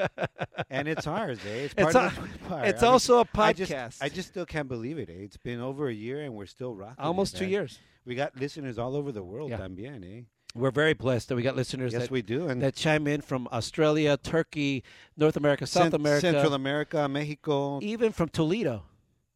and 0.70 0.86
it's 0.86 1.08
ours, 1.08 1.40
eh? 1.44 1.64
It's 1.64 1.74
It's 1.76 1.92
part 1.92 1.96
of 1.96 2.16
a- 2.52 2.68
it's 2.68 2.84
I 2.84 2.86
mean, 2.86 2.92
also 2.92 3.18
a 3.18 3.26
I 3.34 3.52
just, 3.52 3.72
podcast. 3.72 3.98
I 4.00 4.08
just 4.08 4.28
still 4.28 4.46
can't 4.46 4.68
believe 4.68 4.98
it. 4.98 5.10
Eh? 5.10 5.24
It's 5.24 5.38
been 5.38 5.58
over 5.60 5.88
a 5.88 5.92
year, 5.92 6.20
and 6.22 6.34
we're 6.34 6.46
still 6.46 6.72
rocking. 6.76 7.02
it, 7.02 7.04
Almost 7.04 7.36
two 7.36 7.46
man. 7.46 7.50
years. 7.50 7.80
We 8.06 8.14
got 8.14 8.36
listeners 8.38 8.78
all 8.78 8.94
over 8.94 9.10
the 9.10 9.24
world, 9.24 9.50
Yeah. 9.50 9.58
también, 9.58 10.04
eh? 10.04 10.22
We're 10.54 10.70
very 10.70 10.94
blessed 10.94 11.28
that 11.28 11.36
we 11.36 11.42
got 11.42 11.56
listeners 11.56 11.92
Yes, 11.92 12.02
that, 12.02 12.10
we 12.10 12.22
do, 12.22 12.48
and 12.48 12.60
that 12.62 12.74
chime 12.74 13.06
in 13.06 13.20
from 13.20 13.46
Australia, 13.52 14.16
Turkey, 14.16 14.82
North 15.16 15.36
America, 15.36 15.66
South 15.66 15.84
Cent- 15.84 15.94
America, 15.94 16.20
Central 16.22 16.54
America, 16.54 17.08
Mexico. 17.08 17.80
even 17.82 18.12
from 18.12 18.28
Toledo, 18.28 18.82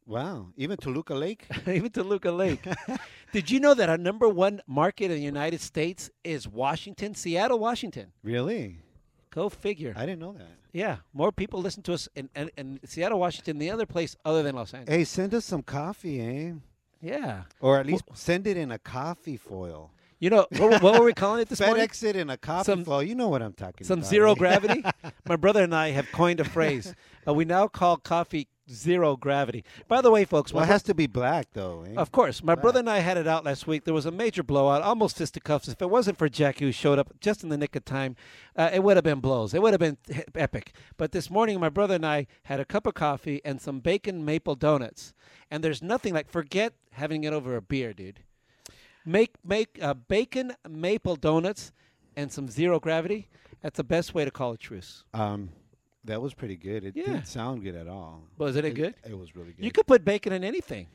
Wow, 0.05 0.49
even 0.57 0.77
Toluca 0.79 1.15
Lake. 1.15 1.47
even 1.67 1.91
Toluca 1.91 2.33
Lake. 2.33 2.67
Did 3.33 3.51
you 3.51 3.61
know 3.61 3.73
that 3.75 3.89
our 3.89 3.99
number 3.99 4.29
one 4.29 4.61
market 4.67 5.07
in 5.07 5.13
the 5.13 5.21
United 5.23 5.61
States 5.61 6.11
is 6.25 6.49
Washington, 6.49 7.15
Seattle, 7.15 7.59
Washington? 7.61 8.13
Really? 8.25 8.79
Go 9.31 9.49
figure. 9.49 9.95
I 9.97 10.05
didn't 10.05 10.19
know 10.19 10.33
that. 10.33 10.49
Yeah, 10.73 10.97
more 11.13 11.31
people 11.31 11.61
listen 11.61 11.83
to 11.85 11.93
us 11.95 12.09
in, 12.17 12.29
in, 12.35 12.51
in 12.57 12.81
Seattle, 12.85 13.21
Washington, 13.21 13.59
than 13.59 13.67
the 13.67 13.71
other 13.71 13.87
place 13.87 14.17
other 14.25 14.43
than 14.43 14.57
Los 14.57 14.75
Angeles. 14.75 14.97
Hey, 14.97 15.05
send 15.05 15.35
us 15.35 15.45
some 15.45 15.63
coffee, 15.63 16.21
eh? 16.21 16.53
Yeah. 17.01 17.43
Or 17.61 17.79
at 17.79 17.87
least 17.87 18.05
send 18.15 18.47
it 18.47 18.57
in 18.57 18.73
a 18.73 18.79
coffee 18.79 19.37
foil. 19.37 19.91
You 20.23 20.31
know, 20.31 20.47
what, 20.57 20.81
what 20.81 21.01
were 21.01 21.05
we 21.05 21.15
calling 21.15 21.43
it 21.43 21.49
this 21.49 21.59
morning? 21.59 21.85
FedEx 21.89 22.15
in 22.15 22.31
a 22.31 22.37
coffee 22.37 22.67
Some- 22.67 22.85
foil. 22.85 23.03
You 23.03 23.17
know 23.17 23.29
what 23.29 23.43
I'm 23.43 23.55
talking 23.55 23.85
about. 23.85 23.87
Some 23.89 24.05
zero 24.05 24.31
eh? 24.31 24.35
gravity. 24.37 24.85
My 25.29 25.35
brother 25.35 25.65
and 25.65 25.75
I 25.75 25.91
have 25.91 26.13
coined 26.13 26.39
a 26.39 26.45
phrase. 26.45 26.95
Uh, 27.27 27.35
we 27.35 27.45
now 27.45 27.67
call 27.67 27.97
coffee 27.97 28.47
zero 28.71 29.17
gravity. 29.17 29.65
By 29.89 30.01
the 30.01 30.13
way, 30.13 30.25
folks, 30.25 30.53
Well, 30.53 30.63
it 30.63 30.69
has 30.69 30.85
to 30.85 30.95
be 30.95 31.09
black, 31.09 31.49
though. 31.55 31.83
Eh? 31.83 31.95
Of 31.97 32.13
course. 32.13 32.41
My 32.41 32.55
brother 32.55 32.79
and 32.79 32.89
I 32.89 33.01
had 33.01 33.17
it 33.17 33.27
out 33.27 33.45
last 33.45 33.67
week. 33.67 33.83
There 33.83 33.93
was 33.93 34.07
a 34.07 34.13
major 34.13 34.45
blowout, 34.45 34.83
almost 34.83 35.19
fisticuffs. 35.19 35.67
If 35.67 35.83
it 35.83 35.91
wasn't 35.91 36.19
for 36.19 36.29
Jackie, 36.29 36.67
who 36.67 36.73
showed 36.73 37.01
up 37.01 37.19
just 37.19 37.43
in 37.43 37.49
the 37.49 37.59
nick 37.59 37.75
of 37.75 37.85
time, 37.85 38.15
uh, 38.55 38.71
it 38.73 38.85
would 38.85 38.97
have 38.97 39.03
been 39.03 39.19
blows. 39.19 39.55
It 39.55 39.61
would 39.61 39.73
have 39.73 39.81
been 39.81 39.99
epic. 40.37 40.73
But 40.97 41.11
this 41.11 41.33
morning, 41.33 41.59
my 41.59 41.69
brother 41.69 41.97
and 41.97 42.07
I 42.07 42.29
had 42.45 42.61
a 42.61 42.65
cup 42.65 42.87
of 42.87 42.95
coffee 42.95 43.41
and 43.45 43.61
some 43.61 43.81
bacon 43.81 44.25
maple 44.25 44.55
donuts. 44.55 45.15
And 45.51 45.65
there's 45.65 45.83
nothing 45.83 46.15
like, 46.15 46.31
forget 46.31 46.75
having 46.93 47.25
it 47.25 47.33
over 47.33 47.57
a 47.57 47.61
beer, 47.61 47.93
dude. 47.93 48.21
Make, 49.05 49.35
make 49.45 49.79
uh, 49.83 49.95
bacon 49.95 50.53
maple 50.69 51.17
donuts 51.17 51.73
and 52.17 52.31
some 52.31 52.49
zero 52.49 52.79
gravity. 52.81 53.29
That's 53.63 53.77
the 53.77 53.85
best 53.85 54.15
way 54.15 54.25
to 54.25 54.31
call 54.31 54.53
a 54.53 54.57
truce. 54.59 55.05
Um, 55.15 55.51
that 56.05 56.21
was 56.21 56.35
pretty 56.35 56.57
good. 56.57 56.85
It 56.85 56.97
Yeah. 56.97 57.07
didn't 57.07 57.27
sound 57.27 57.63
good 57.63 57.75
at 57.77 57.89
all. 57.89 58.25
Wasn't 58.39 58.65
it 58.67 58.75
good? 58.75 58.95
It 59.09 59.17
was 59.19 59.35
really 59.37 59.53
good. 59.53 59.65
You 59.65 59.71
could 59.71 59.87
put 59.87 60.05
bacon 60.05 60.33
in 60.33 60.43
anything. 60.45 60.87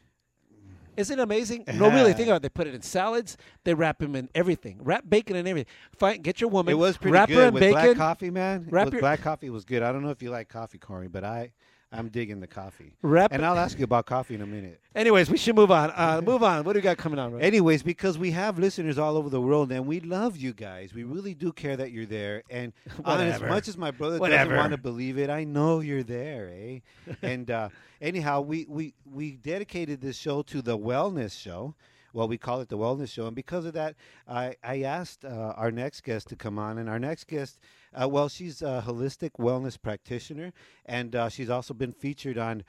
Isn't 0.97 1.19
it 1.19 1.21
amazing? 1.21 1.63
No, 1.75 1.89
really, 1.91 2.13
think 2.13 2.27
about 2.27 2.37
it. 2.37 2.41
They 2.41 2.49
put 2.49 2.65
it 2.67 2.73
in 2.73 2.81
salads. 2.81 3.37
They 3.63 3.73
wrap 3.75 3.99
them 3.99 4.15
in 4.15 4.29
everything. 4.33 4.79
Wrap 4.81 5.03
bacon 5.07 5.35
in 5.35 5.45
everything. 5.47 5.71
Find, 5.95 6.23
get 6.23 6.41
your 6.41 6.49
woman. 6.49 6.71
It 6.71 6.77
was 6.77 6.97
pretty 6.97 7.13
wrap 7.13 7.29
her 7.29 7.35
good 7.35 7.47
in 7.49 7.53
with 7.53 7.61
bacon. 7.61 7.81
black 7.83 7.97
coffee, 7.97 8.31
man. 8.31 8.67
Wrap 8.69 8.85
with 8.85 8.93
your- 8.95 9.01
black 9.01 9.21
coffee 9.21 9.49
was 9.51 9.63
good. 9.63 9.83
I 9.83 9.91
don't 9.91 10.01
know 10.01 10.09
if 10.09 10.21
you 10.23 10.31
like 10.31 10.49
coffee, 10.49 10.79
Corey, 10.79 11.07
but 11.07 11.23
I, 11.23 11.51
I'm 11.91 12.09
digging 12.09 12.41
the 12.41 12.47
coffee. 12.47 12.93
Wrap 13.01 13.31
and 13.31 13.45
I'll 13.45 13.57
ask 13.57 13.77
you 13.77 13.85
about 13.85 14.05
coffee 14.05 14.35
in 14.35 14.41
a 14.41 14.45
minute. 14.45 14.81
Anyways, 14.93 15.29
we 15.29 15.37
should 15.37 15.55
move 15.55 15.71
on. 15.71 15.91
Uh, 15.95 16.21
move 16.21 16.43
on. 16.43 16.65
What 16.65 16.73
do 16.73 16.79
we 16.79 16.81
got 16.81 16.97
coming 16.97 17.17
on? 17.17 17.33
Ray? 17.33 17.41
Anyways, 17.41 17.81
because 17.81 18.17
we 18.17 18.31
have 18.31 18.59
listeners 18.59 18.97
all 18.97 19.15
over 19.15 19.29
the 19.29 19.39
world, 19.39 19.71
and 19.71 19.87
we 19.87 20.01
love 20.01 20.35
you 20.35 20.51
guys. 20.53 20.93
We 20.93 21.03
really 21.03 21.33
do 21.33 21.53
care 21.53 21.77
that 21.77 21.91
you're 21.91 22.05
there. 22.05 22.43
And 22.49 22.73
on 23.05 23.21
as 23.21 23.41
much 23.41 23.69
as 23.69 23.77
my 23.77 23.91
brother 23.91 24.17
Whatever. 24.19 24.49
doesn't 24.49 24.57
want 24.57 24.71
to 24.71 24.77
believe 24.77 25.17
it, 25.17 25.29
I 25.29 25.45
know 25.45 25.79
you're 25.79 26.03
there, 26.03 26.51
eh? 26.53 26.79
and 27.21 27.49
uh, 27.49 27.69
anyhow, 28.01 28.41
we, 28.41 28.65
we 28.67 28.93
we 29.05 29.37
dedicated 29.37 30.01
this 30.01 30.17
show 30.17 30.41
to 30.43 30.61
the 30.61 30.77
wellness 30.77 31.39
show. 31.39 31.73
Well, 32.13 32.27
we 32.27 32.37
call 32.37 32.61
it 32.61 32.69
the 32.69 32.77
wellness 32.77 33.09
show, 33.11 33.27
and 33.27 33.35
because 33.35 33.65
of 33.65 33.73
that, 33.73 33.95
I 34.27 34.55
I 34.63 34.81
asked 34.81 35.23
uh, 35.23 35.53
our 35.55 35.71
next 35.71 36.03
guest 36.03 36.27
to 36.29 36.35
come 36.35 36.57
on, 36.57 36.79
and 36.79 36.89
our 36.89 36.99
next 36.99 37.27
guest, 37.27 37.59
uh, 37.99 38.07
well, 38.07 38.29
she's 38.29 38.61
a 38.61 38.83
holistic 38.85 39.31
wellness 39.39 39.81
practitioner, 39.81 40.53
and 40.85 41.15
uh, 41.15 41.29
she's 41.29 41.49
also 41.49 41.73
been 41.73 41.93
featured 41.93 42.37
on 42.37 42.63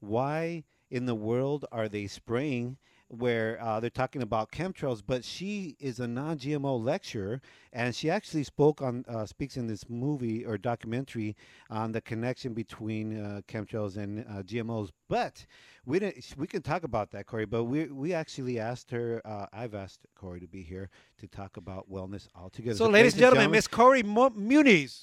why 0.00 0.64
in 0.90 1.06
the 1.06 1.14
world 1.14 1.64
are 1.72 1.88
they 1.88 2.06
spraying 2.06 2.76
where 3.08 3.58
uh, 3.62 3.80
they're 3.80 3.88
talking 3.90 4.22
about 4.22 4.50
chemtrails 4.52 5.02
but 5.06 5.24
she 5.24 5.76
is 5.80 5.98
a 5.98 6.06
non-gmo 6.06 6.82
lecturer 6.84 7.40
and 7.72 7.94
she 7.94 8.10
actually 8.10 8.44
spoke 8.44 8.82
on 8.82 9.04
uh, 9.08 9.24
speaks 9.24 9.56
in 9.56 9.66
this 9.66 9.88
movie 9.88 10.44
or 10.44 10.58
documentary 10.58 11.34
on 11.70 11.90
the 11.92 12.00
connection 12.00 12.52
between 12.52 13.18
uh, 13.18 13.40
chemtrails 13.48 13.96
and 13.96 14.20
uh, 14.28 14.42
gmos 14.42 14.90
but 15.08 15.44
we 15.86 15.98
didn't 15.98 16.22
we 16.36 16.46
can 16.46 16.60
talk 16.60 16.82
about 16.84 17.10
that 17.10 17.26
corey 17.26 17.46
but 17.46 17.64
we 17.64 17.86
we 17.86 18.12
actually 18.12 18.58
asked 18.60 18.90
her 18.90 19.22
uh, 19.24 19.46
i've 19.54 19.74
asked 19.74 20.00
corey 20.14 20.38
to 20.40 20.46
be 20.46 20.62
here 20.62 20.90
to 21.18 21.26
talk 21.26 21.56
about 21.56 21.90
wellness 21.90 22.28
altogether 22.36 22.76
So, 22.76 22.88
ladies 22.88 23.14
and 23.14 23.20
gentlemen, 23.20 23.50
Miss 23.50 23.66
Corey 23.66 24.02
Mo- 24.02 24.30
Muniz. 24.30 25.02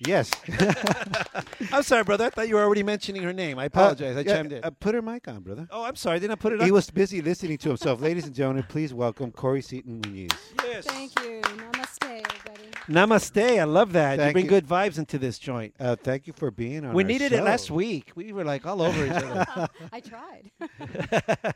Yes 0.00 0.30
I'm 1.72 1.82
sorry, 1.82 2.04
brother. 2.04 2.26
I 2.26 2.30
thought 2.30 2.48
you 2.48 2.54
were 2.54 2.62
already 2.62 2.82
mentioning 2.82 3.22
her 3.22 3.32
name. 3.32 3.58
I 3.58 3.64
apologize. 3.66 4.16
I 4.16 4.20
Uh, 4.20 4.22
yeah, 4.24 4.34
chimed 4.36 4.52
in. 4.52 4.64
uh, 4.64 4.70
put 4.70 4.94
her 4.94 5.02
mic 5.02 5.26
on 5.28 5.40
brother 5.40 5.66
oh, 5.70 5.84
I'm 5.84 5.96
sorry. 5.96 6.20
Didn't 6.20 6.32
I 6.32 6.36
put 6.36 6.52
it 6.52 6.60
on? 6.60 6.66
he 6.66 6.72
was 6.72 6.88
busy 6.90 7.20
listening 7.22 7.58
to 7.58 7.68
himself. 7.68 8.00
Ladies 8.00 8.26
and 8.26 8.34
gentlemen, 8.34 8.64
please 8.68 8.92
welcome 8.94 9.30
Corey 9.32 9.62
Seaton 9.62 10.00
Muniz. 10.02 10.32
yes. 10.64 10.84
Thank 10.86 11.18
you. 11.24 11.42
Namaste, 12.88 13.60
I 13.60 13.64
love 13.64 13.92
that. 13.92 14.18
you 14.18 14.32
bring 14.32 14.44
you. 14.44 14.48
good 14.48 14.66
vibes 14.66 14.98
into 14.98 15.18
this 15.18 15.38
joint. 15.38 15.74
Uh, 15.78 15.94
thank 15.96 16.26
you 16.26 16.32
for 16.32 16.50
being 16.50 16.84
on. 16.84 16.94
we 16.94 17.02
our 17.02 17.08
needed 17.08 17.32
it 17.32 17.42
last 17.42 17.70
week. 17.70 18.12
We 18.14 18.32
were 18.32 18.44
like 18.44 18.66
all 18.66 18.80
over 18.80 19.04
each 19.04 19.12
other. 19.12 19.68
I 19.92 20.00
tried. 20.00 20.50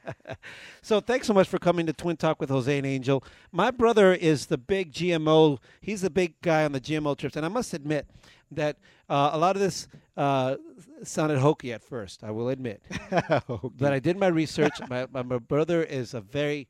so 0.83 1.01
thanks 1.01 1.27
so 1.27 1.33
much 1.33 1.49
for 1.49 1.59
coming 1.59 1.87
to 1.87 1.93
Twin 1.93 2.17
Talk 2.17 2.41
with 2.41 2.51
Jose 2.51 2.77
and 2.77 2.87
Angel. 2.87 3.25
My 3.51 3.71
brother 3.71 4.13
is 4.13 4.47
the 4.47 4.59
big 4.59 4.93
GMO. 4.93 5.59
He's 5.81 6.03
the 6.03 6.11
big 6.11 6.41
guy 6.43 6.65
on 6.65 6.73
the 6.73 6.81
GMO 6.81 7.17
trips, 7.17 7.37
and 7.37 7.47
I 7.47 7.49
must 7.49 7.73
admit 7.73 8.07
that 8.51 8.77
uh, 9.09 9.31
a 9.33 9.39
lot 9.39 9.57
of 9.57 9.63
this 9.63 9.89
uh, 10.17 10.57
sounded 11.03 11.39
hokey 11.39 11.73
at 11.73 11.83
first. 11.83 12.23
I 12.25 12.31
will 12.31 12.51
admit, 12.51 12.83
but 13.11 13.93
I 13.93 13.99
did 13.99 14.19
my 14.19 14.29
research. 14.29 14.73
my, 14.91 15.07
my 15.11 15.23
my 15.23 15.39
brother 15.39 15.83
is 15.83 16.13
a 16.13 16.21
very 16.21 16.69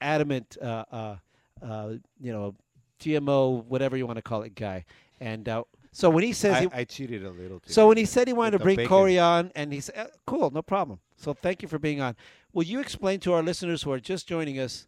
adamant, 0.00 0.56
uh, 0.60 0.84
uh, 0.90 1.16
uh, 1.62 1.92
you 2.20 2.32
know, 2.32 2.54
GMO, 3.00 3.64
whatever 3.64 3.96
you 3.96 4.06
want 4.06 4.16
to 4.16 4.22
call 4.22 4.42
it, 4.42 4.54
guy. 4.54 4.84
And 5.20 5.48
uh, 5.48 5.64
so 5.92 6.08
when 6.08 6.24
he 6.24 6.32
says 6.32 6.54
I, 6.54 6.60
he, 6.60 6.68
I 6.72 6.84
cheated 6.84 7.24
a 7.24 7.30
little. 7.30 7.60
Too. 7.60 7.72
so 7.72 7.88
when 7.88 7.96
he 7.96 8.04
said 8.04 8.28
he 8.28 8.32
wanted 8.32 8.52
to 8.52 8.54
with 8.58 8.60
the 8.60 8.64
bring 8.64 8.76
bacon. 8.76 8.88
Corey 8.88 9.18
on, 9.18 9.50
and 9.54 9.72
he 9.72 9.80
said, 9.80 9.96
uh, 9.96 10.06
"Cool, 10.26 10.50
no 10.50 10.62
problem." 10.62 11.00
So 11.16 11.34
thank 11.34 11.62
you 11.62 11.68
for 11.68 11.78
being 11.78 12.00
on. 12.00 12.16
Will 12.52 12.64
you 12.64 12.80
explain 12.80 13.20
to 13.20 13.32
our 13.32 13.42
listeners 13.42 13.82
who 13.82 13.92
are 13.92 14.00
just 14.00 14.26
joining 14.26 14.58
us 14.58 14.86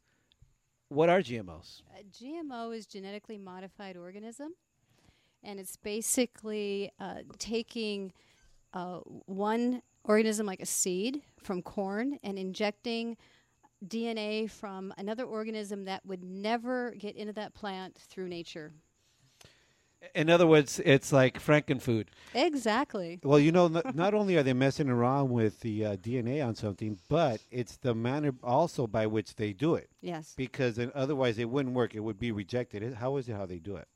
what 0.89 1.09
are 1.09 1.21
GMOs? 1.21 1.83
A 1.99 2.05
GMO 2.05 2.77
is 2.77 2.87
genetically 2.87 3.39
modified 3.39 3.97
organism, 3.97 4.55
and 5.43 5.59
it's 5.59 5.77
basically 5.77 6.91
uh, 7.01 7.21
taking 7.39 8.13
uh, 8.75 8.99
one 9.27 9.83
organism 10.05 10.47
like 10.47 10.61
a 10.61 10.67
seed 10.67 11.23
from 11.43 11.63
corn 11.63 12.19
and 12.23 12.39
injecting 12.39 13.17
DNA 13.87 14.51
from 14.51 14.93
another 14.97 15.25
organism 15.25 15.85
that 15.85 16.05
would 16.07 16.23
never 16.23 16.93
get 16.93 17.17
into 17.17 17.33
that 17.35 17.55
plant 17.55 17.97
through 17.99 18.29
nature. 18.29 18.73
In 20.15 20.29
other 20.31 20.47
words, 20.47 20.81
it's 20.85 21.13
like 21.13 21.41
Frankenfood. 21.41 22.09
Exactly. 22.35 23.21
Well, 23.23 23.39
you 23.39 23.53
know, 23.53 23.69
not, 23.69 23.95
not 23.95 24.15
only 24.15 24.37
are 24.37 24.43
they 24.43 24.53
messing 24.53 24.89
around 24.89 25.31
with 25.31 25.61
the 25.61 25.85
uh, 25.85 25.97
DNA 25.97 26.45
on 26.45 26.55
something, 26.55 26.99
but 27.09 27.41
it's 27.51 27.77
the 27.77 27.95
manner 27.95 28.35
also 28.43 28.87
by 28.87 29.07
which 29.07 29.37
they 29.37 29.53
do 29.53 29.77
it. 29.77 29.89
Yes. 30.01 30.35
Because 30.37 30.77
then 30.77 30.91
otherwise 30.95 31.39
it 31.39 31.49
wouldn't 31.49 31.75
work; 31.75 31.95
it 31.95 32.01
would 32.01 32.19
be 32.19 32.33
rejected. 32.33 32.95
How 32.95 33.17
is 33.17 33.29
it 33.29 33.35
how 33.35 33.47
they 33.47 33.59
do 33.59 33.77
it? 33.77 33.87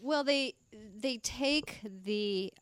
Well, 0.00 0.24
they 0.24 0.54
they 0.98 1.18
take 1.18 1.80
the 1.84 2.52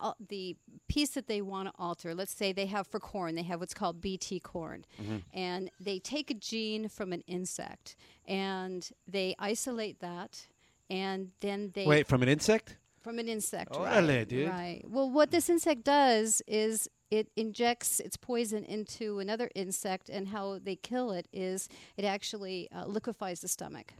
uh, 0.00 0.12
the 0.28 0.56
piece 0.88 1.10
that 1.10 1.26
they 1.26 1.40
want 1.40 1.68
to 1.68 1.74
alter. 1.78 2.14
Let's 2.14 2.34
say 2.34 2.52
they 2.52 2.66
have 2.66 2.86
for 2.86 2.98
corn, 3.00 3.34
they 3.34 3.42
have 3.42 3.60
what's 3.60 3.74
called 3.74 4.00
BT 4.00 4.40
corn, 4.40 4.84
and 5.32 5.70
they 5.80 5.98
take 5.98 6.30
a 6.30 6.34
gene 6.34 6.88
from 6.88 7.12
an 7.12 7.22
insect 7.26 7.96
and 8.26 8.88
they 9.06 9.34
isolate 9.38 10.00
that, 10.00 10.46
and 10.90 11.30
then 11.40 11.70
they 11.74 11.86
Wait, 11.86 12.06
from 12.06 12.22
an 12.22 12.28
insect? 12.28 12.76
from 13.00 13.18
an 13.18 13.28
insect. 13.28 13.72
Órale, 13.72 14.18
right, 14.18 14.28
dude. 14.28 14.48
Right. 14.48 14.82
Well, 14.86 15.08
what 15.08 15.30
this 15.30 15.48
insect 15.48 15.84
does 15.84 16.42
is 16.46 16.88
it 17.10 17.30
injects 17.36 18.00
its 18.00 18.16
poison 18.16 18.64
into 18.64 19.18
another 19.18 19.50
insect, 19.54 20.08
and 20.08 20.28
how 20.28 20.58
they 20.62 20.76
kill 20.76 21.12
it 21.12 21.26
is 21.32 21.68
it 21.96 22.04
actually 22.04 22.68
uh, 22.70 22.84
liquefies 22.86 23.40
the 23.40 23.48
stomach. 23.48 23.94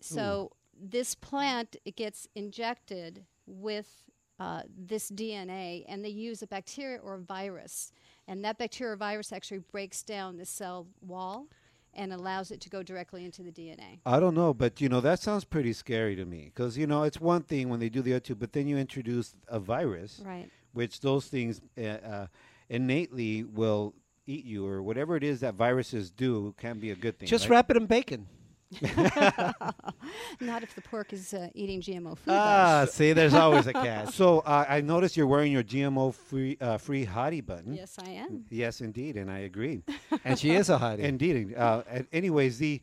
So 0.00 0.50
this 0.78 1.14
plant 1.14 1.76
it 1.84 1.96
gets 1.96 2.26
injected 2.34 3.24
with 3.46 4.04
uh, 4.40 4.62
this 4.76 5.10
DNA, 5.10 5.84
and 5.88 6.04
they 6.04 6.08
use 6.08 6.42
a 6.42 6.46
bacteria 6.46 6.98
or 7.02 7.14
a 7.14 7.18
virus, 7.20 7.92
and 8.26 8.44
that 8.44 8.58
bacteria 8.58 8.92
or 8.94 8.96
virus 8.96 9.32
actually 9.32 9.58
breaks 9.58 10.02
down 10.02 10.36
the 10.36 10.44
cell 10.46 10.86
wall 11.00 11.46
and 11.96 12.12
allows 12.12 12.50
it 12.50 12.60
to 12.60 12.68
go 12.68 12.82
directly 12.82 13.24
into 13.24 13.42
the 13.42 13.52
DNA. 13.52 14.00
I 14.04 14.18
don't 14.18 14.34
know, 14.34 14.52
but 14.52 14.80
you 14.80 14.88
know 14.88 15.00
that 15.00 15.20
sounds 15.20 15.44
pretty 15.44 15.72
scary 15.72 16.16
to 16.16 16.24
me. 16.24 16.50
Because 16.52 16.76
you 16.76 16.86
know 16.88 17.04
it's 17.04 17.20
one 17.20 17.42
thing 17.42 17.68
when 17.68 17.78
they 17.78 17.88
do 17.88 18.02
the 18.02 18.14
other 18.14 18.20
two, 18.20 18.34
but 18.34 18.52
then 18.52 18.66
you 18.66 18.76
introduce 18.76 19.34
a 19.46 19.60
virus, 19.60 20.20
Right. 20.24 20.48
which 20.72 21.00
those 21.00 21.26
things 21.26 21.60
uh, 21.78 21.82
uh, 21.82 22.26
innately 22.68 23.44
will 23.44 23.94
eat 24.26 24.44
you, 24.44 24.66
or 24.66 24.82
whatever 24.82 25.14
it 25.16 25.22
is 25.22 25.40
that 25.40 25.54
viruses 25.54 26.10
do 26.10 26.54
can 26.58 26.80
be 26.80 26.90
a 26.90 26.96
good 26.96 27.18
thing. 27.18 27.28
Just 27.28 27.44
right? 27.44 27.56
wrap 27.56 27.70
it 27.70 27.76
in 27.76 27.86
bacon. 27.86 28.26
Not 30.40 30.62
if 30.62 30.74
the 30.74 30.80
pork 30.82 31.12
is 31.12 31.32
uh, 31.34 31.48
eating 31.54 31.80
GMO 31.80 32.16
food. 32.16 32.32
though. 32.32 32.34
Ah, 32.34 32.86
see, 32.90 33.12
there's 33.12 33.34
always 33.34 33.66
a 33.66 33.72
catch. 33.86 34.14
So 34.14 34.40
uh, 34.40 34.64
I 34.68 34.80
noticed 34.80 35.16
you're 35.16 35.26
wearing 35.26 35.52
your 35.52 35.62
GMO 35.62 36.14
free 36.14 36.56
uh, 36.60 36.78
free 36.78 37.06
hottie 37.06 37.44
button. 37.44 37.74
Yes, 37.74 37.96
I 38.04 38.10
am. 38.10 38.44
Yes, 38.50 38.80
indeed, 38.80 39.16
and 39.16 39.30
I 39.30 39.40
agree. 39.40 39.82
And 40.24 40.38
she 40.38 40.50
is 40.52 40.70
a 40.70 40.78
hottie. 40.78 41.00
Indeed. 41.00 41.54
Uh, 41.56 41.82
and 41.88 42.06
anyways, 42.12 42.58
the 42.58 42.80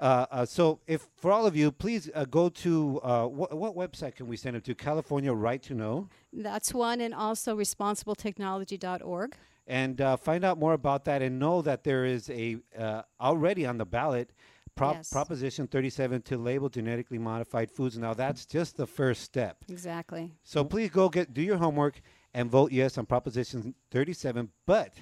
uh, 0.00 0.26
uh, 0.30 0.44
so 0.46 0.80
if 0.86 1.06
for 1.16 1.30
all 1.30 1.46
of 1.46 1.54
you, 1.54 1.70
please 1.70 2.10
uh, 2.14 2.24
go 2.24 2.48
to 2.48 3.00
uh, 3.02 3.26
wh- 3.26 3.52
what 3.54 3.74
website 3.76 4.14
can 4.16 4.26
we 4.26 4.36
send 4.36 4.56
it 4.56 4.64
to? 4.64 4.74
California 4.74 5.32
Right 5.32 5.62
to 5.62 5.74
Know, 5.74 6.08
That's 6.32 6.74
one, 6.74 7.00
and 7.00 7.14
also 7.14 7.56
responsibletechnology.org. 7.56 9.36
and 9.66 10.00
uh, 10.00 10.16
find 10.16 10.44
out 10.44 10.58
more 10.58 10.72
about 10.72 11.04
that, 11.04 11.22
and 11.22 11.38
know 11.38 11.62
that 11.62 11.84
there 11.84 12.04
is 12.04 12.28
a 12.30 12.56
uh, 12.76 13.02
already 13.20 13.64
on 13.64 13.78
the 13.78 13.84
ballot. 13.86 14.30
Prop- 14.74 14.96
Yes. 14.96 15.10
Proposition 15.10 15.66
37 15.66 16.22
to 16.22 16.38
label 16.38 16.68
genetically 16.68 17.18
modified 17.18 17.70
foods. 17.70 17.98
Now 17.98 18.14
that's 18.14 18.46
just 18.46 18.76
the 18.76 18.86
first 18.86 19.22
step. 19.22 19.64
Exactly. 19.68 20.32
So 20.42 20.64
please 20.64 20.90
go 20.90 21.08
get 21.08 21.34
do 21.34 21.42
your 21.42 21.56
homework 21.58 22.00
and 22.34 22.50
vote 22.50 22.72
yes 22.72 22.96
on 22.98 23.06
Proposition 23.06 23.74
37. 23.90 24.48
But 24.66 24.94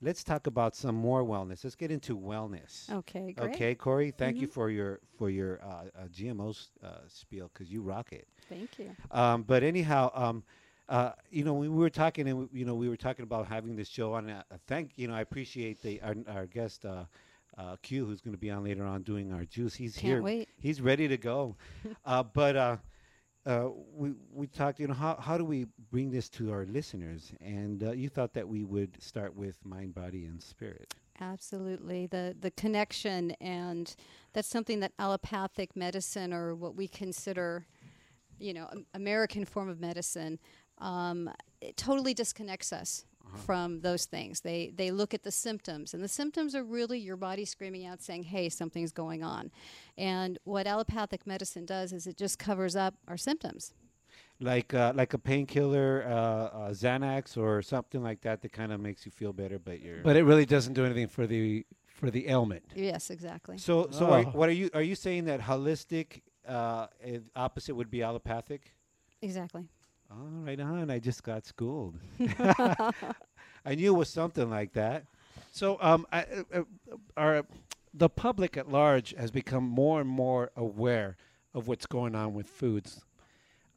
let's 0.00 0.22
talk 0.22 0.46
about 0.46 0.76
some 0.76 0.94
more 0.94 1.24
wellness. 1.24 1.64
Let's 1.64 1.74
get 1.74 1.90
into 1.90 2.16
wellness. 2.16 2.88
Okay, 2.90 3.32
great. 3.32 3.54
Okay, 3.54 3.74
Corey. 3.74 4.12
Thank 4.12 4.36
you 4.38 4.46
Mhm. 4.46 4.52
for 4.52 4.70
your 4.70 5.00
for 5.18 5.28
your 5.28 5.60
uh, 5.62 5.66
uh, 5.98 6.06
GMOs 6.08 6.68
uh, 6.84 6.98
spiel 7.08 7.50
because 7.52 7.70
you 7.72 7.82
rock 7.82 8.12
it. 8.12 8.28
Thank 8.48 8.78
you. 8.78 8.94
Um, 9.10 9.42
but 9.42 9.64
anyhow, 9.64 10.12
um, 10.14 10.44
uh, 10.88 11.12
you 11.30 11.42
know, 11.42 11.54
we 11.54 11.68
were 11.68 11.90
talking, 11.90 12.28
and 12.28 12.48
you 12.52 12.64
know, 12.64 12.76
we 12.76 12.88
were 12.88 12.96
talking 12.96 13.24
about 13.24 13.48
having 13.48 13.74
this 13.74 13.88
show 13.88 14.12
on. 14.14 14.30
Uh, 14.30 14.42
thank 14.68 14.92
you 14.94 15.08
know, 15.08 15.14
I 15.14 15.20
appreciate 15.22 15.82
the 15.82 16.00
our, 16.00 16.14
our 16.28 16.46
guest. 16.46 16.84
Uh, 16.84 17.06
uh, 17.56 17.76
Q, 17.82 18.06
who's 18.06 18.20
going 18.20 18.34
to 18.34 18.40
be 18.40 18.50
on 18.50 18.64
later 18.64 18.84
on 18.84 19.02
doing 19.02 19.32
our 19.32 19.44
juice. 19.44 19.74
He's 19.74 19.94
Can't 19.94 20.06
here. 20.06 20.22
wait. 20.22 20.48
He's 20.60 20.80
ready 20.80 21.08
to 21.08 21.16
go. 21.16 21.56
uh, 22.04 22.22
but 22.22 22.56
uh, 22.56 22.76
uh, 23.46 23.68
we 23.94 24.12
we 24.32 24.46
talked. 24.46 24.80
You 24.80 24.88
know, 24.88 24.94
how 24.94 25.16
how 25.16 25.38
do 25.38 25.44
we 25.44 25.66
bring 25.90 26.10
this 26.10 26.28
to 26.30 26.52
our 26.52 26.66
listeners? 26.66 27.32
And 27.40 27.82
uh, 27.82 27.92
you 27.92 28.08
thought 28.08 28.34
that 28.34 28.46
we 28.46 28.64
would 28.64 29.00
start 29.02 29.34
with 29.34 29.64
mind, 29.64 29.94
body, 29.94 30.24
and 30.24 30.42
spirit. 30.42 30.94
Absolutely. 31.20 32.06
The 32.06 32.36
the 32.38 32.50
connection 32.50 33.30
and 33.40 33.94
that's 34.32 34.48
something 34.48 34.80
that 34.80 34.92
allopathic 34.98 35.74
medicine 35.74 36.32
or 36.32 36.54
what 36.54 36.76
we 36.76 36.88
consider, 36.88 37.66
you 38.38 38.52
know, 38.52 38.68
American 38.92 39.44
form 39.44 39.68
of 39.68 39.80
medicine, 39.80 40.38
um, 40.78 41.30
it 41.60 41.76
totally 41.76 42.12
disconnects 42.12 42.72
us 42.72 43.06
from 43.34 43.80
those 43.80 44.04
things. 44.06 44.40
They 44.40 44.72
they 44.74 44.90
look 44.90 45.14
at 45.14 45.22
the 45.22 45.30
symptoms 45.30 45.94
and 45.94 46.02
the 46.02 46.08
symptoms 46.08 46.54
are 46.54 46.64
really 46.64 46.98
your 46.98 47.16
body 47.16 47.44
screaming 47.44 47.86
out 47.86 48.02
saying, 48.02 48.24
"Hey, 48.24 48.48
something's 48.48 48.92
going 48.92 49.22
on." 49.22 49.50
And 49.98 50.38
what 50.44 50.66
allopathic 50.66 51.26
medicine 51.26 51.66
does 51.66 51.92
is 51.92 52.06
it 52.06 52.16
just 52.16 52.38
covers 52.38 52.76
up 52.76 52.94
our 53.08 53.16
symptoms. 53.16 53.74
Like 54.38 54.74
uh, 54.74 54.92
like 54.94 55.14
a 55.14 55.18
painkiller, 55.18 56.04
uh, 56.06 56.12
uh, 56.12 56.70
Xanax, 56.70 57.36
or 57.38 57.62
something 57.62 58.02
like 58.02 58.20
that 58.22 58.42
that 58.42 58.52
kind 58.52 58.70
of 58.72 58.80
makes 58.80 59.06
you 59.06 59.12
feel 59.12 59.32
better, 59.32 59.58
but 59.58 59.80
you're. 59.80 60.02
But 60.02 60.16
it 60.16 60.24
really 60.24 60.44
doesn't 60.46 60.74
do 60.74 60.84
anything 60.84 61.08
for 61.08 61.26
the 61.26 61.64
for 61.86 62.10
the 62.10 62.28
ailment. 62.28 62.64
Yes, 62.74 63.08
exactly. 63.10 63.56
So, 63.56 63.88
so 63.90 64.10
are, 64.10 64.18
Oh. 64.20 64.30
what 64.32 64.48
are 64.50 64.52
you 64.52 64.68
are 64.74 64.82
you 64.82 64.94
saying 64.94 65.24
that 65.24 65.40
holistic 65.40 66.20
uh, 66.46 66.88
opposite 67.34 67.74
would 67.74 67.90
be 67.90 68.02
allopathic? 68.02 68.74
Exactly. 69.22 69.64
Oh, 70.10 70.44
right 70.44 70.58
on. 70.60 70.90
I 70.90 70.98
just 70.98 71.22
got 71.22 71.44
schooled. 71.46 71.96
I 72.18 73.74
knew 73.74 73.94
it 73.94 73.98
was 73.98 74.08
something 74.08 74.48
like 74.48 74.72
that. 74.74 75.04
So, 75.52 75.78
um, 75.80 76.06
I, 76.12 76.20
uh, 76.22 76.42
uh, 76.54 76.62
our 77.16 77.46
the 77.94 78.08
public 78.08 78.56
at 78.56 78.70
large 78.70 79.14
has 79.16 79.30
become 79.30 79.64
more 79.64 80.00
and 80.00 80.08
more 80.08 80.50
aware 80.56 81.16
of 81.54 81.66
what's 81.66 81.86
going 81.86 82.14
on 82.14 82.34
with 82.34 82.46
foods, 82.46 83.04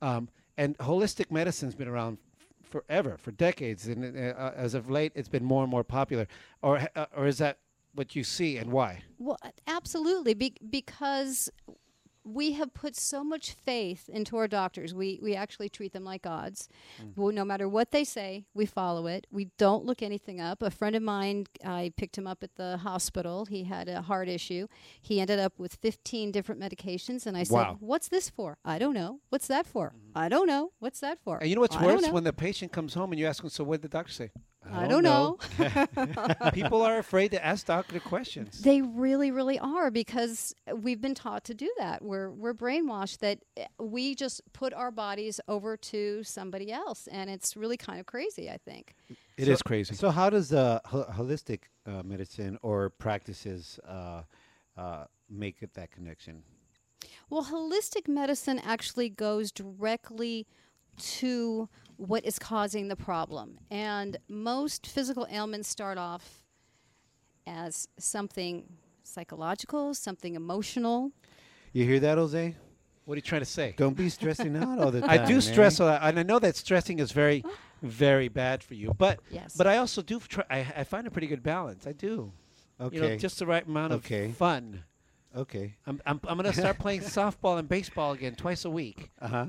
um, 0.02 0.28
and 0.58 0.78
holistic 0.80 1.32
medicine's 1.32 1.74
been 1.74 1.88
around 1.88 2.18
f- 2.38 2.70
forever, 2.70 3.18
for 3.18 3.32
decades, 3.32 3.88
and 3.88 4.18
uh, 4.18 4.52
as 4.56 4.74
of 4.74 4.90
late, 4.90 5.14
it's 5.16 5.30
been 5.30 5.46
more 5.46 5.64
and 5.64 5.72
more 5.72 5.86
popular. 5.86 6.28
Or, 6.62 6.86
uh, 6.96 7.06
or 7.16 7.28
is 7.28 7.38
that 7.38 7.60
what 7.96 8.16
you 8.16 8.24
see, 8.26 8.58
and 8.58 8.72
why? 8.72 9.04
Well, 9.18 9.38
absolutely, 9.68 10.34
be- 10.34 10.58
because 10.70 11.50
we 12.24 12.54
have 12.54 12.74
put 12.74 12.96
so 12.96 13.24
much 13.24 13.52
faith 13.54 14.10
into 14.10 14.38
our 14.38 14.48
doctors. 14.48 14.94
We 14.94 15.20
we 15.22 15.36
actually 15.36 15.70
treat 15.70 15.94
them 15.94 16.04
like 16.04 16.22
gods. 16.22 16.70
Mm-hmm. 17.02 17.22
Well, 17.22 17.34
no 17.34 17.46
matter 17.46 17.68
what 17.68 17.92
they 17.92 18.04
say, 18.04 18.46
we 18.54 18.66
follow 18.66 19.08
it. 19.08 19.28
We 19.32 19.50
don't 19.58 19.86
look 19.86 20.02
anything 20.02 20.40
up. 20.40 20.62
A 20.62 20.72
friend 20.72 20.96
of 20.96 21.04
mine, 21.04 21.48
I 21.66 21.94
picked 21.98 22.18
him 22.18 22.28
up 22.28 22.44
at 22.44 22.56
the 22.56 22.78
hospital. 22.78 23.46
He 23.46 23.64
had 23.64 23.88
a 23.88 24.02
heart 24.02 24.28
issue. 24.30 24.68
He 25.02 25.20
ended 25.20 25.40
up 25.40 25.54
with 25.58 25.76
15 25.76 26.32
different 26.32 26.62
medications, 26.62 27.26
and 27.26 27.36
I 27.38 27.44
said, 27.44 27.78
"What's 27.80 28.10
this 28.10 28.30
for?" 28.30 28.58
I 28.64 28.80
don't 28.80 28.94
know. 28.94 29.20
What's 29.30 29.48
that 29.48 29.66
for? 29.66 29.90
Mm-hmm. 29.90 30.18
I 30.18 30.30
don't 30.30 30.48
know. 30.48 30.72
What's 30.80 31.00
that 31.00 31.20
for? 31.24 31.38
And 31.38 31.50
you 31.50 31.56
know 31.56 31.62
what's 31.62 31.76
I 31.76 31.86
worse? 31.86 32.08
When 32.10 32.24
the 32.24 32.34
patient 32.34 32.72
comes 32.72 32.94
home 32.94 33.12
and 33.12 33.20
you 33.20 33.28
ask 33.28 33.42
them, 33.42 33.50
"So 33.50 33.64
what 33.64 33.82
did 33.82 33.92
the 33.92 33.98
doctor 33.98 34.12
say?" 34.14 34.32
I 34.72 34.88
don't 34.88 35.04
know. 35.04 35.38
People 36.54 36.82
are 36.82 36.98
afraid 36.98 37.32
to 37.32 37.44
ask 37.44 37.66
doctor 37.66 38.00
questions. 38.00 38.60
They 38.62 38.82
really, 38.82 39.32
really 39.32 39.58
are 39.58 39.90
because 39.90 40.54
we've 40.76 41.02
been 41.02 41.16
taught 41.16 41.44
to 41.46 41.54
do 41.54 41.72
that. 41.78 42.04
We're 42.04 42.30
we're 42.30 42.54
brainwashed 42.54 43.20
that 43.20 43.40
eh, 43.58 43.66
we 43.80 44.16
just 44.16 44.42
put 44.54 44.74
our 44.74 44.92
bodies 44.92 45.40
over 45.48 45.78
to 45.78 46.24
somebody 46.24 46.72
else, 46.72 47.08
and 47.12 47.30
it's 47.30 47.56
really 47.56 47.78
kind 47.78 48.00
of 48.00 48.06
crazy. 48.06 48.50
I 48.50 48.58
think. 48.58 48.96
It 49.38 49.46
so, 49.46 49.52
is 49.52 49.62
crazy. 49.62 49.96
So, 49.96 50.10
how 50.10 50.30
does 50.30 50.52
uh, 50.54 50.80
ho- 50.86 51.08
holistic 51.12 51.62
uh, 51.86 52.04
medicine 52.04 52.58
or 52.62 52.90
practices 52.90 53.80
uh, 53.88 54.24
uh, 54.78 55.06
make 55.30 55.62
it 55.62 55.74
that 55.76 55.92
connection? 55.92 56.44
Well, 57.30 57.46
holistic 57.46 58.08
medicine 58.08 58.60
actually 58.60 59.10
goes 59.10 59.52
directly 59.52 60.48
to 60.98 61.70
what 62.00 62.26
is 62.26 62.40
causing 62.40 62.88
the 62.88 62.96
problem, 62.96 63.60
and 63.70 64.18
most 64.30 64.88
physical 64.88 65.28
ailments 65.30 65.68
start 65.68 65.98
off 65.98 66.46
as 67.46 67.88
something 68.00 68.64
psychological, 69.04 69.94
something 69.94 70.36
emotional. 70.36 71.12
You 71.74 71.84
hear 71.84 72.00
that, 72.00 72.18
Jose? 72.18 72.56
What 73.04 73.14
are 73.16 73.18
you 73.18 73.22
trying 73.22 73.42
to 73.42 73.46
say? 73.46 73.74
Don't 73.76 73.98
be 73.98 74.08
stressing 74.10 74.56
out 74.56 74.80
all 74.80 74.92
the 74.92 75.02
time. 75.02 75.10
I 75.22 75.26
do 75.26 75.42
stress 75.42 75.80
a 75.80 75.86
lot, 75.86 76.00
and 76.04 76.18
I 76.20 76.24
know 76.24 76.40
that 76.40 76.56
stressing 76.56 77.00
is 77.00 77.12
very, 77.12 77.44
very 77.82 78.30
bad 78.30 78.64
for 78.64 78.76
you. 78.76 78.94
But 78.98 79.20
Yes. 79.30 79.56
but 79.58 79.68
I 79.68 79.78
also 79.78 80.02
do 80.02 80.20
try. 80.22 80.46
I, 80.50 80.60
I 80.78 80.84
find 80.86 81.06
a 81.06 81.12
pretty 81.12 81.28
good 81.28 81.44
balance. 81.44 81.86
I 81.86 81.92
do. 81.92 82.32
Okay. 82.80 82.96
You 82.96 83.02
know, 83.02 83.08
Okay. 83.10 83.18
just 83.18 83.40
the 83.40 83.46
right 83.46 83.66
amount 83.68 83.92
of 83.92 84.06
Okay. 84.06 84.32
fun. 84.32 84.84
Okay. 85.36 85.76
I'm 85.86 86.02
I'm, 86.06 86.22
I'm 86.28 86.38
going 86.38 86.52
to 86.52 86.58
start 86.58 86.80
playing 86.80 87.02
softball 87.20 87.60
and 87.60 87.68
baseball 87.68 88.14
again 88.14 88.36
twice 88.36 88.64
a 88.64 88.70
week. 88.70 89.12
Uh 89.20 89.28
huh. 89.28 89.46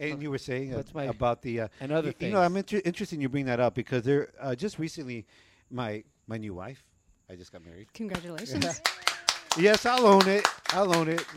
And 0.00 0.22
you 0.22 0.30
were 0.30 0.38
saying 0.38 0.72
uh, 0.72 0.76
That's 0.78 0.92
my- 0.94 1.04
about 1.04 1.40
the 1.42 1.60
uh, 1.62 1.68
and 1.80 1.92
other 1.92 2.08
y- 2.08 2.26
You 2.26 2.32
know, 2.32 2.40
I'm 2.40 2.54
things. 2.54 2.72
inter- 2.72 2.82
interested 2.84 3.20
you 3.20 3.28
bring 3.28 3.46
that 3.46 3.60
up 3.60 3.74
because 3.74 4.02
there 4.02 4.30
uh, 4.40 4.54
just 4.54 4.78
recently, 4.78 5.26
my 5.70 6.02
my 6.26 6.36
new 6.36 6.54
wife, 6.54 6.82
I 7.30 7.36
just 7.36 7.52
got 7.52 7.64
married. 7.64 7.92
Congratulations. 7.94 8.80
yes, 9.58 9.86
I'll 9.86 10.06
own 10.06 10.26
it. 10.28 10.44
I'll 10.70 10.94
own 10.96 11.08
it. 11.08 11.24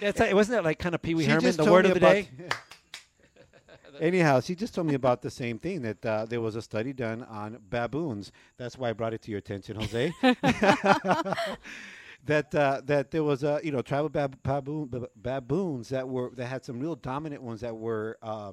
Yeah, 0.00 0.08
it's 0.08 0.20
like, 0.20 0.32
wasn't 0.34 0.56
that 0.58 0.64
like 0.64 0.78
kind 0.78 0.94
of 0.94 1.02
Pee 1.02 1.14
Wee 1.14 1.24
She 1.24 1.30
Herman, 1.30 1.42
just 1.44 1.58
the 1.58 1.64
told 1.64 1.72
word 1.74 1.84
me 1.86 1.90
of 1.92 2.00
the 2.00 2.06
about- 2.06 2.12
day? 2.14 2.28
Anyhow, 4.00 4.40
she 4.40 4.54
just 4.54 4.74
told 4.74 4.86
me 4.86 4.94
about 4.94 5.20
the 5.20 5.30
same 5.30 5.58
thing 5.58 5.82
that 5.82 6.04
uh, 6.06 6.24
there 6.24 6.40
was 6.40 6.56
a 6.56 6.62
study 6.62 6.92
done 6.94 7.22
on 7.24 7.58
baboons. 7.68 8.32
That's 8.56 8.78
why 8.78 8.88
I 8.88 8.92
brought 8.94 9.12
it 9.14 9.20
to 9.22 9.30
your 9.30 9.38
attention, 9.38 9.76
Jose. 9.76 10.12
That 12.24 12.54
uh, 12.54 12.80
that 12.84 13.10
there 13.10 13.24
was 13.24 13.42
a 13.42 13.60
you 13.62 13.72
know 13.72 13.82
tribal 13.82 14.08
bab- 14.08 14.42
baboon, 14.42 15.06
baboons 15.16 15.88
that 15.90 16.08
were 16.08 16.30
that 16.36 16.46
had 16.46 16.64
some 16.64 16.80
real 16.80 16.96
dominant 16.96 17.42
ones 17.42 17.60
that 17.60 17.76
were 17.76 18.18
uh, 18.22 18.52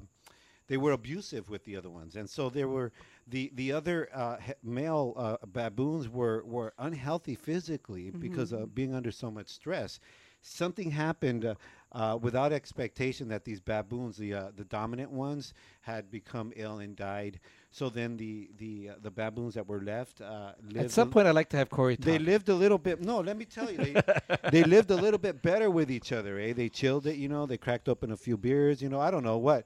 they 0.68 0.76
were 0.76 0.92
abusive 0.92 1.48
with 1.50 1.64
the 1.64 1.76
other 1.76 1.90
ones, 1.90 2.16
and 2.16 2.28
so 2.28 2.48
there 2.48 2.68
were 2.68 2.92
the 3.26 3.50
the 3.54 3.72
other 3.72 4.08
uh, 4.14 4.36
male 4.62 5.14
uh, 5.16 5.36
baboons 5.46 6.08
were 6.08 6.42
were 6.44 6.72
unhealthy 6.78 7.34
physically 7.34 8.10
because 8.10 8.52
of 8.52 8.74
being 8.74 8.94
under 8.94 9.10
so 9.10 9.30
much 9.30 9.48
stress. 9.48 10.00
Something 10.42 10.90
happened 10.90 11.54
uh, 11.92 12.18
without 12.20 12.52
expectation 12.52 13.28
that 13.28 13.44
these 13.44 13.60
baboons, 13.60 14.16
the 14.16 14.34
uh, 14.34 14.50
the 14.56 14.64
dominant 14.64 15.10
ones, 15.10 15.54
had 15.80 16.10
become 16.10 16.52
ill 16.56 16.78
and 16.78 16.94
died. 16.94 17.40
So 17.70 17.88
then 17.88 18.16
the 18.16 18.50
the 18.58 18.90
uh, 18.90 18.94
the 19.02 19.10
baboons 19.10 19.54
that 19.54 19.66
were 19.66 19.80
left 19.80 20.20
uh, 20.20 20.52
lived 20.62 20.86
At 20.86 20.90
some 20.92 21.10
point, 21.10 21.26
I'd 21.26 21.34
like 21.34 21.48
to 21.50 21.56
have 21.56 21.68
Corey 21.68 21.96
talk. 21.96 22.04
they 22.04 22.18
lived 22.18 22.48
a 22.48 22.54
little 22.54 22.78
bit. 22.78 23.00
No, 23.00 23.20
let 23.20 23.36
me 23.36 23.44
tell 23.44 23.70
you, 23.70 23.78
they, 23.78 24.02
they 24.50 24.64
lived 24.64 24.90
a 24.90 24.96
little 24.96 25.18
bit 25.18 25.42
better 25.42 25.70
with 25.70 25.90
each 25.90 26.12
other. 26.12 26.38
Eh? 26.38 26.52
They 26.52 26.68
chilled 26.68 27.06
it, 27.06 27.16
you 27.16 27.28
know. 27.28 27.46
They 27.46 27.58
cracked 27.58 27.88
open 27.88 28.12
a 28.12 28.16
few 28.16 28.36
beers, 28.36 28.80
you 28.80 28.88
know. 28.88 29.00
I 29.00 29.10
don't 29.10 29.24
know 29.24 29.38
what, 29.38 29.64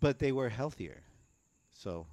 but 0.00 0.18
they 0.18 0.32
were 0.32 0.48
healthier. 0.48 1.02
So, 1.72 2.06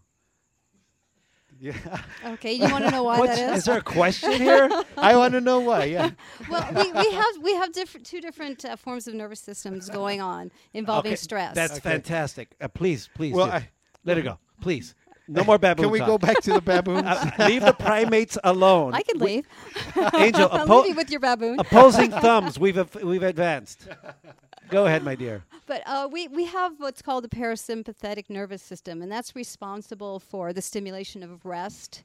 yeah, 1.64 2.02
Okay, 2.34 2.54
you 2.54 2.70
want 2.70 2.84
to 2.84 2.92
know 2.92 3.04
why 3.04 3.18
What's- 3.20 3.38
that 3.38 3.52
is? 3.54 3.58
is 3.60 3.66
there 3.66 3.78
a 3.78 3.82
question 3.82 4.32
here? 4.34 4.70
I 4.98 5.16
want 5.16 5.34
to 5.34 5.42
know 5.42 5.60
why. 5.62 5.86
Yeah, 5.86 6.10
well, 6.50 6.68
we, 6.76 6.92
we 6.92 7.12
have 7.12 7.36
we 7.42 7.56
have 7.56 7.72
different 7.72 8.06
two 8.06 8.20
different 8.22 8.66
uh, 8.66 8.76
forms 8.76 9.08
of 9.08 9.14
nervous 9.14 9.40
systems 9.40 9.90
going 9.90 10.20
on 10.22 10.52
involving 10.74 11.12
Okay, 11.14 11.16
stress. 11.16 11.56
That's 11.56 11.80
fantastic. 11.80 12.50
Uh, 12.60 12.68
please, 12.68 13.10
please, 13.16 13.34
Well. 13.34 13.50
I- 13.52 13.70
let 14.06 14.18
it 14.18 14.24
go, 14.24 14.38
please. 14.60 14.96
No 15.30 15.46
more 15.46 15.58
baboons. 15.58 15.86
Can 15.86 15.92
we 15.92 16.00
talk. 16.00 16.08
go 16.10 16.18
back 16.18 16.42
to 16.42 16.52
the 16.52 16.62
baboons? 16.72 17.04
Uh, 17.08 17.32
leave 17.48 17.62
the 17.64 17.72
primates 17.72 18.38
alone. 18.44 18.94
I 18.94 19.02
can 19.04 19.18
We- 19.20 19.28
leave. 19.28 19.48
Angel, 20.16 20.50
I'll 20.52 20.68
oppo- 20.68 20.82
leave 20.84 20.90
you 20.90 20.96
with 20.96 21.10
your 21.10 21.22
baboon. 21.22 21.58
opposing 21.60 22.12
thumbs. 22.12 22.60
We've 22.60 22.94
we've 23.02 23.24
advanced. 23.24 23.88
Go 24.70 24.86
ahead, 24.86 25.04
my 25.04 25.16
dear. 25.16 25.44
But 25.66 25.82
uh, 25.86 26.10
we, 26.12 26.28
we 26.28 26.44
have 26.44 26.74
what's 26.80 27.02
called 27.02 27.24
the 27.24 27.30
parasympathetic 27.30 28.30
nervous 28.30 28.62
system, 28.62 29.02
and 29.02 29.10
that's 29.10 29.34
responsible 29.34 30.20
for 30.20 30.52
the 30.52 30.62
stimulation 30.62 31.24
of 31.24 31.46
rest. 31.46 32.04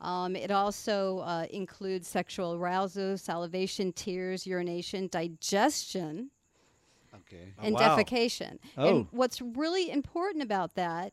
Um, 0.00 0.36
it 0.36 0.52
also 0.52 1.18
uh, 1.18 1.46
includes 1.50 2.06
sexual 2.06 2.54
arousal, 2.54 3.18
salivation, 3.18 3.92
tears, 3.92 4.46
urination, 4.46 5.08
digestion, 5.10 6.30
Okay. 7.12 7.52
and 7.60 7.74
wow. 7.74 7.96
defecation. 7.96 8.58
Oh. 8.78 8.88
And 8.88 9.06
what's 9.10 9.40
really 9.40 9.90
important 9.90 10.44
about 10.44 10.76
that 10.76 11.12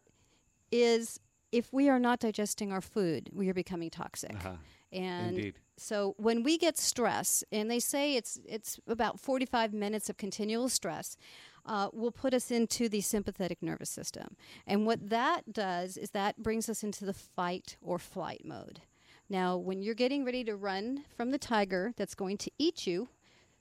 is 0.72 1.20
if 1.52 1.74
we 1.74 1.90
are 1.90 1.99
not 1.99 2.20
digesting 2.20 2.72
our 2.72 2.82
food, 2.82 3.30
we 3.34 3.49
are 3.49 3.53
becoming 3.53 3.90
toxic. 3.90 4.36
Uh-huh. 4.36 4.56
And 4.91 5.38
Indeed. 5.38 5.56
so 5.78 6.16
when 6.18 6.44
we 6.44 6.57
get 6.57 6.78
stress, 6.78 7.44
and 7.52 7.70
they 7.70 7.80
say 7.80 8.16
it's 8.16 8.40
it's 8.45 8.80
about 8.88 9.20
45 9.20 9.74
minutes 9.74 10.10
of 10.10 10.18
continual 10.18 10.70
stress, 10.70 11.18
uh, 11.66 11.90
will 11.94 12.11
put 12.11 12.34
us 12.34 12.52
into 12.52 12.90
the 12.90 13.02
sympathetic 13.02 13.61
nervous 13.61 13.90
system. 13.90 14.36
And 14.66 14.86
what 14.86 15.10
that 15.10 15.53
does 15.53 15.98
is 15.98 16.11
that 16.11 16.41
brings 16.41 16.70
us 16.70 16.84
into 16.84 17.06
the 17.06 17.14
fight 17.14 17.78
or 17.82 17.99
flight 17.99 18.41
mode. 18.44 18.82
Now, 19.30 19.57
when 19.57 19.84
you're 19.84 19.94
getting 19.94 20.26
ready 20.26 20.44
to 20.45 20.56
run 20.56 21.06
from 21.16 21.30
the 21.30 21.38
tiger 21.38 21.94
that's 21.95 22.16
going 22.16 22.38
to 22.38 22.52
eat 22.57 22.88
you, 22.88 23.10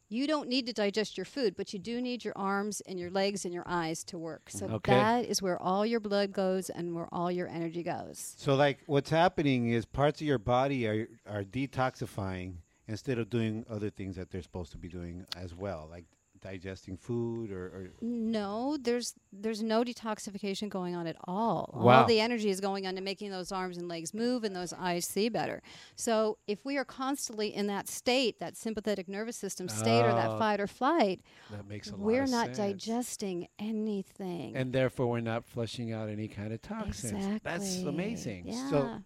you 0.09 0.27
don't 0.27 0.49
need 0.49 0.67
to 0.67 0.73
digest 0.73 1.17
your 1.17 1.27
food, 1.27 1.55
but 1.57 1.73
you 1.73 1.79
do 1.79 2.01
need 2.01 2.25
your 2.25 2.33
arms 2.37 2.81
and 2.83 2.99
your 2.99 3.11
legs 3.11 3.45
and 3.45 3.53
your 3.53 3.65
eyes 3.67 4.03
to 4.05 4.19
work. 4.19 4.49
So 4.49 4.67
mm, 4.67 4.73
Okay. 4.75 4.93
that 4.93 5.25
is 5.27 5.43
where 5.43 5.61
all 5.61 5.85
your 5.85 6.01
blood 6.01 6.33
goes 6.33 6.71
and 6.71 6.95
where 6.95 7.09
all 7.13 7.31
your 7.31 7.49
energy 7.49 7.83
goes. 7.83 8.35
So, 8.39 8.55
like, 8.55 8.79
what's 8.87 9.11
happening 9.11 9.71
is 9.71 9.85
parts 9.85 10.21
of 10.21 10.27
your 10.27 10.39
body 10.39 10.87
are 10.87 11.09
are 11.27 11.45
detoxifying 11.45 12.55
instead 12.87 13.19
of 13.19 13.29
doing 13.29 13.65
other 13.69 13.91
things 13.91 14.17
that 14.17 14.31
they're 14.31 14.43
supposed 14.43 14.73
to 14.73 14.79
be 14.79 14.89
doing 14.89 15.27
as 15.37 15.55
well, 15.55 15.87
like 15.91 16.05
digesting 16.41 16.97
food 16.97 17.51
or. 17.51 17.67
or 17.67 17.91
No, 18.01 18.77
there's 18.81 19.15
there's 19.33 19.63
no 19.63 19.85
detoxification 19.85 20.69
going 20.69 20.95
on 20.97 21.07
at 21.07 21.17
all. 21.25 21.71
Wow. 21.75 22.01
All 22.03 22.07
the 22.07 22.21
energy 22.21 22.49
is 22.51 22.61
going 22.61 22.87
on 22.87 22.95
to 22.95 23.01
making 23.01 23.31
those 23.31 23.53
arms 23.53 23.77
and 23.77 23.89
legs 23.89 24.15
move 24.15 24.45
and 24.45 24.55
those 24.57 24.73
eyes 24.73 25.05
see 25.07 25.29
better. 25.29 25.63
So 25.97 26.39
if 26.47 26.65
we 26.65 26.77
are 26.79 26.85
constantly 26.85 27.55
in 27.55 27.67
that 27.69 27.89
state, 27.89 28.41
that 28.41 28.57
sympathetic 28.57 29.09
nervous 29.09 29.37
system 29.37 29.69
state 29.69 30.03
or 30.03 30.11
Oh, 30.11 30.15
that 30.15 30.39
fight 30.39 30.61
or 30.61 30.67
flight, 30.67 31.21
That 31.51 31.69
makes 31.69 31.89
a 31.89 31.93
lot 31.93 32.01
we're 32.01 32.23
of 32.25 32.31
not 32.31 32.47
sense. 32.57 32.59
digesting 32.59 33.49
anything. 33.59 34.57
and 34.57 34.73
therefore 34.73 35.07
we're 35.09 35.21
not 35.21 35.45
flushing 35.45 35.93
out 35.93 36.09
any 36.09 36.29
kind 36.29 36.53
of 36.53 36.61
toxins. 36.63 37.13
exactly. 37.13 37.41
That's 37.45 37.77
amazing. 37.83 38.47
Yeah. 38.49 38.71
So, 38.71 38.99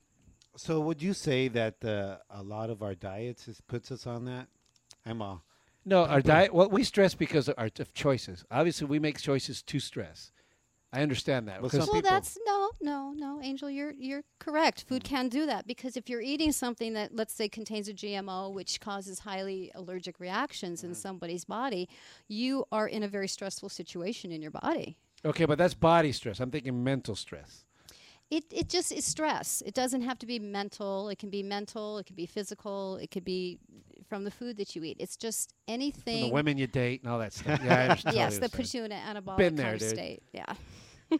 so 0.57 0.81
would 0.81 1.03
you 1.03 1.15
say 1.15 1.49
that 1.49 1.85
uh, 1.85 2.19
a 2.31 2.43
lot 2.43 2.71
of 2.71 2.83
our 2.83 2.95
diets 2.95 3.49
is, 3.49 3.61
puts 3.61 3.91
us 3.91 4.07
on 4.07 4.25
that? 4.27 4.49
I'm 5.05 5.21
all. 5.23 5.43
No, 5.85 6.05
our 6.05 6.21
diet. 6.21 6.55
Well, 6.55 6.69
we 6.69 6.85
stress 6.85 7.15
because 7.15 7.49
of 7.49 7.55
our 7.59 7.71
of 7.79 7.93
choices. 7.95 8.45
Obviously, 8.51 8.87
we 8.87 8.99
make 8.99 9.21
choices 9.21 9.63
to 9.63 9.81
stress. 9.81 10.33
I 10.95 11.01
understand 11.01 11.49
that. 11.49 11.63
Well, 11.63 11.71
some 11.71 11.81
well, 11.81 11.89
people- 11.89 12.11
that's 12.11 12.37
no, 12.45 12.71
no, 12.83 13.13
no, 13.17 13.41
Angel. 13.43 13.71
You're 13.71 13.93
you're 13.93 14.23
correct. 14.39 14.85
Food 14.87 15.03
mm. 15.03 15.09
can 15.09 15.29
do 15.29 15.47
that 15.47 15.67
because 15.67 15.97
if 15.97 16.09
you're 16.09 16.21
eating 16.21 16.53
something 16.53 16.93
that, 16.93 17.17
let's 17.17 17.33
say, 17.33 17.49
contains 17.49 17.89
a 17.89 17.95
GMO, 17.95 18.53
which 18.53 18.79
causes 18.81 19.21
highly 19.21 19.73
allergic 19.75 20.21
reactions 20.21 20.85
in 20.85 20.91
mm. 20.91 20.97
somebody's 20.97 21.47
body, 21.47 21.89
you 22.29 22.67
are 22.71 22.87
in 22.87 23.03
a 23.03 23.09
very 23.09 23.29
stressful 23.29 23.71
situation 23.71 24.31
in 24.33 24.43
your 24.43 24.51
body. 24.51 24.99
okay, 25.25 25.47
but 25.47 25.57
that's 25.57 25.75
body 25.75 26.13
stress. 26.13 26.41
I'm 26.41 26.51
thinking 26.51 26.85
mental 26.85 27.17
stress. 27.17 27.65
It 28.33 28.45
it 28.51 28.71
just 28.71 28.93
is 28.93 29.05
stress. 29.05 29.63
It 29.67 29.75
doesn't 29.75 30.01
have 30.01 30.19
to 30.21 30.27
be 30.27 30.39
mental. 30.39 31.11
It 31.11 31.19
can 31.19 31.29
be 31.29 31.43
mental. 31.43 31.99
It 31.99 32.07
can 32.07 32.17
be 32.17 32.25
physical. 32.25 32.97
It 32.97 33.11
could 33.11 33.27
be 33.27 33.59
from 34.09 34.25
the 34.25 34.31
food 34.31 34.57
that 34.57 34.75
you 34.75 34.83
eat. 34.85 34.97
It's 34.99 35.19
just 35.19 35.51
From 35.51 35.75
anything. 35.75 36.29
the 36.29 36.33
women 36.33 36.57
you 36.57 36.67
date 36.67 37.03
and 37.03 37.13
all 37.13 37.19
that 37.19 37.35
stuff. 37.35 37.61
Yeah, 37.63 37.79
I 37.79 37.83
understand. 37.89 38.17
yes, 38.23 38.39
that 38.39 38.51
puts 38.51 38.73
you 38.73 38.85
in 38.85 38.93
an 38.93 39.17
anabolic 39.17 39.37
Been 39.37 39.55
there, 39.55 39.67
kind 39.67 39.75
of 39.75 39.81
dude. 39.81 39.91
state. 39.91 40.23
Yeah. 40.33 40.55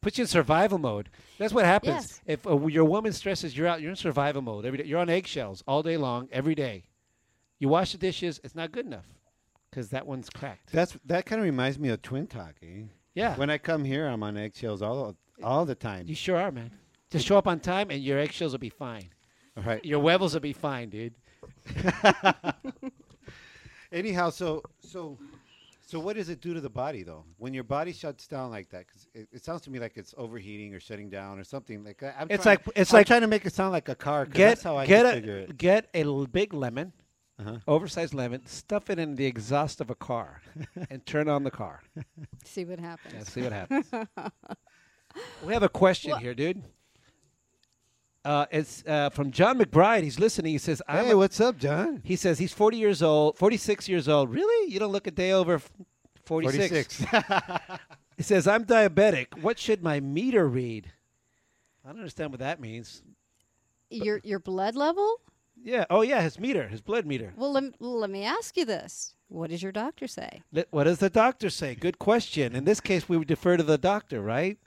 Puts 0.00 0.18
you 0.18 0.22
in 0.22 0.28
survival 0.28 0.78
mode. 0.78 1.10
That's 1.38 1.52
what 1.52 1.64
happens. 1.64 1.94
Yes. 1.94 2.20
If 2.26 2.44
uh, 2.44 2.66
your 2.66 2.84
woman 2.84 3.12
stresses, 3.12 3.56
you're 3.56 3.68
out. 3.68 3.80
You're 3.80 3.90
in 3.90 3.96
survival 3.96 4.42
mode 4.42 4.64
every 4.66 4.78
day. 4.78 4.84
You're 4.84 4.98
on 4.98 5.08
eggshells 5.08 5.62
all 5.68 5.84
day 5.84 5.96
long, 5.96 6.28
every 6.32 6.56
day. 6.56 6.86
You 7.60 7.68
wash 7.68 7.92
the 7.92 7.98
dishes. 7.98 8.40
It's 8.42 8.56
not 8.56 8.72
good 8.72 8.86
enough 8.86 9.06
because 9.70 9.90
that 9.90 10.08
one's 10.08 10.28
cracked. 10.28 10.72
That's 10.72 10.96
that 11.06 11.24
kind 11.24 11.40
of 11.40 11.44
reminds 11.44 11.78
me 11.78 11.88
of 11.90 12.02
Twin 12.02 12.26
Talk. 12.26 12.56
Eh? 12.64 12.82
Yeah. 13.14 13.36
When 13.36 13.48
I 13.48 13.58
come 13.58 13.84
here, 13.84 14.08
I'm 14.08 14.24
on 14.24 14.36
eggshells 14.36 14.82
all 14.82 15.14
all 15.42 15.64
the 15.64 15.74
time. 15.74 16.06
You 16.08 16.14
sure 16.14 16.36
are, 16.36 16.50
man. 16.52 16.70
Just 17.10 17.26
show 17.26 17.38
up 17.38 17.46
on 17.46 17.60
time, 17.60 17.90
and 17.90 18.02
your 18.02 18.18
eggshells 18.18 18.52
will 18.52 18.58
be 18.58 18.68
fine. 18.68 19.08
All 19.56 19.62
right. 19.62 19.84
Your 19.84 20.00
webbles 20.02 20.34
will 20.34 20.40
be 20.40 20.52
fine, 20.52 20.88
dude. 20.90 21.14
Anyhow, 23.90 24.30
so 24.30 24.62
so 24.80 25.18
so 25.86 25.98
what 25.98 26.16
does 26.16 26.28
it 26.28 26.40
do 26.42 26.52
to 26.52 26.60
the 26.60 26.68
body 26.68 27.02
though 27.02 27.24
when 27.38 27.54
your 27.54 27.64
body 27.64 27.92
shuts 27.92 28.26
down 28.26 28.50
like 28.50 28.68
that? 28.70 28.86
Because 28.86 29.06
it, 29.14 29.28
it 29.32 29.44
sounds 29.44 29.62
to 29.62 29.70
me 29.70 29.78
like 29.78 29.96
it's 29.96 30.14
overheating 30.18 30.74
or 30.74 30.80
shutting 30.80 31.08
down 31.08 31.38
or 31.38 31.44
something 31.44 31.82
like 31.84 31.98
that. 32.00 32.16
I'm 32.18 32.26
It's 32.30 32.42
trying- 32.42 32.58
like- 32.66 32.76
it's 32.76 32.92
I'm 32.92 32.98
like- 32.98 33.06
trying 33.06 33.22
to 33.22 33.26
make 33.26 33.46
it 33.46 33.54
sound 33.54 33.72
like 33.72 33.88
a 33.88 33.94
car. 33.94 34.26
'cause 34.26 34.34
Get 34.34 34.48
that's 34.48 34.62
how 34.62 34.76
I 34.76 34.84
get 34.86 35.06
a 35.06 35.12
figure 35.12 35.36
it. 35.38 35.56
get 35.56 35.88
a 35.94 36.02
l- 36.02 36.26
big 36.26 36.52
lemon, 36.52 36.92
Uh-huh. 37.38 37.58
oversized 37.66 38.12
lemon, 38.12 38.44
stuff 38.44 38.90
it 38.90 38.98
in 38.98 39.14
the 39.14 39.24
exhaust 39.24 39.80
of 39.80 39.88
a 39.88 39.94
car, 39.94 40.42
and 40.90 41.06
turn 41.06 41.26
on 41.28 41.44
the 41.44 41.50
car. 41.50 41.82
See 42.44 42.66
what 42.66 42.78
happens. 42.80 43.14
Yeah, 43.14 43.22
see 43.24 43.40
what 43.42 43.52
happens. 43.52 43.90
we 45.44 45.52
have 45.52 45.62
a 45.62 45.68
question 45.68 46.10
Well- 46.12 46.20
here, 46.20 46.34
dude. 46.34 46.62
Uh, 48.24 48.44
it's 48.50 48.84
uh, 48.86 49.08
from 49.10 49.30
John 49.30 49.58
McBride. 49.58 50.02
He's 50.02 50.18
listening. 50.18 50.52
He 50.52 50.58
says, 50.58 50.82
I'm 50.86 51.06
Hey, 51.06 51.10
a- 51.12 51.16
what's 51.16 51.40
up, 51.40 51.56
John? 51.56 52.00
He 52.04 52.14
says 52.16 52.38
he's 52.38 52.52
40 52.52 52.76
years 52.76 53.02
old, 53.02 53.38
46 53.38 53.88
years 53.88 54.08
old. 54.08 54.30
Really? 54.30 54.70
You 54.70 54.78
don't 54.78 54.92
look 54.92 55.06
a 55.06 55.10
day 55.10 55.32
over 55.32 55.60
46. 56.26 57.00
46. 57.06 57.80
he 58.18 58.22
says, 58.22 58.46
I'm 58.46 58.64
diabetic. 58.66 59.40
What 59.40 59.58
should 59.58 59.82
my 59.82 60.00
meter 60.00 60.46
read? 60.46 60.92
I 61.84 61.88
don't 61.90 61.98
understand 62.00 62.30
what 62.32 62.40
that 62.40 62.60
means. 62.60 63.02
Your 63.88 64.20
your 64.22 64.40
blood 64.40 64.74
level? 64.76 65.20
Yeah. 65.62 65.86
Oh, 65.88 66.02
yeah. 66.02 66.20
His 66.20 66.38
meter, 66.38 66.68
his 66.68 66.82
blood 66.82 67.06
meter. 67.06 67.32
Well, 67.34 67.52
let, 67.52 67.80
let 67.80 68.10
me 68.10 68.24
ask 68.24 68.56
you 68.58 68.66
this. 68.66 69.14
What 69.28 69.48
does 69.48 69.62
your 69.62 69.72
doctor 69.72 70.06
say? 70.06 70.42
Let- 70.52 70.68
What 70.70 70.84
does 70.84 70.98
the 70.98 71.08
doctor 71.08 71.48
say? 71.48 71.74
Good 71.76 71.98
question. 71.98 72.54
In 72.54 72.64
this 72.64 72.80
case, 72.80 73.08
we 73.08 73.16
would 73.16 73.28
defer 73.28 73.56
to 73.56 73.62
the 73.62 73.78
doctor, 73.78 74.20
right? 74.20 74.58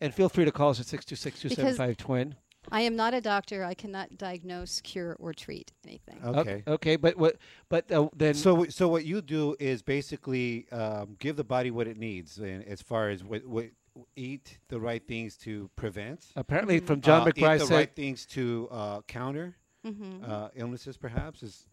And 0.00 0.14
feel 0.14 0.28
free 0.28 0.44
to 0.44 0.52
call 0.52 0.70
us 0.70 0.80
at 0.80 0.86
626 0.86 1.40
275 1.56 1.96
twin. 1.96 2.34
I 2.70 2.82
am 2.82 2.94
not 2.94 3.14
a 3.14 3.20
doctor. 3.20 3.64
I 3.64 3.74
cannot 3.74 4.16
diagnose, 4.18 4.80
cure, 4.80 5.16
or 5.18 5.32
treat 5.32 5.72
anything. 5.86 6.20
Okay. 6.24 6.62
Okay, 6.66 6.96
but 6.96 7.16
what? 7.16 7.36
But 7.68 7.90
uh, 7.90 8.08
then 8.14 8.34
So, 8.34 8.50
w- 8.52 8.70
so 8.70 8.86
what 8.88 9.04
you 9.04 9.22
do 9.22 9.56
is 9.58 9.82
basically 9.82 10.68
um, 10.70 11.16
give 11.18 11.36
the 11.36 11.44
body 11.44 11.70
what 11.70 11.86
it 11.86 11.96
needs, 11.96 12.38
and 12.38 12.62
as 12.64 12.82
far 12.82 13.08
as 13.08 13.24
what, 13.24 13.44
what 13.46 13.66
eat 14.14 14.58
the 14.68 14.78
right 14.78 15.06
things 15.06 15.36
to 15.38 15.70
prevent. 15.74 16.26
Apparently 16.36 16.80
from 16.80 17.00
John 17.00 17.22
uh, 17.22 17.28
eat 17.28 17.36
McBride 17.36 17.58
the 17.60 17.66
said- 17.66 17.74
right 17.74 17.94
things 17.96 18.26
to 18.26 18.68
uh, 18.70 19.00
counter 19.02 19.56
Mhm. 19.86 20.28
uh, 20.28 20.48
illnesses. 20.54 20.98
Perhaps 20.98 21.42
is 21.42 21.64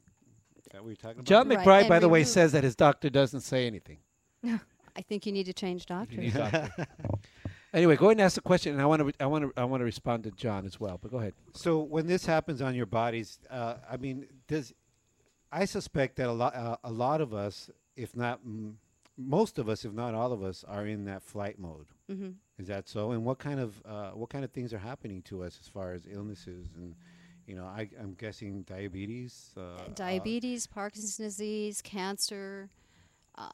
that 0.71 0.81
what 0.81 0.87
you're 0.89 0.95
talking 0.95 1.17
about? 1.19 1.25
John 1.25 1.49
Right, 1.49 1.59
McBride, 1.59 1.79
and 1.81 1.89
by 1.89 1.99
the 1.99 2.09
way, 2.09 2.23
says 2.23 2.53
that 2.53 2.63
his 2.63 2.75
doctor 2.75 3.09
doesn't 3.09 3.41
say 3.41 3.67
anything. 3.67 3.97
I 4.45 5.01
think 5.01 5.25
you 5.27 5.31
need 5.31 5.45
to 5.45 5.53
change 5.53 5.85
doctors. 5.85 6.17
need 6.17 6.33
doctor. 6.33 6.87
Anyway, 7.77 7.95
go 7.95 8.07
ahead 8.07 8.17
and 8.17 8.21
ask 8.21 8.33
the 8.33 8.41
question, 8.41 8.73
and 8.73 8.81
I 8.81 8.87
want 8.87 9.07
to, 9.07 9.23
I 9.23 9.27
want 9.27 9.43
to, 9.43 9.61
I 9.61 9.63
want 9.63 9.81
to 9.81 9.85
respond 9.85 10.23
to 10.23 10.31
John 10.31 10.65
as 10.65 10.79
well. 10.79 10.97
But 10.99 11.11
go 11.11 11.19
ahead. 11.19 11.33
So 11.53 11.79
when 11.79 12.07
this 12.07 12.25
happens 12.25 12.59
on 12.59 12.73
your 12.73 12.87
bodies, 12.87 13.37
uh, 13.51 13.75
I 13.87 13.97
mean, 13.97 14.25
does 14.47 14.73
I 15.51 15.65
suspect 15.65 16.15
that 16.15 16.27
a 16.27 16.31
lot, 16.31 16.55
uh, 16.55 16.77
a 16.83 16.91
lot 16.91 17.21
of 17.21 17.35
us, 17.35 17.69
if 17.95 18.15
not 18.15 18.43
mm, 18.43 18.73
most 19.15 19.59
of 19.59 19.69
us, 19.69 19.85
if 19.85 19.93
not 19.93 20.15
all 20.15 20.33
of 20.33 20.43
us, 20.43 20.63
are 20.67 20.87
in 20.87 21.05
that 21.05 21.21
flight 21.21 21.59
mode. 21.59 21.85
Mhm. 22.09 22.33
Is 22.57 22.67
that 22.67 22.89
so? 22.89 23.11
And 23.11 23.23
what 23.23 23.37
kind 23.37 23.59
of 23.59 23.79
uh, 23.85 24.09
what 24.11 24.31
kind 24.31 24.43
of 24.43 24.49
things 24.49 24.73
are 24.73 24.79
happening 24.79 25.21
to 25.23 25.43
us 25.43 25.59
as 25.61 25.67
far 25.67 25.93
as 25.93 26.07
illnesses 26.09 26.69
and 26.75 26.95
you 27.45 27.55
know, 27.55 27.65
I, 27.65 27.89
I'm 28.01 28.13
guessing 28.15 28.63
diabetes. 28.63 29.51
Uh, 29.55 29.87
Diabetes, 29.95 30.67
Parkinson's 30.67 31.15
disease, 31.15 31.81
cancer, 31.81 32.69
um, 33.35 33.49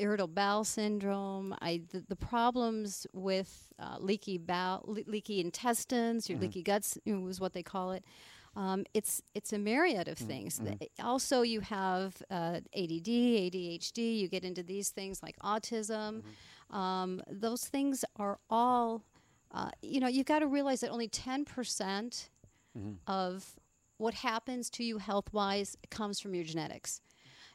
irritable 0.00 0.32
bowel 0.34 0.64
syndrome. 0.64 1.54
I 1.60 1.82
the, 1.90 2.00
the 2.08 2.16
problems 2.16 3.06
with 3.12 3.68
uh, 3.78 3.96
leaky 4.00 4.38
bowel, 4.38 4.84
le- 4.86 5.10
leaky 5.10 5.40
intestines, 5.40 6.28
your 6.28 6.38
Mhm. 6.38 6.42
leaky 6.42 6.62
guts 6.62 6.98
you 7.04 7.16
know, 7.16 7.26
is 7.28 7.40
what 7.40 7.52
they 7.52 7.62
call 7.62 7.92
it. 7.92 8.04
Um, 8.56 8.84
it's 8.94 9.22
it's 9.34 9.52
a 9.52 9.58
myriad 9.58 10.08
of 10.08 10.18
things. 10.18 10.58
mhm. 10.60 10.78
Also, 11.00 11.42
you 11.42 11.60
have 11.60 12.20
uh, 12.30 12.60
ADD, 12.74 13.08
ADHD. 13.08 14.18
You 14.18 14.28
get 14.28 14.44
into 14.44 14.62
these 14.62 14.90
things 14.90 15.22
like 15.22 15.36
autism. 15.40 16.22
Um, 16.70 17.22
those 17.30 17.64
things 17.66 18.04
are 18.16 18.38
all. 18.50 19.04
Uh, 19.50 19.70
you 19.82 19.98
know, 20.00 20.08
you've 20.08 20.26
got 20.26 20.40
to 20.40 20.46
realize 20.46 20.80
that 20.80 20.90
only 20.90 21.08
ten 21.08 21.44
percent 21.44 22.30
of 23.06 23.56
what 23.96 24.14
happens 24.14 24.70
to 24.70 24.84
you 24.84 24.98
health 24.98 25.32
wise 25.32 25.76
comes 25.90 26.20
from 26.20 26.34
your 26.34 26.44
genetics. 26.44 27.00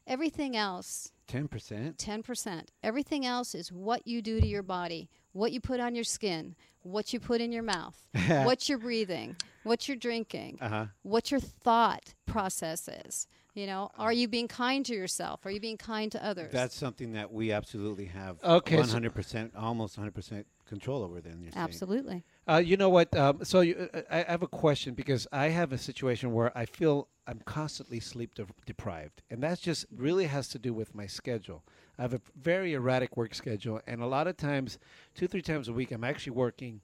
Everything 0.06 0.58
else, 0.58 1.12
Ten 1.28 1.48
percent. 1.48 1.98
10%, 1.98 2.68
everything 2.84 3.26
else 3.26 3.56
is 3.56 3.72
what 3.72 4.06
you 4.08 4.22
do 4.22 4.40
to 4.42 4.48
your 4.48 4.64
body 4.64 5.10
what 5.34 5.52
you 5.52 5.60
put 5.60 5.80
on 5.80 5.96
your 5.96 6.04
skin, 6.04 6.56
what 6.84 7.12
you 7.12 7.20
put 7.20 7.42
in 7.42 7.52
your 7.52 7.64
mouth, 7.64 8.02
what 8.28 8.70
you're 8.70 8.78
breathing, 8.78 9.36
what 9.64 9.88
you're 9.88 9.98
drinking, 9.98 10.58
Uh-huh. 10.62 10.86
what 11.02 11.32
your 11.32 11.40
thought 11.40 12.14
process 12.26 12.88
is. 13.06 13.28
You 13.56 13.68
know, 13.68 13.92
are 14.00 14.14
you 14.14 14.28
being 14.28 14.48
kind 14.48 14.84
to 14.88 14.96
yourself? 14.96 15.46
Are 15.46 15.52
you 15.52 15.60
being 15.60 15.78
kind 15.78 16.12
to 16.14 16.26
others? 16.26 16.52
That's 16.52 16.76
something 16.76 17.14
that 17.14 17.32
we 17.32 17.52
absolutely 17.52 18.06
have 18.06 18.44
Okay, 18.44 18.78
100%, 18.78 19.52
almost 19.56 20.00
100% 20.00 20.46
control 20.66 21.04
over 21.04 21.22
then. 21.22 21.40
You're 21.42 21.52
saying. 21.52 21.64
Absolutely. 21.64 22.24
Uh, 22.48 22.62
you 22.66 22.78
know 22.78 22.90
what? 22.90 23.16
Um, 23.16 23.44
so 23.46 23.62
you, 23.62 23.90
uh, 23.94 24.02
I 24.10 24.22
I 24.22 24.32
have 24.32 24.42
a 24.42 24.48
question 24.48 24.96
because 24.96 25.28
I 25.32 25.50
have 25.50 25.72
a 25.72 25.78
situation 25.78 26.34
where 26.34 26.56
I 26.58 26.66
feel 26.66 27.08
I'm 27.28 27.40
constantly 27.46 28.00
sleep 28.00 28.36
de- 28.36 28.46
deprived, 28.66 29.22
and 29.30 29.42
that 29.44 29.60
just 29.60 29.86
really 29.96 30.26
has 30.26 30.48
to 30.50 30.60
do 30.60 30.74
with 30.74 30.94
my 30.94 31.08
schedule. 31.08 31.64
I 31.98 32.02
have 32.02 32.14
a 32.14 32.22
very 32.40 32.74
erratic 32.74 33.16
work 33.16 33.34
schedule, 33.34 33.80
and 33.88 34.02
a 34.02 34.06
lot 34.08 34.28
of 34.28 34.36
times, 34.38 34.78
two 35.16 35.28
three 35.28 35.42
times 35.42 35.68
a 35.68 35.74
week, 35.74 35.92
I'm 35.92 36.04
actually 36.04 36.34
working. 36.34 36.82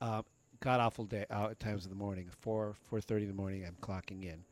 Uh, 0.00 0.22
God 0.60 0.78
awful 0.80 1.04
day 1.06 1.26
uh, 1.30 1.54
times 1.58 1.84
in 1.84 1.90
the 1.90 1.96
morning, 1.96 2.28
four 2.40 2.76
four 2.88 3.00
thirty 3.00 3.22
in 3.24 3.28
the 3.28 3.34
morning. 3.36 3.64
I'm 3.66 3.76
clocking 3.80 4.24
in. 4.24 4.44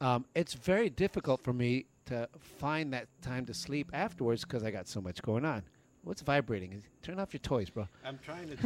Um, 0.00 0.24
it's 0.34 0.54
very 0.54 0.90
difficult 0.90 1.40
for 1.40 1.52
me 1.52 1.86
to 2.06 2.28
find 2.58 2.92
that 2.92 3.08
time 3.22 3.46
to 3.46 3.54
sleep 3.54 3.90
afterwards 3.92 4.42
because 4.44 4.62
I 4.62 4.70
got 4.70 4.88
so 4.88 5.00
much 5.00 5.22
going 5.22 5.44
on. 5.44 5.62
What's 6.06 6.22
vibrating? 6.22 6.84
Turn 7.02 7.18
off 7.18 7.32
your 7.32 7.40
toys, 7.40 7.68
bro. 7.68 7.88
I'm 8.04 8.20
trying 8.24 8.48
to. 8.50 8.56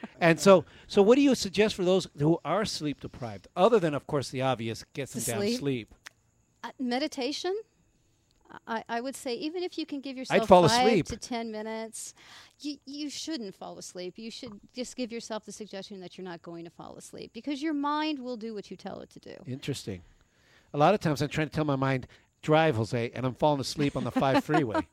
And 0.20 0.40
so, 0.40 0.64
so 0.88 1.00
what 1.02 1.14
do 1.14 1.22
you 1.22 1.36
suggest 1.36 1.76
for 1.76 1.84
those 1.84 2.08
who 2.18 2.38
are 2.44 2.64
sleep 2.64 3.00
deprived, 3.00 3.46
other 3.56 3.78
than, 3.78 3.94
of 3.94 4.08
course, 4.08 4.28
the 4.30 4.42
obvious, 4.42 4.84
get 4.92 5.08
some 5.08 5.22
To 5.22 5.26
damn 5.30 5.38
sleep? 5.38 5.58
sleep? 5.60 5.94
Uh, 6.64 6.70
meditation. 6.80 7.54
I, 8.66 8.82
I 8.88 9.00
would 9.00 9.14
say 9.14 9.34
even 9.34 9.62
if 9.62 9.78
you 9.78 9.86
can 9.86 10.00
give 10.00 10.16
yourself 10.16 10.48
fall 10.48 10.68
five 10.68 10.84
asleep. 10.88 11.06
to 11.06 11.16
ten 11.16 11.52
minutes, 11.52 12.12
you, 12.58 12.78
you 12.86 13.08
shouldn't 13.08 13.54
fall 13.54 13.78
asleep. 13.78 14.14
You 14.16 14.32
should 14.32 14.58
just 14.74 14.96
give 14.96 15.12
yourself 15.12 15.44
the 15.44 15.52
suggestion 15.52 16.00
that 16.00 16.18
you're 16.18 16.24
not 16.24 16.42
going 16.42 16.64
to 16.64 16.70
fall 16.72 16.96
asleep 16.96 17.30
because 17.32 17.62
your 17.62 17.72
mind 17.72 18.18
will 18.18 18.36
do 18.36 18.52
what 18.52 18.68
you 18.68 18.76
tell 18.76 19.00
it 19.00 19.10
to 19.10 19.20
do. 19.20 19.36
Interesting. 19.46 20.02
A 20.74 20.78
lot 20.78 20.92
of 20.92 20.98
times, 20.98 21.22
I'm 21.22 21.28
trying 21.28 21.48
to 21.48 21.54
tell 21.54 21.64
my 21.64 21.76
mind, 21.76 22.08
drive, 22.42 22.76
Jose, 22.76 23.10
and 23.14 23.26
I'm 23.26 23.34
falling 23.34 23.60
asleep 23.60 23.96
on 23.96 24.04
the 24.04 24.10
five 24.10 24.44
freeway. 24.50 24.86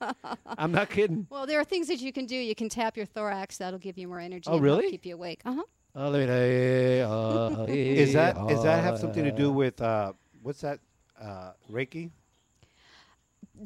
I'm 0.46 0.72
not 0.72 0.90
kidding. 0.90 1.28
Well, 1.30 1.46
there 1.46 1.60
are 1.60 1.64
things 1.64 1.88
that 1.88 2.02
you 2.02 2.12
can 2.12 2.26
do. 2.26 2.36
You 2.36 2.56
can 2.56 2.70
tap 2.70 2.98
your 2.98 3.06
thorax. 3.06 3.58
That'll 3.58 3.80
give 3.80 3.98
you 3.98 4.08
more 4.08 4.20
energy. 4.20 4.50
Oh, 4.50 4.56
and 4.56 4.64
really? 4.64 4.90
Keep 4.92 5.06
you 5.06 5.16
awake. 5.16 5.42
Uh 5.46 5.56
huh. 5.56 5.64
That. 5.96 7.70
Is 7.70 8.14
that 8.14 8.38
is 8.52 8.64
that 8.64 8.84
have 8.84 9.00
something 9.00 9.24
to 9.24 9.32
do 9.32 9.52
with 9.52 9.82
uh, 9.82 10.14
what's 10.44 10.62
that 10.62 10.80
uh, 11.22 11.52
Reiki? 11.72 12.12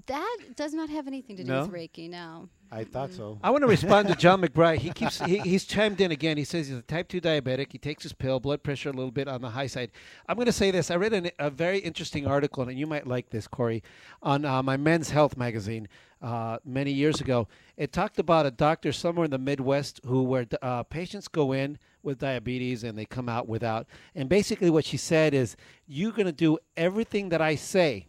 That 0.06 0.38
does 0.56 0.74
not 0.74 0.90
have 0.90 1.08
anything 1.08 1.36
to 1.38 1.44
do 1.44 1.50
No? 1.52 1.62
with 1.66 1.72
Reiki. 1.74 2.10
No. 2.10 2.48
I 2.74 2.86
thought 2.86 3.12
so. 3.12 3.38
I 3.44 3.50
want 3.50 3.64
to 3.64 3.68
respond 3.68 4.08
to 4.08 4.16
John 4.16 4.42
McBride. 4.42 4.78
He 4.78 4.92
keeps 4.92 5.20
he, 5.20 5.40
he's 5.40 5.66
chimed 5.66 6.00
in 6.00 6.12
again. 6.12 6.38
He 6.38 6.46
says 6.46 6.70
he's 6.70 6.78
a 6.78 6.82
type 6.82 7.10
two 7.10 7.20
diabetic. 7.20 7.70
He 7.70 7.78
takes 7.78 8.04
his 8.04 8.14
pill, 8.14 8.40
blood 8.40 8.64
pressure 8.64 8.90
a 8.90 8.94
little 8.94 9.12
bit 9.12 9.28
on 9.28 9.42
the 9.42 9.50
high 9.50 9.68
side. 9.68 9.92
I'm 10.30 10.38
going 10.38 10.46
to 10.46 10.54
say 10.54 10.72
this. 10.72 10.90
I 10.90 10.96
read 10.96 11.12
an, 11.12 11.32
a 11.38 11.50
very 11.50 11.80
interesting 11.80 12.26
article, 12.26 12.64
and 12.64 12.80
you 12.80 12.88
might 12.88 13.06
like 13.06 13.30
this, 13.30 13.46
Corey, 13.46 13.84
on 14.22 14.46
uh, 14.46 14.64
my 14.64 14.78
Men's 14.78 15.10
Health 15.10 15.36
magazine 15.36 15.90
uh, 16.22 16.60
many 16.64 16.94
years 16.94 17.20
ago. 17.20 17.50
It 17.76 17.92
talked 17.92 18.20
about 18.20 18.46
a 18.46 18.52
doctor 18.52 18.94
somewhere 18.94 19.26
in 19.26 19.32
the 19.32 19.38
Midwest 19.38 20.00
who 20.06 20.24
where 20.24 20.46
uh, 20.62 20.84
patients 20.84 21.28
go 21.28 21.52
in 21.52 21.78
with 22.04 22.20
diabetes 22.20 22.86
and 22.86 22.98
they 22.98 23.06
come 23.06 23.28
out 23.28 23.50
without. 23.50 23.86
And 24.16 24.30
basically, 24.30 24.70
what 24.70 24.86
she 24.86 24.96
said 24.96 25.34
is, 25.34 25.58
"You're 25.88 26.14
going 26.14 26.26
to 26.26 26.32
do 26.32 26.58
everything 26.78 27.30
that 27.30 27.42
I 27.42 27.56
say." 27.56 28.08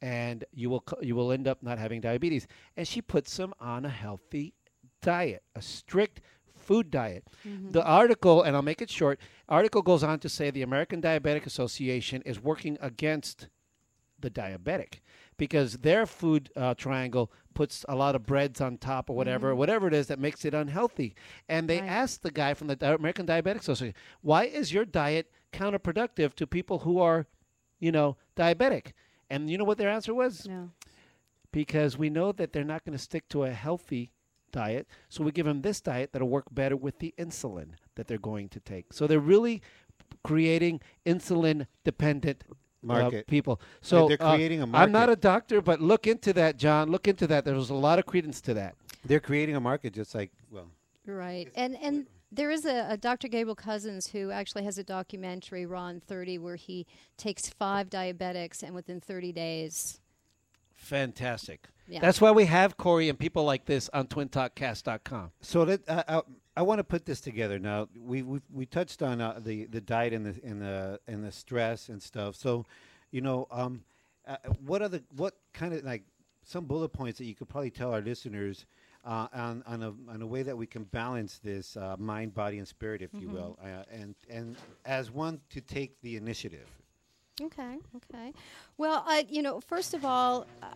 And 0.00 0.44
you 0.52 0.70
will 0.70 0.84
you 1.02 1.14
will 1.16 1.32
end 1.32 1.46
up 1.48 1.62
not 1.62 1.78
having 1.78 2.00
diabetes. 2.00 2.46
And 2.76 2.86
she 2.86 3.00
puts 3.02 3.36
them 3.36 3.52
on 3.60 3.84
a 3.84 3.88
healthy 3.90 4.54
diet, 5.02 5.42
a 5.54 5.62
strict 5.62 6.20
food 6.54 6.90
diet. 6.90 7.24
The 7.44 7.82
article, 7.84 8.42
and 8.42 8.54
I'll 8.56 8.62
make 8.62 8.82
it 8.82 8.90
short. 8.90 9.18
Article 9.48 9.82
goes 9.82 10.02
on 10.02 10.18
to 10.20 10.28
say 10.28 10.50
the 10.50 10.62
American 10.62 11.00
Diabetic 11.00 11.46
Association 11.46 12.20
is 12.22 12.40
working 12.42 12.76
against 12.80 13.48
the 14.20 14.30
diabetic 14.30 14.98
because 15.36 15.78
their 15.78 16.04
food 16.04 16.50
uh, 16.56 16.74
triangle 16.74 17.30
puts 17.54 17.84
a 17.88 17.94
lot 17.94 18.16
of 18.16 18.26
breads 18.26 18.60
on 18.60 18.76
top 18.76 19.08
or 19.08 19.14
whatever, 19.16 19.54
whatever 19.54 19.86
it 19.86 19.94
is 19.94 20.08
that 20.08 20.18
makes 20.18 20.44
it 20.44 20.52
unhealthy. 20.54 21.14
And 21.48 21.68
they 21.70 21.80
Right. 21.80 21.88
asked 21.88 22.22
the 22.24 22.32
guy 22.32 22.54
from 22.54 22.66
the 22.66 22.74
Di- 22.76 22.94
American 22.94 23.26
Diabetic 23.26 23.60
Association, 23.60 23.94
"Why 24.20 24.44
is 24.44 24.72
your 24.72 24.84
diet 24.84 25.30
counterproductive 25.52 26.34
to 26.34 26.46
people 26.46 26.80
who 26.80 26.98
are, 26.98 27.26
you 27.78 27.92
know, 27.92 28.16
diabetic?" 28.36 28.92
And 29.30 29.50
you 29.50 29.58
know 29.58 29.64
what 29.64 29.78
their 29.78 29.90
answer 29.90 30.14
was? 30.14 30.46
No. 30.48 30.70
because 31.52 31.96
we 31.96 32.10
know 32.10 32.30
that 32.32 32.52
they're 32.52 32.64
not 32.64 32.84
going 32.84 32.96
to 32.96 33.02
stick 33.02 33.28
to 33.30 33.44
a 33.44 33.50
healthy 33.50 34.12
diet. 34.52 34.86
So 35.08 35.24
we 35.24 35.32
give 35.32 35.46
them 35.46 35.62
this 35.62 35.80
diet 35.80 36.12
that'll 36.12 36.28
work 36.28 36.46
better 36.50 36.76
with 36.76 36.98
the 36.98 37.14
insulin 37.18 37.70
that 37.96 38.06
they're 38.06 38.18
going 38.18 38.48
to 38.50 38.60
take. 38.60 38.92
So 38.92 39.06
they're 39.06 39.18
really 39.20 39.62
creating 40.24 40.80
insulin 41.06 41.66
dependent 41.84 42.44
Market. 42.82 43.26
people. 43.26 43.60
So 43.80 44.08
they're 44.08 44.16
creating 44.16 44.62
uh, 44.62 44.66
market. 44.66 44.84
I'm 44.84 44.92
not 44.92 45.10
a 45.10 45.16
doctor, 45.16 45.60
but 45.60 45.80
look 45.80 46.06
into 46.06 46.32
that, 46.34 46.56
John. 46.58 46.90
Look 46.90 47.08
into 47.08 47.26
that. 47.26 47.44
There's 47.44 47.70
a 47.70 47.74
lot 47.74 47.98
of 47.98 48.06
credence 48.06 48.40
to 48.42 48.54
that. 48.54 48.74
They're 49.04 49.20
creating 49.20 49.56
a 49.56 49.60
market 49.60 49.94
just 49.94 50.14
like 50.14 50.30
well. 50.50 50.68
Right. 51.06 51.48
And 51.56 51.76
and 51.82 52.06
there 52.30 52.50
is 52.50 52.64
a, 52.64 52.86
a 52.90 52.96
Dr. 52.96 53.28
Gabriel 53.28 53.56
Cousens 53.56 54.10
who 54.10 54.30
actually 54.30 54.64
has 54.64 54.78
a 54.78 54.84
documentary, 54.84 55.66
Ron 55.66 56.00
30, 56.00 56.38
where 56.38 56.56
he 56.56 56.86
takes 57.16 57.48
five 57.48 57.88
diabetics 57.88 58.62
and 58.62 58.74
within 58.74 59.00
30 59.00 59.32
days. 59.32 60.00
Fantastic. 60.74 61.66
Yeah. 61.88 62.00
That's 62.00 62.20
why 62.20 62.30
we 62.30 62.44
have 62.44 62.76
Corey 62.76 63.08
and 63.08 63.18
people 63.18 63.44
like 63.44 63.64
this 63.64 63.88
on 63.92 64.06
twintalkcast.com. 64.06 65.32
So 65.40 65.64
that 65.64 65.88
uh, 65.88 66.02
I, 66.08 66.20
I 66.58 66.62
want 66.62 66.78
to 66.78 66.84
put 66.84 67.06
this 67.06 67.20
together 67.20 67.58
now. 67.58 67.88
We 67.98 68.22
we, 68.22 68.40
we 68.52 68.66
touched 68.66 69.02
on 69.02 69.20
uh, 69.20 69.40
the 69.42 69.64
the 69.64 69.80
diet 69.80 70.12
and 70.12 70.26
the 70.26 70.40
and 70.44 70.60
the 70.60 71.00
and 71.08 71.24
the 71.24 71.32
stress 71.32 71.88
and 71.88 72.02
stuff. 72.02 72.36
So, 72.36 72.66
you 73.10 73.22
know, 73.22 73.48
um, 73.50 73.82
uh, 74.26 74.36
what 74.64 74.82
are 74.82 74.88
the 74.88 75.02
what 75.16 75.34
kind 75.54 75.72
of 75.72 75.82
like 75.82 76.04
some 76.44 76.66
bullet 76.66 76.90
points 76.90 77.18
that 77.18 77.24
you 77.24 77.34
could 77.34 77.48
probably 77.48 77.70
tell 77.70 77.92
our 77.92 78.02
listeners 78.02 78.66
uh, 79.08 79.26
a 79.32 79.92
on 80.10 80.22
a 80.22 80.26
way 80.26 80.42
that 80.42 80.56
we 80.56 80.66
can 80.66 80.84
balance 80.84 81.40
this 81.42 81.76
uh, 81.76 81.96
mind, 81.98 82.34
body, 82.34 82.58
and 82.58 82.68
spirit, 82.68 83.00
if 83.02 83.10
you 83.14 83.28
will, 83.28 83.58
uh, 83.62 83.84
and 83.90 84.14
and 84.28 84.56
as 84.84 85.10
one 85.10 85.40
to 85.50 85.60
take 85.60 86.00
the 86.02 86.16
initiative. 86.16 86.68
Okay, 87.40 87.78
okay. 87.96 88.32
Well, 88.76 89.04
uh, 89.06 89.22
you 89.28 89.42
know, 89.42 89.60
first 89.60 89.94
of 89.94 90.04
all, 90.04 90.46
uh, 90.62 90.66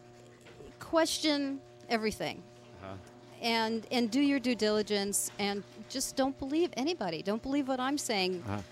question 0.79 1.61
everything. 1.89 2.43
Uh-huh. 2.83 2.95
And, 3.41 3.87
and 3.91 4.09
do 4.09 4.21
your 4.21 4.39
due 4.39 4.55
diligence 4.55 5.33
and 5.41 5.65
just 5.89 6.15
don't 6.15 6.39
believe 6.39 6.71
anybody. 6.77 7.23
Don't 7.23 7.43
believe 7.43 7.67
what 7.67 7.81
I'm 7.81 7.99
saying. 7.99 8.43
Uh-huh. 8.47 8.63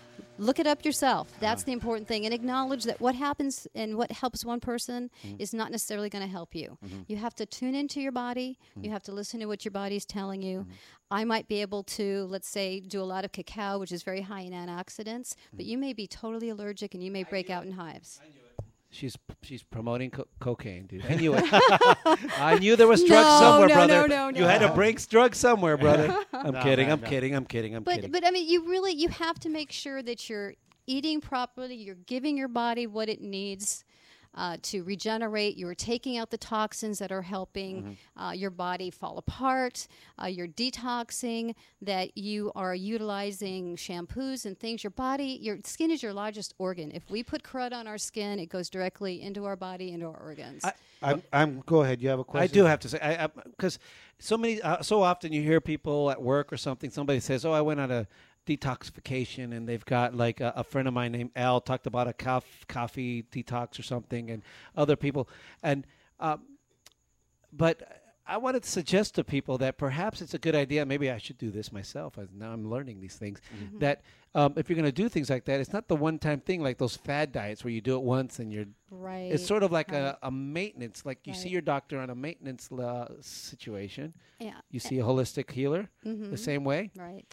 Look 0.41 0.59
it 0.59 0.67
up 0.67 0.85
yourself. 0.87 1.29
That's 1.39 1.65
the 1.65 1.73
important 1.73 2.09
thing. 2.09 2.25
And 2.25 2.33
acknowledge 2.33 2.85
that 2.85 3.01
what 3.01 3.15
happens 3.15 3.67
and 3.75 3.97
what 3.97 4.11
helps 4.11 4.45
one 4.45 4.59
person 4.61 5.11
Mm-hmm. 5.25 5.37
is 5.39 5.53
not 5.53 5.71
necessarily 5.71 6.09
going 6.09 6.25
to 6.25 6.31
help 6.31 6.55
you. 6.55 6.79
You 7.07 7.17
have 7.17 7.35
to 7.37 7.47
tune 7.47 7.75
into 7.75 8.01
your 8.01 8.12
body. 8.12 8.59
Mm-hmm. 8.71 8.85
You 8.85 8.91
have 8.93 9.03
to 9.05 9.12
listen 9.12 9.41
to 9.41 9.47
what 9.47 9.65
your 9.65 9.73
body's 9.73 10.07
telling 10.07 10.41
you. 10.43 10.67
I 11.11 11.25
might 11.25 11.47
be 11.49 11.61
able 11.61 11.83
to, 11.99 12.27
let's 12.31 12.49
say, 12.49 12.81
do 12.81 13.03
a 13.03 13.05
lot 13.15 13.25
of 13.25 13.33
cacao, 13.33 13.79
which 13.79 13.93
is 13.93 14.03
very 14.03 14.23
high 14.23 14.41
in 14.43 14.53
antioxidants, 14.53 15.35
but 15.53 15.61
Mm-hmm. 15.65 15.71
you 15.71 15.79
may 15.79 15.93
be 15.93 16.07
totally 16.07 16.49
allergic 16.49 16.95
and 16.95 17.03
you 17.05 17.11
may 17.11 17.25
break 17.25 17.51
out 17.51 17.65
in 17.67 17.73
hives. 17.73 18.21
She's 18.93 19.17
she's 19.43 19.62
promoting 19.62 20.11
co- 20.11 20.27
cocaine, 20.41 20.87
dude. 20.87 21.07
I 21.09 21.15
knew 21.15 21.33
it. 21.37 21.45
I 22.39 22.59
knew 22.59 22.75
there 22.75 22.89
was 22.89 23.05
drugs 23.05 23.29
No, 23.29 23.39
somewhere, 23.39 23.69
no, 23.69 23.75
brother. 23.75 24.09
no, 24.09 24.31
no, 24.31 24.37
You 24.37 24.45
no. 24.45 24.49
had 24.49 24.59
to 24.62 24.73
bring 24.73 24.97
drugs 25.09 25.39
somewhere, 25.39 25.77
brother. 25.77 26.12
I'm 26.33 26.53
No, 26.55 26.62
kidding. 26.62 26.89
no, 26.89 26.95
I'm 26.95 27.01
no. 27.01 27.09
kidding. 27.09 27.35
I'm 27.37 27.45
kidding. 27.45 27.75
I'm 27.77 27.85
kidding. 27.85 27.85
But 27.85 27.95
kidding. 27.95 28.11
but 28.11 28.27
I 28.27 28.33
mean, 28.33 28.49
you 28.49 28.69
really 28.69 28.93
you 28.93 29.09
have 29.09 29.39
to 29.41 29.49
make 29.49 29.71
sure 29.71 30.03
that 30.03 30.29
you're 30.29 30.55
eating 30.89 31.21
properly. 31.21 31.77
You're 31.77 31.95
giving 32.07 32.37
your 32.37 32.49
body 32.49 32.89
what 32.89 33.09
it 33.09 33.21
needs. 33.21 33.85
Uh, 34.32 34.57
to 34.62 34.85
regenerate, 34.85 35.57
you're 35.57 35.74
taking 35.74 36.16
out 36.16 36.31
the 36.31 36.39
toxins 36.39 36.98
that 37.01 37.11
are 37.11 37.23
helping 37.23 37.82
Mm-hmm. 37.82 38.23
uh, 38.23 38.32
your 38.32 38.51
body 38.51 38.89
fall 38.90 39.19
apart. 39.19 39.89
Uh, 40.23 40.27
you're 40.27 40.47
detoxing. 40.47 41.55
That 41.82 42.16
you 42.16 42.52
are 42.55 42.74
utilizing 42.74 43.77
shampoos 43.77 44.47
and 44.47 44.59
things. 44.59 44.85
Your 44.85 44.93
body, 44.93 45.39
your 45.43 45.59
skin 45.65 45.90
is 45.90 46.02
your 46.02 46.12
largest 46.12 46.55
organ. 46.59 46.93
If 46.94 47.11
we 47.11 47.23
put 47.24 47.43
crud 47.43 47.73
on 47.73 47.86
our 47.86 47.98
skin, 47.98 48.39
it 48.39 48.47
goes 48.47 48.70
directly 48.70 49.20
into 49.20 49.44
our 49.47 49.57
body, 49.57 49.90
into 49.93 50.07
our 50.07 50.16
organs. 50.16 50.65
I- 50.65 50.73
I'm, 51.02 51.23
I'm 51.32 51.62
go 51.65 51.81
ahead. 51.82 52.02
You 52.02 52.11
have 52.11 52.19
a 52.19 52.24
question. 52.24 52.44
I 52.44 52.52
do 52.52 52.65
have 52.66 52.78
to 52.81 52.89
say, 52.90 52.98
I 53.01 53.27
because 53.27 53.78
so 54.19 54.36
many, 54.36 54.61
uh, 54.61 54.82
so 54.82 55.02
often 55.02 55.32
you 55.32 55.40
hear 55.40 55.59
people 55.59 56.11
at 56.11 56.20
work 56.20 56.52
or 56.52 56.59
something. 56.59 56.90
Somebody 56.90 57.20
says, 57.20 57.47
"Oh, 57.47 57.52
I 57.52 57.62
went 57.62 57.81
on 57.81 57.90
a 57.90 58.07
detoxification," 58.56 59.56
and 59.56 59.68
they've 59.68 59.85
got 59.85 60.14
like 60.14 60.40
a, 60.40 60.52
a 60.56 60.64
friend 60.64 60.89
of 60.89 60.94
mine 60.94 61.12
named 61.12 61.31
Al 61.36 61.60
talked 61.60 61.86
about 61.86 62.09
a 62.09 62.12
cof- 62.12 62.66
coffee 62.68 63.24
detox 63.31 63.78
or 63.78 63.82
something, 63.82 64.31
and 64.31 64.43
other 64.77 64.97
people, 64.97 65.28
and 65.62 65.86
um, 66.18 66.43
but 67.52 67.82
I 68.27 68.36
wanted 68.36 68.62
to 68.62 68.70
suggest 68.70 69.16
to 69.16 69.24
people 69.24 69.59
that 69.59 69.77
perhaps 69.77 70.22
it's 70.22 70.35
a 70.35 70.39
good 70.39 70.55
idea. 70.55 70.86
Maybe 70.86 71.10
I 71.10 71.18
should 71.18 71.36
do 71.36 71.51
this 71.51 71.72
myself. 71.72 72.16
As 72.16 72.28
now 72.32 72.52
I'm 72.52 72.70
learning 72.70 73.01
these 73.01 73.16
things. 73.16 73.40
Mm-hmm. 73.52 73.78
That 73.81 74.02
um, 74.36 74.55
if 74.56 74.68
you're 74.68 74.77
going 74.77 74.86
to 74.86 74.93
do 74.93 75.09
things 75.09 75.28
like 75.28 75.47
that, 75.47 75.59
it's 75.59 75.72
not 75.72 75.89
the 75.89 75.97
one-time 75.97 76.39
thing 76.39 76.62
like 76.62 76.78
those 76.78 76.97
fad 76.97 77.32
diets 77.32 77.64
where 77.64 77.72
you 77.72 77.81
do 77.81 77.97
it 77.97 78.02
once 78.02 78.39
and 78.39 78.52
you're. 78.52 78.66
Right. 78.89 79.32
It's 79.32 79.44
sort 79.44 79.64
of 79.64 79.72
like 79.72 79.90
right. 79.90 79.98
a, 79.98 80.18
a 80.22 80.31
maintenance. 80.31 81.05
Like 81.05 81.27
you 81.27 81.35
see 81.35 81.48
your 81.48 81.60
doctor 81.60 81.98
on 81.98 82.09
a 82.10 82.14
maintenance 82.14 82.70
uh, 82.70 83.09
situation. 83.20 84.14
Yeah. 84.39 84.60
You 84.70 84.78
see 84.78 85.01
a 85.01 85.02
holistic 85.02 85.51
healer 85.51 85.89
Mhm. 86.06 86.31
the 86.31 86.39
same 86.39 86.62
way. 86.62 86.93
Right. 86.97 87.27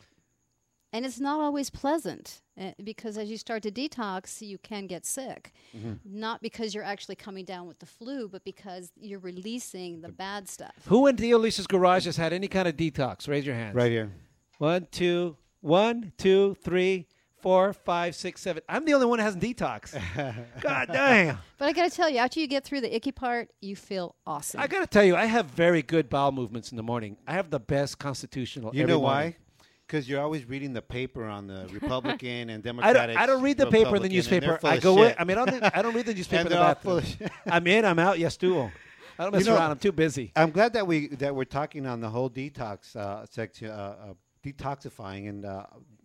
And 0.98 1.06
it's 1.06 1.19
not 1.19 1.40
always 1.40 1.69
pleasant 1.69 2.41
uh, 2.60 2.72
because 2.84 3.19
as 3.19 3.30
you 3.30 3.38
start 3.38 3.61
to 3.61 3.72
detox, 3.72 4.41
you 4.41 4.57
can 4.57 4.88
get 4.88 5.06
sick. 5.06 5.53
Not 6.03 6.41
because 6.41 6.74
you're 6.74 6.84
actually 6.84 7.14
coming 7.14 7.45
down 7.45 7.68
with 7.68 7.78
the 7.78 7.86
flu, 7.86 8.28
but 8.28 8.44
because 8.44 8.91
you're 8.99 9.19
releasing 9.19 10.02
the 10.02 10.10
bad 10.10 10.49
stuff. 10.49 10.74
Who 10.88 11.06
in 11.06 11.15
Theo 11.15 11.38
Lisa's 11.38 11.68
garage 11.68 12.06
has 12.06 12.18
had 12.18 12.34
any 12.34 12.48
kind 12.48 12.68
of 12.68 12.76
detox? 12.76 13.28
Raise 13.28 13.45
your 13.45 13.53
hands. 13.53 13.76
Right 13.76 13.91
here. 13.91 14.11
One, 14.57 14.88
two, 14.90 15.38
one, 15.61 16.14
two, 16.18 16.57
three, 16.64 17.06
four, 17.41 17.74
five, 17.74 18.15
six, 18.15 18.41
seven. 18.41 18.64
I'm 18.68 18.84
the 18.84 18.95
only 18.95 19.06
one 19.06 19.19
that 19.19 19.26
hasn't 19.26 19.44
detox. 19.44 19.94
God 20.61 20.90
damn. 20.91 21.38
But 21.60 21.65
I 21.65 21.74
got 21.74 21.91
to 21.91 21.95
tell 21.95 22.10
you, 22.10 22.18
after 22.18 22.40
you 22.40 22.48
get 22.48 22.64
through 22.64 22.82
the 22.82 22.95
icky 22.95 23.11
part, 23.11 23.52
you 23.61 23.76
feel 23.76 24.15
awesome. 24.26 24.60
I 24.60 24.65
got 24.65 24.80
to 24.80 24.88
tell 24.88 25.03
you, 25.03 25.15
I 25.15 25.26
have 25.26 25.45
very 25.45 25.84
good 25.84 26.10
bowel 26.10 26.32
movements 26.32 26.72
in 26.72 26.76
the 26.76 26.82
morning. 26.82 27.18
I 27.28 27.34
have 27.34 27.52
the 27.52 27.60
best 27.60 27.99
constitutional. 27.99 28.74
You 28.74 28.82
every 28.82 28.95
know 28.95 29.02
morning. 29.02 29.34
why? 29.34 29.47
Because 29.88 30.10
you're 30.10 30.20
always 30.22 30.44
reading 30.50 30.74
the 30.74 30.82
paper 30.82 31.24
on 31.24 31.48
the 31.48 31.68
Republican 31.72 32.50
and 32.50 32.62
I 32.62 32.68
Democratic. 32.68 33.16
don't, 33.16 33.24
I 33.24 33.26
don't 33.26 33.42
read 33.42 33.58
the 33.58 33.68
paper 33.72 33.96
in 33.96 34.02
the 34.02 34.10
newspaper. 34.10 34.60
I 34.64 34.78
go 34.80 35.02
in. 35.04 35.16
I 35.18 35.24
mean, 35.24 35.38
I 35.38 35.46
don't, 35.46 35.78
I 35.78 35.82
don't 35.82 35.96
read 35.96 36.06
the 36.06 36.14
newspaper 36.20 36.44
in 36.44 36.50
the 36.50 36.56
bathroom. 36.56 37.04
I'm 37.46 37.66
in. 37.68 37.86
I'm 37.86 37.98
out. 38.00 38.20
Yes, 38.20 38.36
duo. 38.36 38.70
I 39.18 39.24
don't 39.24 39.32
mess 39.32 39.46
You 39.46 39.52
know- 39.52 39.58
around. 39.58 39.72
I'm 39.72 39.80
too 39.80 39.94
busy. 39.94 40.32
I'm 40.36 40.52
glad 40.52 40.74
that 40.74 40.86
we 40.86 41.08
that 41.16 41.34
we're 41.34 41.46
talking 41.46 41.86
on 41.88 42.02
the 42.02 42.10
whole 42.10 42.30
detox 42.30 42.96
uh, 42.98 43.26
section, 43.26 43.70
uh, 43.70 43.96
uh, 44.10 44.14
detoxifying, 44.44 45.30
and 45.30 45.46
uh, 45.46 45.64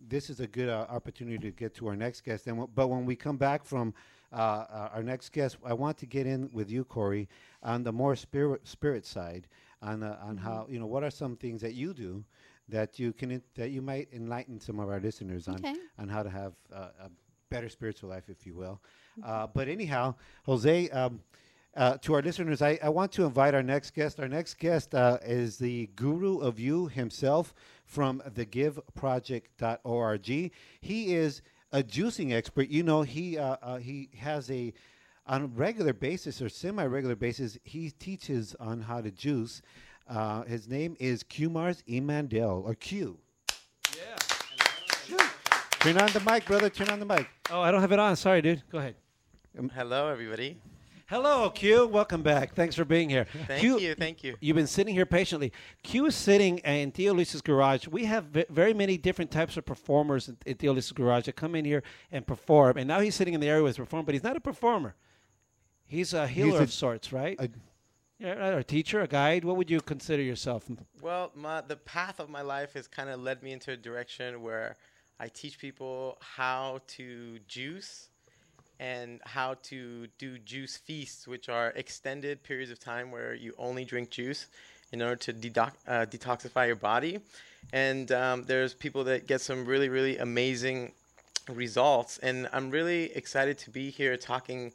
this 0.09 0.31
is 0.31 0.39
a 0.41 0.47
good 0.47 0.69
uh, 0.69 0.87
opportunity 0.89 1.39
to 1.39 1.51
get 1.51 1.75
to 1.75 1.89
our 1.89 1.97
next 1.97 2.25
guest. 2.25 2.47
And 2.47 2.57
w- 2.57 2.71
but 2.75 2.87
when 2.89 3.05
we 3.05 3.17
come 3.17 3.37
back 3.37 3.65
from 3.65 3.93
uh, 4.33 4.89
our 4.95 5.03
next 5.03 5.31
guest, 5.33 5.57
I 5.65 5.73
want 5.75 5.99
to 5.99 6.07
get 6.07 6.27
in 6.27 6.51
with 6.53 6.71
you, 6.71 6.85
Corey, 6.85 7.29
on 7.65 7.83
the 7.83 7.93
more 7.93 8.15
spirit 8.17 8.67
spirit 8.67 9.05
side, 9.05 9.49
on 9.83 10.03
on 10.05 10.37
how 10.39 10.67
you 10.71 10.79
know 10.79 10.87
what 10.87 11.03
are 11.03 11.11
some 11.11 11.37
things 11.37 11.61
that 11.63 11.75
you 11.75 11.93
do 11.93 12.25
that 12.68 12.98
you 12.98 13.12
can 13.12 13.43
that 13.55 13.70
you 13.70 13.82
might 13.82 14.09
enlighten 14.12 14.60
some 14.60 14.78
of 14.80 14.89
our 14.89 15.01
listeners 15.01 15.48
on 15.48 15.56
Okay. 15.56 15.74
on 15.98 16.09
how 16.09 16.22
to 16.22 16.30
have 16.30 16.55
uh, 16.72 16.89
a 17.01 17.10
better 17.51 17.68
spiritual 17.68 18.09
life, 18.09 18.28
if 18.28 18.47
you 18.47 18.55
will. 18.55 18.80
Uh, 19.22 19.47
but 19.47 19.68
anyhow, 19.68 20.14
Jose. 20.44 20.89
Um, 20.90 21.20
uh, 21.74 21.97
to 21.97 22.12
our 22.12 22.20
listeners, 22.20 22.60
I, 22.60 22.78
I 22.82 22.90
want 22.90 23.12
to 23.12 23.24
invite 23.24 23.55
our 23.55 23.62
next 23.62 23.94
guest. 23.94 24.20
Our 24.20 24.28
next 24.28 24.59
guest 24.59 24.94
uh, 24.94 25.16
is 25.24 25.56
the 25.56 25.86
guru 25.97 26.36
of 26.39 26.60
you 26.60 26.89
himself 26.89 27.55
from 27.86 28.20
thegiveproject.org. 28.28 30.52
He 30.80 31.14
is 31.14 31.43
a 31.72 31.82
juicing 31.82 32.32
expert. 32.32 32.68
You 32.68 32.82
know, 32.82 33.02
he 33.02 33.39
uh, 33.39 33.56
uh, 33.62 33.76
he 33.78 34.10
has 34.18 34.51
a 34.51 34.72
on 35.26 35.43
a 35.43 35.47
regular 35.47 35.93
basis 35.93 36.43
or 36.43 36.48
semi-regular 36.48 37.16
basis. 37.16 37.59
He 37.64 37.90
teaches 37.90 38.55
on 38.60 38.82
how 38.82 39.01
to 39.01 39.10
juice. 39.10 39.62
Uh, 40.09 40.43
his 40.45 40.69
name 40.69 40.97
is 41.01 41.23
Qmars 41.24 41.83
Imandel 41.89 42.65
or 42.65 42.74
Q. 42.74 43.19
Yeah. 43.97 45.19
Turn 45.81 45.99
on 45.99 46.11
the 46.12 46.20
mic, 46.20 46.45
brother. 46.47 46.69
Turn 46.70 46.89
on 46.91 47.01
the 47.01 47.07
mic. 47.07 47.29
Oh, 47.51 47.61
I 47.61 47.70
don't 47.70 47.81
have 47.81 47.93
it 47.93 47.99
on. 47.99 48.15
Sorry, 48.16 48.41
dude. 48.43 48.62
Go 48.70 48.79
ahead. 48.79 48.95
Hello, 49.74 50.09
everybody. 50.09 50.57
Hello, 51.07 51.51
Q. 51.51 51.87
Welcome 51.89 52.23
back. 52.23 52.55
Thanks 52.55 52.74
for 52.74 52.85
being 52.85 53.11
here. 53.11 53.27
Thank 53.47 53.61
Q, 53.61 53.79
you, 53.79 53.95
thank 53.95 54.24
you. 54.24 54.35
You've 54.41 54.55
been 54.57 54.66
sitting 54.66 54.95
here 54.95 55.05
patiently. 55.05 55.53
Q 55.83 56.07
is 56.07 56.15
sitting 56.15 56.59
in 56.59 56.91
Theo 56.93 57.12
Lisa's 57.12 57.43
garage. 57.43 57.87
We 57.87 58.05
have 58.07 58.24
v- 58.27 58.45
very 58.49 58.73
many 58.73 58.97
different 58.97 59.31
types 59.31 59.57
of 59.59 59.66
performers 59.66 60.29
in, 60.29 60.39
in 60.47 60.57
Theo 60.57 60.73
Lisa's 60.73 60.93
garage 60.93 61.27
that 61.27 61.37
come 61.37 61.55
in 61.55 61.65
here 61.66 61.83
and 62.11 62.27
perform. 62.27 62.79
And 62.79 62.89
now 62.89 63.01
he's 63.01 63.15
sitting 63.15 63.35
in 63.35 63.41
the 63.41 63.49
area 63.49 63.62
where 63.62 63.69
he's 63.69 63.77
performing, 63.77 64.07
but 64.07 64.15
he's 64.15 64.23
not 64.23 64.37
a 64.37 64.41
performer. 64.41 64.95
He's 65.87 66.15
a 66.15 66.27
healer 66.27 66.61
a- 66.61 66.62
of 66.62 66.73
sorts, 66.73 67.12
right? 67.12 67.37
a- 67.39 67.43
right, 67.43 67.51
a 68.23 68.65
teacher, 68.65 69.01
a 69.01 69.07
guide. 69.07 69.44
What 69.44 69.57
would 69.57 69.70
you 69.70 69.81
consider 69.81 70.23
yourself? 70.23 70.70
Well, 71.01 71.31
my, 71.35 71.61
the 71.61 71.77
path 71.77 72.20
of 72.20 72.31
my 72.31 72.43
life 72.43 72.74
has 72.74 72.86
kind 72.86 73.11
of 73.11 73.20
led 73.20 73.43
me 73.43 73.53
into 73.53 73.73
a 73.73 73.77
direction 73.77 74.43
where 74.43 74.77
I 75.19 75.28
teach 75.28 75.59
people 75.59 76.19
how 76.20 76.81
to 76.89 77.39
juice 77.49 78.09
and 78.81 79.20
how 79.24 79.55
to 79.62 80.09
do 80.19 80.39
juice 80.39 80.77
feasts, 80.77 81.28
which 81.28 81.49
are 81.49 81.69
extended 81.77 82.43
periods 82.43 82.70
of 82.70 82.81
time 82.81 83.11
where 83.11 83.35
you 83.35 83.55
only 83.59 83.85
drink 83.85 84.11
juice 84.11 84.47
in 84.90 85.01
order 85.01 85.16
to 85.16 85.32
uh, 85.32 86.07
detoxify 86.07 86.66
your 86.66 86.77
body. 86.77 87.20
And 87.73 88.11
um, 88.12 88.43
there's 88.44 88.74
people 88.74 89.05
that 89.05 89.27
get 89.27 89.40
some 89.40 89.65
really, 89.65 89.89
really 89.89 90.19
amazing 90.19 90.93
results. 91.49 92.19
And 92.19 92.49
I'm 92.53 92.70
really 92.70 93.12
excited 93.16 93.59
to 93.59 93.70
be 93.70 93.90
here 93.90 94.16
talking 94.16 94.73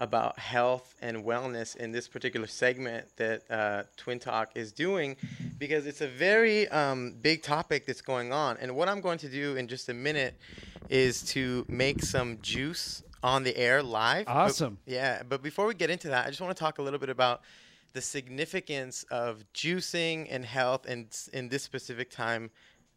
about 0.00 0.38
health 0.38 0.94
and 1.02 1.24
wellness 1.24 1.76
in 1.76 1.92
this 1.92 2.08
particular 2.08 2.46
segment 2.46 3.06
that 3.16 3.42
uh, 3.50 3.82
Twin 3.98 4.18
Talk 4.18 4.50
is 4.54 4.72
doing 4.72 5.14
because 5.58 5.86
it's 5.86 6.00
a 6.00 6.08
very 6.08 6.66
um, 6.68 7.14
big 7.20 7.42
topic 7.42 7.84
that's 7.86 8.00
going 8.00 8.32
on. 8.32 8.56
And 8.60 8.74
what 8.74 8.88
I'm 8.88 9.02
going 9.02 9.18
to 9.18 9.28
do 9.28 9.56
in 9.56 9.68
just 9.68 9.90
a 9.90 9.94
minute 9.94 10.34
is 10.88 11.22
to 11.34 11.66
make 11.68 12.02
some 12.02 12.38
juice 12.40 13.02
on 13.22 13.44
the 13.44 13.54
air 13.58 13.82
live. 13.82 14.24
But- 14.24 14.32
Awesome. 14.36 14.78
yeah, 14.86 15.22
but 15.28 15.42
before 15.42 15.66
we 15.66 15.74
get 15.74 15.90
into 15.90 16.08
that, 16.08 16.26
I 16.26 16.30
just 16.30 16.40
want 16.40 16.56
to 16.56 16.60
talk 16.60 16.78
a 16.78 16.82
little 16.82 16.98
bit 16.98 17.10
about 17.10 17.42
the 17.92 18.00
significance 18.00 19.04
of 19.10 19.44
juicing 19.52 20.28
and 20.30 20.46
health 20.46 20.86
and 20.88 21.06
in 21.34 21.50
this 21.50 21.62
specific 21.62 22.10
time 22.10 22.50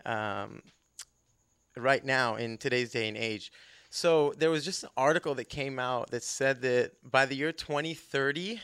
um, 0.05 0.61
right 1.75 2.05
now 2.05 2.35
in 2.35 2.57
today's 2.57 2.91
day 2.91 3.09
and 3.09 3.17
age. 3.17 3.51
So 3.95 4.33
there 4.39 4.49
was 4.49 4.65
just 4.65 4.81
an 4.81 4.89
article 4.97 5.35
that 5.35 5.49
came 5.49 5.77
out 5.77 6.09
that 6.09 6.23
said 6.23 6.63
that 6.63 6.93
by 7.11 7.27
the 7.27 7.35
year 7.35 7.51
2030, 7.51 8.59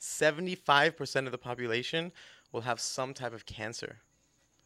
75% 0.00 1.26
of 1.26 1.30
the 1.30 1.38
population 1.38 2.10
will 2.50 2.62
have 2.62 2.80
some 2.80 3.14
type 3.14 3.32
of 3.32 3.46
cancer. 3.46 3.98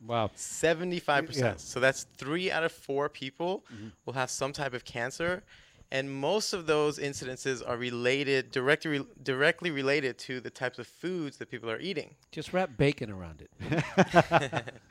Wow. 0.02 0.30
75%. 0.34 1.36
Yeah. 1.36 1.52
So 1.58 1.80
that's 1.80 2.06
three 2.16 2.50
out 2.50 2.64
of 2.64 2.72
four 2.72 3.10
people 3.10 3.66
will 4.06 4.14
have 4.14 4.30
some 4.30 4.54
type 4.54 4.72
of 4.72 4.86
cancer. 4.86 5.42
And 5.90 6.10
most 6.10 6.54
of 6.54 6.66
those 6.66 6.98
incidences 6.98 7.62
are 7.68 7.76
related, 7.76 8.50
directly, 8.52 9.04
directly 9.22 9.70
related 9.70 10.16
to 10.20 10.40
the 10.40 10.48
types 10.48 10.78
of 10.78 10.86
foods 10.86 11.36
that 11.36 11.50
people 11.50 11.70
are 11.70 11.78
eating. 11.78 12.14
Just 12.32 12.54
wrap 12.54 12.74
bacon 12.78 13.10
around 13.10 13.42
it. 13.42 14.64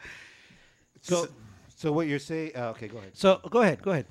So, 1.01 1.29
so 1.79 1.93
what 1.93 2.07
you're 2.07 2.19
saying? 2.19 2.51
Uh, 2.57 2.71
okay, 2.71 2.89
go 2.89 2.97
ahead. 2.97 3.11
So 3.15 3.39
go 3.49 3.61
ahead. 3.61 3.81
Go 3.81 3.91
ahead. 3.91 4.05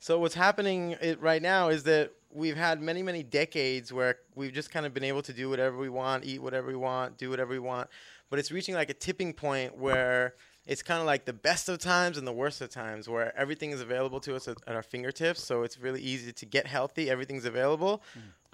So 0.00 0.18
what's 0.18 0.34
happening 0.34 0.96
right 1.20 1.42
now 1.42 1.68
is 1.68 1.82
that 1.84 2.12
we've 2.32 2.56
had 2.56 2.80
many, 2.80 3.02
many 3.02 3.22
decades 3.22 3.92
where 3.92 4.16
we've 4.34 4.52
just 4.52 4.70
kind 4.70 4.86
of 4.86 4.94
been 4.94 5.04
able 5.04 5.22
to 5.22 5.32
do 5.32 5.48
whatever 5.50 5.76
we 5.76 5.88
want, 5.90 6.24
eat 6.24 6.40
whatever 6.42 6.68
we 6.68 6.76
want, 6.76 7.18
do 7.18 7.28
whatever 7.30 7.50
we 7.52 7.58
want. 7.58 7.88
But 8.30 8.38
it's 8.38 8.50
reaching 8.50 8.74
like 8.74 8.88
a 8.88 8.94
tipping 8.94 9.32
point 9.34 9.76
where 9.76 10.34
it's 10.66 10.82
kind 10.82 11.00
of 11.00 11.06
like 11.06 11.26
the 11.26 11.32
best 11.32 11.68
of 11.68 11.78
times 11.78 12.16
and 12.16 12.26
the 12.26 12.32
worst 12.32 12.60
of 12.60 12.70
times 12.70 13.08
where 13.08 13.36
everything 13.36 13.72
is 13.72 13.80
available 13.80 14.20
to 14.20 14.34
us 14.36 14.48
at, 14.48 14.56
at 14.66 14.74
our 14.74 14.82
fingertips. 14.82 15.42
So 15.42 15.64
it's 15.64 15.78
really 15.78 16.00
easy 16.00 16.32
to 16.32 16.46
get 16.46 16.66
healthy. 16.66 17.10
Everything's 17.10 17.44
available. 17.44 18.02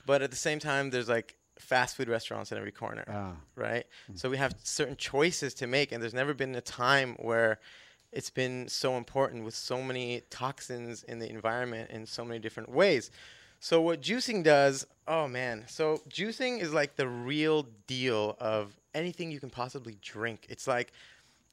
But 0.05 0.23
at 0.23 0.31
the 0.31 0.37
same 0.37 0.59
time, 0.59 0.91
there's 0.91 1.09
like 1.09 1.37
fast 1.59 1.97
food 1.97 2.09
restaurants 2.09 2.51
in 2.53 2.59
every 2.59 2.73
corner 2.73 3.05
Ah. 3.09 3.33
right? 3.55 3.87
So 4.15 4.29
we 4.31 4.37
have 4.37 4.55
certain 4.63 4.97
choices 4.97 5.55
to 5.55 5.67
make, 5.67 5.93
and 5.93 6.03
there's 6.03 6.15
never 6.15 6.35
been 6.35 6.55
a 6.55 6.61
time 6.61 7.15
where 7.19 7.59
it's 8.17 8.31
been 8.31 8.67
so 8.67 8.97
important 8.97 9.45
with 9.45 9.55
so 9.55 9.83
many 9.83 10.23
toxins 10.31 11.03
in 11.03 11.19
the 11.19 11.29
environment 11.29 11.91
in 11.91 12.07
so 12.07 12.25
many 12.25 12.41
different 12.41 12.71
ways. 12.71 13.11
So 13.61 13.83
what 13.83 14.01
juicing 14.01 14.43
does, 14.43 14.87
oh 15.07 15.29
man, 15.29 15.65
so 15.69 16.01
juicing 16.09 16.61
is 16.63 16.73
like 16.73 16.97
the 16.97 17.07
real 17.07 17.67
deal 17.87 18.35
of 18.41 18.75
anything 18.95 19.31
you 19.31 19.39
can 19.39 19.51
possibly 19.51 19.99
drink. 20.01 20.47
It's 20.49 20.67
like 20.67 20.95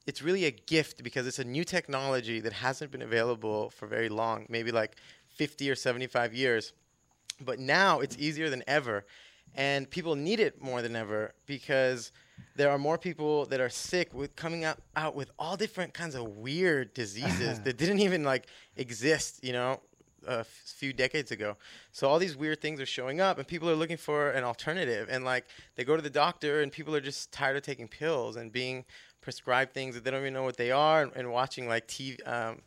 it's 0.07 0.22
really 0.22 0.45
a 0.45 0.52
gift 0.52 1.03
because 1.03 1.27
it's 1.27 1.40
a 1.40 1.44
new 1.44 1.65
technology 1.65 2.40
that 2.40 2.53
hasn't 2.53 2.91
been 2.91 3.02
available 3.02 3.69
for 3.69 3.85
very 3.85 4.07
long, 4.07 4.45
maybe 4.48 4.72
like 4.72 4.95
50 5.35 5.69
or 5.69 5.76
75 5.76 6.34
years. 6.34 6.72
But 7.44 7.60
now 7.60 7.99
it's 7.99 8.18
easier 8.18 8.49
than 8.49 8.64
ever. 8.68 9.03
And 9.53 9.90
people 9.90 10.15
need 10.15 10.40
it 10.40 10.61
more 10.64 10.81
than 10.81 10.95
ever 10.95 11.34
because 11.45 12.14
there 12.55 12.69
are 12.69 12.77
more 12.77 12.97
people 12.97 13.45
that 13.47 13.60
are 13.60 13.69
sick 13.69 14.14
with 14.14 14.35
coming 14.35 14.64
out, 14.64 14.77
out 14.95 15.15
with 15.15 15.31
all 15.39 15.57
different 15.57 15.93
kinds 15.93 16.15
of 16.15 16.23
weird 16.27 16.93
diseases 16.93 17.60
that 17.61 17.77
didn't 17.77 17.99
even 17.99 18.23
like 18.23 18.47
exist, 18.76 19.43
you 19.43 19.53
know, 19.53 19.80
a 20.27 20.39
f- 20.39 20.47
few 20.65 20.93
decades 20.93 21.31
ago. 21.31 21.57
So 21.91 22.07
all 22.07 22.19
these 22.19 22.35
weird 22.35 22.61
things 22.61 22.80
are 22.80 22.85
showing 22.85 23.19
up 23.19 23.38
and 23.38 23.47
people 23.47 23.69
are 23.69 23.76
looking 23.76 23.97
for 23.97 24.31
an 24.31 24.43
alternative 24.43 25.07
and 25.10 25.26
like 25.26 25.45
they 25.76 25.84
go 25.84 25.95
to 25.95 26.01
the 26.01 26.10
doctor 26.10 26.61
and 26.61 26.72
people 26.72 26.95
are 26.95 27.01
just 27.01 27.31
tired 27.31 27.57
of 27.57 27.64
taking 27.64 27.88
pills 27.88 28.35
and 28.35 28.51
being 28.51 28.85
prescribed 29.22 29.73
things 29.73 29.95
that 29.95 30.03
they 30.03 30.11
don't 30.11 30.22
even 30.22 30.34
know 30.34 30.43
what 30.43 30.57
they 30.57 30.72
are 30.72 31.01
and, 31.01 31.11
and 31.15 31.31
watching 31.31 31.68
like 31.68 31.88
TV 31.88 32.26
um, 32.27 32.60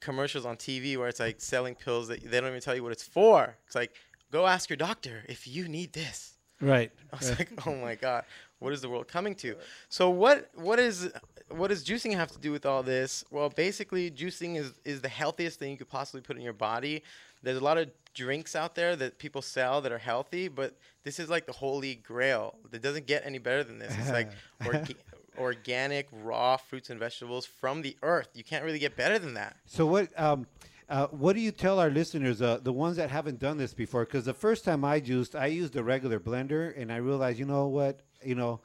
commercials 0.00 0.44
on 0.44 0.56
TV 0.56 0.96
where 0.96 1.08
it's 1.08 1.20
like 1.20 1.40
selling 1.40 1.74
pills 1.74 2.08
that 2.08 2.22
they 2.22 2.40
don't 2.40 2.50
even 2.50 2.60
tell 2.60 2.74
you 2.74 2.82
what 2.82 2.92
it's 2.92 3.02
for. 3.02 3.56
It's 3.66 3.74
like 3.74 3.92
go 4.30 4.46
ask 4.46 4.68
your 4.68 4.76
doctor 4.76 5.24
if 5.28 5.46
you 5.46 5.68
need 5.68 5.92
this. 5.92 6.34
Right. 6.60 6.90
I 7.12 7.16
was 7.16 7.38
like, 7.38 7.66
oh 7.66 7.74
my 7.74 7.94
god, 7.94 8.24
what 8.58 8.72
is 8.72 8.80
the 8.80 8.88
world 8.88 9.08
coming 9.08 9.34
to? 9.36 9.56
So 9.88 10.10
what 10.10 10.50
what 10.54 10.78
is 10.78 11.10
what 11.50 11.68
does 11.68 11.84
juicing 11.84 12.14
have 12.14 12.32
to 12.32 12.38
do 12.38 12.52
with 12.52 12.66
all 12.66 12.82
this? 12.82 13.24
Well, 13.30 13.48
basically, 13.48 14.10
juicing 14.10 14.56
is 14.56 14.72
is 14.84 15.00
the 15.00 15.08
healthiest 15.08 15.58
thing 15.58 15.70
you 15.70 15.76
could 15.76 15.88
possibly 15.88 16.20
put 16.20 16.36
in 16.36 16.42
your 16.42 16.52
body. 16.52 17.02
There's 17.42 17.58
a 17.58 17.64
lot 17.64 17.78
of 17.78 17.90
drinks 18.14 18.56
out 18.56 18.74
there 18.74 18.96
that 18.96 19.18
people 19.18 19.42
sell 19.42 19.80
that 19.82 19.92
are 19.92 19.98
healthy, 19.98 20.48
but 20.48 20.74
this 21.04 21.20
is 21.20 21.28
like 21.28 21.46
the 21.46 21.52
holy 21.52 21.96
grail. 21.96 22.56
It 22.72 22.82
doesn't 22.82 23.06
get 23.06 23.24
any 23.24 23.38
better 23.38 23.62
than 23.62 23.78
this. 23.78 23.94
It's 23.98 24.10
like 24.10 24.30
orga- 24.62 24.96
organic, 25.38 26.08
raw 26.10 26.56
fruits 26.56 26.90
and 26.90 26.98
vegetables 26.98 27.44
from 27.46 27.82
the 27.82 27.96
earth. 28.02 28.28
You 28.34 28.42
can't 28.42 28.64
really 28.64 28.78
get 28.78 28.96
better 28.96 29.18
than 29.18 29.34
that. 29.34 29.56
So 29.66 29.86
what? 29.86 30.18
Um, 30.18 30.46
uh, 30.88 31.06
what 31.08 31.34
do 31.34 31.40
you 31.40 31.50
tell 31.50 31.80
our 31.80 31.90
listeners, 31.90 32.40
uh, 32.40 32.58
the 32.62 32.72
ones 32.72 32.96
that 32.96 33.10
haven't 33.10 33.38
done 33.38 33.56
this 33.56 33.74
before? 33.74 34.04
Because 34.04 34.24
the 34.24 34.34
first 34.34 34.64
time 34.64 34.84
I 34.84 35.00
juiced, 35.00 35.34
I 35.34 35.46
used 35.46 35.74
a 35.76 35.82
regular 35.82 36.20
blender, 36.20 36.80
and 36.80 36.92
I 36.92 36.96
realized, 36.96 37.38
you 37.38 37.44
know 37.44 37.66
what, 37.66 38.00
you 38.22 38.34
know, 38.34 38.60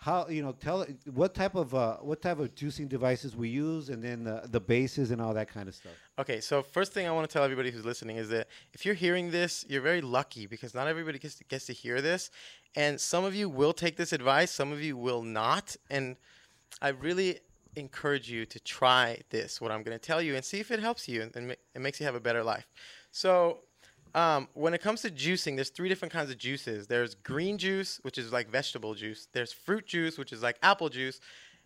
how 0.00 0.26
you 0.28 0.42
know, 0.42 0.52
tell 0.52 0.86
what 1.12 1.34
type 1.34 1.54
of 1.54 1.74
uh, 1.74 1.96
what 1.98 2.22
type 2.22 2.38
of 2.38 2.54
juicing 2.54 2.88
devices 2.88 3.36
we 3.36 3.50
use, 3.50 3.90
and 3.90 4.02
then 4.02 4.24
the 4.24 4.42
the 4.50 4.58
bases 4.58 5.10
and 5.10 5.20
all 5.20 5.34
that 5.34 5.48
kind 5.48 5.68
of 5.68 5.74
stuff. 5.74 5.92
Okay, 6.18 6.40
so 6.40 6.62
first 6.62 6.92
thing 6.92 7.06
I 7.06 7.10
want 7.10 7.28
to 7.28 7.32
tell 7.32 7.44
everybody 7.44 7.70
who's 7.70 7.84
listening 7.84 8.16
is 8.16 8.30
that 8.30 8.48
if 8.72 8.86
you're 8.86 8.94
hearing 8.94 9.30
this, 9.30 9.64
you're 9.68 9.82
very 9.82 10.00
lucky 10.00 10.46
because 10.46 10.74
not 10.74 10.88
everybody 10.88 11.18
gets 11.18 11.34
to, 11.36 11.44
gets 11.44 11.66
to 11.66 11.74
hear 11.74 12.00
this, 12.00 12.30
and 12.74 12.98
some 12.98 13.24
of 13.24 13.34
you 13.34 13.50
will 13.50 13.74
take 13.74 13.96
this 13.96 14.14
advice, 14.14 14.50
some 14.50 14.72
of 14.72 14.82
you 14.82 14.96
will 14.96 15.22
not, 15.22 15.76
and 15.90 16.16
I 16.80 16.88
really 16.88 17.40
encourage 17.76 18.30
you 18.30 18.44
to 18.46 18.60
try 18.60 19.20
this, 19.30 19.60
what 19.60 19.70
I'm 19.70 19.82
going 19.82 19.98
to 19.98 20.04
tell 20.04 20.20
you, 20.20 20.34
and 20.34 20.44
see 20.44 20.60
if 20.60 20.70
it 20.70 20.80
helps 20.80 21.08
you 21.08 21.22
and, 21.22 21.34
and 21.36 21.50
it 21.52 21.80
makes 21.80 22.00
you 22.00 22.06
have 22.06 22.14
a 22.14 22.20
better 22.20 22.42
life. 22.42 22.66
So, 23.12 23.58
um, 24.14 24.48
when 24.54 24.74
it 24.74 24.80
comes 24.80 25.02
to 25.02 25.10
juicing, 25.10 25.54
there's 25.54 25.70
three 25.70 25.88
different 25.88 26.12
kinds 26.12 26.30
of 26.30 26.38
juices. 26.38 26.88
There's 26.88 27.14
green 27.14 27.58
juice, 27.58 28.00
which 28.02 28.18
is 28.18 28.32
like 28.32 28.50
vegetable 28.50 28.94
juice. 28.94 29.28
There's 29.32 29.52
fruit 29.52 29.86
juice, 29.86 30.18
which 30.18 30.32
is 30.32 30.42
like 30.42 30.56
apple 30.62 30.88
juice, 30.88 31.20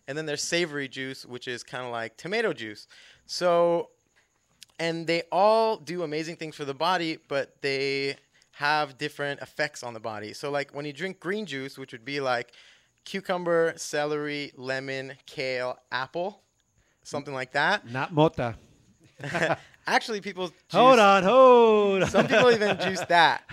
and 0.07 0.17
then 0.17 0.27
there's 0.27 0.43
savory 0.43 0.87
juice, 0.87 1.25
which 1.25 1.47
is 1.47 1.63
kind 1.63 1.85
of 1.85 1.91
like 1.91 2.17
tomato 2.17 2.53
juice. 2.53 2.87
So, 3.25 3.89
and 4.77 5.07
they 5.07 5.23
all 5.31 5.77
do 5.77 6.03
amazing 6.03 6.35
things 6.35 6.55
for 6.55 6.65
the 6.65 6.73
body, 6.73 7.17
but 7.27 7.61
they 7.61 8.17
have 8.51 8.97
different 8.97 9.41
effects 9.41 9.81
on 9.81 9.93
the 9.93 9.99
body. 9.99 10.33
So, 10.33 10.51
like 10.51 10.73
when 10.73 10.85
you 10.85 10.93
drink 10.93 11.19
green 11.19 11.47
juice, 11.47 11.79
which 11.79 11.91
would 11.93 12.05
be 12.05 12.19
like 12.19 12.53
cucumber, 13.05 13.73
celery, 13.77 14.51
lemon, 14.57 15.13
kale, 15.25 15.77
apple, 15.91 16.41
something 17.03 17.33
like 17.33 17.53
that. 17.53 17.89
Not 17.91 18.13
mota. 18.13 18.55
Actually, 19.87 20.19
people 20.19 20.47
juice, 20.47 20.55
Hold 20.71 20.97
on, 20.99 21.23
hold 21.23 22.03
on. 22.03 22.09
Some 22.09 22.27
people 22.27 22.51
even 22.51 22.77
juice 22.79 22.99
that, 23.09 23.43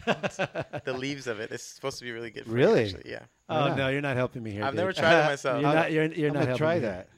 the 0.84 0.92
leaves 0.94 1.26
of 1.26 1.40
it. 1.40 1.50
It's 1.52 1.62
supposed 1.62 1.98
to 1.98 2.04
be 2.04 2.10
really 2.10 2.30
good. 2.30 2.44
For 2.44 2.50
you, 2.50 2.56
Really? 2.56 2.84
actually, 2.84 3.10
yeah. 3.10 3.24
Oh 3.50 3.74
no, 3.74 3.88
you're 3.88 4.00
not 4.00 4.16
helping 4.16 4.42
me 4.42 4.50
here. 4.50 4.64
I've 4.64 4.72
Dave. 4.72 4.78
never 4.78 4.92
tried 4.94 5.24
it 5.24 5.26
myself. 5.26 5.60
You're 5.60 5.74
not. 5.74 5.92
You're, 5.92 6.04
you're 6.06 6.28
I'm 6.28 6.34
not 6.34 6.40
gonna 6.46 6.46
helping 6.46 6.58
try 6.58 6.74
me 6.76 6.80
that. 6.80 7.08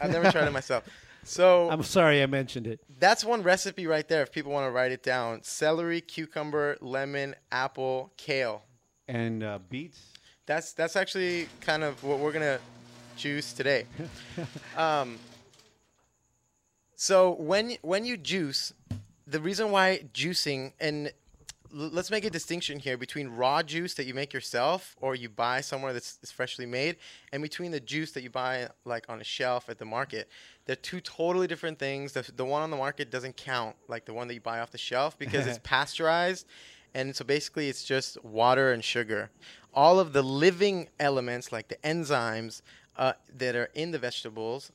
I've 0.00 0.10
never 0.10 0.30
tried 0.32 0.48
it 0.48 0.52
myself. 0.52 0.84
So 1.24 1.68
I'm 1.70 1.82
sorry 1.82 2.22
I 2.22 2.26
mentioned 2.26 2.66
it. 2.66 2.80
that's 2.98 3.22
one 3.22 3.42
recipe 3.42 3.86
right 3.86 4.08
there. 4.08 4.22
If 4.22 4.32
people 4.32 4.50
want 4.50 4.66
to 4.66 4.70
write 4.70 4.92
it 4.92 5.02
down: 5.02 5.42
celery, 5.42 6.00
cucumber, 6.00 6.78
lemon, 6.80 7.34
apple, 7.52 8.14
kale. 8.16 8.62
And 9.08 9.42
uh, 9.42 9.58
beets. 9.68 10.07
That's 10.48 10.72
that's 10.72 10.96
actually 10.96 11.46
kind 11.60 11.84
of 11.84 12.02
what 12.02 12.20
we're 12.20 12.32
gonna 12.32 12.58
juice 13.18 13.52
today. 13.52 13.84
um, 14.78 15.18
so 16.96 17.32
when 17.32 17.76
when 17.82 18.06
you 18.06 18.16
juice, 18.16 18.72
the 19.26 19.40
reason 19.40 19.70
why 19.70 20.04
juicing 20.14 20.72
and 20.80 21.12
l- 21.70 21.90
let's 21.92 22.10
make 22.10 22.24
a 22.24 22.30
distinction 22.30 22.78
here 22.78 22.96
between 22.96 23.28
raw 23.28 23.62
juice 23.62 23.92
that 23.96 24.06
you 24.06 24.14
make 24.14 24.32
yourself 24.32 24.96
or 25.02 25.14
you 25.14 25.28
buy 25.28 25.60
somewhere 25.60 25.92
that's, 25.92 26.14
that's 26.14 26.32
freshly 26.32 26.64
made 26.64 26.96
and 27.30 27.42
between 27.42 27.70
the 27.70 27.80
juice 27.80 28.12
that 28.12 28.22
you 28.22 28.30
buy 28.30 28.68
like 28.86 29.04
on 29.10 29.20
a 29.20 29.24
shelf 29.24 29.68
at 29.68 29.78
the 29.78 29.84
market. 29.84 30.30
They're 30.64 30.76
two 30.76 31.02
totally 31.02 31.46
different 31.46 31.78
things. 31.78 32.12
The, 32.12 32.26
the 32.34 32.46
one 32.46 32.62
on 32.62 32.70
the 32.70 32.76
market 32.78 33.10
doesn't 33.10 33.36
count 33.36 33.76
like 33.86 34.06
the 34.06 34.14
one 34.14 34.26
that 34.28 34.34
you 34.34 34.40
buy 34.40 34.60
off 34.60 34.70
the 34.70 34.78
shelf 34.78 35.18
because 35.18 35.46
it's 35.46 35.58
pasteurized 35.62 36.46
and 36.94 37.14
so 37.14 37.24
basically 37.24 37.68
it's 37.68 37.84
just 37.84 38.22
water 38.24 38.72
and 38.72 38.82
sugar 38.82 39.30
all 39.78 40.00
of 40.00 40.12
the 40.12 40.22
living 40.22 40.88
elements 40.98 41.52
like 41.52 41.68
the 41.68 41.76
enzymes 41.84 42.62
uh, 42.96 43.12
that 43.36 43.54
are 43.54 43.70
in 43.74 43.92
the 43.92 43.98
vegetables 43.98 44.72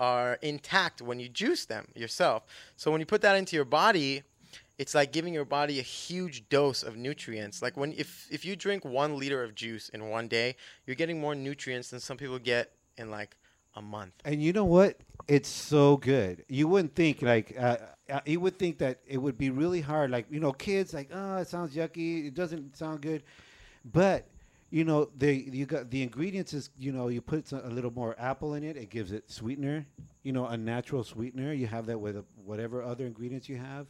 are 0.00 0.36
intact 0.42 1.00
when 1.00 1.20
you 1.20 1.28
juice 1.28 1.64
them 1.64 1.86
yourself. 1.94 2.42
So 2.74 2.90
when 2.90 2.98
you 2.98 3.06
put 3.06 3.22
that 3.22 3.36
into 3.36 3.54
your 3.54 3.64
body, 3.64 4.24
it's 4.78 4.96
like 4.96 5.12
giving 5.12 5.32
your 5.32 5.44
body 5.44 5.78
a 5.78 5.82
huge 5.82 6.48
dose 6.48 6.82
of 6.82 6.96
nutrients. 6.96 7.62
Like 7.62 7.76
when 7.76 7.92
if 7.92 8.26
if 8.32 8.44
you 8.44 8.56
drink 8.56 8.84
1 8.84 9.16
liter 9.16 9.44
of 9.44 9.54
juice 9.54 9.90
in 9.90 10.10
one 10.10 10.26
day, 10.26 10.56
you're 10.86 10.96
getting 10.96 11.20
more 11.20 11.36
nutrients 11.36 11.90
than 11.90 12.00
some 12.00 12.16
people 12.16 12.40
get 12.40 12.72
in 12.98 13.12
like 13.12 13.36
a 13.76 13.80
month. 13.80 14.14
And 14.24 14.42
you 14.42 14.52
know 14.52 14.64
what? 14.64 14.98
It's 15.28 15.48
so 15.48 15.98
good. 15.98 16.44
You 16.48 16.66
wouldn't 16.66 16.96
think 16.96 17.22
like 17.22 17.54
uh, 17.56 17.76
uh, 18.10 18.20
you 18.26 18.40
would 18.40 18.58
think 18.58 18.78
that 18.78 18.98
it 19.06 19.18
would 19.18 19.38
be 19.38 19.50
really 19.50 19.82
hard. 19.82 20.10
Like 20.10 20.26
you 20.30 20.40
know, 20.40 20.52
kids 20.52 20.92
like, 20.92 21.10
oh, 21.14 21.36
it 21.36 21.46
sounds 21.46 21.76
yucky. 21.76 22.26
It 22.26 22.34
doesn't 22.34 22.76
sound 22.76 23.02
good. 23.02 23.22
But 23.84 24.26
you 24.72 24.84
know, 24.84 25.10
the 25.18 25.34
you 25.34 25.66
got 25.66 25.90
the 25.90 26.02
ingredients 26.02 26.54
is 26.54 26.70
you 26.78 26.92
know 26.92 27.08
you 27.08 27.20
put 27.20 27.52
a 27.52 27.68
little 27.68 27.90
more 27.90 28.16
apple 28.18 28.54
in 28.54 28.64
it. 28.64 28.78
It 28.78 28.88
gives 28.88 29.12
it 29.12 29.30
sweetener. 29.30 29.86
You 30.22 30.32
know, 30.32 30.46
a 30.46 30.56
natural 30.56 31.04
sweetener. 31.04 31.52
You 31.52 31.66
have 31.66 31.84
that 31.86 32.00
with 32.00 32.24
whatever 32.42 32.82
other 32.82 33.04
ingredients 33.04 33.50
you 33.50 33.58
have. 33.58 33.86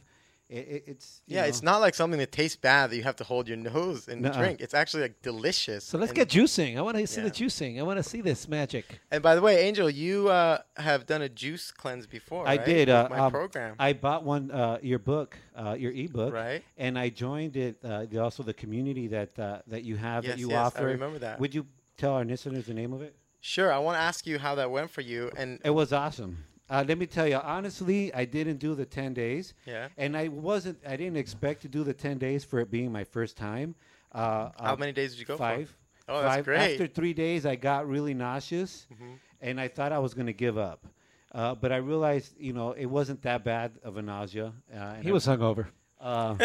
It, 0.53 0.67
it, 0.75 0.83
it's 0.87 1.21
Yeah, 1.25 1.41
know. 1.41 1.47
it's 1.47 1.63
not 1.63 1.81
like 1.81 1.95
something 1.95 2.19
that 2.19 2.31
tastes 2.31 2.55
bad 2.55 2.91
that 2.91 2.95
you 2.95 3.03
have 3.03 3.15
to 3.17 3.23
hold 3.23 3.47
your 3.47 3.57
nose 3.57 4.07
and 4.07 4.21
Nuh-uh. 4.21 4.37
drink. 4.37 4.61
It's 4.61 4.75
actually 4.75 5.01
like 5.03 5.21
delicious. 5.23 5.83
So 5.83 5.97
let's 5.97 6.13
get 6.13 6.29
juicing. 6.29 6.77
I 6.77 6.81
want 6.81 6.97
to 6.97 7.07
see 7.07 7.21
Yeah. 7.21 7.27
the 7.29 7.31
juicing. 7.31 7.79
I 7.79 7.83
want 7.83 7.97
to 7.97 8.03
see 8.03 8.21
this 8.21 8.47
magic. 8.47 8.99
And 9.09 9.23
by 9.23 9.33
the 9.35 9.41
way, 9.41 9.65
Angel, 9.67 9.89
you 9.89 10.29
uh, 10.29 10.59
have 10.77 11.05
done 11.07 11.23
a 11.23 11.29
juice 11.29 11.71
cleanse 11.71 12.05
before. 12.05 12.47
I 12.47 12.57
right? 12.57 12.65
did. 12.65 12.89
Uh, 12.89 13.07
my 13.09 13.17
um, 13.17 13.31
program. 13.31 13.75
I 13.79 13.93
bought 13.93 14.23
one, 14.23 14.51
uh, 14.51 14.77
your 14.83 14.99
book, 14.99 15.37
uh, 15.55 15.75
your 15.77 15.91
ebook, 15.91 16.33
Right. 16.33 16.63
And 16.77 16.97
I 16.99 17.09
joined 17.09 17.57
it. 17.57 17.77
Uh, 17.83 18.05
also, 18.19 18.43
the 18.43 18.53
community 18.53 19.07
that 19.07 19.37
uh, 19.39 19.59
that 19.67 19.83
you 19.83 19.95
have 19.95 20.23
Yes, 20.23 20.33
that 20.33 20.39
you 20.39 20.49
yes, 20.49 20.57
I 20.57 20.65
offer. 20.65 20.85
remember 20.85 21.19
that. 21.19 21.39
Would 21.39 21.55
you 21.55 21.65
tell 21.97 22.13
our 22.13 22.23
listeners 22.25 22.65
the 22.65 22.73
name 22.73 22.93
of 22.93 23.01
it? 23.01 23.15
Sure. 23.41 23.73
I 23.73 23.79
want 23.79 23.97
to 23.97 24.01
ask 24.01 24.25
you 24.25 24.39
how 24.39 24.55
that 24.55 24.69
went 24.71 24.89
for 24.89 25.01
you. 25.01 25.31
And 25.35 25.59
It 25.65 25.71
was 25.71 25.91
awesome. 25.91 26.45
Uh, 26.73 26.83
let 26.87 26.97
me 26.97 27.05
tell 27.05 27.27
you, 27.27 27.35
honestly, 27.37 28.11
I 28.15 28.25
didn't 28.25 28.57
do 28.57 28.73
the 28.73 28.85
ten 28.85 29.13
days. 29.13 29.53
Yeah. 29.67 29.89
And 29.95 30.17
I 30.17 30.27
wasn't. 30.29 30.79
I 30.87 30.95
didn't 30.97 31.17
expect 31.17 31.61
to 31.61 31.67
do 31.67 31.83
the 31.83 31.93
ten 31.93 32.17
days 32.17 32.43
for 32.43 32.59
it 32.59 32.71
being 32.71 32.91
my 32.91 33.03
first 33.03 33.37
time. 33.37 33.75
Uh, 34.11 34.49
How 34.59 34.73
uh, 34.73 34.75
many 34.75 34.91
days 34.91 35.11
did 35.11 35.19
you 35.19 35.25
go 35.25 35.35
for? 35.35 35.43
Five. 35.43 35.77
Oh, 36.09 36.21
that's 36.21 36.35
Five. 36.37 36.45
great. 36.45 36.71
After 36.73 36.87
three 36.87 37.13
days, 37.13 37.45
I 37.45 37.55
got 37.55 37.87
really 37.87 38.13
nauseous, 38.15 38.87
Mhm. 38.91 39.19
and 39.41 39.61
I 39.61 39.67
thought 39.67 39.91
I 39.91 39.99
was 39.99 40.13
going 40.15 40.25
to 40.25 40.33
give 40.33 40.57
up. 40.57 40.85
Uh, 41.31 41.55
but 41.55 41.71
I 41.71 41.77
realized, 41.77 42.35
you 42.39 42.53
know, 42.53 42.71
it 42.73 42.85
wasn't 42.87 43.21
that 43.21 43.43
bad 43.43 43.71
of 43.83 43.97
a 43.97 44.01
nausea. 44.01 44.53
Uh, 44.73 44.77
and 44.77 45.03
He 45.03 45.09
I- 45.09 45.13
was 45.13 45.25
hungover. 45.27 45.67
Uh, 46.01 46.35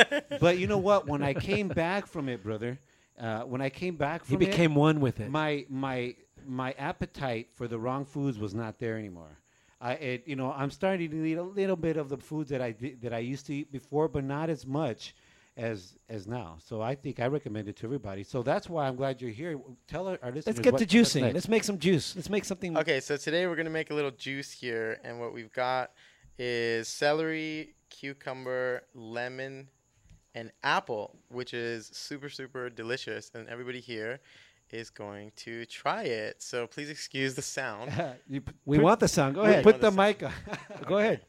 but 0.40 0.58
you 0.58 0.66
know 0.66 0.78
what? 0.78 1.06
When 1.08 1.22
I 1.22 1.34
came 1.34 1.68
back 1.68 2.06
from 2.06 2.28
it, 2.28 2.42
brother, 2.42 2.78
uh, 3.18 3.40
when 3.42 3.60
I 3.60 3.70
came 3.70 3.96
back 3.96 4.24
He 4.26 4.34
from 4.34 4.42
it, 4.42 4.46
became 4.46 4.74
one 4.74 5.00
with 5.00 5.20
it. 5.20 5.30
My 5.30 5.64
my 5.70 6.14
my 6.46 6.72
appetite 6.78 7.48
for 7.54 7.66
the 7.66 7.78
wrong 7.78 8.04
foods 8.04 8.38
was 8.38 8.54
not 8.54 8.78
there 8.78 8.96
anymore. 8.98 9.36
I 9.80 9.92
it, 9.94 10.22
you 10.26 10.36
know 10.36 10.52
I'm 10.52 10.70
starting 10.70 11.10
to 11.10 11.24
eat 11.24 11.36
a 11.36 11.42
little 11.42 11.76
bit 11.76 11.96
of 11.96 12.08
the 12.08 12.16
food 12.16 12.48
that 12.48 12.60
I 12.60 12.72
did, 12.72 13.00
that 13.02 13.12
I 13.12 13.18
used 13.18 13.46
to 13.46 13.54
eat 13.54 13.70
before, 13.70 14.08
but 14.08 14.24
not 14.24 14.50
as 14.50 14.66
much 14.66 15.14
as 15.56 15.96
as 16.08 16.26
now. 16.26 16.56
So 16.64 16.80
I 16.82 16.94
think 16.94 17.20
I 17.20 17.26
recommend 17.26 17.68
it 17.68 17.76
to 17.76 17.86
everybody. 17.86 18.24
So 18.24 18.42
that's 18.42 18.68
why 18.68 18.88
I'm 18.88 18.96
glad 18.96 19.20
you're 19.20 19.30
here. 19.30 19.60
Tell 19.86 20.08
our, 20.08 20.18
our 20.22 20.30
listeners. 20.30 20.56
Let's 20.56 20.60
get 20.60 20.72
what- 20.74 20.80
to 20.80 20.86
juicing. 20.86 21.32
Let's 21.34 21.48
make 21.48 21.64
some 21.64 21.78
juice. 21.78 22.16
Let's 22.16 22.30
make 22.30 22.44
something. 22.44 22.76
Okay, 22.76 23.00
so 23.00 23.16
today 23.16 23.46
we're 23.46 23.56
gonna 23.56 23.70
make 23.70 23.90
a 23.90 23.94
little 23.94 24.10
juice 24.10 24.50
here, 24.50 25.00
and 25.04 25.20
what 25.20 25.32
we've 25.32 25.52
got 25.52 25.92
is 26.38 26.88
celery, 26.88 27.74
cucumber, 27.90 28.82
lemon, 28.94 29.68
and 30.34 30.52
apple, 30.62 31.16
which 31.28 31.54
is 31.54 31.88
super 31.92 32.28
super 32.28 32.68
delicious, 32.70 33.30
and 33.34 33.48
everybody 33.48 33.80
here 33.80 34.20
is 34.70 34.90
going 34.90 35.32
to 35.36 35.64
try 35.66 36.02
it. 36.04 36.42
So 36.42 36.66
please 36.66 36.90
excuse 36.90 37.34
the 37.34 37.42
sound. 37.42 37.90
You 38.28 38.40
p- 38.42 38.52
We 38.64 38.76
put- 38.78 38.84
want 38.84 39.00
the 39.00 39.08
sound. 39.08 39.34
Go 39.34 39.42
ahead. 39.42 39.64
Put 39.64 39.80
the 39.80 39.90
mic 39.90 40.22
on. 40.22 40.32
Go 40.86 40.98
ahead. 40.98 41.20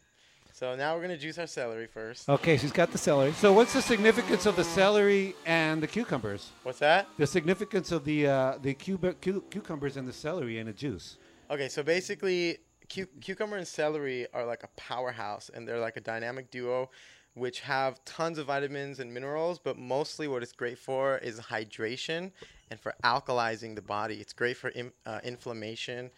So 0.54 0.76
now 0.76 0.94
we're 0.96 1.02
gonna 1.04 1.18
juice 1.18 1.38
our 1.38 1.48
celery 1.48 1.88
first. 1.88 2.28
Okay, 2.28 2.58
she's 2.58 2.74
got 2.74 2.92
the 2.92 2.98
celery. 2.98 3.32
So 3.32 3.54
what's 3.54 3.72
the 3.72 3.82
significance 3.82 4.46
of 4.46 4.58
the 4.58 4.66
celery 4.66 5.34
and 5.46 5.82
the 5.82 5.88
cucumbers? 5.88 6.50
What's 6.64 6.80
that? 6.80 7.08
The 7.18 7.28
significance 7.28 7.94
of 7.94 8.04
the 8.04 8.28
uh, 8.28 8.58
the 8.62 8.74
cuba- 8.74 9.14
cu- 9.14 9.44
cucumbers 9.50 9.96
and 9.96 10.06
the 10.06 10.12
celery 10.12 10.60
in 10.60 10.68
a 10.68 10.74
juice. 10.74 11.16
Okay, 11.50 11.70
so 11.70 11.82
basically, 11.82 12.58
cu- 12.94 13.08
cucumber 13.22 13.56
and 13.56 13.66
celery 13.66 14.28
are 14.34 14.46
like 14.46 14.64
a 14.64 14.70
powerhouse, 14.76 15.50
and 15.54 15.66
they're 15.66 15.80
like 15.80 15.96
a 15.96 16.02
dynamic 16.02 16.52
duo, 16.52 16.90
which 17.36 17.62
have 17.62 18.04
tons 18.04 18.38
of 18.38 18.48
vitamins 18.48 19.00
and 19.00 19.14
minerals. 19.14 19.60
But 19.60 19.78
mostly, 19.78 20.28
what 20.28 20.44
it's 20.44 20.52
great 20.52 20.78
for 20.78 21.20
is 21.20 21.40
hydration 21.40 22.32
and 22.72 22.80
for 22.80 22.94
alkalizing 23.04 23.76
the 23.76 23.82
body. 23.82 24.16
It's 24.16 24.34
great 24.34 24.58
for 24.58 24.70
in, 24.70 24.92
uh, 25.06 25.20
inflammation. 25.24 26.10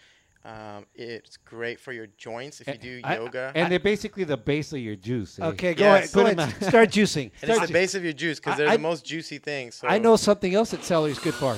Um, 0.43 0.87
it's 0.95 1.37
great 1.37 1.79
for 1.79 1.91
your 1.93 2.07
joints 2.17 2.61
if 2.61 2.67
you 2.67 2.77
do 2.77 3.01
I- 3.03 3.17
yoga. 3.17 3.51
and 3.53 3.71
they're 3.71 3.79
basically 3.79 4.23
the 4.23 4.37
base 4.37 4.73
of 4.73 4.79
your 4.79 4.95
juice. 4.95 5.37
eh? 5.37 5.45
Okay, 5.45 5.73
go 5.75 5.83
Yes. 5.83 6.15
ahead. 6.15 6.35
Go 6.35 6.41
ahead. 6.41 6.63
Start 6.63 6.89
juicing. 6.89 7.25
and 7.25 7.31
it's 7.43 7.53
Start 7.53 7.67
the 7.67 7.73
base 7.73 7.93
of 7.93 8.03
your 8.03 8.13
juice 8.13 8.39
because 8.39 8.57
they're 8.57 8.67
I- 8.67 8.77
the 8.77 8.81
most 8.81 9.05
juicy 9.05 9.37
things. 9.37 9.75
So 9.75 9.87
I 9.87 9.99
know 9.99 10.15
something 10.15 10.55
else 10.55 10.71
that 10.71 10.83
celery 10.83 11.11
is 11.11 11.19
good 11.19 11.35
for. 11.35 11.53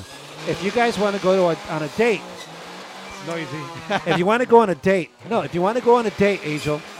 If 0.49 0.61
you 0.61 0.71
guys 0.71 0.99
want 0.99 1.15
to 1.15 1.21
go 1.21 1.33
to 1.35 1.43
a, 1.57 1.73
on 1.73 1.83
a 1.83 1.87
date, 1.89 2.19
Noisy. 3.25 3.57
if 4.11 4.17
you 4.17 4.25
want 4.25 4.41
to 4.41 4.47
go 4.49 4.59
on 4.59 4.69
a 4.69 4.75
date, 4.75 5.11
no, 5.29 5.41
if 5.43 5.55
you 5.55 5.61
want 5.61 5.77
to 5.77 5.83
go 5.83 5.95
on 5.95 6.05
a 6.05 6.09
date, 6.11 6.41
Angel, 6.43 6.81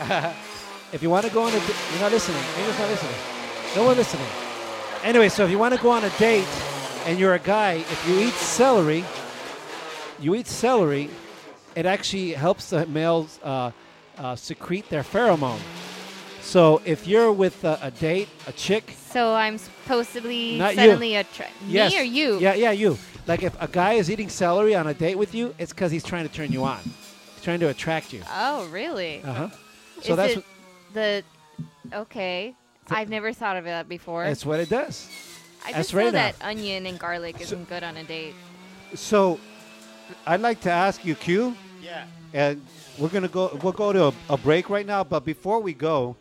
if 0.92 1.02
you 1.02 1.10
want 1.10 1.26
to 1.26 1.32
go 1.32 1.42
on 1.42 1.50
a 1.52 1.58
date, 1.60 1.76
you're 1.92 2.00
not 2.00 2.12
listening. 2.12 2.40
Angel's 2.56 2.78
not 2.78 2.88
listening. 2.88 3.14
No 3.76 3.84
one 3.84 3.96
listening. 3.98 4.26
Anyway, 5.02 5.28
so 5.28 5.44
if 5.44 5.50
you 5.50 5.58
want 5.58 5.74
to 5.74 5.80
go 5.82 5.90
on 5.90 6.02
a 6.02 6.10
date 6.16 6.46
and 7.06 7.18
you're 7.18 7.34
a 7.34 7.38
guy, 7.38 7.74
if 7.74 8.08
you 8.08 8.18
eat 8.20 8.34
celery, 8.34 9.04
you 10.20 10.34
eat 10.34 10.46
celery, 10.46 11.10
it 11.74 11.86
actually 11.86 12.32
helps 12.32 12.70
the 12.70 12.86
males 12.86 13.38
uh, 13.42 13.70
uh, 14.18 14.36
secrete 14.36 14.88
their 14.88 15.02
pheromone. 15.02 15.58
So 16.40 16.82
if 16.84 17.06
you're 17.06 17.32
with 17.32 17.64
a, 17.64 17.78
a 17.82 17.90
date, 17.90 18.28
a 18.46 18.52
chick, 18.52 18.92
So 19.10 19.34
I'm 19.34 19.58
supposed 19.58 20.12
to 20.12 20.20
be 20.20 20.54
you. 20.56 20.58
suddenly 20.74 21.16
attra- 21.16 21.48
Yes. 21.66 21.92
me 21.92 22.00
or 22.00 22.02
you? 22.02 22.38
Yeah, 22.38 22.54
yeah, 22.54 22.70
you. 22.70 22.98
Like 23.26 23.42
if 23.42 23.60
a 23.60 23.66
guy 23.66 23.94
is 23.94 24.10
eating 24.10 24.28
celery 24.28 24.74
on 24.74 24.86
a 24.86 24.94
date 24.94 25.16
with 25.16 25.34
you, 25.34 25.54
it's 25.58 25.72
because 25.72 25.90
he's 25.90 26.04
trying 26.04 26.28
to 26.28 26.32
turn 26.34 26.52
you 26.52 26.64
on. 26.64 26.80
He's 26.82 27.42
trying 27.42 27.60
to 27.60 27.68
attract 27.68 28.12
you. 28.12 28.22
Oh, 28.30 28.68
really? 28.68 29.22
Uh 29.24 29.32
huh. 29.32 29.48
So 30.02 30.10
Is 30.12 30.16
that's 30.16 30.38
the 30.92 31.24
okay. 31.92 32.54
I've 32.90 33.08
never 33.08 33.32
thought 33.32 33.56
of 33.56 33.64
that 33.64 33.88
before. 33.88 34.24
that's 34.24 34.44
what 34.44 34.60
it 34.60 34.68
does. 34.68 35.08
I 35.64 35.72
just 35.72 35.92
right 35.94 36.04
know 36.04 36.10
now. 36.10 36.32
that 36.32 36.36
onion 36.42 36.86
and 36.86 36.98
garlic 36.98 37.40
isn't 37.40 37.68
good 37.68 37.82
on 37.82 37.96
a 37.96 38.04
date. 38.04 38.34
So, 38.94 39.40
I'd 40.26 40.40
like 40.40 40.60
to 40.62 40.70
ask 40.70 41.04
you, 41.04 41.14
Q. 41.14 41.56
Yeah. 41.82 42.06
And 42.32 42.64
we're 42.98 43.08
gonna 43.08 43.28
go. 43.28 43.58
We'll 43.62 43.72
go 43.72 43.92
to 43.92 44.06
a, 44.06 44.12
a 44.30 44.36
break 44.36 44.68
right 44.70 44.86
now. 44.86 45.04
But 45.04 45.24
before 45.24 45.60
we 45.60 45.72
go, 45.72 46.16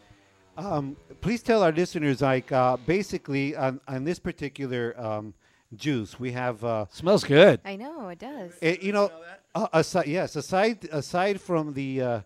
um, 0.57 0.95
please 1.21 1.41
tell 1.43 1.63
our 1.63 1.71
listeners, 1.71 2.21
like, 2.21 2.51
uh, 2.51 2.77
basically 2.85 3.55
on, 3.55 3.79
on 3.87 4.03
this 4.03 4.19
particular 4.19 4.93
um, 4.99 5.33
juice, 5.75 6.19
we 6.19 6.31
have. 6.31 6.63
Uh, 6.63 6.85
Smells 6.91 7.23
good. 7.23 7.59
I 7.65 7.75
know 7.75 8.09
it 8.09 8.19
does. 8.19 8.51
it- 8.61 8.81
you 8.83 8.91
know, 8.93 9.11
uh, 9.55 9.67
aside, 9.73 10.07
yes, 10.07 10.35
aside 10.35 10.87
aside 10.91 11.41
from 11.41 11.73
the 11.73 12.01
uh, 12.01 12.19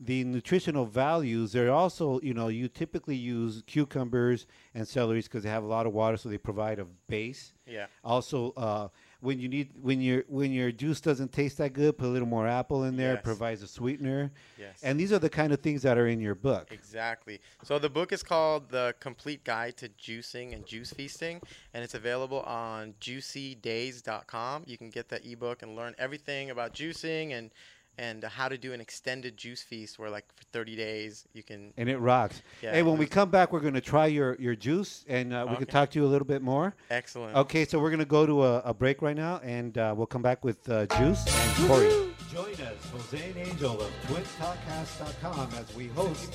the 0.00 0.24
nutritional 0.24 0.84
values, 0.86 1.52
they're 1.52 1.70
also, 1.72 2.20
you 2.20 2.34
know, 2.34 2.48
you 2.48 2.68
typically 2.68 3.16
use 3.16 3.62
cucumbers 3.66 4.46
and 4.74 4.84
celeries 4.84 5.24
because 5.24 5.44
they 5.44 5.48
have 5.50 5.62
a 5.62 5.66
lot 5.68 5.86
of 5.86 5.92
water, 5.92 6.16
so 6.16 6.28
they 6.28 6.38
provide 6.38 6.78
a 6.78 6.84
base. 7.08 7.52
Yeah. 7.66 7.86
Also, 8.02 8.52
uh, 8.56 8.88
when 9.20 9.38
you 9.38 9.48
need 9.48 9.70
when 9.80 10.02
your 10.02 10.24
when 10.28 10.52
your 10.52 10.70
juice 10.70 11.00
doesn't 11.00 11.32
taste 11.32 11.56
that 11.56 11.72
good, 11.72 11.96
put 11.96 12.06
a 12.06 12.08
little 12.10 12.28
more 12.28 12.46
apple 12.46 12.84
in 12.84 12.96
there. 12.98 13.12
It 13.12 13.16
Yes. 13.16 13.24
provides 13.24 13.62
a 13.62 13.66
sweetener. 13.66 14.32
Yes. 14.58 14.80
And 14.82 15.00
these 15.00 15.12
are 15.14 15.18
the 15.18 15.30
kind 15.30 15.50
of 15.50 15.60
things 15.60 15.80
that 15.82 15.96
are 15.96 16.06
in 16.08 16.20
your 16.20 16.34
book. 16.34 16.70
Exactly. 16.70 17.40
So 17.62 17.78
the 17.78 17.88
book 17.88 18.12
is 18.12 18.22
called 18.22 18.68
The 18.68 18.94
Complete 19.00 19.42
Guide 19.44 19.78
to 19.78 19.88
Juicing 19.88 20.52
and 20.52 20.66
Juice 20.66 20.92
Feasting, 20.92 21.40
and 21.72 21.82
it's 21.82 21.94
available 21.94 22.40
on 22.40 22.94
juicydays.com. 23.00 24.64
You 24.66 24.76
can 24.76 24.90
get 24.90 25.08
that 25.08 25.24
ebook 25.24 25.62
and 25.62 25.74
learn 25.74 25.94
everything 25.98 26.50
about 26.50 26.74
juicing 26.74 27.32
and 27.32 27.50
and 27.98 28.24
how 28.24 28.48
to 28.48 28.58
do 28.58 28.72
an 28.72 28.80
extended 28.80 29.36
juice 29.36 29.62
feast 29.62 29.98
where 29.98 30.10
like 30.10 30.24
for 30.34 30.44
30 30.52 30.76
days 30.76 31.26
you 31.32 31.42
can 31.42 31.72
And 31.76 31.88
it 31.88 31.98
rocks. 31.98 32.42
Yeah, 32.62 32.72
hey, 32.72 32.82
when 32.82 32.94
it 32.94 32.98
we 32.98 33.06
come 33.06 33.30
back, 33.30 33.52
we're 33.52 33.60
going 33.60 33.74
to 33.74 33.80
try 33.80 34.06
your, 34.06 34.36
your 34.36 34.54
juice, 34.54 35.04
and 35.08 35.32
uh, 35.32 35.46
we 35.48 35.56
can 35.56 35.66
talk 35.66 35.90
to 35.90 35.98
you 35.98 36.04
a 36.04 36.08
little 36.08 36.26
bit 36.26 36.42
more. 36.42 36.74
Excellent. 36.90 37.36
Okay, 37.36 37.64
so 37.64 37.78
we're 37.78 37.90
going 37.90 38.00
to 38.00 38.04
go 38.04 38.26
to 38.26 38.44
a, 38.44 38.58
a 38.60 38.74
break 38.74 39.02
right 39.02 39.16
now, 39.16 39.40
and 39.42 39.76
uh, 39.78 39.94
we'll 39.96 40.06
come 40.06 40.22
back 40.22 40.44
with 40.44 40.68
uh, 40.68 40.86
Juice 40.86 41.24
and 41.26 41.68
Corey. 41.68 41.90
Join 42.32 42.54
us, 42.54 42.90
Jose 42.90 43.30
and 43.30 43.36
Angel 43.36 43.80
of 43.80 43.90
TwinTalkcast.com, 44.08 45.50
as 45.56 45.74
we 45.76 45.86
host 45.88 46.32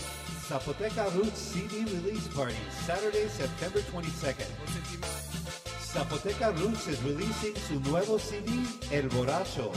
Zapoteca 0.48 1.14
Roots 1.15 1.40
CD 1.40 1.84
release 1.94 2.27
party, 2.30 2.56
Saturday, 2.72 3.27
September 3.27 3.80
22nd. 3.80 5.28
Zapoteca 5.91 6.55
Roots 6.61 6.87
is 6.87 7.01
releasing 7.01 7.55
su 7.55 7.79
nuevo 7.89 8.19
CD, 8.19 8.51
El 8.91 9.09
Borracho, 9.09 9.71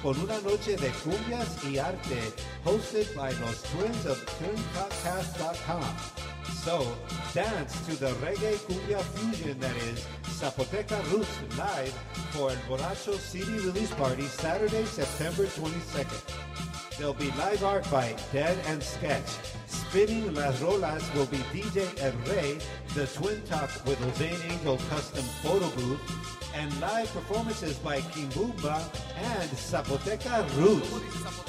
con 0.00 0.16
una 0.20 0.38
noche 0.42 0.76
de 0.76 0.90
cumbias 1.02 1.64
y 1.64 1.78
arte, 1.78 2.32
hosted 2.64 3.12
by 3.16 3.32
los 3.40 3.62
twins 3.64 4.06
of 4.06 4.24
TwinTalkcast.com. 4.38 6.35
So, 6.64 6.96
dance 7.34 7.72
to 7.86 7.96
the 7.96 8.10
reggae 8.24 8.56
cumbia 8.66 9.02
fusion 9.02 9.58
that 9.60 9.76
is 9.76 10.06
Zapoteca 10.24 11.00
Roots 11.12 11.38
live 11.56 11.92
for 12.30 12.50
El 12.50 12.56
Borracho 12.68 13.18
CD 13.18 13.50
release 13.60 13.92
party 13.94 14.24
Saturday, 14.24 14.84
September 14.84 15.44
22nd. 15.44 16.98
There'll 16.98 17.14
be 17.14 17.30
live 17.32 17.62
art 17.62 17.90
by 17.90 18.16
Dead 18.32 18.58
and 18.66 18.82
Sketch. 18.82 19.28
Spinning 19.66 20.34
Las 20.34 20.60
Rolas 20.60 21.02
will 21.14 21.26
be 21.26 21.38
DJ 21.52 21.86
El 22.00 22.12
Rey, 22.32 22.58
the 22.94 23.06
Twin 23.06 23.42
Talk 23.42 23.70
with 23.86 23.98
Jose 23.98 24.36
Angel 24.50 24.78
custom 24.88 25.24
photo 25.42 25.68
booth, 25.76 26.35
and 26.56 26.80
live 26.80 27.12
performances 27.12 27.76
by 27.78 28.00
Kimbumba 28.00 28.82
and 29.16 29.50
Zapoteca 29.50 30.44
Roots 30.56 30.90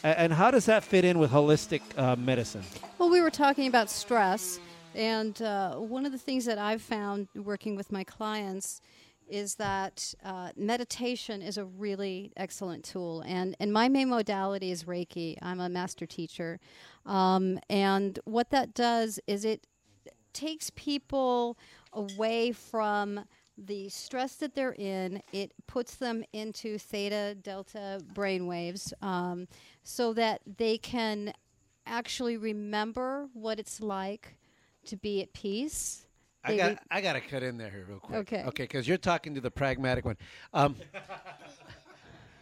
and 0.04 0.32
how 0.32 0.50
does 0.50 0.66
that 0.66 0.84
fit 0.84 1.04
in 1.04 1.18
with 1.18 1.30
holistic 1.30 1.80
uh, 1.96 2.14
medicine? 2.16 2.62
Well, 2.98 3.10
we 3.10 3.20
were 3.20 3.30
talking 3.30 3.66
about 3.66 3.90
stress, 3.90 4.60
and 4.94 5.40
uh, 5.42 5.76
one 5.76 6.06
of 6.06 6.12
the 6.12 6.18
things 6.18 6.44
that 6.44 6.58
I've 6.58 6.82
found 6.82 7.28
working 7.34 7.74
with 7.74 7.90
my 7.90 8.04
clients 8.04 8.80
is 9.26 9.54
that 9.54 10.14
uh, 10.22 10.50
meditation 10.54 11.40
is 11.40 11.56
a 11.56 11.64
really 11.64 12.32
excellent 12.36 12.84
tool. 12.84 13.22
And, 13.26 13.56
and 13.58 13.72
my 13.72 13.88
main 13.88 14.10
modality 14.10 14.70
is 14.70 14.84
Reiki. 14.84 15.38
I'm 15.40 15.60
a 15.60 15.68
master 15.68 16.04
teacher. 16.04 16.60
Um, 17.06 17.58
and 17.70 18.18
what 18.24 18.50
that 18.50 18.74
does 18.74 19.18
is 19.26 19.46
it 19.46 19.66
takes 20.34 20.70
people 20.70 21.56
away 21.94 22.52
from 22.52 23.24
the 23.56 23.88
stress 23.88 24.36
that 24.36 24.54
they're 24.54 24.74
in. 24.74 25.22
It 25.32 25.52
puts 25.66 25.94
them 25.94 26.24
into 26.32 26.76
theta, 26.76 27.36
delta 27.40 28.00
brainwaves 28.12 28.92
um, 29.02 29.46
so 29.84 30.12
that 30.14 30.40
they 30.56 30.78
can 30.78 31.32
actually 31.86 32.36
remember 32.36 33.28
what 33.34 33.60
it's 33.60 33.80
like 33.80 34.36
to 34.86 34.96
be 34.96 35.22
at 35.22 35.32
peace. 35.32 36.06
I 36.42 36.56
got 36.56 36.70
re- 36.70 36.78
I 36.90 37.00
got 37.00 37.12
to 37.12 37.20
cut 37.20 37.42
in 37.42 37.56
there 37.56 37.70
here 37.70 37.86
real 37.88 38.00
quick. 38.00 38.18
Okay. 38.20 38.44
Okay, 38.44 38.64
because 38.64 38.88
you're 38.88 38.98
talking 38.98 39.34
to 39.34 39.40
the 39.40 39.50
pragmatic 39.50 40.04
one. 40.04 40.16
Um, 40.52 40.76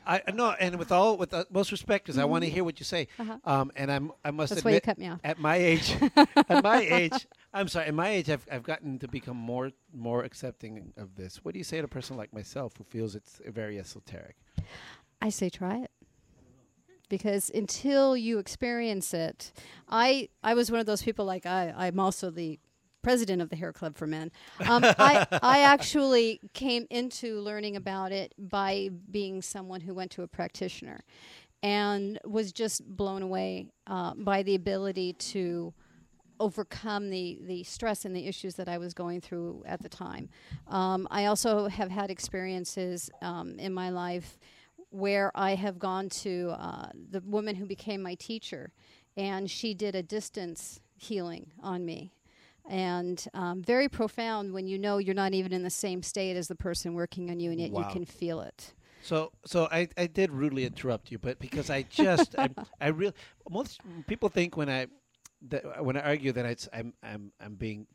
I 0.07 0.21
no, 0.35 0.51
and 0.51 0.77
with 0.77 0.91
all 0.91 1.17
with 1.17 1.33
uh, 1.33 1.45
most 1.51 1.71
respect, 1.71 2.05
because 2.05 2.19
I 2.19 2.25
want 2.25 2.43
to 2.43 2.51
hear 2.51 2.65
what 2.65 2.81
you 2.81 2.85
say. 2.85 3.07
Uh-huh. 3.19 3.39
Um, 3.45 3.71
and 3.77 3.93
I'm 3.93 4.13
I 4.25 4.33
must 4.33 4.51
That's 4.51 4.65
why 4.65 4.73
you 4.73 4.81
cut 4.81 4.99
me 4.99 5.09
off. 5.09 5.21
at 5.23 5.39
my 5.39 5.55
age, 5.57 5.95
at 6.17 6.65
my 6.65 6.81
age, 6.81 7.29
I'm 7.55 7.69
sorry, 7.69 7.87
at 7.87 7.95
my 7.95 8.09
age, 8.09 8.29
I've 8.29 8.45
I've 8.51 8.65
gotten 8.65 8.99
to 8.99 9.07
become 9.07 9.37
more 9.37 9.71
more 9.95 10.25
accepting 10.25 10.93
of 10.97 11.15
this. 11.15 11.45
What 11.45 11.53
do 11.53 11.59
you 11.59 11.65
say 11.65 11.79
to 11.79 11.85
a 11.85 11.89
person 11.89 12.17
like 12.17 12.33
myself 12.33 12.73
who 12.77 12.85
feels 12.85 13.15
it's 13.15 13.41
very 13.47 13.79
esoteric? 13.79 14.37
I 15.21 15.29
say 15.29 15.49
try 15.49 15.77
it. 15.77 15.92
Because 17.13 17.51
until 17.55 18.17
you 18.17 18.39
experience 18.39 19.13
it, 19.13 19.53
I 19.87 20.31
I 20.43 20.55
was 20.55 20.71
one 20.71 20.81
of 20.81 20.87
those 20.87 21.03
people 21.03 21.27
like 21.27 21.45
I 21.45 21.75
I'm 21.77 22.01
also 22.01 22.31
the 22.31 22.59
president 23.03 23.43
of 23.43 23.51
the 23.51 23.57
Hair 23.57 23.75
Club 23.75 23.99
for 23.99 24.07
Men. 24.07 24.33
Um, 24.67 24.83
I 24.99 25.27
I 25.43 25.59
actually 25.61 26.41
came 26.55 26.87
into 26.89 27.39
learning 27.41 27.77
about 27.77 28.13
it 28.13 28.33
by 28.39 28.89
being 29.11 29.43
someone 29.43 29.83
who 29.83 29.93
went 29.93 30.11
to 30.13 30.23
a 30.23 30.27
practitioner, 30.27 31.05
and 31.63 32.19
was 32.25 32.51
just 32.51 32.83
blown 32.83 33.21
away 33.21 33.69
uh, 33.87 34.15
by 34.15 34.43
the 34.43 34.55
ability 34.55 35.13
to 35.13 35.75
overcome 36.41 37.11
the, 37.11 37.41
the 37.43 37.63
stress 37.63 38.07
and 38.07 38.17
the 38.17 38.27
issues 38.27 38.55
that 38.55 38.71
I 38.71 38.79
was 38.79 38.95
going 38.95 39.21
through 39.21 39.63
at 39.67 39.83
the 39.83 39.89
time. 39.91 40.31
Um, 40.67 41.07
I 41.11 41.27
also 41.27 41.69
have 41.69 41.91
had 41.91 42.11
experiences 42.11 43.11
um, 43.21 43.59
in 43.59 43.75
my 43.75 43.91
life 43.91 44.39
where 44.93 45.33
I 45.35 45.55
have 45.55 45.79
gone 45.79 46.09
to 46.11 46.55
uh, 46.59 46.89
the 47.11 47.21
woman 47.23 47.57
who 47.57 47.67
became 47.67 48.03
my 48.03 48.15
teacher, 48.15 48.73
and 49.17 49.51
she 49.51 49.75
did 49.75 49.95
a 49.95 50.03
distance 50.03 50.81
healing 50.95 51.51
on 51.63 51.85
me. 51.85 52.13
And 52.69 53.25
um, 53.35 53.63
very 53.63 53.89
profound 53.89 54.53
when 54.53 54.69
you 54.69 54.79
know 54.79 54.99
you're 54.99 55.15
not 55.15 55.35
even 55.35 55.53
in 55.53 55.63
the 55.63 55.71
same 55.71 56.03
state 56.03 56.37
as 56.37 56.47
the 56.47 56.55
person 56.55 56.95
working 56.95 57.31
on 57.31 57.41
you, 57.41 57.51
and 57.51 57.61
yet 57.61 57.71
Wow. 57.71 57.81
you 57.81 57.87
can 57.93 58.05
feel 58.05 58.41
it. 58.41 58.75
So, 59.01 59.33
so 59.45 59.67
I, 59.73 59.89
I 59.97 60.07
did 60.07 60.31
rudely 60.31 60.65
interrupt 60.65 61.11
you, 61.11 61.19
but 61.19 61.41
because 61.41 61.71
I 61.71 61.83
just, 61.83 62.37
I, 62.39 62.51
I 62.81 62.89
really, 62.89 63.15
most 63.51 63.81
people 64.07 64.29
think 64.29 64.57
when 64.57 64.69
I, 64.69 64.87
that 65.49 65.85
when 65.85 65.97
I 65.97 66.03
argue 66.03 66.31
that 66.33 66.69
I'm, 66.73 66.95
I'm, 67.03 67.33
I'm 67.41 67.55
being 67.57 67.89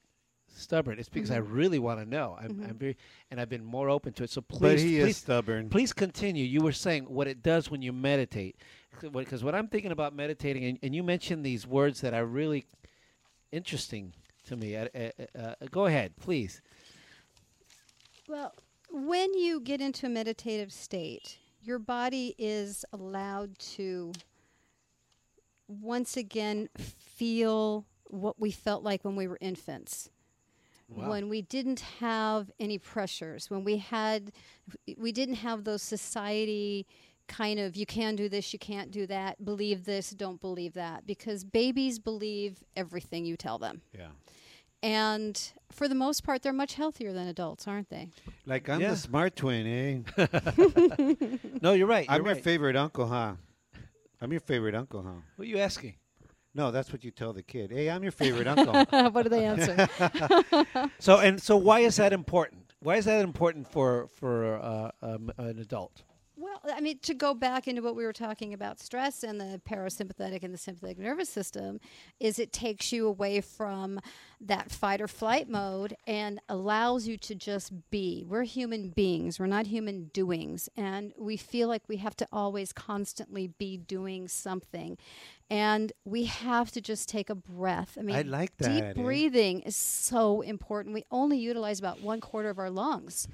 stubborn. 0.58 1.00
It's 1.00 1.10
because 1.10 1.32
I 1.32 1.40
Mhm. 1.40 1.54
really 1.54 1.80
want 1.80 2.00
to 2.00 2.06
know. 2.06 2.38
I'm, 2.40 2.50
Mhm. 2.52 2.70
I'm 2.70 2.78
very, 2.78 2.98
and 3.32 3.40
I've 3.40 3.50
been 3.50 3.64
more 3.64 3.90
open 3.90 4.14
to 4.14 4.24
it. 4.24 4.30
So 4.30 4.42
please, 4.42 4.60
But 4.60 4.80
he 4.80 4.98
is 5.00 5.06
please, 5.06 5.18
stubborn. 5.18 5.70
Please 5.70 5.94
continue. 5.94 6.44
You 6.46 6.62
were 6.62 6.72
saying 6.72 7.06
what 7.06 7.28
it 7.28 7.42
does 7.42 7.70
when 7.72 7.82
you 7.82 7.94
meditate, 7.94 8.56
because 9.02 9.44
what 9.44 9.56
I'm 9.56 9.68
thinking 9.68 9.92
about 9.92 10.16
meditating, 10.16 10.64
and, 10.66 10.80
and 10.82 10.96
you 10.96 11.04
mentioned 11.04 11.46
these 11.46 11.66
words 11.68 12.02
that 12.02 12.14
are 12.14 12.26
really 12.26 12.66
interesting 13.52 14.14
to 14.46 14.56
me. 14.56 14.76
Uh, 14.76 14.88
uh, 14.96 15.12
uh, 15.38 15.56
go 15.72 15.86
ahead, 15.86 16.16
please. 16.18 16.62
Well, 18.28 18.54
when 18.90 19.34
you 19.34 19.60
get 19.60 19.80
into 19.82 20.06
a 20.06 20.10
meditative 20.10 20.72
state, 20.74 21.38
your 21.62 21.80
body 21.80 22.36
is 22.38 22.84
allowed 22.92 23.58
to 23.60 24.14
once 25.68 26.16
again 26.16 26.70
feel 26.78 27.86
what 28.06 28.40
we 28.40 28.52
felt 28.52 28.84
like 28.84 29.04
when 29.04 29.16
we 29.18 29.28
were 29.28 29.38
infants. 29.42 30.10
Wow. 30.90 31.10
When 31.10 31.28
we 31.30 31.42
didn't 31.42 31.82
have 32.00 32.50
any 32.60 32.78
pressures, 32.78 33.50
when 33.50 33.64
we 33.66 33.78
had, 33.78 34.32
we 34.98 35.12
didn't 35.12 35.36
have 35.36 35.64
those 35.66 35.82
society 35.82 36.88
kind 37.28 37.60
of 37.60 37.76
you 37.76 37.86
can 37.86 38.16
do 38.16 38.30
this, 38.30 38.54
you 38.54 38.60
can't 38.60 38.90
do 38.90 39.06
that, 39.08 39.44
believe 39.44 39.84
this, 39.84 40.12
don't 40.12 40.40
believe 40.40 40.74
that, 40.76 41.06
because 41.06 41.44
babies 41.44 42.00
believe 42.00 42.64
everything 42.78 43.26
you 43.26 43.36
tell 43.36 43.58
them. 43.60 43.82
Yeah. 43.94 44.08
And 44.82 45.52
for 45.72 45.90
the 45.90 45.96
most 45.96 46.24
part, 46.24 46.42
they're 46.42 46.54
much 46.54 46.76
healthier 46.76 47.12
than 47.12 47.28
adults, 47.28 47.68
aren't 47.68 47.90
they? 47.90 48.08
Like 48.46 48.70
I'm 48.70 48.80
Yeah. 48.80 48.92
the 48.92 48.96
smart 48.98 49.36
twin, 49.36 50.06
eh? 50.18 50.28
No, 51.62 51.74
you're 51.74 51.88
right. 51.88 52.06
I'm 52.08 52.24
you're 52.24 52.34
your 52.36 52.42
favorite 52.42 52.78
uncle, 52.78 53.08
huh? 53.08 53.34
I'm 54.22 54.32
your 54.32 54.40
favorite 54.42 54.76
uncle, 54.76 55.04
huh? 55.04 55.20
What 55.36 55.46
are 55.46 55.50
you 55.50 55.58
asking? 55.58 55.96
No, 56.58 56.72
that's 56.72 56.92
what 56.92 57.04
you 57.04 57.12
tell 57.12 57.34
the 57.34 57.44
kid. 57.44 57.70
Hey, 57.72 57.88
I'm 57.88 58.02
your 58.02 58.12
favorite 58.12 58.48
uncle. 58.48 58.74
What 59.12 59.22
do 59.22 59.30
they 59.30 59.46
answer? 59.46 59.88
so 61.00 61.20
and 61.20 61.40
so, 61.40 61.56
why 61.56 61.82
is 61.82 61.98
that 61.98 62.12
important? 62.12 62.74
Why 62.80 62.96
is 62.96 63.06
that 63.06 63.24
important 63.24 63.68
for 63.72 64.08
for 64.08 64.56
uh, 64.56 64.90
um, 65.04 65.32
an 65.38 65.60
adult? 65.60 66.02
Well, 66.40 66.62
I 66.72 66.82
mean, 66.82 67.00
to 67.00 67.16
go 67.16 67.34
back 67.34 67.68
into 67.68 67.82
what 67.82 67.96
we 67.96 68.06
were 68.06 68.14
talking 68.14 68.54
about 68.54 68.80
stress 68.80 69.24
and 69.24 69.42
the 69.42 69.60
parasympathetic 69.68 70.44
and 70.44 70.54
the 70.54 70.58
sympathetic 70.58 71.00
nervous 71.00 71.30
system, 71.30 71.80
is 72.20 72.38
it 72.38 72.54
takes 72.54 72.92
you 72.92 73.08
away 73.08 73.42
from 73.42 74.00
that 74.40 74.70
fight 74.70 75.02
or 75.02 75.08
flight 75.08 75.50
mode 75.50 75.96
and 76.06 76.40
allows 76.48 77.08
you 77.08 77.18
to 77.18 77.34
just 77.34 77.72
be. 77.90 78.24
We're 78.28 78.44
human 78.44 78.90
beings, 78.90 79.40
we're 79.40 79.48
not 79.48 79.66
human 79.66 80.12
doings. 80.14 80.70
And 80.78 81.12
we 81.18 81.38
feel 81.38 81.68
like 81.70 81.82
we 81.88 81.98
have 81.98 82.16
to 82.18 82.28
always 82.32 82.72
constantly 82.72 83.48
be 83.48 83.76
doing 83.76 84.28
something. 84.28 85.00
And 85.50 85.92
we 86.06 86.26
have 86.26 86.72
to 86.74 86.82
just 86.82 87.10
take 87.10 87.32
a 87.32 87.36
breath. 87.36 87.98
I 87.98 88.04
mean, 88.04 88.16
I 88.16 88.22
like 88.22 88.56
that, 88.58 88.70
deep 88.72 88.84
eh? 88.84 88.94
breathing 88.94 89.62
is 89.62 89.76
so 89.76 90.42
important. 90.42 90.94
We 90.94 91.04
only 91.10 91.40
utilize 91.40 91.80
about 91.80 92.02
one 92.02 92.22
quarter 92.22 92.50
of 92.50 92.60
our 92.60 92.70
lungs. 92.70 93.28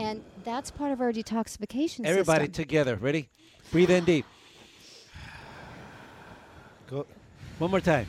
And 0.00 0.24
that's 0.44 0.70
part 0.70 0.92
of 0.92 1.00
our 1.00 1.12
detoxification 1.12 2.06
Everybody 2.06 2.46
system. 2.46 2.52
together, 2.52 2.96
ready? 2.96 3.28
Breathe 3.70 3.90
in 3.90 4.04
deep. 4.04 4.24
Go. 6.88 7.06
One 7.58 7.70
more 7.70 7.80
time. 7.80 8.06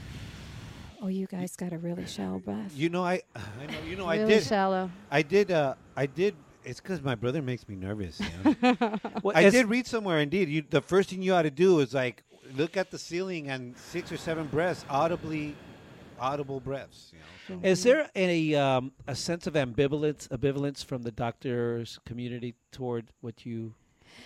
Oh, 1.01 1.07
you 1.07 1.27
guys 1.27 1.55
got 1.55 1.73
a 1.73 1.77
really 1.77 2.05
shallow 2.05 2.39
breath. 2.39 2.71
You 2.75 2.89
know, 2.89 3.03
I, 3.03 3.21
I 3.35 3.65
know, 3.65 3.73
you 3.87 3.95
know, 3.95 4.07
I 4.07 4.17
did. 4.19 4.43
shallow. 4.43 4.89
I 5.09 5.21
did. 5.21 5.51
Uh, 5.51 5.75
I 5.95 6.05
did. 6.05 6.35
It's 6.63 6.79
because 6.79 7.01
my 7.01 7.15
brother 7.15 7.41
makes 7.41 7.67
me 7.67 7.75
nervous. 7.75 8.19
You 8.19 8.55
know? 8.61 8.99
Well, 9.23 9.35
I 9.35 9.49
did 9.49 9.65
read 9.67 9.85
somewhere. 9.87 10.19
Indeed, 10.19 10.47
you, 10.49 10.63
the 10.69 10.81
first 10.81 11.09
thing 11.09 11.21
you 11.21 11.33
ought 11.33 11.41
to 11.41 11.51
do 11.51 11.79
is 11.79 11.93
like 11.93 12.23
look 12.55 12.77
at 12.77 12.91
the 12.91 12.97
ceiling 12.97 13.49
and 13.49 13.75
six 13.77 14.11
or 14.11 14.17
seven 14.17 14.47
breaths, 14.47 14.85
audibly, 14.89 15.55
audible 16.21 16.59
breaths. 16.59 17.11
You 17.13 17.19
know, 17.55 17.59
so. 17.61 17.67
Is 17.67 17.83
there 17.83 18.09
any 18.15 18.55
um, 18.55 18.91
a 19.07 19.15
sense 19.15 19.47
of 19.47 19.53
ambivalence 19.55 20.27
ambivalence 20.29 20.85
from 20.85 21.01
the 21.01 21.11
doctors 21.11 21.99
community 22.05 22.53
toward 22.71 23.07
what 23.21 23.45
you 23.45 23.73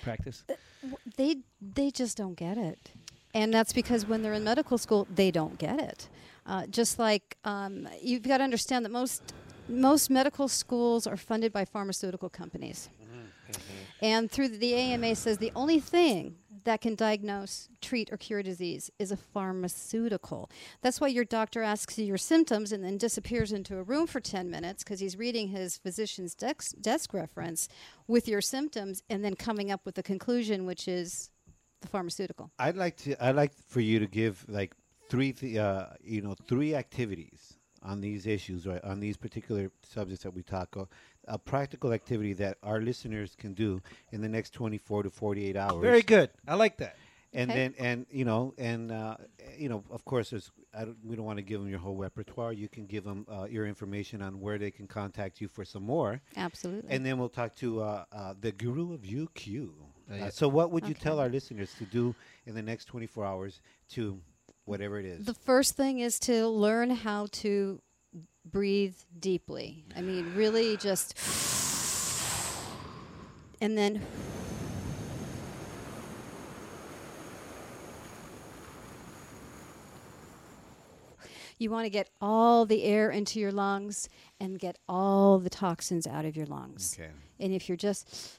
practice? 0.04 0.44
W- 0.84 0.98
They 1.18 1.38
they 1.62 1.90
just 1.92 2.18
don't 2.18 2.36
get 2.36 2.58
it, 2.58 2.92
and 3.34 3.54
that's 3.54 3.74
because 3.74 4.06
when 4.06 4.22
they're 4.22 4.34
in 4.34 4.44
medical 4.44 4.78
school, 4.78 5.08
they 5.16 5.32
don't 5.32 5.58
get 5.58 5.80
it. 5.80 6.10
Uh, 6.46 6.68
just 6.68 7.00
like 7.00 7.38
um, 7.46 7.88
you've 8.02 8.22
got 8.22 8.38
to 8.38 8.44
understand 8.44 8.86
that 8.86 8.92
most 8.92 9.34
most 9.68 10.10
medical 10.12 10.48
schools 10.48 11.08
are 11.08 11.18
funded 11.18 11.52
by 11.52 11.66
pharmaceutical 11.66 12.30
companies, 12.30 12.90
and 14.02 14.30
through 14.30 14.50
the, 14.50 14.58
the 14.58 14.74
AMA 14.76 15.16
says 15.16 15.38
the 15.40 15.52
only 15.56 15.80
thing 15.80 16.36
that 16.66 16.82
can 16.82 16.96
diagnose, 16.96 17.70
treat, 17.82 18.12
or 18.12 18.18
cure 18.18 18.44
disease 18.44 18.92
is 19.00 19.12
a 19.12 19.18
pharmaceutical. 19.18 20.50
That's 20.82 21.00
why 21.00 21.08
your 21.08 21.24
doctor 21.24 21.64
asks 21.64 21.98
you 21.98 22.06
your 22.06 22.18
symptoms 22.18 22.72
and 22.72 22.84
then 22.84 22.98
disappears 22.98 23.52
into 23.52 23.78
a 23.78 23.84
room 23.84 24.08
for 24.08 24.20
10 24.20 24.50
minutes 24.50 24.84
because 24.84 25.00
he's 25.00 25.18
reading 25.18 25.48
his 25.48 25.78
physician's 25.78 26.36
dex- 26.36 26.74
desk 26.74 27.14
reference 27.14 27.70
with 28.08 28.28
your 28.28 28.42
symptoms 28.42 29.02
and 29.10 29.24
then 29.24 29.36
coming 29.36 29.72
up 29.72 29.86
with 29.86 29.98
a 29.98 30.04
conclusion, 30.04 30.66
which 30.66 30.88
is 30.88 31.32
the 31.82 31.88
pharmaceutical. 31.88 32.52
I'd 32.60 32.76
like 32.76 32.98
to. 32.98 33.24
I'd 33.24 33.36
like 33.36 33.54
for 33.68 33.80
you 33.80 34.00
to 34.00 34.08
give 34.08 34.44
like 34.48 34.74
three, 35.10 35.34
th- 35.34 35.58
uh, 35.58 35.88
you 36.04 36.22
know, 36.22 36.36
three 36.48 36.76
activities 36.76 37.55
on 37.86 38.02
these 38.02 38.26
issues, 38.26 38.66
right? 38.68 38.84
On 38.84 39.00
these 39.00 39.16
particular 39.18 39.72
subjects 39.84 40.24
that 40.24 40.32
we 40.34 40.42
talk. 40.44 40.76
of, 40.76 40.88
A 41.28 41.38
practical 41.38 41.94
activity 41.94 42.34
that 42.34 42.58
our 42.64 42.82
listeners 42.82 43.36
can 43.38 43.54
do 43.54 43.82
in 44.12 44.22
the 44.22 44.30
next 44.30 44.52
24 44.54 45.04
to 45.04 45.10
48 45.10 45.56
hours. 45.56 45.82
Very 45.82 46.02
good. 46.02 46.30
I 46.48 46.56
like 46.56 46.78
that. 46.78 46.96
And 47.34 47.52
Okay. 47.52 47.60
then, 47.60 47.74
and 47.78 48.06
you 48.10 48.24
know, 48.24 48.54
and 48.58 48.92
uh, 48.94 49.18
you 49.58 49.68
know, 49.68 49.84
of 49.92 50.06
course, 50.06 50.30
there's. 50.30 50.52
I 50.74 50.86
don't, 50.86 50.98
we 51.04 51.16
don't 51.18 51.26
want 51.26 51.38
to 51.38 51.44
give 51.44 51.60
them 51.62 51.70
your 51.70 51.80
whole 51.80 51.96
repertoire. 51.96 52.54
You 52.54 52.68
can 52.70 52.86
give 52.86 53.04
them 53.04 53.26
uh, 53.30 53.46
your 53.50 53.66
information 53.66 54.22
on 54.22 54.40
where 54.40 54.58
they 54.58 54.72
can 54.72 54.88
contact 54.88 55.40
you 55.42 55.48
for 55.50 55.64
some 55.66 55.84
more. 55.84 56.22
Absolutely. 56.38 56.90
And 56.92 57.06
then 57.06 57.18
we'll 57.18 57.30
talk 57.42 57.56
to 57.58 57.82
uh, 57.82 58.06
uh, 58.14 58.34
the 58.40 58.52
guru 58.54 58.94
of 58.94 59.02
UQ. 59.02 59.70
Oh, 60.12 60.16
yeah. 60.16 60.26
Uh, 60.26 60.30
so, 60.32 60.48
what 60.48 60.72
would 60.72 60.86
you 60.88 60.92
Okay. 60.92 61.04
tell 61.04 61.20
our 61.20 61.28
listeners 61.30 61.74
to 61.80 61.86
do 61.86 62.16
in 62.46 62.56
the 62.56 62.62
next 62.62 62.86
24 62.86 63.26
hours 63.26 63.62
to 63.90 64.20
whatever 64.66 65.00
it 65.00 65.06
is? 65.06 65.26
The 65.26 65.34
first 65.34 65.76
thing 65.76 66.00
is 66.00 66.20
to 66.22 66.48
learn 66.48 66.90
how 66.90 67.28
to 67.32 67.82
breathe 68.44 68.96
deeply. 69.18 69.86
I 69.96 70.02
mean, 70.02 70.34
really 70.36 70.78
just. 70.78 71.18
And 73.62 73.78
then. 73.78 74.02
You 81.58 81.70
want 81.70 81.86
to 81.86 81.90
get 81.90 82.10
all 82.20 82.66
the 82.66 82.84
air 82.84 83.10
into 83.10 83.40
your 83.40 83.54
lungs 83.54 84.10
and 84.42 84.60
get 84.60 84.78
all 84.90 85.40
the 85.40 85.50
toxins 85.50 86.06
out 86.06 86.26
of 86.26 86.36
your 86.36 86.46
lungs. 86.48 86.98
Okay. 87.00 87.10
And 87.40 87.54
if 87.54 87.70
you're 87.70 87.78
just. 87.78 88.38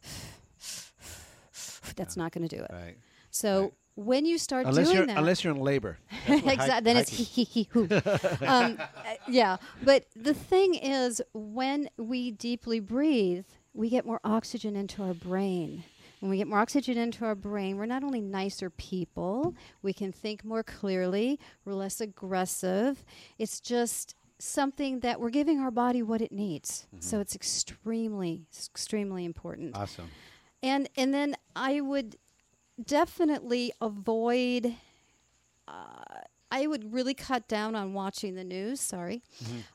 That's 1.96 2.16
not 2.16 2.32
going 2.32 2.46
to 2.46 2.56
do 2.56 2.62
it. 2.62 2.70
Right. 2.70 2.98
So 3.30 3.72
when 3.96 4.26
you 4.26 4.38
start 4.38 4.66
Unless 4.66 4.86
doing 4.86 4.96
you're 4.98 5.06
that, 5.06 5.18
unless 5.18 5.42
you're 5.42 5.54
in 5.54 5.60
labor. 5.60 5.98
Exactly. 6.28 6.80
Then 6.82 6.96
it's 6.96 7.10
hiking- 7.10 7.26
hee 7.26 7.44
hee 7.44 7.64
hee 7.64 7.68
hoo. 7.70 7.88
um, 8.46 8.78
uh, 8.78 8.84
yeah, 9.28 9.56
but 9.82 10.06
the 10.14 10.34
thing 10.34 10.74
is, 10.74 11.20
when 11.32 11.88
we 11.96 12.30
deeply 12.30 12.78
breathe, 12.78 13.46
we 13.72 13.88
get 13.88 14.04
more 14.06 14.20
oxygen 14.22 14.76
into 14.76 15.02
our 15.02 15.14
brain. 15.14 15.82
When 16.20 16.30
we 16.30 16.38
get 16.38 16.46
more 16.46 16.58
oxygen 16.58 16.96
into 16.96 17.24
our 17.24 17.34
brain, 17.34 17.76
we're 17.76 17.86
not 17.86 18.02
only 18.02 18.20
nicer 18.20 18.70
people, 18.70 19.54
we 19.82 19.92
can 19.92 20.12
think 20.12 20.44
more 20.44 20.62
clearly, 20.62 21.38
we're 21.64 21.74
less 21.74 22.00
aggressive. 22.00 23.04
It's 23.38 23.60
just 23.60 24.14
something 24.38 25.00
that 25.00 25.20
we're 25.20 25.30
giving 25.30 25.60
our 25.60 25.70
body 25.70 26.02
what 26.02 26.20
it 26.20 26.32
needs. 26.32 26.86
So 27.00 27.20
it's 27.20 27.34
extremely, 27.34 28.46
extremely 28.72 29.24
important. 29.24 29.76
Awesome. 29.76 30.08
And 30.62 30.88
and 30.96 31.12
then 31.12 31.36
I 31.54 31.80
would 31.80 32.16
definitely 32.82 33.72
avoid. 33.80 34.74
Uh, 35.68 36.02
I 36.50 36.66
would 36.68 36.92
really 36.94 37.14
cut 37.14 37.48
down 37.48 37.74
on 37.74 37.92
watching 37.92 38.34
the 38.36 38.44
news. 38.44 38.80
Sorry, 38.80 39.22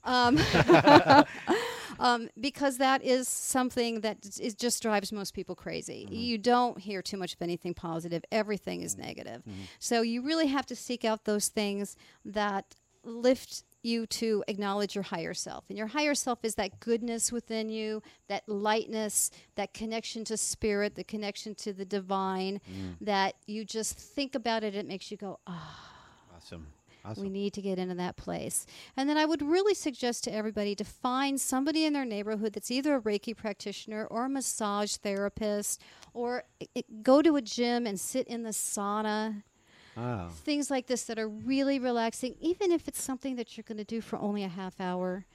um, 0.04 0.40
um, 2.00 2.30
because 2.40 2.78
that 2.78 3.04
is 3.04 3.28
something 3.28 4.02
that 4.02 4.18
is 4.40 4.56
just 4.56 4.82
drives 4.82 5.12
most 5.12 5.34
people 5.34 5.54
crazy. 5.54 6.08
You 6.10 6.38
don't 6.38 6.80
hear 6.80 7.02
too 7.02 7.18
much 7.18 7.34
of 7.34 7.42
anything 7.42 7.74
positive. 7.74 8.24
Everything 8.32 8.82
is 8.82 8.98
negative. 8.98 9.44
So 9.80 10.02
you 10.02 10.22
really 10.22 10.48
have 10.48 10.66
to 10.68 10.76
seek 10.76 11.04
out 11.04 11.26
those 11.26 11.50
things 11.50 11.98
that 12.24 12.76
lift 13.04 13.64
you 13.84 14.06
to 14.08 14.44
acknowledge 14.48 14.96
your 14.96 15.04
higher 15.04 15.34
self. 15.34 15.64
And 15.70 15.78
your 15.78 15.88
higher 15.88 16.16
self 16.16 16.40
is 16.44 16.56
that 16.56 16.80
goodness 16.80 17.32
within 17.32 17.70
you, 17.70 18.02
that 18.28 18.48
lightness, 18.48 19.32
that 19.56 19.74
connection 19.74 20.24
to 20.26 20.38
spirit, 20.38 20.96
the 20.96 21.04
connection 21.04 21.56
to 21.56 21.74
the 21.74 21.86
divine, 21.86 22.62
that 23.02 23.36
you 23.48 23.66
just 23.66 23.98
think 23.98 24.36
about 24.36 24.64
it, 24.64 24.76
it 24.76 24.86
makes 24.88 25.12
you 25.12 25.18
go, 25.18 25.40
ah. 25.48 25.88
Awesome. 27.04 27.24
We 27.24 27.30
need 27.30 27.54
to 27.54 27.64
get 27.64 27.80
into 27.80 27.96
that 27.96 28.16
place. 28.16 28.68
And 28.96 29.10
then 29.10 29.18
I 29.18 29.26
would 29.26 29.42
really 29.42 29.74
suggest 29.74 30.24
to 30.26 30.32
everybody 30.34 30.76
to 30.76 30.84
find 30.84 31.42
somebody 31.42 31.86
in 31.86 31.94
their 31.94 32.06
neighborhood 32.06 32.54
that's 32.54 32.70
either 32.70 32.96
a 32.96 33.02
Reiki 33.02 33.36
practitioner 33.36 34.06
or 34.06 34.26
a 34.26 34.30
massage 34.30 34.96
therapist 34.98 35.82
or 36.14 36.44
i- 36.76 36.84
go 37.02 37.24
to 37.24 37.36
a 37.38 37.42
gym 37.42 37.88
and 37.88 38.00
sit 38.00 38.28
in 38.28 38.44
the 38.44 38.52
sauna. 38.52 39.42
Wow. 39.96 40.30
Things 40.32 40.72
like 40.72 40.88
this 40.88 41.04
that 41.04 41.20
are 41.20 41.28
really 41.28 41.80
relaxing, 41.80 42.36
even 42.40 42.72
if 42.72 42.88
it's 42.88 43.02
something 43.02 43.36
that 43.36 43.58
you're 43.58 43.66
going 43.68 43.78
to 43.78 43.84
do 43.84 44.02
for 44.02 44.18
only 44.20 44.44
a 44.44 44.50
half 44.50 44.80
hour. 44.80 45.26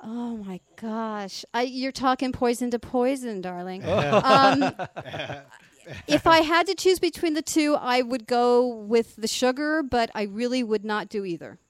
Oh 0.01 0.37
my 0.39 0.61
gosh. 0.75 1.45
I, 1.55 1.63
you're 1.63 1.93
talking 1.93 2.33
poison 2.33 2.71
to 2.73 2.81
poison, 2.81 3.41
darling. 3.41 3.85
um, 3.89 4.75
if 6.09 6.27
I 6.27 6.39
had 6.41 6.67
to 6.67 6.75
choose 6.75 6.99
between 6.99 7.35
the 7.35 7.43
two, 7.43 7.77
I 7.77 8.03
would 8.03 8.27
go 8.27 8.67
with 8.67 9.15
the 9.15 9.29
sugar, 9.29 9.85
but 9.85 10.11
I 10.15 10.23
really 10.23 10.65
would 10.65 10.85
not 10.85 11.09
do 11.09 11.25
either. 11.25 11.61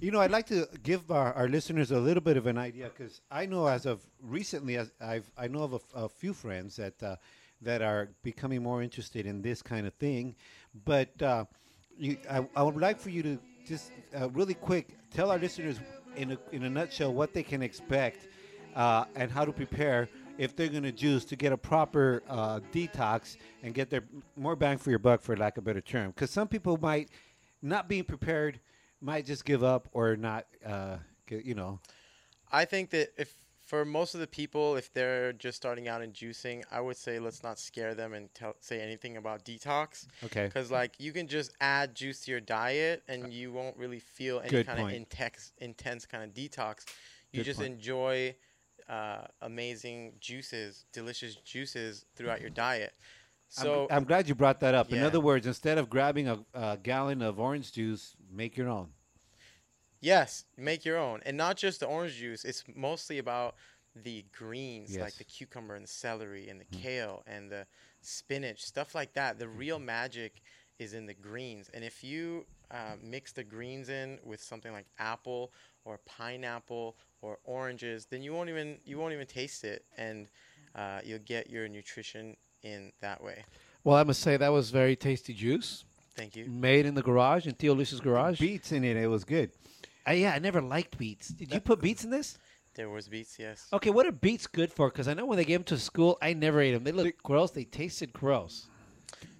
you 0.00 0.10
know, 0.10 0.20
I'd 0.20 0.30
like 0.30 0.46
to 0.46 0.68
give 0.82 1.10
our, 1.10 1.32
our 1.34 1.48
listeners 1.48 1.90
a 1.90 1.98
little 1.98 2.22
bit 2.22 2.36
of 2.36 2.46
an 2.46 2.58
idea 2.58 2.90
because 2.96 3.20
I 3.30 3.46
know 3.46 3.66
as 3.66 3.86
of 3.86 4.06
recently, 4.22 4.76
as 4.76 4.92
I've 5.00 5.30
I 5.36 5.48
know 5.48 5.62
of 5.62 5.82
a, 5.94 6.08
few 6.08 6.32
friends 6.32 6.76
that 6.76 7.02
uh, 7.02 7.16
that 7.62 7.82
are 7.82 8.08
becoming 8.22 8.62
more 8.62 8.82
interested 8.82 9.26
in 9.26 9.42
this 9.42 9.62
kind 9.62 9.86
of 9.86 9.94
thing. 9.94 10.34
But 10.84 11.20
uh, 11.22 11.44
you, 11.98 12.16
I, 12.30 12.46
I 12.56 12.62
would 12.62 12.76
like 12.76 12.98
for 12.98 13.10
you 13.10 13.22
to 13.22 13.38
just 13.66 13.92
uh, 14.18 14.30
really 14.30 14.54
quick 14.54 14.96
tell 15.12 15.30
our 15.30 15.38
listeners 15.38 15.78
in 16.16 16.32
a, 16.32 16.38
in 16.52 16.64
a 16.64 16.70
nutshell 16.70 17.12
what 17.12 17.34
they 17.34 17.42
can 17.42 17.62
expect 17.62 18.28
uh, 18.74 19.04
and 19.14 19.30
how 19.30 19.44
to 19.44 19.52
prepare 19.52 20.08
if 20.38 20.56
they're 20.56 20.68
going 20.68 20.82
to 20.82 20.92
juice 20.92 21.24
to 21.26 21.36
get 21.36 21.52
a 21.52 21.56
proper 21.56 22.22
uh, 22.28 22.60
detox 22.72 23.36
and 23.62 23.74
get 23.74 23.90
their 23.90 24.02
more 24.36 24.56
bang 24.56 24.78
for 24.78 24.90
your 24.90 24.98
buck, 24.98 25.20
for 25.20 25.36
lack 25.36 25.58
of 25.58 25.64
a 25.64 25.66
better 25.66 25.82
term. 25.82 26.10
Because 26.12 26.30
some 26.30 26.48
people 26.48 26.78
might 26.80 27.10
not 27.62 27.88
being 27.88 28.04
prepared 28.04 28.58
might 29.00 29.26
just 29.26 29.44
give 29.44 29.62
up 29.62 29.88
or 29.92 30.16
not, 30.16 30.46
uh, 30.64 30.96
you 31.28 31.54
know. 31.54 31.80
I 32.52 32.64
think 32.64 32.90
that 32.90 33.12
if 33.16 33.34
for 33.70 33.84
most 33.84 34.14
of 34.14 34.20
the 34.20 34.26
people, 34.26 34.74
if 34.74 34.92
they're 34.92 35.32
just 35.32 35.56
starting 35.56 35.86
out 35.86 36.02
in 36.02 36.10
juicing, 36.10 36.64
I 36.72 36.80
would 36.80 36.96
say 36.96 37.20
let's 37.20 37.44
not 37.44 37.56
scare 37.56 37.94
them 37.94 38.14
and 38.14 38.32
tell, 38.34 38.56
say 38.58 38.80
anything 38.80 39.16
about 39.16 39.44
detox. 39.44 40.08
Okay. 40.24 40.46
Because 40.46 40.72
like 40.72 40.98
you 40.98 41.12
can 41.12 41.28
just 41.28 41.52
add 41.60 41.94
juice 41.94 42.22
to 42.22 42.32
your 42.32 42.40
diet 42.40 43.04
and 43.06 43.32
you 43.32 43.52
won't 43.52 43.76
really 43.76 44.00
feel 44.00 44.40
any 44.40 44.50
Good 44.50 44.66
kind 44.66 44.80
of 44.80 44.90
intense, 44.90 45.52
intense 45.58 46.04
kind 46.04 46.24
of 46.24 46.34
detox. 46.34 46.84
You 47.30 47.38
Good 47.38 47.44
just 47.44 47.60
point. 47.60 47.74
enjoy 47.74 48.34
uh, 48.88 49.26
amazing 49.42 50.14
juices, 50.18 50.84
delicious 50.92 51.36
juices 51.36 52.06
throughout 52.16 52.40
your 52.40 52.50
diet. 52.50 52.92
So 53.50 53.88
I'm, 53.90 53.98
I'm 53.98 54.04
glad 54.04 54.28
you 54.28 54.34
brought 54.34 54.60
that 54.60 54.74
up. 54.74 54.92
In 54.92 55.02
other 55.02 55.20
words, 55.20 55.46
instead 55.46 55.76
of 55.76 55.90
grabbing 55.90 56.28
a, 56.28 56.38
a 56.54 56.78
gallon 56.80 57.20
of 57.20 57.40
orange 57.40 57.72
juice, 57.72 58.16
make 58.32 58.56
your 58.56 58.68
own. 58.68 58.88
Yes, 60.00 60.44
make 60.56 60.84
your 60.84 60.96
own, 60.96 61.20
and 61.26 61.36
not 61.36 61.56
just 61.56 61.80
the 61.80 61.86
orange 61.86 62.16
juice. 62.16 62.44
It's 62.44 62.64
mostly 62.74 63.18
about 63.18 63.56
the 63.94 64.24
greens, 64.32 64.96
like 64.96 65.16
the 65.16 65.24
cucumber 65.24 65.74
and 65.74 65.84
the 65.84 65.88
celery 65.88 66.48
and 66.48 66.60
the 66.60 66.64
kale 66.64 67.22
and 67.26 67.50
the 67.50 67.66
spinach, 68.00 68.64
stuff 68.64 68.94
like 68.94 69.12
that. 69.14 69.38
The 69.38 69.48
real 69.48 69.78
magic 69.78 70.40
is 70.78 70.94
in 70.94 71.06
the 71.06 71.12
greens. 71.12 71.70
And 71.74 71.84
if 71.84 72.02
you 72.02 72.46
uh, 72.70 72.94
mix 73.02 73.32
the 73.32 73.44
greens 73.44 73.88
in 73.88 74.20
with 74.24 74.40
something 74.40 74.72
like 74.72 74.86
apple 74.98 75.52
or 75.84 75.98
pineapple 76.06 76.96
or 77.20 77.38
oranges, 77.44 78.06
then 78.06 78.22
you 78.22 78.32
won't 78.32 78.48
even 78.48 78.78
you 78.86 78.96
won't 78.96 79.12
even 79.12 79.26
taste 79.26 79.64
it, 79.64 79.84
and 79.98 80.28
uh, 80.76 81.00
you'll 81.04 81.18
get 81.18 81.50
your 81.50 81.68
nutrition 81.68 82.36
in 82.62 82.92
that 83.00 83.22
way. 83.22 83.44
Well, 83.84 83.96
I 83.96 84.04
must 84.04 84.20
say 84.20 84.36
that 84.36 84.48
was 84.48 84.70
very 84.70 84.96
tasty 84.96 85.32
juice. 85.32 85.84
Thank 86.16 86.36
you. 86.36 86.46
Made 86.46 86.86
in 86.86 86.94
the 86.94 87.02
garage 87.02 87.46
in 87.46 87.54
Theo 87.54 87.74
Luis's 87.74 88.00
garage. 88.00 88.40
Beets 88.40 88.72
in 88.72 88.84
it. 88.84 88.96
It 88.96 89.06
was 89.06 89.24
good. 89.24 89.50
Uh, 90.06 90.12
yeah, 90.12 90.32
I 90.32 90.38
never 90.38 90.60
liked 90.60 90.98
beets. 90.98 91.28
Did 91.28 91.52
you 91.52 91.60
put 91.60 91.80
beets 91.80 92.04
in 92.04 92.10
this? 92.10 92.38
There 92.74 92.88
was 92.88 93.08
beets, 93.08 93.38
yes. 93.38 93.66
Okay, 93.72 93.90
what 93.90 94.06
are 94.06 94.12
beets 94.12 94.46
good 94.46 94.72
for? 94.72 94.88
Because 94.88 95.08
I 95.08 95.14
know 95.14 95.26
when 95.26 95.36
they 95.36 95.44
gave 95.44 95.58
them 95.60 95.64
to 95.64 95.78
school, 95.78 96.18
I 96.22 96.32
never 96.32 96.60
ate 96.60 96.72
them. 96.72 96.84
They 96.84 96.92
looked 96.92 97.22
gross. 97.22 97.50
They 97.50 97.64
tasted 97.64 98.12
gross. 98.12 98.66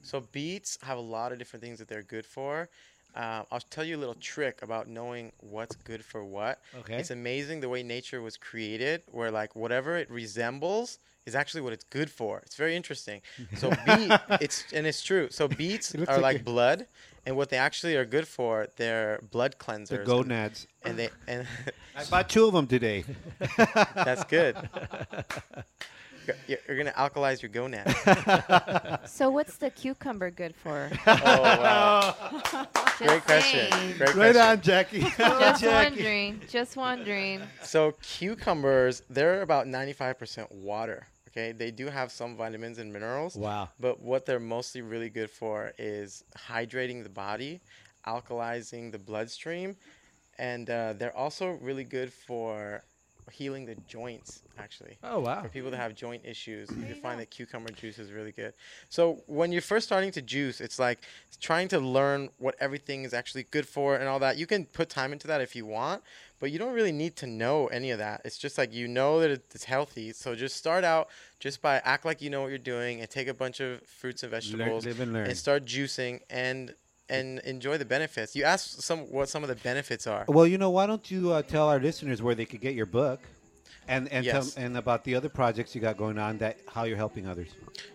So 0.02 0.24
beets 0.32 0.78
have 0.82 0.98
a 0.98 1.02
lot 1.02 1.32
of 1.32 1.38
different 1.38 1.62
things 1.62 1.78
that 1.78 1.88
they're 1.88 2.02
good 2.02 2.26
for. 2.26 2.68
Uh, 3.14 3.42
I'll 3.50 3.60
tell 3.60 3.84
you 3.84 3.96
a 3.96 3.98
little 3.98 4.14
trick 4.14 4.62
about 4.62 4.88
knowing 4.88 5.32
what's 5.38 5.74
good 5.76 6.04
for 6.04 6.24
what. 6.24 6.60
Okay. 6.80 6.96
It's 6.96 7.10
amazing 7.10 7.60
the 7.60 7.68
way 7.68 7.82
nature 7.82 8.22
was 8.22 8.36
created, 8.36 9.02
where 9.06 9.30
like 9.30 9.54
whatever 9.56 9.96
it 9.96 10.10
resembles 10.10 10.98
is 11.26 11.34
actually 11.34 11.60
what 11.60 11.72
it's 11.72 11.84
good 11.84 12.10
for. 12.10 12.38
It's 12.38 12.56
very 12.56 12.74
interesting. 12.76 13.20
So 13.56 13.70
beet, 13.86 14.12
it's 14.40 14.64
and 14.72 14.86
it's 14.86 15.02
true. 15.02 15.28
So 15.30 15.48
beets 15.48 15.94
are 15.94 16.18
like 16.18 16.22
like 16.22 16.44
blood, 16.44 16.86
and 17.26 17.36
what 17.36 17.50
they 17.50 17.56
actually 17.56 17.96
are 17.96 18.04
good 18.04 18.26
for, 18.26 18.68
they're 18.76 19.20
blood 19.30 19.56
cleansers. 19.58 19.98
and- 19.98 20.06
gonads. 20.06 20.66
And 20.82 20.98
they 20.98 21.10
and 21.28 21.46
I 21.96 22.04
bought 22.04 22.28
two 22.30 22.46
of 22.46 22.52
them 22.54 22.66
today. 22.66 23.04
that's 23.94 24.24
good. 24.24 24.56
You're, 26.46 26.58
you're 26.68 26.76
gonna 26.76 26.92
alkalize 26.92 27.42
your 27.42 27.50
gonad. 27.50 27.86
So 29.08 29.30
what's 29.30 29.56
the 29.56 29.70
cucumber 29.70 30.30
good 30.30 30.54
for? 30.54 30.90
Oh 31.06 31.42
wow! 31.42 32.14
Great 32.98 33.24
question. 33.24 33.70
saying. 33.72 33.96
Great 33.96 34.14
Right 34.14 34.34
question. 34.34 34.42
on, 34.42 34.60
Jackie. 34.60 35.00
Just 35.18 35.64
wondering. 35.66 36.40
Just 36.48 36.76
wondering. 36.76 37.40
So 37.62 37.94
cucumbers, 38.02 39.02
they're 39.10 39.42
about 39.42 39.66
95% 39.66 40.52
water. 40.52 41.06
Okay, 41.28 41.52
they 41.52 41.70
do 41.70 41.86
have 41.86 42.10
some 42.10 42.36
vitamins 42.36 42.78
and 42.78 42.92
minerals. 42.92 43.36
Wow. 43.36 43.68
But 43.78 44.00
what 44.02 44.26
they're 44.26 44.40
mostly 44.40 44.82
really 44.82 45.08
good 45.08 45.30
for 45.30 45.72
is 45.78 46.24
hydrating 46.36 47.02
the 47.04 47.08
body, 47.08 47.60
alkalizing 48.06 48.90
the 48.92 48.98
bloodstream, 48.98 49.76
and 50.38 50.68
uh, 50.68 50.94
they're 50.94 51.16
also 51.16 51.50
really 51.62 51.84
good 51.84 52.12
for 52.12 52.82
healing 53.30 53.64
the 53.66 53.76
joints. 53.88 54.42
Actually. 54.58 54.98
Oh, 55.02 55.20
wow. 55.20 55.42
For 55.42 55.48
people 55.48 55.70
that 55.70 55.78
have 55.78 55.94
joint 55.94 56.22
issues, 56.24 56.68
you 56.86 56.94
find 56.94 57.18
that 57.18 57.30
cucumber 57.30 57.70
juice 57.70 57.98
is 57.98 58.12
really 58.12 58.32
good. 58.32 58.52
So 58.90 59.22
when 59.26 59.52
you're 59.52 59.62
first 59.62 59.86
starting 59.86 60.10
to 60.12 60.22
juice, 60.22 60.60
it's 60.60 60.78
like 60.78 60.98
trying 61.40 61.68
to 61.68 61.80
learn 61.80 62.28
what 62.38 62.56
everything 62.60 63.04
is 63.04 63.14
actually 63.14 63.44
good 63.44 63.66
for 63.66 63.96
and 63.96 64.06
all 64.06 64.18
that. 64.18 64.36
You 64.36 64.46
can 64.46 64.66
put 64.66 64.90
time 64.90 65.12
into 65.12 65.26
that 65.28 65.40
if 65.40 65.56
you 65.56 65.64
want, 65.64 66.02
but 66.40 66.50
you 66.50 66.58
don't 66.58 66.74
really 66.74 66.92
need 66.92 67.16
to 67.16 67.26
know 67.26 67.68
any 67.68 67.90
of 67.90 67.98
that. 67.98 68.20
It's 68.24 68.36
just 68.36 68.58
like 68.58 68.72
you 68.72 68.86
know 68.86 69.20
that 69.20 69.30
it's 69.30 69.64
healthy. 69.64 70.12
So 70.12 70.34
just 70.34 70.56
start 70.56 70.84
out 70.84 71.08
just 71.38 71.62
by 71.62 71.76
act 71.84 72.04
like 72.04 72.20
you 72.20 72.28
know 72.28 72.42
what 72.42 72.48
you're 72.48 72.58
doing 72.58 73.00
and 73.00 73.08
take 73.08 73.28
a 73.28 73.34
bunch 73.34 73.60
of 73.60 73.82
fruits 73.82 74.22
and 74.22 74.30
vegetables 74.30 74.84
live 74.84 75.00
and 75.00 75.12
learn. 75.12 75.34
start 75.34 75.64
juicing 75.64 76.20
and 76.28 76.74
and 77.10 77.38
enjoy 77.40 77.76
the 77.78 77.84
benefits. 77.84 78.34
You 78.36 78.44
asked 78.44 78.82
some 78.82 79.00
what 79.10 79.28
some 79.28 79.42
of 79.42 79.48
the 79.48 79.56
benefits 79.56 80.06
are. 80.06 80.24
Well, 80.28 80.46
you 80.46 80.58
know, 80.58 80.70
why 80.70 80.86
don't 80.86 81.10
you 81.10 81.32
uh, 81.32 81.42
tell 81.42 81.68
our 81.68 81.80
listeners 81.80 82.22
where 82.22 82.34
they 82.34 82.46
could 82.46 82.60
get 82.60 82.74
your 82.74 82.86
book, 82.86 83.20
and 83.88 84.08
and 84.08 84.24
Yes. 84.24 84.54
tell, 84.54 84.64
and 84.64 84.76
about 84.76 85.04
the 85.04 85.14
other 85.14 85.28
projects 85.28 85.74
you 85.74 85.80
got 85.80 85.96
going 85.96 86.18
on 86.18 86.38
that 86.38 86.58
how 86.68 86.84
you're 86.84 86.96
helping 86.96 87.26
others. 87.26 87.48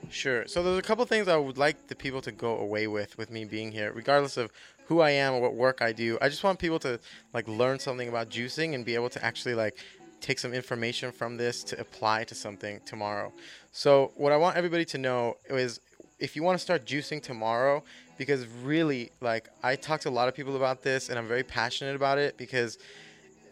Sure. 0.10 0.46
So 0.48 0.62
there's 0.64 0.78
a 0.78 0.82
couple 0.82 1.06
things 1.06 1.28
I 1.28 1.38
would 1.38 1.58
like 1.58 1.88
the 1.88 1.96
people 1.96 2.22
to 2.22 2.32
go 2.32 2.58
away 2.58 2.88
with 2.88 3.18
with 3.18 3.30
me 3.32 3.46
being 3.46 3.72
here, 3.72 3.92
regardless 3.94 4.38
of 4.38 4.52
who 4.88 5.00
I 5.02 5.12
am 5.12 5.34
or 5.34 5.42
what 5.42 5.56
work 5.56 5.82
I 5.82 5.92
do. 5.92 6.18
I 6.22 6.30
just 6.30 6.44
want 6.44 6.60
people 6.60 6.80
to 6.80 7.00
like 7.34 7.48
learn 7.48 7.80
something 7.80 8.08
about 8.08 8.30
juicing 8.30 8.76
and 8.76 8.86
be 8.86 8.96
able 8.96 9.10
to 9.10 9.24
actually 9.26 9.56
like 9.56 9.78
take 10.22 10.40
some 10.40 10.54
information 10.54 11.12
from 11.12 11.38
this 11.38 11.64
to 11.64 11.80
apply 11.80 12.24
to 12.26 12.36
something 12.36 12.80
tomorrow. 12.86 13.32
So 13.72 14.12
what 14.16 14.32
I 14.32 14.38
want 14.38 14.58
everybody 14.58 14.86
to 14.86 14.98
know 14.98 15.38
is 15.50 15.80
if 16.20 16.36
you 16.36 16.44
want 16.44 16.58
to 16.58 16.64
start 16.64 16.86
juicing 16.86 17.22
tomorrow 17.22 17.84
because 18.18 18.46
really 18.64 19.12
like 19.22 19.50
I 19.64 19.76
talk 19.76 20.02
to 20.02 20.10
a 20.10 20.12
lot 20.12 20.28
of 20.28 20.36
people 20.36 20.56
about 20.56 20.82
this 20.82 21.10
and 21.10 21.20
I'm 21.20 21.28
very 21.28 21.44
passionate 21.44 21.96
about 21.96 22.18
it 22.18 22.38
because 22.38 22.78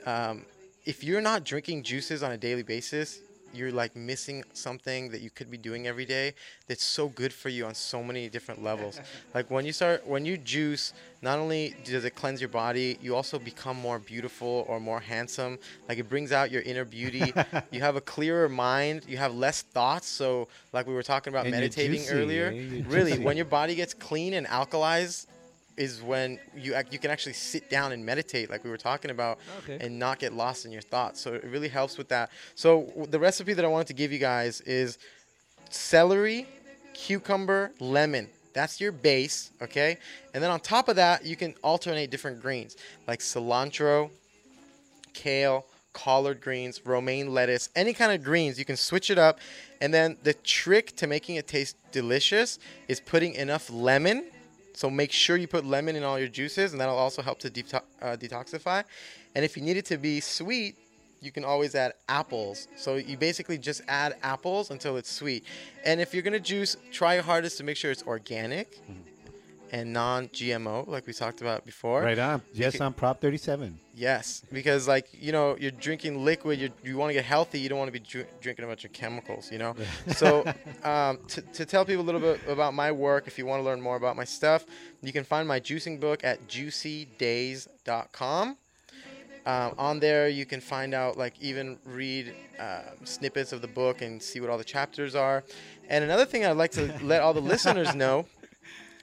um, 0.06 0.46
if 0.86 1.04
you're 1.04 1.22
not 1.22 1.44
drinking 1.44 1.84
juices 1.84 2.24
on 2.24 2.32
a 2.32 2.38
daily 2.38 2.64
basis, 2.64 3.20
you're 3.54 3.72
like 3.72 3.96
missing 3.96 4.44
something 4.54 5.10
that 5.12 5.22
you 5.22 5.30
could 5.30 5.50
be 5.52 5.58
doing 5.58 5.88
every 5.88 6.06
day 6.06 6.34
that's 6.68 6.84
so 6.84 7.08
good 7.10 7.32
for 7.34 7.50
you 7.50 7.66
on 7.66 7.74
so 7.76 8.04
many 8.04 8.30
different 8.30 8.64
levels. 8.64 9.00
like 9.34 9.50
when 9.52 9.66
you 9.66 9.72
start 9.74 10.06
when 10.08 10.26
you 10.26 10.38
juice, 10.38 10.94
not 11.22 11.40
only 11.40 11.76
does 11.86 12.04
it 12.06 12.16
cleanse 12.16 12.42
your 12.42 12.50
body, 12.50 12.98
you 13.02 13.16
also 13.16 13.40
become 13.40 13.78
more 13.78 14.00
beautiful 14.00 14.66
or 14.68 14.80
more 14.80 15.00
handsome. 15.00 15.60
Like 15.88 15.98
it 15.98 16.10
brings 16.10 16.32
out 16.32 16.52
your 16.52 16.62
inner 16.64 16.86
beauty. 16.86 17.34
you 17.72 17.82
have 17.82 17.96
a 17.96 18.02
clearer 18.02 18.50
mind, 18.50 19.04
you 19.08 19.18
have 19.18 19.34
less 19.34 19.62
thoughts, 19.62 20.08
so 20.08 20.48
like 20.74 20.88
we 20.88 20.94
were 20.94 21.04
talking 21.04 21.32
about 21.34 21.46
And 21.46 21.52
meditating 21.52 22.00
juicy, 22.00 22.14
earlier. 22.14 22.48
eh? 22.48 22.84
Really, 22.88 23.12
juicy. 23.12 23.24
when 23.24 23.38
your 23.38 23.46
body 23.46 23.76
gets 23.76 23.94
clean 23.94 24.34
and 24.34 24.46
alkalized 24.48 25.28
is 25.78 26.02
when 26.02 26.40
you 26.56 26.76
you 26.92 27.00
can 27.00 27.10
actually 27.12 27.34
sit 27.34 27.70
down 27.70 27.92
and 27.92 28.06
meditate 28.06 28.50
like 28.50 28.64
we 28.64 28.70
were 28.70 28.78
talking 28.78 29.12
about 29.12 29.40
oh, 29.56 29.58
Okay. 29.60 29.84
and 29.86 29.98
not 29.98 30.20
get 30.20 30.34
lost 30.34 30.66
in 30.66 30.72
your 30.72 30.82
thoughts 30.82 31.20
so 31.20 31.34
it 31.34 31.44
really 31.46 31.68
helps 31.68 31.98
with 31.98 32.10
that 32.10 32.30
so 32.56 32.84
w- 32.84 33.08
the 33.08 33.20
recipe 33.20 33.54
that 33.54 33.66
i 33.66 33.68
wanted 33.68 33.88
to 33.88 33.94
give 33.94 34.12
you 34.12 34.20
guys 34.20 34.62
is 34.62 34.98
celery 35.70 36.48
cucumber 36.94 37.72
lemon 37.80 38.28
that's 38.54 38.80
your 38.80 38.92
base 38.92 39.52
okay 39.62 39.98
and 40.34 40.44
then 40.44 40.52
on 40.52 40.60
top 40.60 40.88
of 40.90 40.96
that 40.96 41.26
you 41.26 41.36
can 41.36 41.54
alternate 41.64 42.12
different 42.12 42.40
greens 42.42 42.78
like 43.08 43.20
cilantro 43.20 44.10
kale, 45.14 45.66
collard 45.94 46.42
greens, 46.42 46.84
romaine 46.88 47.32
lettuce, 47.34 47.70
any 47.76 47.94
kind 47.94 48.12
of 48.12 48.24
greens. 48.24 48.58
You 48.58 48.66
can 48.66 48.76
switch 48.76 49.12
it 49.12 49.20
up. 49.20 49.38
And 49.80 49.94
then 49.94 50.18
the 50.24 50.34
trick 50.34 50.96
to 50.96 51.06
making 51.06 51.36
it 51.36 51.48
taste 51.48 51.76
delicious 51.92 52.58
is 52.88 53.00
putting 53.00 53.36
enough 53.36 53.70
lemon. 53.70 54.26
So 54.74 54.90
make 54.90 55.12
sure 55.12 55.38
you 55.38 55.48
put 55.48 55.66
lemon 55.66 55.96
in 55.96 56.04
all 56.04 56.18
your 56.18 56.28
juices, 56.28 56.72
and 56.72 56.82
that'll 56.82 56.98
also 56.98 57.22
help 57.22 57.40
to 57.40 57.50
deto- 57.50 57.82
uh, 58.02 58.18
detoxify. 58.18 58.84
And 59.36 59.46
if 59.46 59.56
you 59.56 59.64
need 59.64 59.78
it 59.78 59.86
to 59.86 59.98
be 59.98 60.20
sweet, 60.20 60.78
you 61.22 61.32
can 61.32 61.46
always 61.46 61.74
add 61.74 61.94
apples. 62.10 62.68
So 62.76 62.96
you 62.96 63.16
basically 63.18 63.58
just 63.58 63.82
add 63.88 64.16
apples 64.24 64.72
until 64.72 64.98
it's 64.98 65.12
sweet. 65.12 65.46
And 65.86 66.02
if 66.02 66.14
you're 66.14 66.24
gonna 66.24 66.40
juice, 66.40 66.76
try 66.92 67.14
your 67.14 67.24
hardest 67.24 67.58
to 67.60 67.64
make 67.64 67.78
sure 67.78 67.92
it's 67.92 68.04
organic 68.04 68.82
and 69.74 69.92
non-GMO, 69.92 70.88
like 70.88 71.06
we 71.08 71.14
talked 71.14 71.42
about 71.42 71.66
before. 71.66 72.04
Right 72.04 72.20
on. 72.20 72.44
Yes, 72.54 72.80
on 72.80 72.94
Prop 72.94 73.20
37. 73.20 73.80
Yes, 73.96 74.44
because 74.54 74.88
like 74.88 75.08
you 75.12 75.32
know, 75.32 75.58
you're 75.60 75.72
drinking 75.72 76.24
liquid. 76.24 76.60
You 76.60 76.70
you 76.84 76.96
want 76.96 77.10
to 77.10 77.16
get 77.16 77.26
healthy. 77.26 77.60
You 77.60 77.70
don't 77.70 77.80
want 77.80 77.88
to 77.88 77.92
be 77.92 77.98
dr- 78.00 78.28
drinking 78.40 78.66
a 78.66 78.68
bunch 78.68 78.86
of 78.86 78.94
chemicals. 78.94 79.52
You 79.52 79.58
know. 79.58 79.76
so 80.16 80.46
um, 80.84 81.18
to 81.28 81.42
to 81.42 81.66
tell 81.66 81.86
people 81.86 82.04
a 82.04 82.06
little 82.06 82.22
bit 82.22 82.40
about 82.48 82.76
my 82.76 82.92
work, 82.92 83.26
if 83.26 83.40
you 83.40 83.48
want 83.48 83.62
to 83.62 83.66
learn 83.66 83.82
more 83.82 83.96
about 83.96 84.16
my 84.16 84.26
stuff, 84.26 84.64
you 85.02 85.12
can 85.12 85.24
find 85.24 85.48
my 85.48 85.60
juicing 85.60 86.00
book 86.00 86.24
at 86.24 86.48
juicydays.com. 86.48 88.58
Um, 89.46 89.76
on 89.78 90.00
there, 90.00 90.30
you 90.30 90.46
can 90.46 90.62
find 90.62 90.94
out 90.94 91.18
like 91.18 91.34
even 91.42 91.78
read 91.84 92.34
uh, 92.60 92.82
snippets 93.04 93.52
of 93.52 93.62
the 93.62 93.68
book 93.68 94.04
and 94.04 94.22
see 94.22 94.40
what 94.40 94.52
all 94.52 94.60
the 94.60 94.64
chapters 94.64 95.16
are. 95.16 95.44
And 95.90 96.04
another 96.04 96.26
thing 96.26 96.46
I'd 96.46 96.58
like 96.58 96.72
to 96.74 96.94
let 97.04 97.24
all 97.24 97.34
the 97.34 97.42
listeners 97.42 97.96
know 97.96 98.28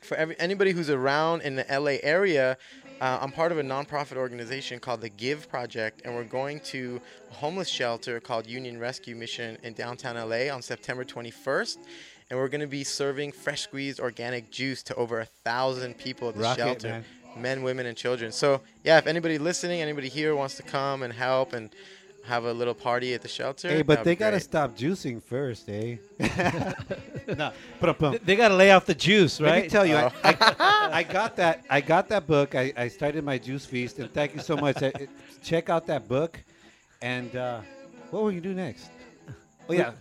for 0.00 0.16
every, 0.16 0.38
anybody 0.38 0.72
who's 0.72 0.90
around 0.90 1.42
in 1.42 1.56
the 1.56 1.66
LA 1.70 1.96
area, 2.02 2.56
uh, 3.00 3.18
I'm 3.20 3.32
part 3.32 3.50
of 3.52 3.58
a 3.58 3.62
nonprofit 3.62 4.16
organization 4.16 4.78
called 4.78 5.00
the 5.00 5.08
Give 5.08 5.48
Project, 5.48 6.02
and 6.04 6.14
we're 6.14 6.24
going 6.24 6.60
to 6.60 7.00
a 7.30 7.34
homeless 7.34 7.68
shelter 7.68 8.20
called 8.20 8.46
Union 8.46 8.78
Rescue 8.78 9.16
Mission 9.16 9.56
in 9.62 9.72
downtown 9.72 10.16
LA 10.16 10.52
on 10.54 10.60
September 10.62 11.04
21st. 11.04 11.78
And 12.28 12.38
we're 12.38 12.48
going 12.48 12.60
to 12.60 12.66
be 12.66 12.84
serving 12.84 13.32
fresh 13.32 13.62
squeezed 13.62 13.98
organic 13.98 14.50
juice 14.50 14.82
to 14.84 14.94
over 14.94 15.20
a 15.20 15.24
thousand 15.44 15.98
people 15.98 16.28
at 16.28 16.36
the 16.36 16.42
Rock 16.42 16.58
it, 16.58 16.60
shelter 16.60 16.88
man. 16.88 17.04
men, 17.36 17.62
women, 17.62 17.86
and 17.86 17.96
children. 17.96 18.30
So, 18.30 18.60
yeah, 18.84 18.98
if 18.98 19.06
anybody 19.06 19.38
listening, 19.38 19.80
anybody 19.80 20.08
here 20.08 20.36
wants 20.36 20.56
to 20.56 20.62
come 20.62 21.02
and 21.02 21.12
help 21.12 21.54
and 21.54 21.70
have 22.24 22.44
a 22.44 22.52
little 22.52 22.74
party 22.74 23.14
at 23.14 23.22
the 23.22 23.28
shelter, 23.28 23.68
Hey, 23.68 23.82
but 23.82 23.94
that'd 23.98 24.04
they 24.04 24.14
got 24.16 24.30
to 24.30 24.36
great. 24.36 24.42
stop 24.42 24.76
juicing 24.76 25.22
first, 25.22 25.68
eh? 25.68 25.96
no, 27.36 27.52
but 27.80 27.98
They- 27.98 28.18
They 28.18 28.36
got 28.36 28.48
to 28.48 28.54
lay 28.56 28.70
off 28.70 28.86
the 28.86 28.94
juice, 28.94 29.40
right? 29.40 29.46
Let 29.46 29.52
right? 29.54 29.62
me 29.64 29.68
tell 29.70 29.86
you, 29.86 29.96
Oh. 29.96 30.10
I, 30.22 30.36
I, 30.58 30.88
I 30.98 31.02
got 31.02 31.36
that. 31.36 31.64
I 31.70 31.80
got 31.80 32.08
that 32.08 32.26
book. 32.26 32.54
I, 32.54 32.72
I 32.76 32.88
started 32.88 33.24
my 33.24 33.38
juice 33.38 33.64
feast, 33.64 33.98
and 33.98 34.12
thank 34.12 34.34
you 34.34 34.40
so 34.40 34.56
much. 34.56 34.82
I, 34.82 34.86
it- 34.86 35.10
check 35.42 35.70
out 35.70 35.86
that 35.86 36.06
book. 36.08 36.38
And 37.02 37.34
uh, 37.34 37.60
what 38.10 38.22
will 38.22 38.32
you 38.32 38.40
do 38.42 38.52
next? 38.54 38.90
Oh 39.68 39.72
yeah, 39.72 39.92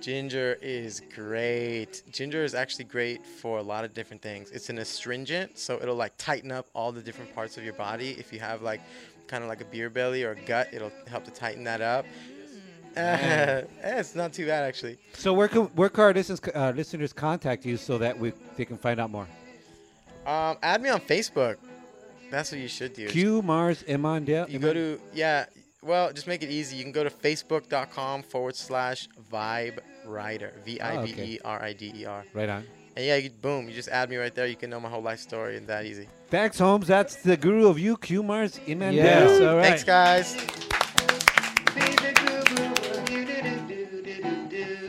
Ginger 0.00 0.58
is 0.60 1.00
great. 1.14 2.02
Ginger 2.12 2.44
is 2.44 2.54
actually 2.54 2.84
great 2.84 3.24
for 3.24 3.58
a 3.58 3.62
lot 3.62 3.84
of 3.86 3.94
different 3.94 4.20
things. 4.20 4.50
It's 4.50 4.68
an 4.68 4.76
astringent, 4.78 5.56
so 5.58 5.78
it'll 5.80 5.94
like 5.96 6.12
tighten 6.18 6.52
up 6.52 6.66
all 6.74 6.92
the 6.92 7.00
different 7.00 7.34
parts 7.34 7.56
of 7.56 7.64
your 7.64 7.72
body. 7.72 8.10
If 8.18 8.30
you 8.32 8.38
have 8.40 8.60
like 8.60 8.82
kind 9.26 9.42
of 9.42 9.48
like 9.48 9.60
a 9.60 9.64
beer 9.64 9.90
belly 9.90 10.24
or 10.24 10.32
a 10.32 10.40
gut, 10.40 10.68
it'll 10.72 10.92
help 11.06 11.24
to 11.24 11.30
tighten 11.30 11.64
that 11.64 11.80
up. 11.80 12.06
Uh, 12.96 13.62
it's 13.82 14.14
not 14.14 14.32
too 14.32 14.46
bad 14.46 14.62
actually. 14.62 14.96
So 15.14 15.32
where 15.32 15.48
can 15.48 15.62
where 15.74 15.88
can 15.88 16.04
our 16.04 16.14
listeners, 16.14 16.40
uh, 16.54 16.72
listeners 16.76 17.12
contact 17.12 17.66
you 17.66 17.76
so 17.76 17.98
that 17.98 18.16
we 18.16 18.32
they 18.56 18.64
can 18.64 18.78
find 18.78 19.00
out 19.00 19.10
more? 19.10 19.26
Um, 20.24 20.58
add 20.62 20.80
me 20.80 20.90
on 20.90 21.00
Facebook. 21.00 21.56
That's 22.30 22.52
what 22.52 22.60
you 22.60 22.68
should 22.68 22.94
do. 22.94 23.08
Q 23.08 23.42
Mars 23.42 23.82
Imandel. 23.88 24.48
You 24.48 24.60
go 24.60 24.72
to 24.72 25.00
yeah. 25.12 25.46
Well, 25.82 26.12
just 26.12 26.28
make 26.28 26.44
it 26.44 26.50
easy. 26.50 26.76
You 26.76 26.84
can 26.84 26.92
go 26.92 27.02
to 27.04 27.10
facebook.com 27.10 28.22
forward 28.22 28.54
slash 28.54 29.08
vibe 29.30 29.80
rider. 30.06 30.52
V 30.64 30.80
I 30.80 31.04
B 31.04 31.14
E 31.20 31.38
R 31.44 31.62
I 31.62 31.72
D 31.72 31.92
E 31.96 32.06
R. 32.06 32.24
Right 32.32 32.48
on. 32.48 32.64
And 32.96 33.04
yeah, 33.04 33.16
you, 33.16 33.30
boom, 33.30 33.68
you 33.68 33.74
just 33.74 33.88
add 33.88 34.08
me 34.08 34.16
right 34.16 34.34
there. 34.34 34.46
You 34.46 34.56
can 34.56 34.70
know 34.70 34.78
my 34.78 34.88
whole 34.88 35.02
life 35.02 35.18
story 35.18 35.56
and 35.56 35.66
that 35.66 35.84
easy. 35.84 36.08
Thanks, 36.34 36.58
Holmes. 36.58 36.88
That's 36.88 37.14
the 37.14 37.36
guru 37.36 37.68
of 37.68 37.78
you, 37.78 37.96
Q 37.96 38.24
Mars 38.24 38.58
Imandel. 38.66 38.94
Yes, 38.94 39.40
all 39.40 39.56
right. 39.56 39.66
Thanks, 39.66 39.84
guys. 39.84 40.34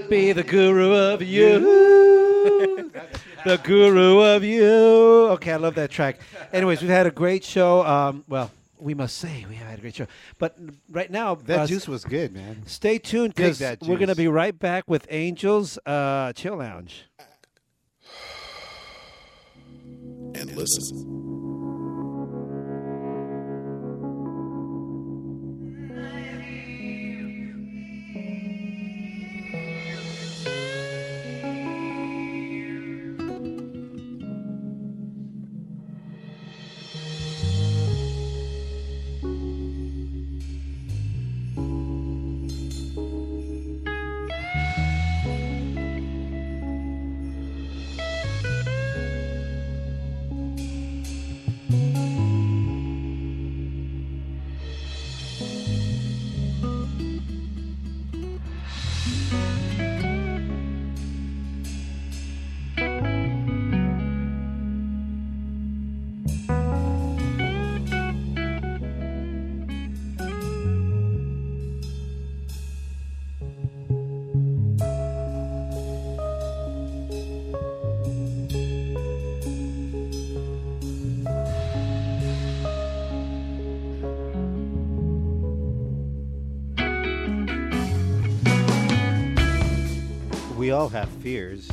Be 0.10 0.32
the 0.32 0.42
guru 0.42 0.92
of 0.92 1.22
you. 1.22 1.60
the 3.46 3.58
guru 3.64 4.22
of 4.22 4.44
you. 4.44 4.66
Okay, 5.34 5.52
I 5.52 5.58
love 5.58 5.76
that 5.76 5.92
track. 5.92 6.20
Anyways, 6.52 6.82
we've 6.82 6.90
had 6.90 7.06
a 7.06 7.12
great 7.12 7.44
show. 7.44 7.86
Um, 7.86 8.24
well, 8.28 8.50
we 8.80 8.96
must 8.96 9.16
say 9.20 9.46
we 9.48 9.54
have 9.54 9.68
had 9.68 9.78
a 9.78 9.82
great 9.82 9.94
show. 9.94 10.08
But 10.40 10.58
right 10.90 11.12
now, 11.12 11.36
That 11.36 11.60
uh, 11.60 11.68
juice 11.68 11.88
was 11.88 12.06
good, 12.06 12.34
man. 12.34 12.64
Stay 12.66 12.98
tuned 12.98 13.36
because 13.36 13.62
we're 13.84 13.98
going 13.98 14.08
to 14.08 14.16
be 14.16 14.28
right 14.28 14.58
back 14.58 14.86
with 14.88 15.06
Angels 15.12 15.78
uh, 15.86 16.34
Chill 16.34 16.56
Lounge. 16.56 17.06
And 20.38 20.54
listen. 20.54 21.45
All 90.76 90.90
have 90.90 91.08
fears 91.24 91.72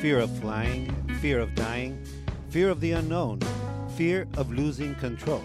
fear 0.00 0.18
of 0.18 0.30
flying, 0.38 0.90
fear 1.20 1.38
of 1.38 1.54
dying, 1.54 2.02
fear 2.48 2.70
of 2.70 2.80
the 2.80 2.92
unknown, 2.92 3.38
fear 3.94 4.26
of 4.38 4.50
losing 4.50 4.94
control. 4.94 5.44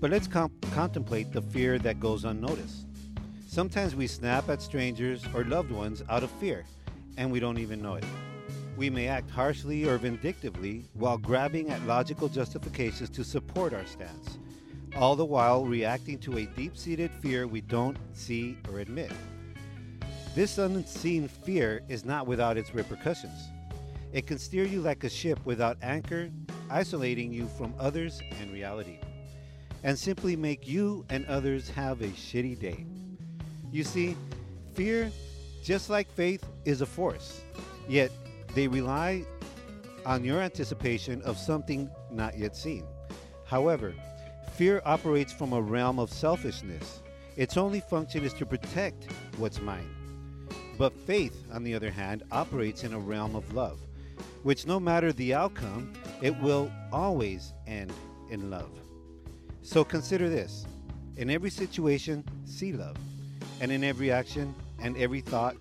But 0.00 0.10
let's 0.10 0.26
com- 0.26 0.50
contemplate 0.72 1.30
the 1.30 1.42
fear 1.42 1.78
that 1.80 2.00
goes 2.00 2.24
unnoticed. 2.24 2.86
Sometimes 3.46 3.94
we 3.94 4.06
snap 4.06 4.48
at 4.48 4.62
strangers 4.62 5.24
or 5.34 5.44
loved 5.44 5.70
ones 5.70 6.02
out 6.08 6.22
of 6.22 6.30
fear, 6.32 6.64
and 7.18 7.30
we 7.30 7.38
don't 7.38 7.58
even 7.58 7.82
know 7.82 7.96
it. 7.96 8.04
We 8.78 8.88
may 8.88 9.06
act 9.06 9.30
harshly 9.30 9.84
or 9.86 9.98
vindictively 9.98 10.86
while 10.94 11.18
grabbing 11.18 11.70
at 11.70 11.86
logical 11.86 12.28
justifications 12.28 13.10
to 13.10 13.22
support 13.22 13.74
our 13.74 13.86
stance, 13.86 14.38
all 14.96 15.16
the 15.16 15.24
while 15.24 15.66
reacting 15.66 16.18
to 16.20 16.38
a 16.38 16.46
deep 16.46 16.78
seated 16.78 17.10
fear 17.20 17.46
we 17.46 17.60
don't 17.60 17.98
see 18.14 18.56
or 18.72 18.80
admit. 18.80 19.12
This 20.34 20.58
unseen 20.58 21.28
fear 21.28 21.82
is 21.88 22.04
not 22.04 22.26
without 22.26 22.56
its 22.56 22.74
repercussions. 22.74 23.50
It 24.12 24.26
can 24.26 24.36
steer 24.36 24.64
you 24.64 24.80
like 24.80 25.04
a 25.04 25.08
ship 25.08 25.38
without 25.44 25.76
anchor, 25.80 26.28
isolating 26.68 27.32
you 27.32 27.46
from 27.56 27.72
others 27.78 28.20
and 28.40 28.52
reality, 28.52 28.98
and 29.84 29.96
simply 29.96 30.34
make 30.34 30.66
you 30.66 31.04
and 31.08 31.24
others 31.26 31.68
have 31.70 32.00
a 32.00 32.08
shitty 32.08 32.58
day. 32.58 32.84
You 33.70 33.84
see, 33.84 34.16
fear, 34.74 35.12
just 35.62 35.88
like 35.88 36.10
faith, 36.10 36.44
is 36.64 36.80
a 36.80 36.86
force, 36.86 37.40
yet 37.88 38.10
they 38.56 38.66
rely 38.66 39.24
on 40.04 40.24
your 40.24 40.40
anticipation 40.40 41.22
of 41.22 41.38
something 41.38 41.88
not 42.10 42.36
yet 42.36 42.56
seen. 42.56 42.84
However, 43.44 43.94
fear 44.54 44.82
operates 44.84 45.32
from 45.32 45.52
a 45.52 45.62
realm 45.62 46.00
of 46.00 46.10
selfishness. 46.10 47.02
Its 47.36 47.56
only 47.56 47.78
function 47.78 48.24
is 48.24 48.34
to 48.34 48.46
protect 48.46 49.06
what's 49.38 49.60
mine. 49.60 50.03
But 50.76 50.92
faith, 51.06 51.36
on 51.52 51.62
the 51.62 51.74
other 51.74 51.90
hand, 51.90 52.22
operates 52.32 52.84
in 52.84 52.92
a 52.92 52.98
realm 52.98 53.36
of 53.36 53.52
love, 53.54 53.78
which 54.42 54.66
no 54.66 54.80
matter 54.80 55.12
the 55.12 55.34
outcome, 55.34 55.92
it 56.20 56.36
will 56.40 56.70
always 56.92 57.52
end 57.66 57.92
in 58.30 58.50
love. 58.50 58.70
So 59.62 59.84
consider 59.84 60.28
this 60.28 60.66
in 61.16 61.30
every 61.30 61.50
situation, 61.50 62.24
see 62.44 62.72
love, 62.72 62.96
and 63.60 63.70
in 63.70 63.84
every 63.84 64.10
action 64.10 64.54
and 64.80 64.96
every 64.96 65.20
thought, 65.20 65.56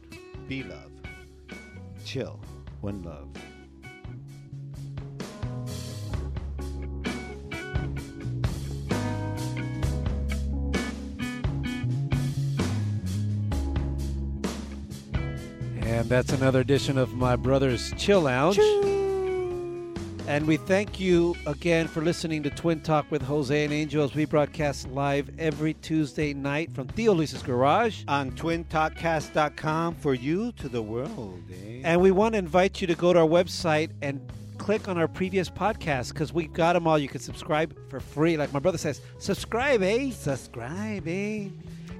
be 0.48 0.64
love. 0.64 0.92
Chill, 2.04 2.40
when 2.82 3.04
love. 3.04 3.30
And 15.94 16.10
that's 16.10 16.34
another 16.34 16.60
edition 16.60 16.98
of 16.98 17.14
my 17.14 17.36
brother's 17.36 17.94
Chill 17.98 18.22
Lounge. 18.22 18.58
And 20.28 20.48
we 20.48 20.58
thank 20.58 21.00
you 21.00 21.36
again 21.46 21.88
for 21.88 22.02
listening 22.02 22.42
to 22.44 22.50
Twin 22.50 22.82
Talk 22.82 23.12
with 23.12 23.22
Jose 23.22 23.64
and 23.64 23.72
Angel 23.72 24.04
as 24.04 24.16
we 24.16 24.26
broadcast 24.26 24.88
live 24.88 25.30
every 25.38 25.76
Tuesday 25.76 26.34
night 26.34 26.74
from 26.74 26.88
Theo 26.88 27.14
Luis's 27.14 27.44
garage. 27.44 28.04
On 28.08 28.32
twintalkcast.com 28.32 29.94
for 29.94 30.16
you 30.16 30.52
to 30.54 30.68
the 30.68 30.82
world. 30.82 31.44
Eh? 31.52 31.82
And 31.84 32.02
we 32.02 32.10
want 32.10 32.34
to 32.34 32.40
invite 32.40 32.82
you 32.82 32.88
to 32.88 32.96
go 32.96 33.14
to 33.14 33.20
our 33.20 33.28
website 33.28 33.92
and 34.02 34.20
click 34.58 34.88
on 34.88 34.98
our 34.98 35.08
previous 35.08 35.48
podcasts 35.48 36.12
because 36.12 36.34
we've 36.34 36.54
got 36.54 36.74
them 36.74 36.88
all. 36.88 36.98
You 36.98 37.08
can 37.08 37.22
subscribe 37.22 37.78
for 37.92 38.00
free. 38.00 38.36
Like 38.36 38.52
my 38.52 38.60
brother 38.60 38.80
says, 38.80 39.00
subscribe, 39.20 39.84
eh? 39.84 40.10
Subscribe, 40.10 41.08
eh? 41.08 41.50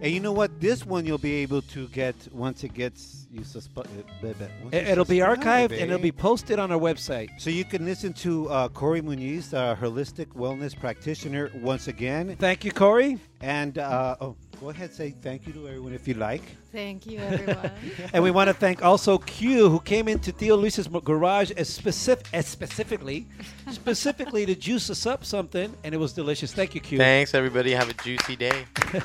And 0.04 0.12
you 0.12 0.20
know 0.20 0.34
what? 0.34 0.60
This 0.60 0.86
one 0.86 1.06
you'll 1.06 1.18
be 1.18 1.36
able 1.36 1.62
to 1.62 1.88
get 1.88 2.14
once 2.34 2.66
it 2.66 2.74
gets 2.74 3.26
you 3.32 3.40
suspe- 3.40 3.88
uh, 3.88 4.68
It'll 4.74 5.06
be 5.06 5.20
archived 5.20 5.72
and 5.72 5.82
it'll 5.84 5.98
be 5.98 6.12
posted 6.12 6.60
on 6.60 6.74
our 6.74 6.78
website. 6.78 7.30
So 7.38 7.50
you 7.50 7.64
can 7.64 7.86
listen 7.86 8.12
to 8.16 8.50
uh, 8.50 8.68
Corey 8.68 9.02
Muniz, 9.02 9.54
a 9.54 9.78
holistic 9.80 10.26
wellness 10.36 10.78
practitioner, 10.78 11.50
once 11.56 11.88
again. 11.88 12.36
Thank 12.38 12.66
you, 12.66 12.74
Corey. 12.74 13.18
And 13.40 13.78
uh, 13.78 14.18
oh, 14.20 14.36
go 14.64 14.70
ahead, 14.70 14.94
say 14.94 15.12
thank 15.22 15.46
you 15.46 15.52
to 15.52 15.68
everyone 15.68 15.94
if 15.94 16.08
you 16.08 16.14
like. 16.14 16.42
Thank 16.72 17.06
you, 17.06 17.20
everyone. 17.20 17.70
And 18.14 18.24
we 18.24 18.32
want 18.32 18.48
to 18.48 18.54
thank 18.54 18.82
also 18.82 19.18
Q, 19.18 19.70
who 19.70 19.82
came 19.82 20.08
into 20.08 20.32
Theo 20.32 20.56
Luis's 20.56 20.88
garage 20.88 21.52
as, 21.52 21.68
specific, 21.68 22.28
as 22.32 22.48
specifically, 22.48 23.28
specifically 23.72 24.46
to 24.46 24.56
juice 24.56 24.90
us 24.90 25.06
up 25.06 25.26
something, 25.26 25.76
and 25.84 25.94
it 25.94 25.98
was 25.98 26.14
delicious. 26.14 26.54
Thank 26.54 26.76
you, 26.76 26.82
Q. 26.82 26.98
Thanks, 26.98 27.34
everybody. 27.34 27.72
Have 27.72 27.90
a 27.90 27.94
juicy 27.94 28.36
day. 28.38 28.66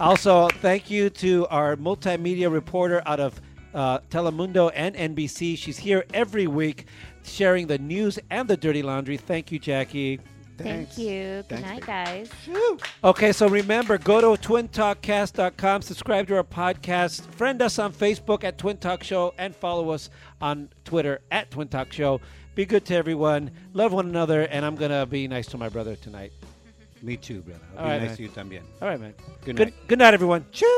Also, 0.00 0.48
thank 0.60 0.90
you 0.90 1.08
to 1.08 1.46
our 1.50 1.76
multimedia 1.76 2.50
reporter 2.52 3.00
out 3.06 3.20
of 3.20 3.40
uh, 3.74 4.00
Telemundo 4.10 4.72
and 4.74 4.96
NBC. 4.96 5.56
She's 5.56 5.78
here 5.78 6.04
every 6.12 6.48
week 6.48 6.86
sharing 7.22 7.68
the 7.68 7.78
news 7.78 8.18
and 8.28 8.48
the 8.48 8.56
dirty 8.56 8.82
laundry. 8.82 9.16
Thank 9.16 9.52
you, 9.52 9.60
Jackie. 9.60 10.18
Thank 10.58 10.96
you. 10.98 11.44
Good 11.48 11.48
Thanks, 11.48 11.86
night, 11.86 11.86
baby. 11.86 12.28
guys. 12.48 12.88
Okay, 13.02 13.32
so 13.32 13.48
remember, 13.48 13.98
go 13.98 14.20
to 14.36 14.40
twintalkcast.com, 14.48 15.82
subscribe 15.82 16.28
to 16.28 16.36
our 16.36 16.44
podcast, 16.44 17.22
friend 17.34 17.60
us 17.60 17.78
on 17.78 17.92
Facebook 17.92 18.44
at 18.44 18.56
Twin 18.58 18.76
Talk 18.76 19.02
Show, 19.02 19.34
and 19.38 19.54
follow 19.54 19.90
us 19.90 20.10
on 20.40 20.68
Twitter 20.84 21.20
at 21.30 21.50
Twin 21.50 21.68
Talk 21.68 21.92
Show. 21.92 22.20
Be 22.54 22.64
good 22.64 22.84
to 22.86 22.94
everyone, 22.94 23.50
love 23.72 23.92
one 23.92 24.06
another, 24.08 24.42
and 24.42 24.64
I'm 24.64 24.76
going 24.76 24.92
to 24.92 25.06
be 25.06 25.26
nice 25.26 25.46
to 25.48 25.58
my 25.58 25.68
brother 25.68 25.96
tonight. 25.96 26.32
Me 27.02 27.16
too, 27.16 27.40
brother. 27.42 27.60
I'll 27.76 27.78
All 27.78 27.84
be 27.86 27.90
right, 27.90 27.98
nice 28.00 28.08
man. 28.10 28.16
to 28.16 28.22
you 28.22 28.28
también. 28.28 28.62
All 28.80 28.88
right, 28.88 29.00
man. 29.00 29.14
Good 29.44 29.56
Good, 29.56 29.68
night. 29.68 29.88
good 29.88 29.98
night, 29.98 30.14
everyone. 30.14 30.46
Cheers. 30.52 30.70